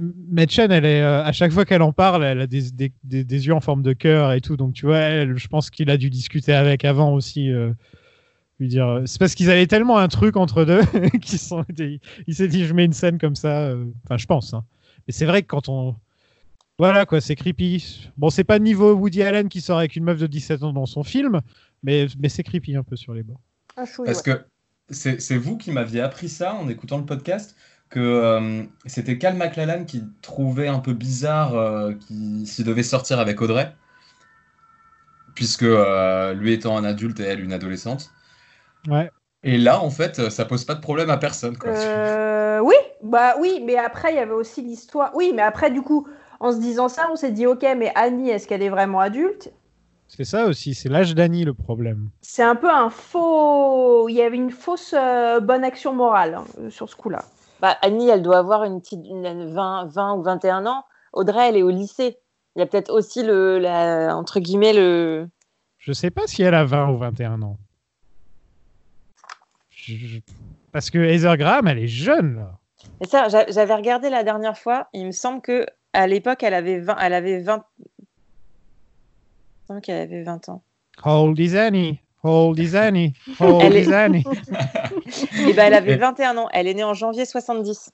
Mädchen, 0.01 0.72
elle 0.72 0.84
est, 0.84 1.03
euh, 1.03 1.22
à 1.22 1.32
chaque 1.32 1.53
fois 1.53 1.64
qu'elle 1.64 1.82
en 1.82 1.93
parle, 1.93 2.24
elle 2.24 2.40
a 2.40 2.47
des, 2.47 2.70
des, 2.72 2.93
des, 3.05 3.22
des 3.22 3.47
yeux 3.47 3.55
en 3.55 3.61
forme 3.61 3.82
de 3.82 3.93
cœur 3.93 4.32
et 4.32 4.40
tout. 4.40 4.57
Donc, 4.57 4.72
tu 4.72 4.86
vois, 4.86 4.99
elle, 4.99 5.36
je 5.36 5.47
pense 5.49 5.70
qu'il 5.70 5.90
a 5.90 5.97
dû 5.97 6.11
discuter 6.11 6.53
avec 6.53 6.84
avant 6.84 7.12
aussi. 7.12 7.51
euh, 7.51 7.70
lui 8.61 8.68
dire, 8.68 9.03
c'est 9.07 9.18
parce 9.18 9.34
qu'ils 9.34 9.51
avaient 9.51 9.66
tellement 9.66 9.99
un 9.99 10.09
truc 10.09 10.36
entre 10.36 10.64
deux 10.64 10.82
qu'ils 11.22 11.38
sont 11.38 11.64
il 12.26 12.34
s'est 12.34 12.49
dit, 12.49 12.64
je 12.66 12.74
mets 12.74 12.84
une 12.84 12.93
scène 12.93 13.18
comme 13.18 13.34
ça. 13.36 13.62
euh, 13.68 13.84
Enfin, 14.05 14.16
je 14.18 14.26
pense. 14.26 14.55
hein. 14.55 14.64
Mais 15.07 15.13
c'est 15.13 15.27
vrai 15.27 15.43
que 15.43 15.49
quand 15.49 15.69
on. 15.69 15.97
Voilà, 16.79 17.07
quoi, 17.07 17.21
c'est 17.21 17.37
creepy. 17.37 18.11
Bon, 18.17 18.31
c'est 18.31 18.45
pas 18.45 18.59
niveau 18.59 18.95
Woody 18.95 19.23
Allen 19.23 19.49
qui 19.49 19.61
sort 19.61 19.79
avec 19.79 19.95
une 19.95 20.05
meuf 20.05 20.19
de 20.19 20.27
17 20.27 20.63
ans 20.63 20.73
dans 20.73 20.87
son 20.87 21.05
film, 21.05 21.41
mais, 21.83 22.07
mais 22.19 22.29
c'est 22.29 22.43
creepy 22.43 22.77
un 22.77 22.83
peu 22.83 22.97
sur 22.97 23.15
les 23.15 23.23
bords. 23.23 23.41
Chouille, 23.87 24.07
Parce 24.07 24.23
ouais. 24.23 24.35
que 24.35 24.45
c'est 24.91 25.37
vous 25.37 25.57
qui 25.57 25.71
m'aviez 25.71 26.01
appris 26.01 26.29
ça 26.29 26.55
en 26.55 26.69
écoutant 26.69 26.99
le 26.99 27.05
podcast, 27.05 27.57
que 27.89 28.01
euh, 28.01 28.65
c'était 28.87 29.19
Cal 29.19 29.37
McLallan 29.37 29.85
qui 29.85 30.03
trouvait 30.23 30.69
un 30.69 30.79
peu 30.79 30.93
bizarre 30.93 31.55
euh, 31.55 31.93
qu'il 31.93 32.47
s'il 32.47 32.65
devait 32.65 32.83
sortir 32.83 33.21
avec 33.21 33.41
Audrey, 33.41 33.75
puisque 35.35 35.63
euh, 35.63 36.35
lui 36.35 36.53
étant 36.53 36.77
un 36.77 36.85
adulte 36.85 37.21
et 37.21 37.25
elle 37.25 37.41
une 37.41 37.53
adolescente. 37.53 38.11
Ouais. 38.89 39.11
Et 39.45 39.59
là, 39.59 39.81
en 39.81 39.91
fait, 39.91 40.31
ça 40.31 40.45
pose 40.45 40.65
pas 40.65 40.75
de 40.75 40.81
problème 40.81 41.11
à 41.11 41.19
personne. 41.19 41.57
Quoi. 41.57 41.73
Oui, 43.03 43.09
bah 43.11 43.35
oui, 43.41 43.63
mais 43.65 43.77
après 43.77 44.13
il 44.13 44.17
y 44.17 44.21
avait 44.21 44.33
aussi 44.33 44.63
l'histoire. 44.63 45.11
Oui, 45.15 45.33
mais 45.35 45.43
après 45.43 45.71
du 45.71 45.83
coup, 45.83 46.07
en 46.41 46.53
se 46.53 46.59
disant 46.59 46.89
ça, 46.89 47.09
on 47.13 47.17
s'est 47.17 47.31
dit 47.33 47.47
ok, 47.47 47.63
mais 47.77 47.93
Annie, 47.95 48.31
est-ce 48.31 48.47
qu'elle 48.49 48.63
est 48.63 48.69
vraiment 48.69 49.01
adulte? 49.01 49.53
C'est 50.09 50.25
ça 50.25 50.45
aussi, 50.47 50.75
c'est 50.75 50.89
l'âge 50.91 51.15
d'Annie 51.15 51.45
le 51.45 51.55
problème. 51.55 52.11
C'est 52.21 52.43
un 52.43 52.55
peu 52.57 52.71
un 52.71 52.91
faux. 52.91 54.09
Il 54.11 54.15
y 54.15 54.21
avait 54.23 54.37
une 54.37 54.51
fausse 54.51 54.95
euh, 54.97 55.41
bonne 55.41 55.65
action 55.65 55.95
morale 55.95 56.35
hein, 56.35 56.45
euh, 56.59 56.69
sur 56.71 56.89
ce 56.91 56.97
coup-là. 56.97 57.25
Bah, 57.61 57.77
Annie, 57.81 58.09
elle 58.11 58.23
doit 58.23 58.37
avoir 58.39 58.65
une 58.65 58.81
petite 58.83 59.07
une 59.07 59.47
20, 59.55 59.87
20 59.87 60.15
ou 60.17 60.23
21 60.23 60.67
ans. 60.67 60.85
Audrey, 61.15 61.49
elle 61.49 61.57
est 61.57 61.63
au 61.63 61.71
lycée. 61.71 62.19
Il 62.57 62.59
y 62.59 62.63
a 62.63 62.67
peut-être 62.67 62.91
aussi 62.93 63.23
le, 63.23 63.59
la, 63.59 64.15
entre 64.15 64.39
guillemets, 64.41 64.75
le. 64.75 65.29
Je 65.79 65.93
sais 65.95 66.11
pas 66.11 66.27
si 66.27 66.43
elle 66.43 66.55
a 66.55 66.65
20 66.65 66.91
ou 66.91 66.99
21 66.99 67.41
ans. 67.41 67.57
Je- 69.71 69.95
je- 69.97 70.21
Parce 70.73 70.91
que 70.91 70.99
Heather 70.99 71.37
Graham, 71.39 71.69
elle 71.69 71.79
est 71.79 71.89
jeune 71.89 72.37
là. 72.37 72.59
Et 73.01 73.07
ça, 73.07 73.28
j'a- 73.28 73.47
j'avais 73.51 73.74
regardé 73.74 74.11
la 74.11 74.22
dernière 74.24 74.57
fois. 74.59 74.89
Il 74.93 75.07
me 75.07 75.12
semble 75.12 75.41
que 75.43 75.66
à 75.93 76.07
l'époque, 76.07 76.43
elle 76.43 76.55
avait 76.55 76.78
20. 76.80 76.97
Elle 77.01 77.14
avait 77.14 77.41
20. 77.41 77.64
Il 77.78 77.85
me 78.03 79.66
semble 79.68 79.80
qu'elle 79.80 80.01
avait 80.01 80.22
20 80.22 80.49
ans. 80.49 80.62
How 81.05 81.24
old 81.24 81.39
is 81.39 81.57
Annie? 81.57 82.01
How 82.24 82.49
old 82.49 82.59
is 82.59 82.76
Annie? 82.76 83.14
How 83.41 83.47
old 83.47 83.62
Elle 83.64 83.76
is 83.76 83.89
est- 83.89 83.93
Annie? 83.95 84.24
Et 85.49 85.53
ben, 85.55 85.66
elle 85.66 85.74
avait 85.74 85.93
Et- 85.95 85.97
21 85.97 86.37
ans. 86.37 86.49
Elle 86.53 86.66
est 86.68 86.74
née 86.74 86.85
en 86.85 86.95
janvier 86.95 87.24
70. 87.26 87.91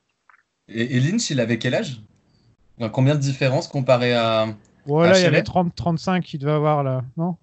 Et, 0.69 0.97
et 0.97 1.01
Lynch, 1.01 1.31
il 1.31 1.41
avait 1.41 1.59
quel 1.59 1.75
âge? 1.75 2.01
Enfin, 2.79 2.91
Combien 2.91 3.15
de 3.15 3.21
différence 3.21 3.69
comparé 3.69 4.15
à. 4.15 4.47
Voilà, 4.87 5.15
à 5.15 5.19
il 5.19 5.23
y 5.23 5.25
avait 5.25 5.37
Shelley 5.37 5.43
30, 5.45 5.75
35 5.75 6.25
qu'il 6.25 6.41
devait 6.41 6.53
avoir 6.53 6.83
là, 6.83 7.03
non? 7.17 7.37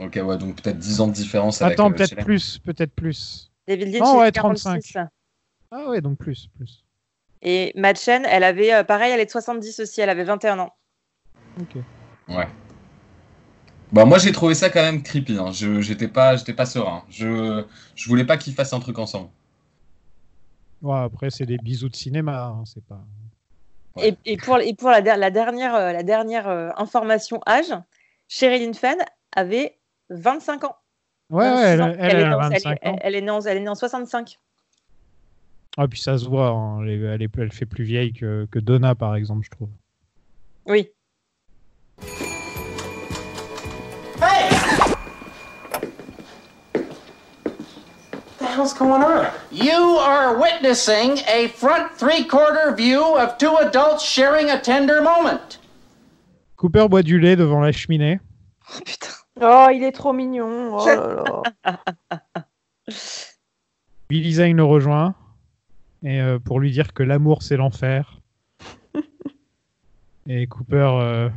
Ok, 0.00 0.18
ouais, 0.24 0.38
donc 0.38 0.62
peut-être 0.62 0.78
10 0.78 1.00
ans 1.00 1.08
de 1.08 1.12
différence. 1.12 1.60
Attends, 1.60 1.90
euh, 1.90 1.94
peut-être 1.94 2.16
plus, 2.24 2.58
peut-être 2.58 2.92
plus. 2.94 3.50
David 3.66 3.88
Lynch, 3.92 4.08
il 4.14 4.18
ouais, 4.18 4.28
est 4.28 4.32
46. 4.32 4.96
Ah 5.70 5.88
ouais, 5.88 6.00
donc 6.00 6.18
plus, 6.18 6.48
plus. 6.56 6.84
Et 7.42 7.72
Madchen, 7.76 8.24
elle 8.26 8.44
avait, 8.44 8.72
euh, 8.74 8.84
pareil, 8.84 9.12
elle 9.12 9.20
est 9.20 9.26
de 9.26 9.30
70 9.30 9.80
aussi. 9.80 10.00
Elle 10.00 10.10
avait 10.10 10.24
21 10.24 10.58
ans. 10.58 10.72
Ok. 11.60 11.76
Ouais. 12.28 12.48
Bah 13.90 14.04
moi 14.04 14.18
j'ai 14.18 14.32
trouvé 14.32 14.54
ça 14.54 14.68
quand 14.68 14.82
même 14.82 15.02
creepy. 15.02 15.38
Hein. 15.38 15.50
Je 15.50 15.80
j'étais 15.80 16.08
pas 16.08 16.36
j'étais 16.36 16.52
pas 16.52 16.66
serein. 16.66 17.04
Je 17.08 17.64
je 17.94 18.08
voulais 18.08 18.24
pas 18.26 18.36
qu'ils 18.36 18.52
fassent 18.54 18.74
un 18.74 18.80
truc 18.80 18.98
ensemble. 18.98 19.30
Ouais, 20.82 20.98
après, 20.98 21.30
c'est 21.30 21.46
des 21.46 21.56
bisous 21.58 21.88
de 21.88 21.96
cinéma, 21.96 22.44
hein, 22.56 22.62
c'est 22.66 22.84
pas. 22.84 23.00
Et, 24.00 24.14
et 24.26 24.36
pour, 24.36 24.58
et 24.60 24.74
pour 24.74 24.90
la, 24.90 25.00
der- 25.02 25.16
la 25.16 25.30
dernière, 25.32 25.74
euh, 25.74 25.90
la 25.92 26.04
dernière 26.04 26.46
euh, 26.48 26.68
information 26.76 27.40
âge, 27.48 27.74
Sherilyn 28.28 28.72
Fenn 28.74 28.98
avait 29.34 29.76
25 30.10 30.62
ans. 30.64 30.76
Ouais, 31.30 31.48
26 31.50 31.56
ouais, 31.56 31.68
elle, 31.68 31.82
ans. 31.82 31.86
elle, 31.98 31.98
elle 31.98 32.20
est 32.20 32.22
a 32.24 32.28
née 32.28 32.34
en- 32.34 32.38
25 32.50 32.78
elle- 32.82 32.90
ans. 32.90 32.96
elle 33.00 33.14
est 33.16 33.20
née 33.22 33.30
en- 33.30 33.40
elle 33.40 33.56
est 33.56 33.60
née 33.60 33.68
en 33.68 33.74
65. 33.74 34.38
Ah, 35.80 35.86
puis 35.86 36.00
ça 36.00 36.18
se 36.18 36.26
voit, 36.28 36.48
hein, 36.48 36.82
elle, 36.82 36.90
est- 36.90 37.00
elle, 37.14 37.22
est- 37.22 37.38
elle 37.38 37.52
fait 37.52 37.64
plus 37.64 37.84
vieille 37.84 38.12
que, 38.12 38.46
que 38.50 38.58
Donna, 38.58 38.94
par 38.96 39.14
exemple, 39.14 39.44
je 39.44 39.50
trouve. 39.50 39.68
Oui. 40.66 40.88
What 46.74 48.38
the 48.38 48.44
hell's 48.46 48.72
going 48.74 49.02
on? 49.02 49.26
You 49.50 49.72
are 49.98 50.38
witnessing 50.38 51.18
a 51.28 51.48
front 51.48 51.92
three 51.96 52.24
quarter 52.24 52.74
view 52.74 53.16
of 53.16 53.38
two 53.38 53.56
adults 53.56 54.02
sharing 54.02 54.50
a 54.50 54.60
tender 54.60 55.00
moment. 55.00 55.58
Cooper 56.56 56.88
boit 56.88 57.02
du 57.02 57.18
lait 57.20 57.36
devant 57.36 57.60
la 57.60 57.72
cheminée. 57.72 58.20
Oh, 59.40 59.68
il 59.72 59.84
est 59.84 59.92
trop 59.92 60.12
mignon. 60.12 60.76
Oh 60.76 60.86
là 60.86 61.42
là. 61.64 61.78
Billy 64.08 64.32
Zane 64.32 64.56
le 64.56 64.64
rejoint 64.64 65.14
et 66.02 66.20
euh, 66.20 66.38
pour 66.38 66.60
lui 66.60 66.70
dire 66.70 66.92
que 66.92 67.02
l'amour 67.02 67.42
c'est 67.42 67.56
l'enfer. 67.56 68.20
et 70.28 70.46
Cooper 70.46 70.90
euh, 71.00 71.28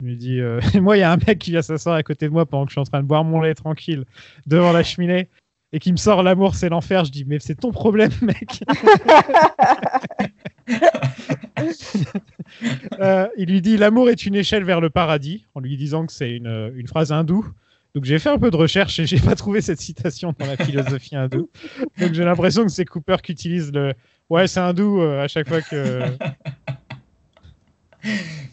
lui 0.00 0.16
dit 0.16 0.40
euh, 0.40 0.60
Moi, 0.80 0.96
il 0.96 1.00
y 1.00 1.02
a 1.02 1.12
un 1.12 1.16
mec 1.16 1.38
qui 1.38 1.50
vient 1.50 1.62
s'asseoir 1.62 1.96
à 1.96 2.02
côté 2.02 2.26
de 2.26 2.32
moi 2.32 2.46
pendant 2.46 2.64
que 2.64 2.70
je 2.70 2.74
suis 2.74 2.80
en 2.80 2.84
train 2.84 3.02
de 3.02 3.06
boire 3.06 3.24
mon 3.24 3.40
lait 3.40 3.54
tranquille 3.54 4.04
devant 4.46 4.72
la 4.72 4.82
cheminée 4.82 5.28
et 5.72 5.80
qui 5.80 5.92
me 5.92 5.98
sort 5.98 6.22
l'amour 6.22 6.54
c'est 6.54 6.68
l'enfer. 6.68 7.04
Je 7.04 7.12
dis 7.12 7.24
Mais 7.26 7.38
c'est 7.40 7.54
ton 7.54 7.72
problème, 7.72 8.12
mec. 8.22 8.62
Il 13.36 13.46
lui 13.46 13.62
dit 13.62 13.76
L'amour 13.76 14.10
est 14.10 14.26
une 14.26 14.34
échelle 14.34 14.64
vers 14.64 14.80
le 14.80 14.90
paradis, 14.90 15.46
en 15.54 15.60
lui 15.60 15.76
disant 15.76 16.06
que 16.06 16.12
c'est 16.12 16.30
une, 16.30 16.72
une 16.74 16.88
phrase 16.88 17.12
hindoue. 17.12 17.46
Donc 17.98 18.04
j'ai 18.04 18.20
fait 18.20 18.28
un 18.28 18.38
peu 18.38 18.52
de 18.52 18.56
recherche 18.56 19.00
et 19.00 19.06
j'ai 19.06 19.18
pas 19.24 19.34
trouvé 19.34 19.60
cette 19.60 19.80
citation 19.80 20.32
dans 20.38 20.46
la 20.46 20.56
philosophie 20.56 21.16
hindoue. 21.16 21.50
Donc 21.98 22.12
j'ai 22.12 22.22
l'impression 22.22 22.62
que 22.62 22.68
c'est 22.70 22.84
Cooper 22.84 23.16
qui 23.20 23.32
utilise 23.32 23.72
le 23.72 23.92
Ouais, 24.30 24.46
c'est 24.46 24.60
hindou 24.60 25.00
euh, 25.00 25.24
à 25.24 25.26
chaque 25.26 25.48
fois 25.48 25.60
que. 25.62 26.02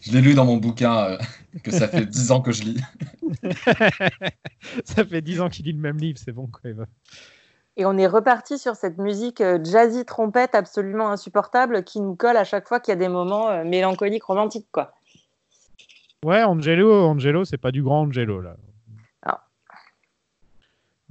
Je 0.02 0.10
l'ai 0.10 0.20
lu 0.20 0.34
dans 0.34 0.44
mon 0.44 0.56
bouquin 0.56 0.96
euh, 1.04 1.18
que 1.62 1.70
ça 1.70 1.86
fait 1.86 2.06
10 2.06 2.32
ans 2.32 2.40
que 2.40 2.50
je 2.50 2.64
lis. 2.64 2.80
Ça 4.84 5.04
fait 5.04 5.20
10 5.20 5.40
ans 5.40 5.48
qu'il 5.48 5.64
lit 5.66 5.72
le 5.74 5.78
même 5.78 5.98
livre, 5.98 6.18
c'est 6.18 6.32
bon 6.32 6.48
quoi. 6.48 6.62
il 6.64 6.72
va- 6.72 6.86
Et 7.76 7.86
on 7.86 7.96
est 7.96 8.08
reparti 8.08 8.58
sur 8.58 8.74
cette 8.74 8.98
musique 8.98 9.40
euh, 9.40 9.62
jazzy 9.62 10.04
trompette 10.04 10.56
absolument 10.56 11.10
insupportable 11.12 11.84
qui 11.84 12.00
nous 12.00 12.16
colle 12.16 12.36
à 12.36 12.42
chaque 12.42 12.66
fois 12.66 12.80
qu'il 12.80 12.90
y 12.90 12.96
a 12.96 12.98
des 12.98 13.08
moments 13.08 13.64
mélancoliques, 13.64 14.24
romantiques, 14.24 14.66
quoi. 14.72 14.94
Ouais, 16.24 16.42
Angelo, 16.42 16.92
Angelo, 17.04 17.44
c'est 17.44 17.56
pas 17.58 17.70
du 17.70 17.84
grand 17.84 18.00
Angelo 18.02 18.40
là. 18.40 18.56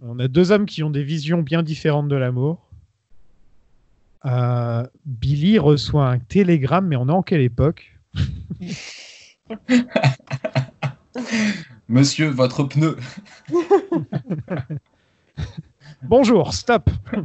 On 0.02 0.20
a 0.20 0.28
deux 0.28 0.52
hommes 0.52 0.66
qui 0.66 0.84
ont 0.84 0.90
des 0.90 1.04
visions 1.04 1.42
bien 1.42 1.64
différentes 1.64 2.10
de 2.10 2.16
l'amour. 2.16 2.60
Euh, 4.26 4.86
Billy 5.06 5.58
reçoit 5.60 6.08
un 6.08 6.20
télégramme, 6.20 6.88
mais 6.88 6.96
on 6.96 7.08
est 7.08 7.12
en 7.12 7.22
quelle 7.24 7.42
époque? 7.42 7.98
Monsieur, 11.88 12.30
votre 12.30 12.64
pneu. 12.64 12.98
Bonjour, 16.02 16.54
stop 16.54 16.90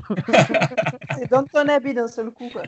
C'est 1.17 1.31
dans 1.31 1.45
ton 1.45 1.69
habit 1.69 1.95
d'un 1.95 2.09
seul 2.09 2.31
coup. 2.31 2.51
Quoi. 2.51 2.63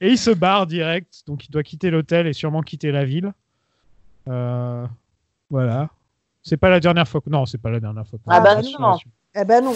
Et 0.00 0.10
il 0.10 0.18
se 0.18 0.30
barre 0.30 0.66
direct, 0.66 1.22
donc 1.26 1.46
il 1.46 1.50
doit 1.50 1.62
quitter 1.62 1.90
l'hôtel 1.90 2.26
et 2.26 2.32
sûrement 2.32 2.62
quitter 2.62 2.92
la 2.92 3.04
ville. 3.04 3.32
Euh, 4.28 4.86
voilà. 5.50 5.90
C'est 6.42 6.56
pas 6.56 6.70
la 6.70 6.80
dernière 6.80 7.06
fois 7.08 7.20
que. 7.20 7.30
Non, 7.30 7.46
c'est 7.46 7.58
pas 7.58 7.70
la 7.70 7.80
dernière 7.80 8.06
fois. 8.06 8.18
que- 8.18 8.24
Ah 8.28 8.40
bah 8.40 8.56
non. 8.60 8.96
Eh 9.34 9.44
ben 9.44 9.64
non. 9.64 9.74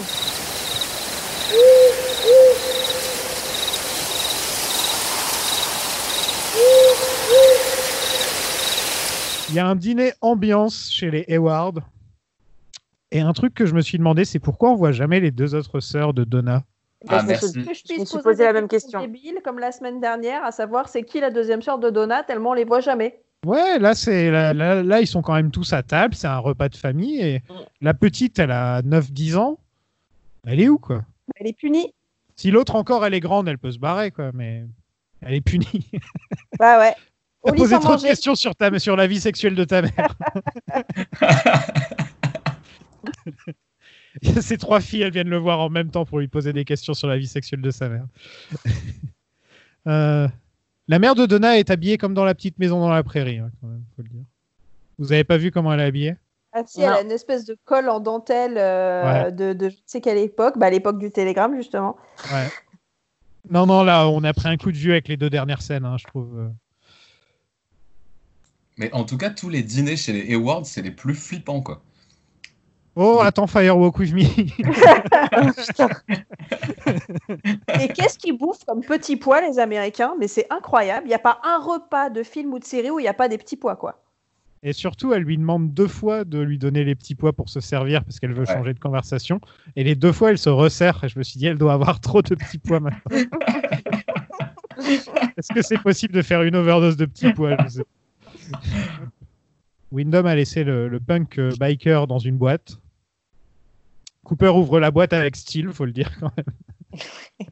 Il 9.49 9.55
y 9.55 9.59
a 9.59 9.67
un 9.67 9.75
dîner 9.75 10.11
ambiance 10.21 10.89
chez 10.91 11.09
les 11.09 11.25
Hayward. 11.29 11.79
Et 13.11 13.21
un 13.21 13.31
truc 13.31 13.53
que 13.53 13.65
je 13.65 13.73
me 13.73 13.81
suis 13.81 13.97
demandé, 13.97 14.25
c'est 14.25 14.39
pourquoi 14.39 14.71
on 14.71 14.75
voit 14.75 14.91
jamais 14.91 15.21
les 15.21 15.31
deux 15.31 15.55
autres 15.55 15.79
sœurs 15.79 16.13
de 16.13 16.25
Donna? 16.25 16.63
Ah, 17.07 17.19
je 17.19 17.23
me 17.23 17.27
merci. 17.29 17.49
suis- 17.51 17.65
Que 17.65 17.73
je 17.73 17.79
Je 17.79 17.83
puisse 17.85 17.99
me 17.99 18.05
suis 18.05 18.17
poser, 18.17 18.23
posé 18.23 18.37
des 18.39 18.43
la 18.43 18.53
même 18.53 18.67
question. 18.67 19.07
comme 19.45 19.59
la 19.59 19.71
semaine 19.71 20.01
dernière, 20.01 20.43
à 20.43 20.51
savoir 20.51 20.89
c'est 20.89 21.03
qui 21.03 21.21
la 21.21 21.29
deuxième 21.31 21.61
sœur 21.61 21.79
de 21.79 21.89
Donna, 21.89 22.23
tellement 22.23 22.49
on 22.49 22.53
les 22.53 22.65
voit 22.65 22.81
jamais. 22.81 23.21
Ouais, 23.47 23.79
là, 23.79 23.95
c'est 23.95 24.29
là, 24.29 24.53
là, 24.53 24.83
là, 24.83 24.99
ils 24.99 25.07
sont 25.07 25.21
quand 25.21 25.33
même 25.33 25.51
tous 25.51 25.71
à 25.71 25.81
table, 25.81 26.15
c'est 26.15 26.27
un 26.27 26.37
repas 26.37 26.67
de 26.67 26.75
famille. 26.75 27.21
Et 27.21 27.41
la 27.79 27.93
petite, 27.93 28.39
elle 28.39 28.51
a 28.51 28.81
9-10 28.81 29.37
ans. 29.37 29.57
Elle 30.45 30.59
est 30.59 30.67
où, 30.67 30.77
quoi? 30.77 31.05
Elle 31.37 31.47
est 31.47 31.57
punie. 31.57 31.93
Si 32.35 32.51
l'autre 32.51 32.75
encore, 32.75 33.05
elle 33.05 33.13
est 33.13 33.21
grande, 33.21 33.47
elle 33.47 33.57
peut 33.57 33.71
se 33.71 33.79
barrer, 33.79 34.11
quoi. 34.11 34.31
Mais 34.33 34.65
elle 35.21 35.35
est 35.35 35.41
punie. 35.41 35.89
Bah 36.59 36.77
ouais. 36.77 36.93
Lit 37.45 37.57
posé 37.57 37.79
trop 37.79 37.95
de 37.95 38.01
questions 38.01 38.35
sur, 38.35 38.53
ta, 38.53 38.77
sur 38.79 38.97
la 38.97 39.07
vie 39.07 39.21
sexuelle 39.21 39.55
de 39.55 39.63
ta 39.63 39.81
mère. 39.81 40.13
Ces 44.41 44.57
trois 44.57 44.81
filles, 44.81 45.03
elles 45.03 45.13
viennent 45.13 45.29
le 45.29 45.37
voir 45.37 45.61
en 45.61 45.69
même 45.69 45.89
temps 45.89 46.03
pour 46.03 46.19
lui 46.19 46.27
poser 46.27 46.51
des 46.51 46.65
questions 46.65 46.93
sur 46.93 47.07
la 47.07 47.17
vie 47.17 47.27
sexuelle 47.27 47.61
de 47.61 47.71
sa 47.71 47.87
mère. 47.87 48.07
Euh, 49.87 50.27
la 50.87 50.99
mère 50.99 51.15
de 51.15 51.25
Donna 51.25 51.57
est 51.57 51.69
habillée 51.69 51.97
comme 51.97 52.13
dans 52.13 52.25
la 52.25 52.35
petite 52.35 52.59
maison 52.59 52.79
dans 52.79 52.89
la 52.89 53.03
prairie, 53.03 53.39
hein, 53.39 53.51
quand 53.61 53.67
même, 53.67 53.83
faut 53.95 54.03
le 54.03 54.09
dire. 54.09 54.23
Vous 54.99 55.11
avez 55.11 55.23
pas 55.23 55.37
vu 55.37 55.51
comment 55.51 55.73
elle 55.73 55.79
est 55.81 55.85
habillée? 55.85 56.15
Ah 56.53 56.63
si, 56.65 56.81
elle 56.81 56.89
a 56.93 57.01
une 57.01 57.11
espèce 57.11 57.45
de 57.45 57.55
colle 57.65 57.89
en 57.89 57.99
dentelle 57.99 58.57
euh, 58.57 59.25
Ouais. 59.25 59.31
de, 59.31 59.53
de 59.53 59.69
je 59.69 59.75
ne 59.75 59.81
sais 59.85 60.01
quelle 60.01 60.17
époque, 60.17 60.57
bah, 60.57 60.67
à 60.67 60.69
l'époque 60.69 60.97
du 60.97 61.11
télégramme 61.11 61.55
justement. 61.55 61.97
Ouais. 62.33 62.47
Non, 63.49 63.65
non, 63.65 63.83
là, 63.83 64.07
on 64.09 64.23
a 64.23 64.33
pris 64.33 64.47
un 64.49 64.57
coup 64.57 64.71
de 64.71 64.77
vieux 64.77 64.91
avec 64.93 65.07
les 65.07 65.17
deux 65.17 65.29
dernières 65.29 65.61
scènes, 65.61 65.85
hein, 65.85 65.97
je 65.97 66.05
trouve. 66.05 66.39
euh. 66.39 66.49
Mais 68.77 68.91
en 68.93 69.03
tout 69.03 69.17
cas, 69.17 69.29
tous 69.29 69.49
les 69.49 69.63
dîners 69.63 69.97
chez 69.97 70.13
les 70.13 70.31
Hayward, 70.33 70.65
c'est 70.65 70.81
les 70.81 70.91
plus 70.91 71.15
flippants, 71.15 71.61
quoi. 71.61 71.81
Oh, 72.99 73.19
attends, 73.21 73.45
Firewalk 73.45 73.99
with 73.99 74.11
me. 74.11 74.23
Et 77.79 77.87
qu'est-ce 77.89 78.17
qu'ils 78.17 78.35
bouffent 78.37 78.63
comme 78.65 78.81
petits 78.81 79.17
pois 79.17 79.39
les 79.41 79.59
Américains? 79.59 80.15
Mais 80.19 80.27
c'est 80.27 80.47
incroyable. 80.49 81.05
Il 81.05 81.09
n'y 81.09 81.13
a 81.13 81.19
pas 81.19 81.39
un 81.43 81.59
repas 81.59 82.09
de 82.09 82.23
film 82.23 82.53
ou 82.53 82.59
de 82.59 82.63
série 82.63 82.89
où 82.89 82.97
il 82.99 83.03
n'y 83.03 83.07
a 83.07 83.13
pas 83.13 83.27
des 83.29 83.37
petits 83.37 83.55
pois 83.55 83.75
quoi. 83.75 84.01
Et 84.63 84.73
surtout, 84.73 85.13
elle 85.13 85.21
lui 85.21 85.37
demande 85.37 85.73
deux 85.75 85.87
fois 85.87 86.23
de 86.23 86.39
lui 86.39 86.57
donner 86.57 86.83
les 86.83 86.95
petits 86.95 87.13
pois 87.13 87.33
pour 87.33 87.49
se 87.49 87.59
servir 87.59 88.03
parce 88.03 88.19
qu'elle 88.19 88.33
veut 88.33 88.45
Ouais. 88.47 88.53
changer 88.53 88.73
de 88.73 88.79
conversation. 88.79 89.39
Et 89.75 89.83
les 89.83 89.93
deux 89.95 90.11
fois, 90.11 90.31
elle 90.31 90.39
se 90.39 90.49
resserre. 90.49 91.03
Et 91.03 91.09
je 91.09 91.19
me 91.19 91.23
suis 91.23 91.37
dit, 91.37 91.45
elle 91.45 91.59
doit 91.59 91.73
avoir 91.73 91.99
trop 92.01 92.23
de 92.23 92.33
petits 92.33 92.57
pois 92.57 92.79
maintenant. 92.79 92.99
Est-ce 95.37 95.53
que 95.53 95.61
c'est 95.61 95.77
possible 95.81 96.13
de 96.15 96.23
faire 96.23 96.41
une 96.41 96.55
overdose 96.55 96.97
de 96.97 97.05
petits 97.05 97.31
pois? 97.33 97.55
Je 97.63 97.67
sais. 97.69 97.83
Wyndham 99.91 100.25
a 100.25 100.33
laissé 100.35 100.63
le, 100.63 100.87
le 100.89 100.99
punk 100.99 101.37
euh, 101.37 101.51
biker 101.59 102.07
dans 102.07 102.19
une 102.19 102.37
boîte. 102.37 102.79
Cooper 104.27 104.49
ouvre 104.49 104.79
la 104.79 104.91
boîte 104.91 105.13
avec 105.13 105.35
style, 105.37 105.69
faut 105.71 105.85
le 105.85 105.93
dire 105.93 106.11
quand 106.19 106.31
même. 106.37 106.45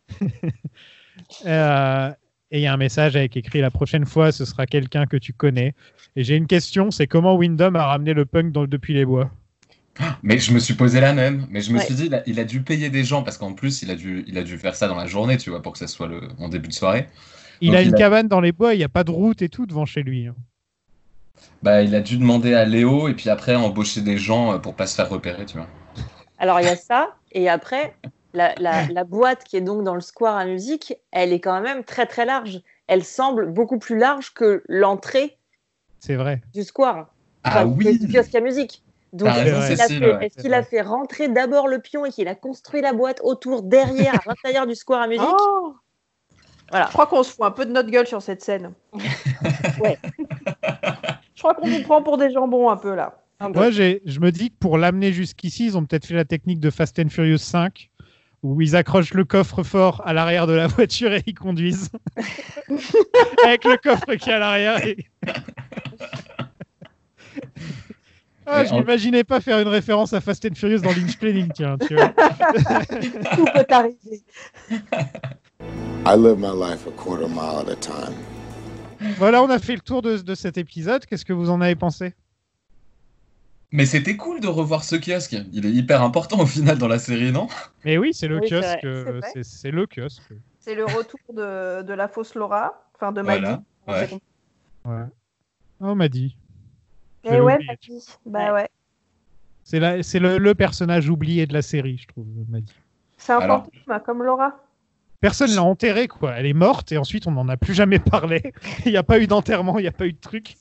Euh, 1.46 2.12
et 2.52 2.60
il 2.60 2.62
y 2.62 2.68
a 2.68 2.74
un 2.74 2.78
message 2.78 3.16
avec 3.16 3.36
écrit 3.38 3.62
la 3.62 3.72
prochaine 3.72 4.06
fois, 4.06 4.32
ce 4.32 4.46
sera 4.46 4.66
quelqu'un 4.66 5.06
que 5.06 5.18
tu 5.18 5.34
connais. 5.34 5.74
Et 6.16 6.24
j'ai 6.24 6.36
une 6.36 6.48
question, 6.48 6.92
c'est 6.92 7.08
comment 7.08 7.36
Wyndham 7.36 7.76
a 7.76 7.86
ramené 7.86 8.14
le 8.14 8.26
punk 8.26 8.52
dans, 8.52 8.66
depuis 8.68 8.94
les 8.94 9.06
bois? 9.06 9.32
Mais 10.24 10.40
je 10.40 10.52
me 10.54 10.60
suis 10.60 10.74
posé 10.74 11.00
la 11.00 11.14
même. 11.14 11.48
Mais 11.50 11.62
je 11.62 11.72
me 11.72 11.78
Ouais. 11.78 11.86
suis 11.86 11.96
dit, 11.96 12.06
il 12.08 12.16
a, 12.16 12.24
il 12.28 12.40
a 12.40 12.44
dû 12.44 12.62
payer 12.62 12.90
des 12.90 13.04
gens 13.04 13.24
parce 13.24 13.38
qu'en 13.38 13.54
plus, 13.54 13.82
il 13.82 13.92
a, 13.92 13.96
dû, 13.96 14.24
il 14.28 14.38
a 14.38 14.44
dû 14.44 14.58
faire 14.58 14.76
ça 14.76 14.88
dans 14.88 14.96
la 14.96 15.08
journée, 15.08 15.38
tu 15.38 15.50
vois, 15.50 15.62
pour 15.62 15.74
que 15.74 15.80
ça 15.80 15.88
soit 15.88 16.08
le, 16.08 16.22
en 16.40 16.50
début 16.50 16.68
de 16.68 16.74
soirée. 16.74 17.08
Il 17.62 17.70
Donc, 17.70 17.76
a 17.76 17.82
il 17.82 17.88
une 17.88 17.94
a- 17.94 17.98
cabane 17.98 18.28
dans 18.28 18.42
les 18.42 18.52
bois, 18.52 18.74
il 18.74 18.78
n'y 18.78 18.84
a 18.84 18.90
pas 18.90 19.04
de 19.04 19.12
route 19.12 19.42
et 19.42 19.50
tout 19.50 19.66
devant 19.66 19.86
chez 19.86 20.04
lui. 20.04 20.28
hein. 20.28 20.36
Bah, 21.62 21.82
il 21.82 21.94
a 21.96 22.00
dû 22.02 22.18
demander 22.18 22.54
à 22.54 22.64
Léo 22.64 23.10
et 23.10 23.14
puis 23.14 23.30
après 23.30 23.56
embaucher 23.56 24.02
des 24.02 24.18
gens 24.18 24.54
euh, 24.54 24.58
pour 24.58 24.76
pas 24.76 24.88
se 24.88 24.96
faire 24.96 25.10
repérer, 25.10 25.46
tu 25.46 25.58
vois. 25.58 25.68
Alors 26.38 26.60
il 26.60 26.66
y 26.66 26.70
a 26.70 26.76
ça, 26.76 27.16
et 27.32 27.50
après, 27.50 27.96
la, 28.34 28.54
la- 28.56 28.88
la 28.88 29.04
boîte 29.04 29.44
qui 29.44 29.56
est 29.58 29.62
donc 29.62 29.84
dans 29.84 29.96
le 29.96 30.02
square 30.02 30.36
à 30.36 30.46
musique, 30.46 30.94
elle 31.12 31.32
est 31.34 31.40
quand 31.40 31.62
même 31.62 31.84
très 31.84 32.06
très 32.06 32.26
large. 32.26 32.62
Elle 32.88 33.04
semble 33.04 33.52
beaucoup 33.52 33.80
plus 33.80 33.98
large 33.98 34.34
que 34.34 34.64
l'entrée 34.68 35.38
C'est 36.00 36.16
vrai. 36.16 36.42
du 36.54 36.64
square. 36.64 37.08
Ah 37.44 37.66
oui 37.66 37.98
Du 38.00 38.12
kiosque 38.12 38.36
à 38.36 38.42
musique. 38.42 38.84
Donc, 39.14 39.30
raison, 39.30 39.62
est-ce 39.62 39.68
qu'il 39.72 39.82
a, 39.82 39.88
fait, 39.88 40.16
ouais. 40.18 40.26
est-ce 40.26 40.38
qu'il 40.42 40.54
a 40.54 40.62
fait 40.64 40.82
rentrer 40.82 41.30
d'abord 41.30 41.68
le 41.70 41.80
pion 41.80 42.06
et 42.06 42.10
qu'il 42.12 42.28
a 42.28 42.36
construit 42.36 42.82
la 42.82 42.92
boîte 42.92 43.22
autour, 43.24 43.62
derrière, 43.64 44.14
à 44.16 44.20
l'intérieur 44.28 44.68
du 44.68 44.76
square 44.76 45.02
à 45.04 45.08
musique 45.08 45.24
Oh 45.26 45.76
Voilà. 46.70 46.88
Je 46.88 46.92
crois 46.94 47.06
qu'on 47.08 47.24
se 47.24 47.32
fout 47.32 47.46
un 47.46 47.52
peu 47.52 47.66
de 47.66 47.72
notre 47.72 47.90
gueule 47.90 48.08
sur 48.08 48.22
cette 48.22 48.44
scène. 48.44 48.74
Ouais. 49.80 49.98
Je 51.36 51.42
crois 51.42 51.54
qu'on 51.54 51.68
nous 51.68 51.82
prend 51.84 52.02
pour 52.02 52.18
des 52.18 52.32
jambons 52.32 52.70
un 52.70 52.78
peu 52.78 52.94
là. 52.96 53.18
Moi, 53.42 53.70
je 53.72 54.20
me 54.20 54.32
dis 54.32 54.50
que 54.50 54.56
pour 54.60 54.78
l'amener 54.78 55.12
jusqu'ici, 55.12 55.66
ils 55.66 55.78
ont 55.78 55.86
peut-être 55.86 56.06
fait 56.06 56.14
la 56.16 56.26
technique 56.26 56.60
de 56.60 56.70
Fast 56.70 56.98
and 57.00 57.10
Furious 57.10 57.38
5, 57.38 57.90
où 58.44 58.62
ils 58.62 58.76
accrochent 58.76 59.14
le 59.14 59.26
coffre-fort 59.26 60.02
à 60.06 60.14
l'arrière 60.14 60.48
de 60.48 60.54
la 60.54 60.68
voiture 60.76 61.14
et 61.14 61.22
ils 61.26 61.34
conduisent. 61.34 61.90
Avec 63.46 63.64
le 63.66 63.78
coffre 63.78 64.16
qui 64.16 64.30
est 64.30 64.34
à 64.34 64.40
l'arrière. 64.40 64.86
et- 64.86 65.06
Ah, 68.48 68.64
je 68.64 68.72
en- 68.74 68.80
m'imaginais 68.82 69.24
pas 69.24 69.42
faire 69.42 69.60
une 69.60 69.68
référence 69.68 70.14
à 70.14 70.22
Fast 70.22 70.46
and 70.46 70.54
Furious 70.54 70.80
dans 70.82 70.92
Lynch 70.92 71.18
Planning, 71.18 71.52
tiens, 71.52 71.78
tu 71.80 71.96
vois. 71.96 72.10
Tout 72.10 73.46
peut 73.46 73.66
arriver. 73.72 74.24
I 76.06 76.16
live 76.16 76.38
my 76.38 76.52
life 76.56 76.86
a 76.88 76.92
quarter 76.92 77.28
mile 77.28 77.66
at 77.68 77.72
a 77.72 77.76
time. 77.76 78.14
Voilà, 79.18 79.42
on 79.42 79.50
a 79.50 79.58
fait 79.58 79.74
le 79.74 79.80
tour 79.82 80.04
de, 80.04 80.18
de 80.20 80.36
cet 80.36 80.60
épisode. 80.60 81.08
Qu'est-ce 81.08 81.26
que 81.26 81.34
vous 81.34 81.50
en 81.50 81.60
avez 81.60 81.76
pensé? 81.76 82.14
Mais 83.76 83.86
c'était 83.86 84.16
cool 84.16 84.40
de 84.40 84.48
revoir 84.48 84.84
ce 84.84 84.96
kiosque. 84.96 85.36
Il 85.52 85.66
est 85.66 85.72
hyper 85.72 86.02
important 86.02 86.40
au 86.40 86.46
final 86.46 86.78
dans 86.78 86.88
la 86.88 86.98
série, 87.00 87.32
non? 87.32 87.48
Mais 87.84 87.98
oui, 87.98 88.14
c'est 88.14 88.28
le 88.28 88.40
Oui, 88.40 88.50
kiosque. 88.50 88.64
c'est 88.82 88.86
euh, 88.86 89.20
c'est- 89.44 89.72
le 89.72 89.86
kiosque. 89.86 90.22
C'est 90.60 90.76
le 90.76 90.86
retour 90.86 91.20
de, 91.34 91.82
de 91.84 91.94
la 91.94 92.08
fausse 92.08 92.36
Laura, 92.36 92.74
enfin 92.96 93.12
de 93.12 93.22
Voilà, 93.22 93.62
Maggie. 93.86 94.14
ouais. 94.86 94.92
Ouais. 94.92 95.04
Oh, 95.82 95.88
on 95.88 95.96
m'a 95.96 96.08
dit. 96.08 96.38
Et 97.24 97.30
J'avais 97.30 97.42
ouais. 97.42 97.58
Maggie. 97.68 98.06
Bah 98.26 98.54
ouais. 98.54 98.70
C'est 99.64 99.80
la- 99.80 100.02
c'est 100.04 100.20
le, 100.20 100.38
le 100.38 100.56
personnage 100.56 101.10
oublié 101.10 101.46
de 101.46 101.54
la 101.54 101.62
série, 101.62 101.98
je 101.98 102.08
trouve, 102.08 102.26
m'a 102.50 102.62
dit. 102.62 102.74
C'est 103.18 103.34
un 103.34 103.40
Alors- 103.40 103.66
fantôme 103.88 104.00
comme 104.06 104.24
Laura. 104.24 104.56
Personne 105.22 105.52
l'a 105.56 105.64
enterrée, 105.64 106.08
quoi. 106.08 106.34
Elle 106.38 106.46
est 106.46 106.54
morte 106.54 106.92
et 106.92 106.98
ensuite 106.98 107.26
on 107.28 107.32
n'en 107.32 107.50
a 107.50 107.58
plus 107.58 107.74
jamais 107.74 108.00
parlé. 108.00 108.54
Il 108.86 108.92
n'y 108.92 108.98
a 108.98 109.04
pas 109.04 109.20
eu 109.20 109.28
d'enterrement, 109.28 109.80
il 109.80 109.82
n'y 109.84 109.88
a 109.88 109.92
pas 109.92 110.06
eu 110.06 110.14
de 110.14 110.20
truc. 110.20 110.56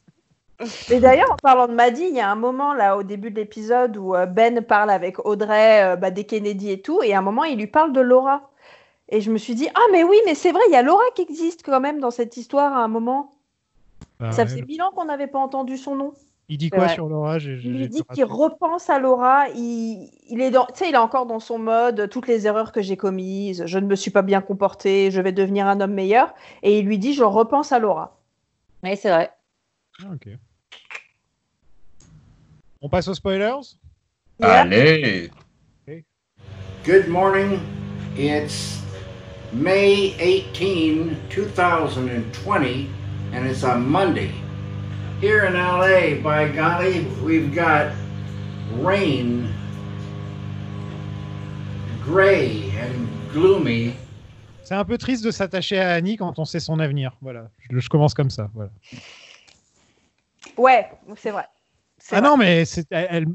Et 0.90 1.01
d'ailleurs, 1.01 1.31
en 1.32 1.36
parlant 1.36 1.66
de 1.66 1.72
Maddie, 1.74 2.06
il 2.09 2.14
y 2.14 2.20
a 2.20 2.31
un 2.31 2.36
moment 2.36 2.74
là 2.74 2.97
au 2.97 3.02
début 3.02 3.31
de 3.31 3.36
l'épisode 3.36 3.97
où 3.97 4.14
euh, 4.14 4.26
Ben 4.26 4.62
parle 4.62 4.90
avec 4.90 5.24
Audrey, 5.26 5.82
euh, 5.82 5.97
bah, 5.97 6.10
des 6.10 6.24
Kennedy 6.24 6.70
et 6.70 6.81
tout, 6.81 7.02
et 7.02 7.14
à 7.14 7.18
un 7.18 7.22
moment 7.22 7.44
il 7.44 7.59
lui 7.59 7.66
parle 7.66 7.93
de 7.93 8.01
Laura. 8.01 8.51
Et 9.09 9.20
je 9.20 9.31
me 9.31 9.36
suis 9.39 9.55
dit, 9.55 9.68
ah 9.74 9.86
mais 9.93 10.02
oui, 10.02 10.16
mais 10.24 10.35
c'est 10.35 10.52
vrai, 10.52 10.62
il 10.68 10.72
y 10.72 10.76
a 10.76 10.82
Laura 10.82 11.05
qui 11.14 11.22
existe 11.22 11.62
quand 11.64 11.81
même 11.81 12.01
dans 12.01 12.10
cette 12.10 12.36
histoire 12.36 12.72
à 12.72 12.82
un 12.82 12.89
moment. 12.89 13.32
Bah 14.18 14.31
Ça 14.32 14.43
ouais. 14.43 14.48
faisait 14.48 14.62
mille 14.62 14.82
ans 14.82 14.90
qu'on 14.94 15.05
n'avait 15.05 15.26
pas 15.26 15.39
entendu 15.40 15.76
son 15.76 15.94
nom. 15.97 16.14
Il 16.48 16.59
dit 16.59 16.70
quoi 16.70 16.85
vrai. 16.85 16.94
sur 16.94 17.09
Laura? 17.09 17.39
J'ai- 17.39 17.56
j'ai- 17.56 17.68
Il 17.68 17.89
dit 17.89 18.02
qu'il 18.12 18.24
repense 18.24 18.90
à 18.90 18.98
Laura. 18.98 19.48
Il, 19.51 20.10
il 20.28 20.40
est 20.40 20.51
dans, 20.51 20.66
tu 20.66 20.72
sais, 20.76 20.89
il 20.89 20.94
est 20.94 20.98
encore 20.98 21.26
dans 21.26 21.40
son 21.40 21.59
mode. 21.59 22.09
Toutes 22.10 22.28
les 22.28 22.47
erreurs 22.47 22.70
que 22.72 22.82
j'ai 22.82 22.97
commises, 22.97 23.64
je 23.66 23.78
ne 23.78 23.86
me 23.86 23.97
suis 23.97 24.10
pas 24.10 24.22
bien 24.22 24.40
comporté, 24.43 25.10
je 25.10 25.20
vais 25.20 25.32
devenir 25.32 25.66
un 25.66 25.81
homme 25.81 25.94
meilleur. 25.94 26.35
Et 26.62 26.78
il 26.78 26.86
lui 26.86 26.98
dit, 26.98 27.14
je 27.14 27.24
repense 27.24 27.72
à 27.72 27.78
Laura. 27.78 28.16
Oui, 28.82 28.97
c'est 28.97 29.10
vrai. 29.10 29.31
Ah, 30.02 30.12
ok. 30.12 30.28
On 32.80 32.88
passe 32.88 33.08
aux 33.08 33.14
spoilers? 33.14 33.78
Allez 34.40 35.30
Good 36.84 37.08
morning. 37.08 37.60
It's 38.16 38.82
May 39.52 40.14
18, 40.20 41.16
2020, 41.30 42.90
and 43.32 43.46
it's 43.46 43.62
a 43.62 43.78
Monday. 43.78 44.32
Here 45.20 45.44
in 45.46 45.54
LA, 45.54 46.20
by 46.22 46.48
golly, 46.52 47.06
we've 47.24 47.54
got 47.54 47.92
rain, 48.82 49.48
gray 52.02 52.70
and 52.78 53.08
gloomy. 53.32 53.94
C'est 54.62 54.74
un 54.74 54.84
peu 54.84 54.98
triste 54.98 55.24
de 55.24 55.30
s'attacher 55.30 55.78
à 55.78 55.92
Annie 55.94 56.16
quand 56.16 56.38
on 56.38 56.44
sait 56.44 56.60
son 56.60 56.80
avenir. 56.80 57.16
Voilà, 57.22 57.50
je, 57.70 57.78
je 57.78 57.88
commence 57.88 58.12
comme 58.12 58.30
ça. 58.30 58.50
Voilà. 58.54 58.70
Ouais, 60.56 60.89
c'est 61.16 61.31
vrai. 61.31 61.47
Ah 62.10 62.20
vrai. 62.20 62.28
non, 62.28 62.36
mais 62.36 62.64
c'est 62.64 62.86
elle, 62.90 63.26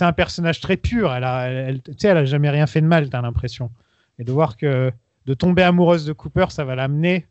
un 0.00 0.12
personnage 0.12 0.60
très 0.60 0.76
pur. 0.76 1.12
Elle 1.14 1.24
a, 1.24 1.48
elle, 1.48 1.56
elle- 1.68 1.82
tu 1.82 1.94
sais, 1.98 2.08
elle 2.08 2.16
a 2.18 2.24
jamais 2.24 2.50
rien 2.50 2.66
fait 2.66 2.80
de 2.80 2.86
mal, 2.86 3.08
t'as 3.08 3.22
l'impression. 3.22 3.70
Et 4.18 4.24
de 4.24 4.32
voir 4.32 4.56
que 4.56 4.92
de 5.26 5.34
tomber 5.34 5.62
amoureuse 5.62 6.04
de 6.04 6.12
Cooper, 6.12 6.46
ça 6.50 6.64
va 6.64 6.74
l'amener 6.74 7.26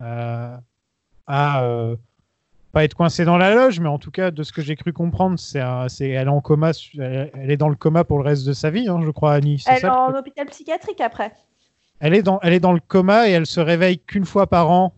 euh, 0.00 0.56
à 1.26 1.62
euh, 1.64 1.96
pas 2.72 2.84
être 2.84 2.94
coincée 2.94 3.24
dans 3.24 3.36
la 3.36 3.54
loge, 3.54 3.80
mais 3.80 3.88
en 3.88 3.98
tout 3.98 4.10
cas, 4.10 4.30
de 4.30 4.42
ce 4.42 4.52
que 4.52 4.62
j'ai 4.62 4.76
cru 4.76 4.92
comprendre, 4.92 5.38
c'est, 5.38 5.58
elle 5.60 6.26
est 6.26 6.28
en 6.28 6.40
coma, 6.40 6.72
elle, 6.98 7.30
elle 7.34 7.50
est 7.50 7.56
dans 7.56 7.68
le 7.68 7.76
coma 7.76 8.02
pour 8.04 8.18
le 8.18 8.24
reste 8.24 8.46
de 8.46 8.52
sa 8.54 8.70
vie, 8.70 8.88
hein, 8.88 9.00
je 9.04 9.10
crois, 9.10 9.34
Annie. 9.34 9.62
Elle 9.66 9.76
est 9.76 9.80
ça, 9.80 9.94
en 9.94 10.14
hôpital 10.14 10.46
psychiatrique 10.46 11.00
après. 11.00 11.32
elle 12.00 12.14
est 12.14 12.22
dans, 12.22 12.40
elle 12.42 12.52
est 12.54 12.60
dans 12.60 12.72
le 12.72 12.80
coma 12.80 13.28
et 13.28 13.32
elle 13.32 13.46
se 13.46 13.60
réveille 13.60 13.98
qu'une 13.98 14.24
fois 14.24 14.46
par 14.46 14.70
an 14.70 14.94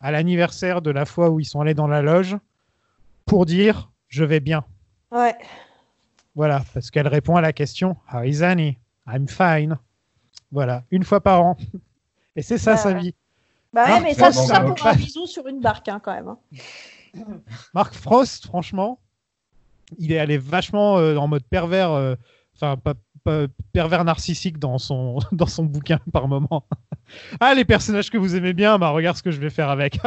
à 0.00 0.10
l'anniversaire 0.10 0.82
de 0.82 0.90
la 0.90 1.04
fois 1.04 1.30
où 1.30 1.40
ils 1.40 1.44
sont 1.44 1.60
allés 1.60 1.74
dans 1.74 1.86
la 1.86 2.02
loge 2.02 2.36
pour 3.32 3.46
dire 3.46 3.90
je 4.08 4.24
vais 4.24 4.40
bien. 4.40 4.62
Ouais. 5.10 5.34
Voilà, 6.34 6.62
parce 6.74 6.90
qu'elle 6.90 7.08
répond 7.08 7.34
à 7.36 7.40
la 7.40 7.54
question 7.54 7.96
How 8.12 8.24
is 8.24 8.42
Annie? 8.42 8.76
I'm 9.06 9.26
fine. 9.26 9.78
Voilà, 10.50 10.84
une 10.90 11.02
fois 11.02 11.22
par 11.22 11.42
an. 11.42 11.56
Et 12.36 12.42
c'est 12.42 12.58
ça 12.58 12.72
Ouais, 12.72 12.76
sa 12.76 12.92
vie. 12.92 13.14
Bah 13.72 13.86
ouais, 13.86 14.00
mais 14.02 14.12
ça, 14.12 14.28
vraiment, 14.28 14.46
ça 14.46 14.58
vraiment. 14.58 14.74
pour 14.74 14.86
un 14.86 14.92
bisou 14.96 15.26
sur 15.26 15.46
une 15.46 15.60
barque 15.60 15.88
hein, 15.88 15.98
quand 16.04 16.12
même. 16.12 16.28
hein. 16.28 16.38
Mark 17.74 17.94
Frost, 17.94 18.44
franchement, 18.44 19.00
il 19.96 20.12
est 20.12 20.18
allé 20.18 20.36
vachement 20.36 20.98
euh, 20.98 21.16
en 21.16 21.26
mode 21.26 21.44
pervers, 21.44 21.90
euh, 21.92 22.16
enfin 22.54 22.76
pas, 22.76 22.92
pas- 23.24 23.46
pervers 23.72 24.04
narcissique 24.04 24.58
dans 24.58 24.76
son 24.76 25.20
dans 25.32 25.46
son 25.46 25.64
bouquin 25.64 26.00
par 26.12 26.28
moment. 26.28 26.66
ah 27.40 27.54
les 27.54 27.64
personnages 27.64 28.10
que 28.10 28.18
vous 28.18 28.36
aimez 28.36 28.52
bien, 28.52 28.78
bah 28.78 28.90
regarde 28.90 29.16
ce 29.16 29.22
que 29.22 29.30
je 29.30 29.40
vais 29.40 29.48
faire 29.48 29.70
avec. 29.70 29.98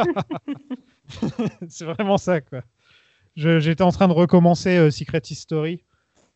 c'est 1.68 1.84
vraiment 1.86 2.18
ça 2.18 2.40
quoi. 2.40 2.62
J'étais 3.36 3.82
en 3.82 3.92
train 3.92 4.08
de 4.08 4.14
recommencer 4.14 4.76
euh, 4.78 4.90
Secret 4.90 5.22
History 5.28 5.84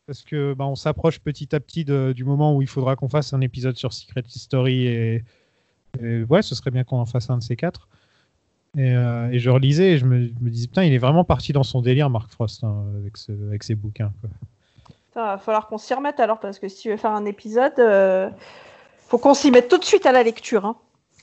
parce 0.05 0.23
que 0.23 0.53
bah, 0.53 0.65
on 0.65 0.75
s'approche 0.75 1.19
petit 1.19 1.55
à 1.55 1.59
petit 1.59 1.85
du 1.85 2.23
moment 2.23 2.55
où 2.55 2.61
il 2.61 2.67
faudra 2.67 2.95
qu'on 2.95 3.09
fasse 3.09 3.33
un 3.33 3.41
épisode 3.41 3.77
sur 3.77 3.93
Secret 3.93 4.23
History 4.27 4.87
et, 4.87 5.23
ouais, 6.29 6.41
ce 6.41 6.53
serait 6.55 6.71
bien 6.71 6.83
qu'on 6.83 6.99
en 6.99 7.05
fasse 7.05 7.29
un 7.29 7.37
de 7.37 7.43
ces 7.43 7.55
quatre. 7.55 7.87
Et, 8.77 8.91
euh, 8.91 9.29
je 9.37 9.49
relisais 9.49 9.91
et 9.91 9.97
je 9.97 10.05
me, 10.05 10.27
disais, 10.49 10.67
putain, 10.67 10.83
il 10.83 10.93
est 10.93 10.97
vraiment 10.97 11.23
parti 11.23 11.53
dans 11.53 11.63
son 11.63 11.81
délire, 11.81 12.09
Mark 12.09 12.31
Frost, 12.31 12.63
hein, 12.63 12.85
avec, 13.49 13.63
ses 13.63 13.75
bouquins. 13.75 14.11
Quoi. 14.21 14.29
Va 15.13 15.37
falloir 15.37 15.67
qu'on 15.67 15.77
s'y 15.77 15.93
remette 15.93 16.19
alors 16.19 16.39
parce 16.39 16.57
que 16.57 16.69
si 16.69 16.81
tu 16.81 16.89
veux 16.89 16.97
faire 16.97 17.11
un 17.11 17.25
épisode, 17.25 17.79
euh, 17.79 18.29
faut 19.07 19.17
qu'on 19.17 19.33
s'y 19.33 19.51
mette 19.51 19.67
tout 19.67 19.77
de 19.77 19.83
suite 19.83 20.05
à 20.05 20.11
la 20.11 20.23
lecture. 20.23 20.65
hein. 20.65 20.75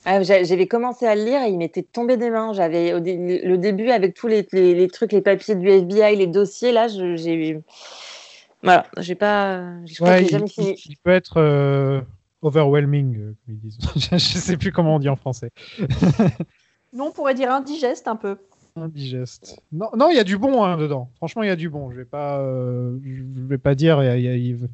Ah, 0.05 0.23
j'a- 0.23 0.43
J'avais 0.43 0.67
commencé 0.67 1.05
à 1.05 1.15
le 1.15 1.23
lire 1.23 1.41
et 1.43 1.49
il 1.49 1.57
m'était 1.57 1.83
tombé 1.83 2.17
des 2.17 2.29
mains. 2.29 2.53
J'avais 2.53 2.93
le 2.93 3.57
début 3.57 3.89
avec 3.89 4.13
tous 4.15 4.27
les, 4.27 4.47
les- 4.51 4.73
les 4.73 4.87
trucs, 4.87 5.11
les 5.11 5.21
papiers 5.21 5.55
du 5.55 5.67
FBI, 5.69 6.15
les 6.15 6.27
dossiers. 6.27 6.71
Là, 6.71 6.87
je- 6.87 7.15
j'ai 7.15 7.59
voilà, 8.63 8.85
j'ai 8.97 9.15
pas, 9.15 9.61
je 9.85 9.95
crois 9.95 10.09
Ouais, 10.09 10.15
que 10.15 10.19
j'ai 10.21 10.25
il, 10.27 10.31
jamais 10.31 10.47
fini. 10.47 10.75
il- 10.85 10.91
il 10.91 10.97
peut 10.97 11.11
être 11.11 11.37
euh, 11.37 12.01
overwhelming, 12.41 13.17
euh, 13.17 13.35
comme 13.45 13.55
ils 13.55 13.59
disent. 13.59 13.77
je 14.11 14.17
sais 14.17 14.57
plus 14.57 14.71
comment 14.71 14.95
on 14.95 14.99
dit 14.99 15.09
en 15.09 15.15
français. 15.15 15.51
Nous, 16.93 17.03
on 17.03 17.11
pourrait 17.11 17.35
dire 17.35 17.51
indigeste 17.51 18.07
un 18.07 18.15
peu. 18.15 18.37
Indigeste. 18.75 19.57
Non, 19.71 19.89
non, 19.97 20.09
il 20.09 20.15
y 20.15 20.19
a 20.19 20.23
du 20.23 20.37
bon 20.37 20.63
hein, 20.63 20.77
dedans. 20.77 21.09
Franchement, 21.17 21.43
il 21.43 21.47
y 21.47 21.51
a 21.51 21.55
du 21.55 21.69
bon. 21.69 21.91
Je 21.91 21.97
vais 21.97 22.05
pas, 22.05 22.39
euh, 22.39 22.97
je 23.03 23.23
vais 23.47 23.57
pas 23.57 23.75
dire. 23.75 24.01
il 24.03 24.21
y 24.21 24.27
a- 24.27 24.35
y 24.35 24.53
a- 24.53 24.67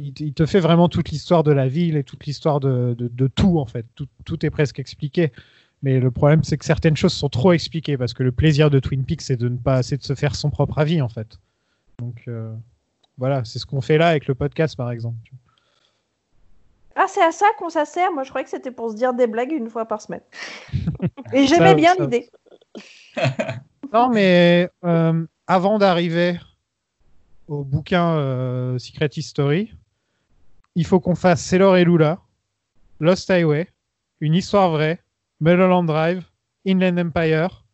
il, 0.00 0.14
il 0.20 0.32
te- 0.34 0.46
fait 0.46 0.60
vraiment 0.60 0.88
toute 0.88 1.10
l'histoire 1.10 1.42
de 1.42 1.52
la 1.52 1.68
ville 1.68 1.96
et 1.96 2.04
toute 2.04 2.24
l'histoire 2.26 2.60
de, 2.60 2.94
de- 2.98 3.08
de 3.08 3.26
tout 3.26 3.58
en 3.58 3.66
fait. 3.66 3.86
Tout, 3.94 4.06
tout 4.24 4.44
est 4.46 4.50
presque 4.50 4.78
expliqué. 4.78 5.32
Mais 5.82 6.00
le 6.00 6.10
problème, 6.10 6.42
c'est 6.42 6.56
que 6.56 6.64
certaines 6.64 6.96
choses 6.96 7.12
sont 7.12 7.28
trop 7.28 7.52
expliquées 7.52 7.96
parce 7.96 8.12
que 8.12 8.22
le 8.24 8.32
plaisir 8.32 8.68
de 8.70 8.80
Twin 8.80 9.04
Peaks, 9.04 9.22
c'est 9.22 9.36
de 9.36 9.48
ne 9.48 9.56
pas, 9.56 9.82
c'est 9.82 9.96
de 9.98 10.02
se 10.02 10.14
faire 10.14 10.34
son 10.34 10.50
propre 10.50 10.78
avis 10.78 11.00
en 11.00 11.08
fait. 11.08 11.38
Donc 12.00 12.24
euh, 12.26 12.52
voilà, 13.16 13.44
c'est 13.44 13.58
ce 13.58 13.66
qu'on 13.66 13.80
fait 13.80 13.98
là 13.98 14.08
avec 14.08 14.26
le 14.26 14.34
podcast 14.34 14.76
par 14.76 14.90
exemple. 14.90 15.16
Ah, 16.96 17.06
c'est 17.06 17.22
à 17.22 17.30
ça 17.30 17.46
qu'on 17.58 17.68
ça 17.68 17.84
sert 17.84 18.12
Moi, 18.12 18.24
je 18.24 18.30
croyais 18.30 18.44
que 18.44 18.50
c'était 18.50 18.72
pour 18.72 18.90
se 18.90 18.96
dire 18.96 19.14
des 19.14 19.28
blagues 19.28 19.52
une 19.52 19.70
fois 19.70 19.86
par 19.86 20.00
semaine. 20.02 20.22
Et 21.32 21.46
j'aimais 21.46 21.74
bien 21.74 21.94
l'idée. 21.98 22.28
Non, 23.92 24.10
mais 24.10 24.68
euh, 24.84 25.24
avant 25.46 25.78
d'arriver 25.78 26.38
au 27.46 27.64
bouquin 27.64 28.16
euh, 28.18 28.78
Secret 28.78 29.08
History, 29.16 29.72
il 30.78 30.86
faut 30.86 31.00
qu'on 31.00 31.16
fasse 31.16 31.42
Sailor 31.42 31.76
et 31.76 31.84
Lula, 31.84 32.20
Lost 33.00 33.28
Highway, 33.30 33.66
Une 34.20 34.34
histoire 34.34 34.70
vraie, 34.70 35.00
Mulholland 35.40 35.86
Drive, 35.86 36.22
Inland 36.64 36.98
Empire, 36.98 37.64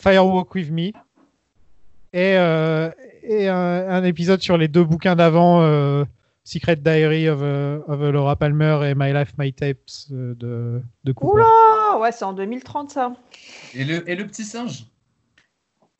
Firewalk 0.00 0.54
with 0.54 0.70
Me, 0.70 0.88
et, 2.14 2.38
euh, 2.38 2.90
et 3.22 3.48
un, 3.48 3.88
un 3.90 4.04
épisode 4.04 4.40
sur 4.40 4.56
les 4.56 4.68
deux 4.68 4.84
bouquins 4.84 5.14
d'avant, 5.16 5.60
euh, 5.60 6.04
Secret 6.44 6.76
Diary 6.76 7.28
of, 7.28 7.40
euh, 7.42 7.80
of 7.88 8.00
Laura 8.00 8.36
Palmer 8.36 8.88
et 8.88 8.94
My 8.94 9.12
Life, 9.12 9.34
My 9.36 9.52
Tapes 9.52 9.76
euh, 10.12 10.34
de, 10.36 10.82
de 11.04 11.12
Cooper. 11.12 11.42
Oula 11.42 11.98
Ouais, 12.00 12.12
c'est 12.12 12.24
en 12.24 12.32
2030 12.32 12.90
ça. 12.90 13.12
Et 13.74 13.84
le, 13.84 14.08
et 14.08 14.14
le 14.14 14.26
petit 14.26 14.44
singe? 14.44 14.86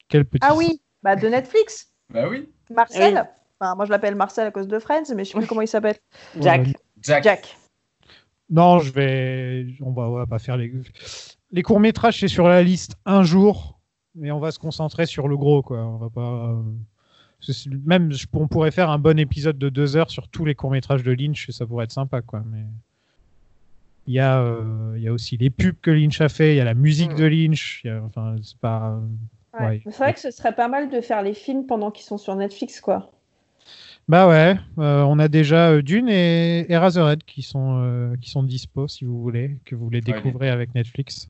Quel 0.09 0.25
petit 0.25 0.41
Ah 0.43 0.55
oui, 0.55 0.81
bah 1.03 1.17
de 1.17 1.29
Netflix. 1.29 1.91
Bah 2.09 2.29
oui. 2.31 2.49
Marcel? 2.75 3.15
Oui. 3.15 3.46
Enfin, 3.61 3.75
moi, 3.75 3.85
je 3.87 3.91
l'appelle 3.91 4.15
Marcel 4.15 4.47
à 4.47 4.51
cause 4.51 4.69
de 4.69 4.79
Friends, 4.79 5.15
mais 5.15 5.25
je 5.25 5.31
sais 5.33 5.39
plus 5.39 5.47
comment 5.47 5.63
il 5.63 5.69
s'appelle. 5.69 5.97
Jack. 6.41 6.69
Jack. 7.03 7.25
Jack. 7.25 7.57
Non, 8.51 8.79
je 8.79 8.93
vais. 8.93 9.67
On 9.81 9.93
va, 9.93 10.03
on 10.09 10.15
va 10.17 10.27
pas 10.27 10.39
faire 10.39 10.57
les. 10.57 10.73
Les 11.53 11.63
courts-métrages, 11.63 12.21
c'est 12.21 12.29
sur 12.29 12.49
la 12.49 12.63
liste 12.63 12.97
un 13.07 13.23
jour, 13.23 13.79
mais 14.15 14.31
on 14.31 14.39
va 14.41 14.51
se 14.51 14.59
concentrer 14.59 15.07
sur 15.07 15.27
le 15.29 15.37
gros, 15.37 15.63
quoi. 15.63 15.79
On 15.79 15.97
va 15.97 16.11
pas. 16.11 16.51
euh, 16.51 16.63
Même, 17.85 18.13
on 18.33 18.49
pourrait 18.49 18.71
faire 18.73 18.91
un 18.91 18.99
bon 18.99 19.19
épisode 19.19 19.57
de 19.59 19.69
deux 19.69 19.97
heures 19.97 20.11
sur 20.11 20.29
tous 20.29 20.45
les 20.45 20.55
courts-métrages 20.55 21.03
de 21.03 21.13
Lynch, 21.13 21.49
et 21.49 21.53
ça 21.53 21.67
pourrait 21.67 21.85
être 21.85 21.93
sympa, 21.93 22.23
quoi. 22.23 22.43
Mais. 22.51 22.65
Il 24.09 24.15
y, 24.15 24.21
a, 24.21 24.39
euh, 24.41 24.95
il 24.97 25.03
y 25.03 25.09
a 25.09 25.13
aussi 25.13 25.37
les 25.37 25.51
pubs 25.51 25.75
que 25.83 25.91
Lynch 25.91 26.21
a 26.21 26.29
fait, 26.29 26.55
il 26.55 26.59
y 26.59 26.61
a 26.61 26.65
la 26.65 26.75
musique 26.75 27.15
de 27.17 27.25
Lynch, 27.25 27.81
il 27.83 27.89
y 27.89 27.91
a- 27.91 28.01
enfin, 28.05 28.37
c'est 28.41 28.57
pas. 28.59 29.01
Ouais. 29.59 29.67
ouais. 29.67 29.83
Mais 29.85 29.91
C'est 29.91 29.99
vrai 29.99 30.15
que 30.15 30.21
ce 30.21 30.31
serait 30.31 30.55
pas 30.55 30.69
mal 30.69 30.91
de 30.91 31.01
faire 31.01 31.23
les 31.23 31.35
films 31.35 31.67
pendant 31.67 31.91
qu'ils 31.91 32.05
sont 32.07 32.17
sur 32.19 32.37
Netflix, 32.37 32.81
quoi. 32.81 33.11
Bah 34.09 34.29
ouais, 34.29 34.57
euh, 34.79 35.03
on 35.03 35.19
a 35.19 35.27
déjà 35.29 35.71
euh, 35.71 35.83
Dune 35.83 36.09
et, 36.09 36.61
et 36.61 36.73
Eraserhead 36.73 37.25
qui 37.25 37.43
sont, 37.43 37.81
euh, 37.83 38.15
qui 38.21 38.31
sont 38.31 38.45
dispo 38.45 38.87
si 38.87 39.05
vous 39.05 39.21
voulez, 39.21 39.59
que 39.65 39.75
vous 39.75 39.91
les 39.91 39.99
Ouais, 39.99 40.03
découvrez 40.15 40.49
avec 40.49 40.75
Netflix. 40.77 41.29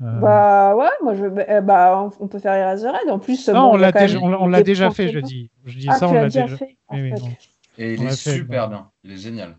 Euh, 0.00 0.20
Bah 0.20 0.76
ouais, 0.76 0.86
moi 1.02 1.14
je. 1.14 1.24
euh, 1.24 1.60
bah, 1.60 2.08
on- 2.20 2.28
peut 2.28 2.38
faire 2.38 2.54
Eraserhead. 2.54 3.10
En 3.10 3.18
plus, 3.18 3.48
Non, 3.48 3.62
bon, 3.62 3.72
on 3.72 3.76
l'a 3.76 3.90
déjà, 3.90 4.20
on 4.20 4.28
l'a- 4.48 4.90
fait, 4.92 5.08
je 5.08 5.18
dis. 5.18 5.50
Je 5.64 5.76
dis 5.76 5.86
Ah, 5.90 5.94
ça, 5.98 6.08
on 6.08 6.12
l'a 6.12 6.26
déjà 6.28 6.46
fait, 6.46 6.76
Oui, 6.92 7.00
oui, 7.02 7.10
non. 7.10 7.28
Et 7.78 7.94
il 7.94 8.00
On 8.00 8.04
est 8.06 8.10
fait, 8.10 8.36
super 8.36 8.68
bien. 8.68 8.88
Il 9.02 9.10
est 9.12 9.16
génial. 9.16 9.56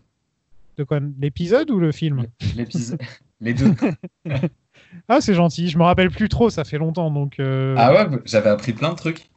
De 0.78 0.84
quoi? 0.84 0.98
L'épisode 1.20 1.70
ou 1.70 1.78
le 1.78 1.92
film? 1.92 2.24
L'épisode. 2.56 3.00
Les 3.40 3.52
deux. 3.54 3.72
Ah, 5.08 5.20
c'est 5.20 5.34
gentil. 5.34 5.68
Je 5.68 5.78
me 5.78 5.84
rappelle 5.84 6.10
plus 6.10 6.28
trop, 6.28 6.50
ça 6.50 6.64
fait 6.64 6.78
longtemps, 6.78 7.10
donc. 7.10 7.38
euh, 7.38 7.74
Ah 7.78 7.92
ouais, 7.92 8.18
j'avais 8.24 8.48
appris 8.50 8.72
plein 8.72 8.90
de 8.90 8.96
trucs. 8.96 9.29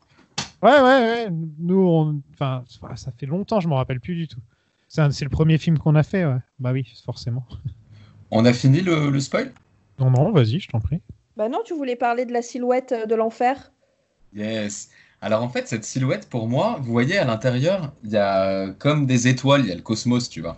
Ouais, 0.64 0.80
ouais, 0.80 0.80
ouais. 0.82 1.30
Nous, 1.60 1.76
on... 1.86 2.22
enfin, 2.34 2.64
ça 2.96 3.12
fait 3.12 3.26
longtemps, 3.26 3.60
je 3.60 3.68
me 3.68 3.74
rappelle 3.74 4.00
plus 4.00 4.16
du 4.16 4.28
tout. 4.28 4.40
C'est 4.88 5.02
un- 5.02 5.12
c'est 5.12 5.26
le 5.26 5.30
premier 5.30 5.58
film 5.58 5.78
qu'on 5.78 5.96
a 5.96 6.04
fait, 6.04 6.26
ouais. 6.26 6.38
Bah 6.60 6.72
oui, 6.72 6.88
forcément. 7.06 7.46
On 8.32 8.46
a 8.46 8.54
fini 8.54 8.82
le, 8.82 9.12
le 9.12 9.20
spoil? 9.20 9.52
Non, 10.00 10.10
non, 10.10 10.32
vas-y, 10.32 10.60
je 10.60 10.68
t'en 10.70 10.80
prie. 10.80 11.02
Bah 11.38 11.50
non, 11.50 11.60
tu 11.64 11.76
voulais 11.76 11.96
parler 11.96 12.26
de 12.26 12.34
la 12.34 12.42
silhouette 12.42 12.94
euh, 12.94 13.06
de 13.06 13.14
l'enfer 13.14 13.72
Yes. 14.34 14.90
Alors 15.22 15.44
en 15.44 15.50
fait, 15.50 15.68
cette 15.68 15.84
silhouette, 15.84 16.28
pour 16.30 16.48
moi, 16.48 16.80
vous 16.82 16.92
voyez 16.92 17.18
à 17.20 17.26
l'intérieur, 17.26 17.94
il 18.04 18.10
y 18.12 18.18
a 18.18 18.46
euh, 18.46 18.74
comme 18.74 19.06
des 19.06 19.28
étoiles, 19.28 19.62
il 19.62 19.68
y 19.68 19.72
a 19.72 19.76
le 19.76 19.82
cosmos, 19.82 20.30
tu 20.30 20.42
vois. 20.42 20.58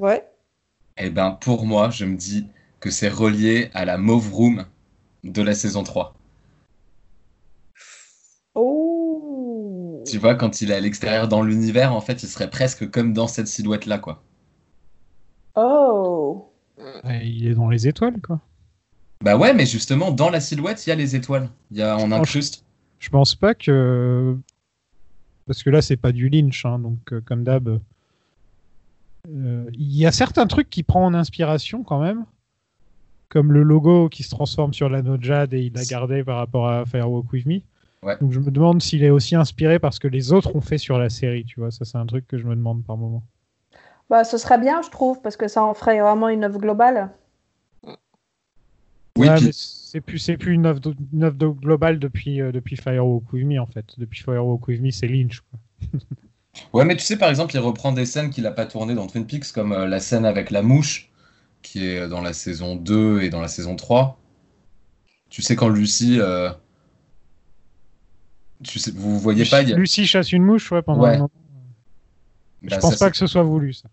Ouais. 0.00 0.24
Eh 0.96 1.10
ben, 1.10 1.32
pour 1.32 1.64
moi, 1.66 1.90
je 1.90 2.04
me 2.04 2.16
dis 2.16 2.46
que 2.80 2.90
c'est 2.90 3.08
relié 3.08 3.70
à 3.74 3.84
la 3.84 3.98
Mauve 3.98 4.32
Room 4.34 4.64
de 5.22 5.42
la 5.42 5.54
saison 5.54 5.82
3. 5.84 6.14
Oh 8.54 9.99
Tu 10.10 10.18
vois, 10.18 10.34
quand 10.34 10.60
il 10.60 10.70
est 10.70 10.74
à 10.74 10.80
l'extérieur 10.80 11.28
dans 11.28 11.42
l'univers, 11.42 11.94
en 11.94 12.00
fait, 12.00 12.22
il 12.22 12.28
serait 12.28 12.50
presque 12.50 12.90
comme 12.90 13.12
dans 13.12 13.28
cette 13.28 13.46
silhouette-là, 13.48 13.98
quoi. 13.98 14.22
Oh 15.56 16.46
il 17.22 17.46
est 17.46 17.54
dans 17.54 17.68
les 17.68 17.88
étoiles, 17.88 18.20
quoi. 18.20 18.40
Bah 19.22 19.36
ouais, 19.36 19.52
mais 19.52 19.66
justement, 19.66 20.10
dans 20.12 20.30
la 20.30 20.40
silhouette, 20.40 20.86
il 20.86 20.90
y 20.90 20.92
a 20.92 20.96
les 20.96 21.14
étoiles. 21.14 21.50
Il 21.70 21.76
y 21.76 21.82
a, 21.82 21.96
on 21.98 22.10
incruste. 22.10 22.64
Je 22.98 23.10
pense 23.10 23.34
pas 23.34 23.54
que. 23.54 24.36
Parce 25.46 25.62
que 25.62 25.70
là, 25.70 25.82
c'est 25.82 25.96
pas 25.96 26.12
du 26.12 26.28
Lynch, 26.28 26.64
hein, 26.64 26.78
donc 26.78 27.12
euh, 27.12 27.20
comme 27.20 27.44
d'hab. 27.44 27.80
euh, 29.28 29.70
Il 29.74 29.96
y 29.96 30.06
a 30.06 30.12
certains 30.12 30.46
trucs 30.46 30.70
qui 30.70 30.82
prend 30.82 31.04
en 31.04 31.12
inspiration 31.12 31.82
quand 31.82 32.00
même. 32.00 32.24
Comme 33.28 33.52
le 33.52 33.62
logo 33.62 34.08
qui 34.08 34.22
se 34.22 34.30
transforme 34.30 34.72
sur 34.72 34.88
l'anneau 34.88 35.16
de 35.16 35.22
Jade 35.22 35.52
et 35.54 35.60
il 35.60 35.72
l'a 35.74 35.84
gardé 35.84 36.24
par 36.24 36.38
rapport 36.38 36.68
à 36.68 36.84
Firewalk 36.86 37.32
With 37.32 37.46
Me. 37.46 37.60
Ouais. 38.02 38.16
Donc 38.20 38.32
je 38.32 38.40
me 38.40 38.50
demande 38.50 38.80
s'il 38.80 39.04
est 39.04 39.10
aussi 39.10 39.36
inspiré 39.36 39.78
par 39.78 39.92
ce 39.92 40.00
que 40.00 40.08
les 40.08 40.32
autres 40.32 40.54
ont 40.56 40.60
fait 40.62 40.78
sur 40.78 40.98
la 40.98 41.10
série, 41.10 41.44
tu 41.44 41.60
vois. 41.60 41.70
Ça, 41.70 41.84
c'est 41.84 41.98
un 41.98 42.06
truc 42.06 42.26
que 42.26 42.38
je 42.38 42.44
me 42.44 42.54
demande 42.56 42.84
par 42.84 42.96
moment. 42.96 43.22
Bah, 44.08 44.24
ce 44.24 44.38
serait 44.38 44.58
bien, 44.58 44.80
je 44.82 44.90
trouve, 44.90 45.20
parce 45.20 45.36
que 45.36 45.48
ça 45.48 45.62
en 45.62 45.74
ferait 45.74 46.00
vraiment 46.00 46.28
une 46.28 46.42
œuvre 46.44 46.58
globale. 46.58 47.10
Oui, 49.18 49.28
Ouais, 49.28 49.34
puis- 49.36 49.50
c'est 49.52 50.00
plus, 50.00 50.18
c'est 50.18 50.36
plus 50.36 50.52
une 50.54 50.66
œuvre, 50.66 50.80
de- 50.80 50.94
une 51.12 51.24
œuvre 51.24 51.36
globale 51.52 51.98
depuis, 51.98 52.40
euh, 52.40 52.52
depuis 52.52 52.76
Firewalk 52.76 53.32
With 53.32 53.44
Me, 53.46 53.58
en 53.60 53.66
fait. 53.66 53.84
Depuis 53.98 54.22
Firewalk 54.22 54.66
With 54.68 54.80
Me, 54.80 54.90
c'est 54.90 55.08
Lynch. 55.08 55.40
Quoi. 55.40 55.58
Ouais, 56.72 56.84
mais 56.84 56.96
tu 56.96 57.04
sais, 57.04 57.16
par 57.16 57.28
exemple, 57.30 57.54
il 57.54 57.58
reprend 57.60 57.92
des 57.92 58.04
scènes 58.04 58.30
qu'il 58.30 58.44
a 58.46 58.50
pas 58.50 58.66
tournées 58.66 58.94
dans 58.94 59.06
Twin 59.06 59.24
Peaks, 59.24 59.52
comme 59.52 59.72
euh, 59.72 59.86
la 59.86 60.00
scène 60.00 60.24
avec 60.24 60.50
la 60.50 60.62
mouche, 60.62 61.08
qui 61.62 61.86
est 61.86 62.08
dans 62.08 62.20
la 62.20 62.32
saison 62.32 62.74
2 62.74 63.20
et 63.22 63.30
dans 63.30 63.40
la 63.40 63.46
saison 63.48 63.76
3. 63.76 64.18
Tu 65.28 65.42
sais, 65.42 65.54
quand 65.54 65.68
Lucie. 65.68 66.18
euh, 66.20 66.50
Tu 68.62 68.78
sais, 68.78 68.90
vous 68.94 69.18
voyez 69.18 69.44
pas, 69.46 69.62
il 69.62 69.70
y 69.70 69.72
a... 69.72 69.76
Lucie 69.76 70.06
chasse 70.06 70.32
une 70.32 70.42
mouche, 70.44 70.70
ouais, 70.72 70.82
pendant 70.82 71.02
Ouais. 71.02 71.10
un 71.14 71.18
moment. 71.18 71.30
Bah, 72.62 72.68
je 72.76 72.76
pense 72.78 72.96
ça, 72.96 73.06
pas 73.06 73.10
que 73.10 73.16
ce 73.16 73.26
soit 73.26 73.42
voulu, 73.42 73.72
ça. 73.72 73.88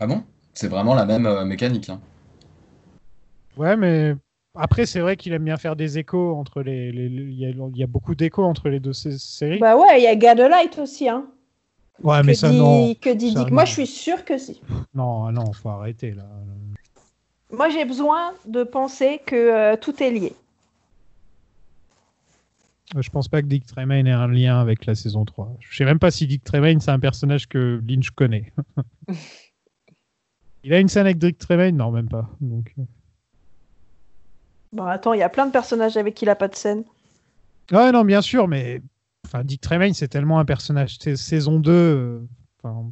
Ah 0.00 0.06
bon? 0.06 0.24
C'est 0.52 0.68
vraiment 0.68 0.94
la 0.94 1.06
même 1.06 1.26
euh, 1.26 1.44
mécanique. 1.44 1.88
hein. 1.88 2.00
Ouais, 3.56 3.76
mais 3.76 4.16
après, 4.56 4.86
c'est 4.86 4.98
vrai 5.00 5.16
qu'il 5.16 5.32
aime 5.32 5.44
bien 5.44 5.56
faire 5.56 5.76
des 5.76 5.98
échos 5.98 6.34
entre 6.34 6.62
les. 6.62 6.88
Il 6.88 7.34
y, 7.34 7.46
a, 7.46 7.50
il 7.50 7.76
y 7.76 7.82
a 7.84 7.86
beaucoup 7.86 8.14
d'échos 8.16 8.44
entre 8.44 8.68
les 8.68 8.80
deux 8.80 8.92
sé- 8.92 9.18
séries. 9.18 9.60
Bah 9.60 9.76
ouais, 9.76 10.00
il 10.00 10.04
y 10.04 10.08
a 10.08 10.16
Gadelight 10.16 10.78
aussi, 10.78 11.08
hein. 11.08 11.26
ouais, 12.02 12.20
que 12.20 12.26
mais 12.26 12.34
ça, 12.34 12.50
dit, 12.50 12.58
non. 12.58 12.94
que 12.94 13.14
dit 13.14 13.32
Ça, 13.32 13.44
Dick. 13.44 13.52
Moi, 13.52 13.64
je 13.64 13.72
suis 13.72 13.86
sûre 13.86 14.24
que 14.24 14.38
si. 14.38 14.60
Non, 14.94 15.26
ah 15.26 15.32
non, 15.32 15.52
faut 15.52 15.68
arrêter, 15.68 16.12
là. 16.12 16.24
Moi, 17.52 17.68
j'ai 17.70 17.84
besoin 17.84 18.32
de 18.46 18.64
penser 18.64 19.20
que 19.24 19.36
euh, 19.36 19.76
tout 19.76 20.02
est 20.02 20.10
lié. 20.10 20.32
Je 22.96 23.10
pense 23.10 23.28
pas 23.28 23.42
que 23.42 23.46
Dick 23.46 23.66
Tremaine 23.66 24.06
ait 24.06 24.12
un 24.12 24.28
lien 24.28 24.60
avec 24.60 24.86
la 24.86 24.94
saison 24.94 25.24
3. 25.24 25.56
Je 25.60 25.76
sais 25.76 25.84
même 25.84 25.98
pas 25.98 26.10
si 26.10 26.26
Dick 26.26 26.42
Tremaine, 26.42 26.80
c'est 26.80 26.90
un 26.90 26.98
personnage 26.98 27.46
que 27.46 27.82
Lynch 27.86 28.10
connaît. 28.10 28.52
Il 30.64 30.72
a 30.72 30.80
une 30.80 30.88
scène 30.88 31.06
avec 31.06 31.18
Dick 31.18 31.38
Tremaine? 31.38 31.76
Non, 31.76 31.90
même 31.90 32.08
pas. 32.08 32.28
Donc, 32.40 32.74
euh. 32.78 32.82
Bon, 34.72 34.84
attends, 34.84 35.14
il 35.14 35.20
y 35.20 35.22
a 35.22 35.28
plein 35.28 35.46
de 35.46 35.52
personnages 35.52 35.96
avec 35.96 36.14
qui 36.14 36.24
il 36.26 36.28
a 36.28 36.36
pas 36.36 36.48
de 36.48 36.54
scène. 36.54 36.84
Ouais, 37.72 37.90
non, 37.92 38.04
bien 38.04 38.20
sûr, 38.20 38.48
mais 38.48 38.82
enfin, 39.24 39.44
Dick 39.44 39.60
Tremaine, 39.60 39.94
c'est 39.94 40.08
tellement 40.08 40.38
un 40.40 40.44
personnage. 40.44 40.98
Saison 40.98 41.58
2. 41.60 41.70
euh, 41.70 42.28
enfin, 42.62 42.90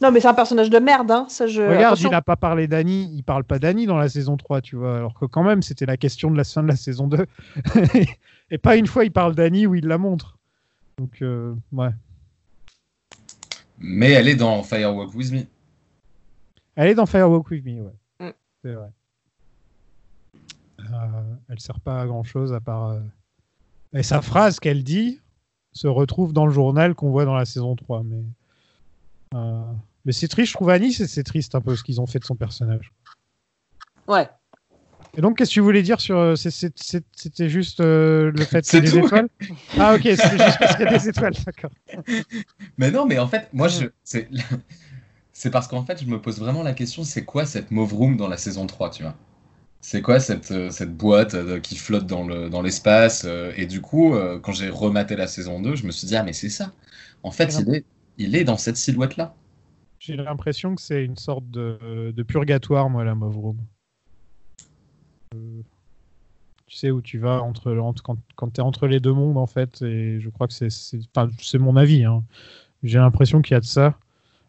Non, 0.00 0.12
mais 0.12 0.20
c'est 0.20 0.28
un 0.28 0.34
personnage 0.34 0.70
de 0.70 0.78
merde, 0.78 1.10
hein. 1.10 1.26
Ça, 1.28 1.46
je... 1.46 1.62
Regarde, 1.62 1.84
attention. 1.94 2.08
il 2.08 2.12
n'a 2.12 2.22
pas 2.22 2.36
parlé 2.36 2.68
d'Annie, 2.68 3.10
il 3.14 3.22
parle 3.22 3.42
pas 3.44 3.58
d'Annie 3.58 3.86
dans 3.86 3.96
la 3.96 4.08
saison 4.08 4.36
3, 4.36 4.60
tu 4.60 4.76
vois, 4.76 4.96
alors 4.96 5.14
que 5.14 5.24
quand 5.24 5.42
même, 5.42 5.62
c'était 5.62 5.86
la 5.86 5.96
question 5.96 6.30
de 6.30 6.36
la 6.36 6.44
fin 6.44 6.62
de 6.62 6.68
la 6.68 6.76
saison 6.76 7.08
2. 7.08 7.26
Et 8.50 8.58
pas 8.58 8.76
une 8.76 8.86
fois, 8.86 9.04
il 9.04 9.10
parle 9.12 9.34
d'Annie 9.34 9.66
où 9.66 9.74
il 9.74 9.86
la 9.86 9.98
montre. 9.98 10.38
Donc, 10.98 11.20
euh, 11.22 11.54
ouais. 11.72 11.90
Mais 13.78 14.10
elle 14.12 14.28
est 14.28 14.36
dans 14.36 14.62
Firewalk 14.62 15.14
With 15.14 15.32
Me. 15.32 15.42
Elle 16.76 16.88
est 16.88 16.94
dans 16.94 17.06
Firewalk 17.06 17.48
With 17.50 17.64
Me, 17.64 17.82
ouais. 17.82 17.92
Mm. 18.20 18.30
C'est 18.62 18.72
vrai. 18.74 18.88
Euh, 20.80 21.34
elle 21.48 21.60
sert 21.60 21.80
pas 21.80 22.02
à 22.02 22.06
grand 22.06 22.24
chose 22.24 22.52
à 22.52 22.60
part. 22.60 22.90
euh, 22.90 23.00
Et 23.94 24.02
sa 24.02 24.22
phrase 24.22 24.60
qu'elle 24.60 24.84
dit 24.84 25.20
se 25.72 25.86
retrouve 25.86 26.32
dans 26.32 26.46
le 26.46 26.52
journal 26.52 26.94
qu'on 26.94 27.10
voit 27.10 27.24
dans 27.24 27.34
la 27.34 27.44
saison 27.44 27.74
3. 27.76 28.02
Mais, 28.04 28.22
mais 30.04 30.12
c'est 30.12 30.28
triste, 30.28 30.50
je 30.52 30.54
trouve 30.56 30.70
Annie, 30.70 30.92
c'est 30.92 31.06
c'est 31.06 31.22
triste 31.22 31.54
un 31.54 31.60
peu 31.60 31.76
ce 31.76 31.82
qu'ils 31.84 32.00
ont 32.00 32.06
fait 32.06 32.18
de 32.18 32.24
son 32.24 32.36
personnage. 32.36 32.92
Ouais. 34.08 34.28
Et 35.16 35.20
donc, 35.20 35.38
qu'est-ce 35.38 35.50
que 35.50 35.54
tu 35.54 35.60
voulais 35.60 35.82
dire 35.82 36.00
sur. 36.00 36.16
euh, 36.18 36.36
c'est- 36.36 36.50
c'est- 36.50 36.72
c'est- 36.76 37.04
C'était 37.16 37.48
juste 37.48 37.80
euh, 37.80 38.30
le 38.30 38.44
fait 38.44 38.64
C'est 38.64 38.80
qu'il 38.80 38.84
y 38.84 38.86
ait 38.86 38.90
des 38.90 38.98
étoiles? 38.98 39.28
Ah, 39.76 39.94
ok, 39.94 40.02
c'était 40.16 40.38
juste 40.38 40.58
parce 40.58 40.72
qu'il 40.74 40.80
y 40.80 40.84
a 40.84 40.86
des 40.86 41.08
étoiles, 41.08 41.34
d'accord. 41.46 41.70
Mais 42.76 42.90
non, 42.90 43.06
mais 43.06 43.18
en 43.18 43.28
fait, 43.28 43.48
moi, 43.52 43.68
je... 43.68 43.86
c'est 44.04 44.28
c'est 45.32 45.50
parce 45.50 45.68
qu'en 45.68 45.84
fait, 45.84 46.02
je 46.02 46.06
me 46.06 46.20
pose 46.20 46.40
vraiment 46.40 46.62
la 46.62 46.72
question, 46.74 47.04
c'est 47.04 47.24
quoi 47.24 47.46
cette 47.46 47.70
Mauve 47.70 47.94
Room 47.94 48.16
dans 48.16 48.28
la 48.28 48.36
saison 48.38 48.66
3, 48.66 48.90
tu 48.90 49.02
vois? 49.04 49.16
C'est 49.82 50.02
quoi 50.02 50.20
cette, 50.20 50.50
euh, 50.52 50.70
cette 50.70 50.96
boîte 50.96 51.34
euh, 51.34 51.60
qui 51.60 51.76
flotte 51.76 52.06
dans 52.06 52.26
le, 52.26 52.50
dans 52.50 52.62
l'espace? 52.62 53.24
euh, 53.26 53.52
Et 53.56 53.66
du 53.66 53.80
coup, 53.82 54.14
euh, 54.14 54.40
quand 54.40 54.52
j'ai 54.52 54.70
rematé 54.70 55.16
la 55.16 55.26
saison 55.28 55.60
2, 55.60 55.76
je 55.76 55.86
me 55.86 55.92
suis 55.92 56.06
dit, 56.08 56.16
ah, 56.16 56.24
mais 56.24 56.32
c'est 56.34 56.50
ça. 56.50 56.72
En 57.24 57.30
fait, 57.32 57.58
il 57.58 57.74
est, 57.74 57.84
il 58.18 58.34
est 58.36 58.44
dans 58.44 58.56
cette 58.58 58.76
silhouette-là. 58.76 59.34
J'ai 60.00 60.16
l'impression 60.16 60.74
que 60.74 60.82
c'est 60.82 61.04
une 61.04 61.16
sorte 61.16 61.50
de, 61.50 62.12
de 62.14 62.22
purgatoire, 62.22 62.88
moi, 62.90 63.04
la 63.04 63.14
Mauve 63.14 63.36
Room. 63.38 63.58
Euh, 65.34 65.62
tu 66.66 66.76
sais 66.76 66.90
où 66.90 67.00
tu 67.00 67.18
vas 67.18 67.42
entre, 67.42 67.76
entre- 67.78 68.02
quand, 68.02 68.18
quand 68.36 68.50
tu 68.52 68.60
es 68.60 68.64
entre 68.64 68.86
les 68.86 69.00
deux 69.00 69.12
mondes, 69.12 69.38
en 69.38 69.46
fait, 69.46 69.82
et 69.82 70.20
je 70.20 70.28
crois 70.28 70.46
que 70.46 70.52
c'est 70.54 70.68
enfin, 71.16 71.28
mon 71.58 71.76
avis. 71.76 72.04
hein. 72.04 72.22
J'ai 72.82 72.98
l'impression 72.98 73.42
qu'il 73.42 73.54
y 73.54 73.56
a 73.56 73.60
de 73.60 73.64
ça. 73.64 73.98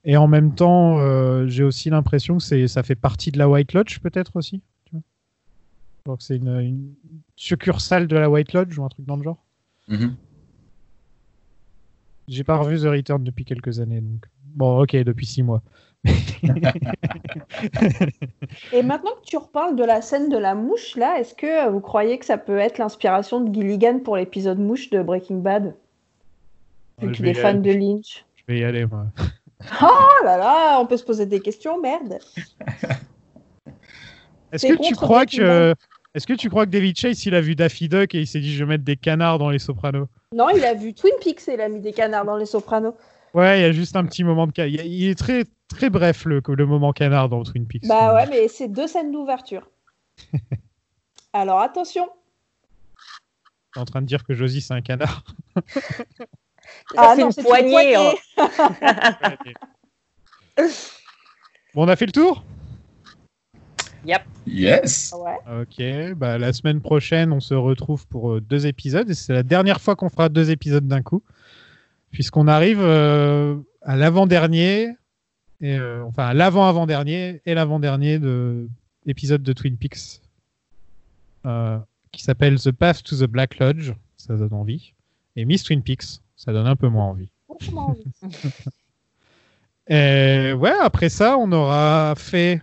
Et 0.05 0.17
en 0.17 0.27
même 0.27 0.53
temps, 0.55 0.99
euh, 0.99 1.47
j'ai 1.47 1.63
aussi 1.63 1.89
l'impression 1.89 2.37
que 2.37 2.43
c'est- 2.43 2.67
ça 2.67 2.83
fait 2.83 2.95
partie 2.95 3.31
de 3.31 3.37
la 3.37 3.49
White 3.49 3.73
Lodge, 3.73 3.99
peut-être 3.99 4.35
aussi. 4.35 4.61
Tu 4.85 4.91
vois 4.95 5.01
Alors 6.05 6.17
que 6.19 6.23
c'est 6.23 6.37
une, 6.37 6.59
une 6.59 6.93
succursale 7.35 8.07
de 8.07 8.15
la 8.15 8.29
White 8.29 8.53
Lodge 8.53 8.77
ou 8.77 8.83
un 8.85 8.89
truc 8.89 9.05
dans 9.05 9.15
le 9.17 9.23
genre. 9.23 9.43
Mhm. 9.87 10.15
J'ai 12.29 12.43
pas 12.43 12.57
revu 12.57 12.79
The 12.79 12.83
Return 12.83 13.23
depuis 13.23 13.43
quelques 13.43 13.79
années, 13.79 14.01
donc. 14.01 14.25
Bon, 14.55 14.81
ok, 14.81 14.95
depuis 14.97 15.25
six 15.25 15.41
mois. 15.41 15.63
Et 18.71 18.83
maintenant 18.83 19.11
que 19.21 19.25
tu 19.25 19.35
reparles 19.37 19.75
de 19.75 19.83
la 19.83 20.01
scène 20.01 20.29
de 20.29 20.37
la 20.37 20.53
mouche, 20.55 20.95
là, 20.95 21.19
est-ce 21.19 21.33
que 21.33 21.69
vous 21.69 21.81
croyez 21.81 22.19
que 22.19 22.25
ça 22.25 22.37
peut 22.37 22.57
être 22.57 22.77
l'inspiration 22.77 23.41
de 23.41 23.53
Gilligan 23.53 23.99
pour 23.99 24.15
l'épisode 24.15 24.59
mouche 24.59 24.89
de 24.91 25.01
Breaking 25.01 25.39
Bad? 25.39 25.75
Vu 27.01 27.11
qu'il 27.11 27.27
est 27.27 27.33
fan 27.33 27.61
de 27.61 27.71
Lynch. 27.71 28.25
Je 28.35 28.43
vais 28.47 28.59
y 28.59 28.63
aller, 28.63 28.85
moi. 28.85 29.07
Oh 29.81 30.23
là 30.23 30.37
là, 30.37 30.79
on 30.79 30.85
peut 30.85 30.95
se 30.95 31.03
poser 31.03 31.25
des 31.25 31.41
questions, 31.41 31.81
merde. 31.81 32.19
Est-ce 34.53 34.67
que 34.67 34.81
tu 34.81 34.95
crois 34.95 35.25
que 35.25 35.75
est-ce 36.15 36.25
que 36.27 36.33
tu 36.33 36.49
crois 36.49 36.65
que 36.65 36.71
David 36.71 36.97
Chase 36.97 37.25
il 37.25 37.35
a 37.35 37.41
vu 37.41 37.55
Daffy 37.55 37.87
Duck 37.89 38.15
et 38.15 38.21
il 38.21 38.27
s'est 38.27 38.39
dit 38.39 38.53
je 38.53 38.63
vais 38.63 38.69
mettre 38.69 38.83
des 38.83 38.97
canards 38.97 39.39
dans 39.39 39.49
les 39.49 39.59
Sopranos? 39.59 40.07
Non, 40.33 40.49
il 40.49 40.63
a 40.65 40.73
vu 40.73 40.93
Twin 40.93 41.13
Peaks 41.23 41.47
et 41.47 41.53
il 41.53 41.61
a 41.61 41.69
mis 41.69 41.79
des 41.81 41.93
canards 41.93 42.25
dans 42.25 42.37
les 42.37 42.45
Sopranos. 42.45 42.95
Ouais, 43.33 43.59
il 43.59 43.61
y 43.61 43.65
a 43.65 43.71
juste 43.71 43.95
un 43.95 44.05
petit 44.05 44.23
moment 44.23 44.47
de 44.47 44.51
ca- 44.55 44.65
il 44.67 45.07
est 45.09 45.17
très 45.17 45.43
très 45.67 45.89
bref 45.89 46.25
le 46.25 46.41
le 46.47 46.65
moment 46.65 46.93
canard 46.93 47.29
dans 47.29 47.43
Twin 47.43 47.67
Peaks. 47.67 47.87
Bah 47.87 48.13
ouais, 48.15 48.27
mais 48.27 48.47
c'est 48.47 48.67
deux 48.67 48.87
scènes 48.87 49.11
d'ouverture. 49.11 49.69
Alors 51.33 51.59
attention. 51.59 52.09
T'es 53.73 53.79
en 53.79 53.85
train 53.85 54.01
de 54.01 54.07
dire 54.07 54.23
que 54.23 54.33
Josie 54.33 54.61
c'est 54.61 54.73
un 54.73 54.81
canard. 54.81 55.23
Ah 56.97 57.15
non, 57.17 57.27
une 57.27 57.31
c'est 57.31 57.41
une 57.41 57.47
poignée. 57.47 57.71
poignée. 57.71 58.15
hein. 60.57 60.67
Bon, 61.73 61.85
on 61.85 61.87
a 61.87 61.95
fait 61.95 62.05
le 62.05 62.11
tour? 62.11 62.43
Yep. 64.05 64.21
Yes! 64.47 65.13
Ouais. 65.17 65.37
Ok, 65.61 66.15
bah 66.17 66.37
la 66.37 66.53
semaine 66.53 66.81
prochaine, 66.81 67.31
on 67.33 67.39
se 67.39 67.53
retrouve 67.53 68.07
pour 68.07 68.31
euh, 68.31 68.41
deux 68.41 68.65
épisodes 68.65 69.09
et 69.09 69.13
c'est 69.13 69.33
la 69.33 69.43
dernière 69.43 69.81
fois 69.81 69.95
qu'on 69.95 70.09
fera 70.09 70.29
deux 70.29 70.51
épisodes 70.51 70.87
d'un 70.87 71.01
coup, 71.01 71.21
puisqu'on 72.11 72.47
arrive 72.47 72.79
euh, 72.81 73.55
à 73.81 73.95
l'avant-dernier, 73.95 74.95
et, 75.61 75.77
euh, 75.77 76.03
enfin 76.05 76.27
à 76.27 76.33
l'avant-avant-dernier 76.33 77.41
et 77.45 77.53
l'avant-dernier 77.53 78.19
de 78.19 78.67
épisode 79.05 79.43
de 79.43 79.53
Twin 79.53 79.77
Peaks, 79.77 80.21
euh, 81.45 81.77
qui 82.11 82.23
s'appelle 82.23 82.59
The 82.59 82.71
Path 82.71 83.03
to 83.03 83.17
the 83.17 83.29
Black 83.29 83.59
Lodge, 83.59 83.93
ça 84.17 84.35
donne 84.35 84.53
envie, 84.53 84.93
et 85.35 85.45
Miss 85.45 85.63
Twin 85.63 85.83
Peaks, 85.83 86.21
ça 86.35 86.53
donne 86.53 86.67
un 86.67 86.75
peu 86.75 86.87
moins 86.87 87.05
envie. 87.05 87.29
Et 89.91 90.53
ouais, 90.53 90.73
après 90.81 91.09
ça, 91.09 91.35
on 91.39 91.51
aura 91.51 92.13
fait 92.15 92.61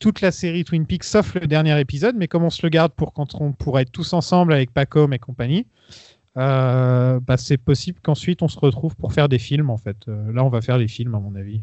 toute 0.00 0.20
la 0.20 0.32
série 0.32 0.64
Twin 0.64 0.86
Peaks, 0.86 1.04
sauf 1.04 1.34
le 1.34 1.46
dernier 1.46 1.78
épisode, 1.80 2.16
mais 2.16 2.28
comme 2.28 2.44
on 2.44 2.50
se 2.50 2.62
le 2.62 2.68
garde 2.68 2.92
pour 2.92 3.12
quand 3.12 3.40
on 3.40 3.52
pourrait 3.52 3.82
être 3.82 3.92
tous 3.92 4.12
ensemble 4.12 4.52
avec 4.52 4.72
Pacom 4.72 5.12
et 5.12 5.18
compagnie, 5.18 5.66
euh, 6.36 7.20
bah 7.20 7.36
c'est 7.36 7.58
possible 7.58 8.00
qu'ensuite 8.02 8.42
on 8.42 8.48
se 8.48 8.58
retrouve 8.58 8.96
pour 8.96 9.12
faire 9.12 9.28
des 9.28 9.38
films 9.38 9.70
en 9.70 9.76
fait. 9.76 9.96
Euh, 10.08 10.32
là, 10.32 10.44
on 10.44 10.48
va 10.48 10.60
faire 10.60 10.78
des 10.78 10.88
films 10.88 11.14
à 11.14 11.20
mon 11.20 11.34
avis. 11.36 11.60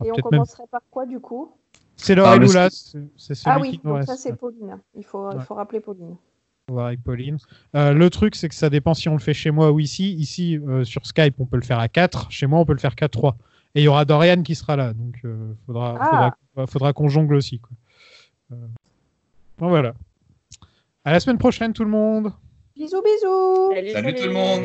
Ah, 0.00 0.06
et 0.06 0.12
on 0.12 0.14
commencerait 0.16 0.64
par 0.70 0.82
quoi 0.90 1.06
du 1.06 1.18
coup? 1.18 1.52
C'est 1.96 2.14
Laura 2.14 2.36
ah, 2.36 2.68
Ah 3.44 3.58
oui, 3.60 3.80
donc 3.82 4.02
ça 4.04 4.16
c'est 4.16 4.36
Pauline. 4.36 4.78
Il 4.96 5.04
faut, 5.04 5.30
il 5.32 5.40
faut 5.40 5.54
rappeler 5.54 5.80
Pauline. 5.80 6.16
Avec 6.76 7.02
Pauline. 7.02 7.38
Euh, 7.76 7.92
le 7.92 8.08
truc, 8.08 8.34
c'est 8.36 8.48
que 8.48 8.54
ça 8.54 8.70
dépend 8.70 8.94
si 8.94 9.08
on 9.08 9.12
le 9.12 9.20
fait 9.20 9.34
chez 9.34 9.50
moi 9.50 9.70
ou 9.70 9.80
ici. 9.80 10.14
Ici, 10.14 10.58
sur 10.84 11.06
Skype, 11.06 11.34
on 11.38 11.46
peut 11.46 11.56
le 11.56 11.62
faire 11.62 11.78
à 11.78 11.88
4. 11.88 12.30
Chez 12.30 12.46
moi, 12.46 12.58
on 12.58 12.64
peut 12.64 12.72
le 12.72 12.78
faire 12.78 12.96
qu'à 12.96 13.08
3. 13.08 13.36
Et 13.74 13.80
il 13.80 13.84
y 13.84 13.88
aura 13.88 14.04
Dorian 14.04 14.42
qui 14.42 14.54
sera 14.54 14.76
là, 14.76 14.92
donc 14.92 15.18
il 15.24 15.56
faudra, 15.66 15.96
ah. 16.00 16.30
faudra, 16.54 16.66
faudra 16.66 16.92
qu'on 16.92 17.08
jongle 17.08 17.34
aussi. 17.34 17.58
Quoi. 17.58 17.76
Euh, 18.52 18.66
bon, 19.58 19.68
voilà. 19.68 19.94
À 21.04 21.12
la 21.12 21.20
semaine 21.20 21.38
prochaine, 21.38 21.72
tout 21.72 21.84
le 21.84 21.90
monde. 21.90 22.32
Bisous, 22.76 23.02
bisous. 23.02 23.92
Salut 23.92 24.14
tout 24.14 24.26
le 24.26 24.32
monde. 24.32 24.62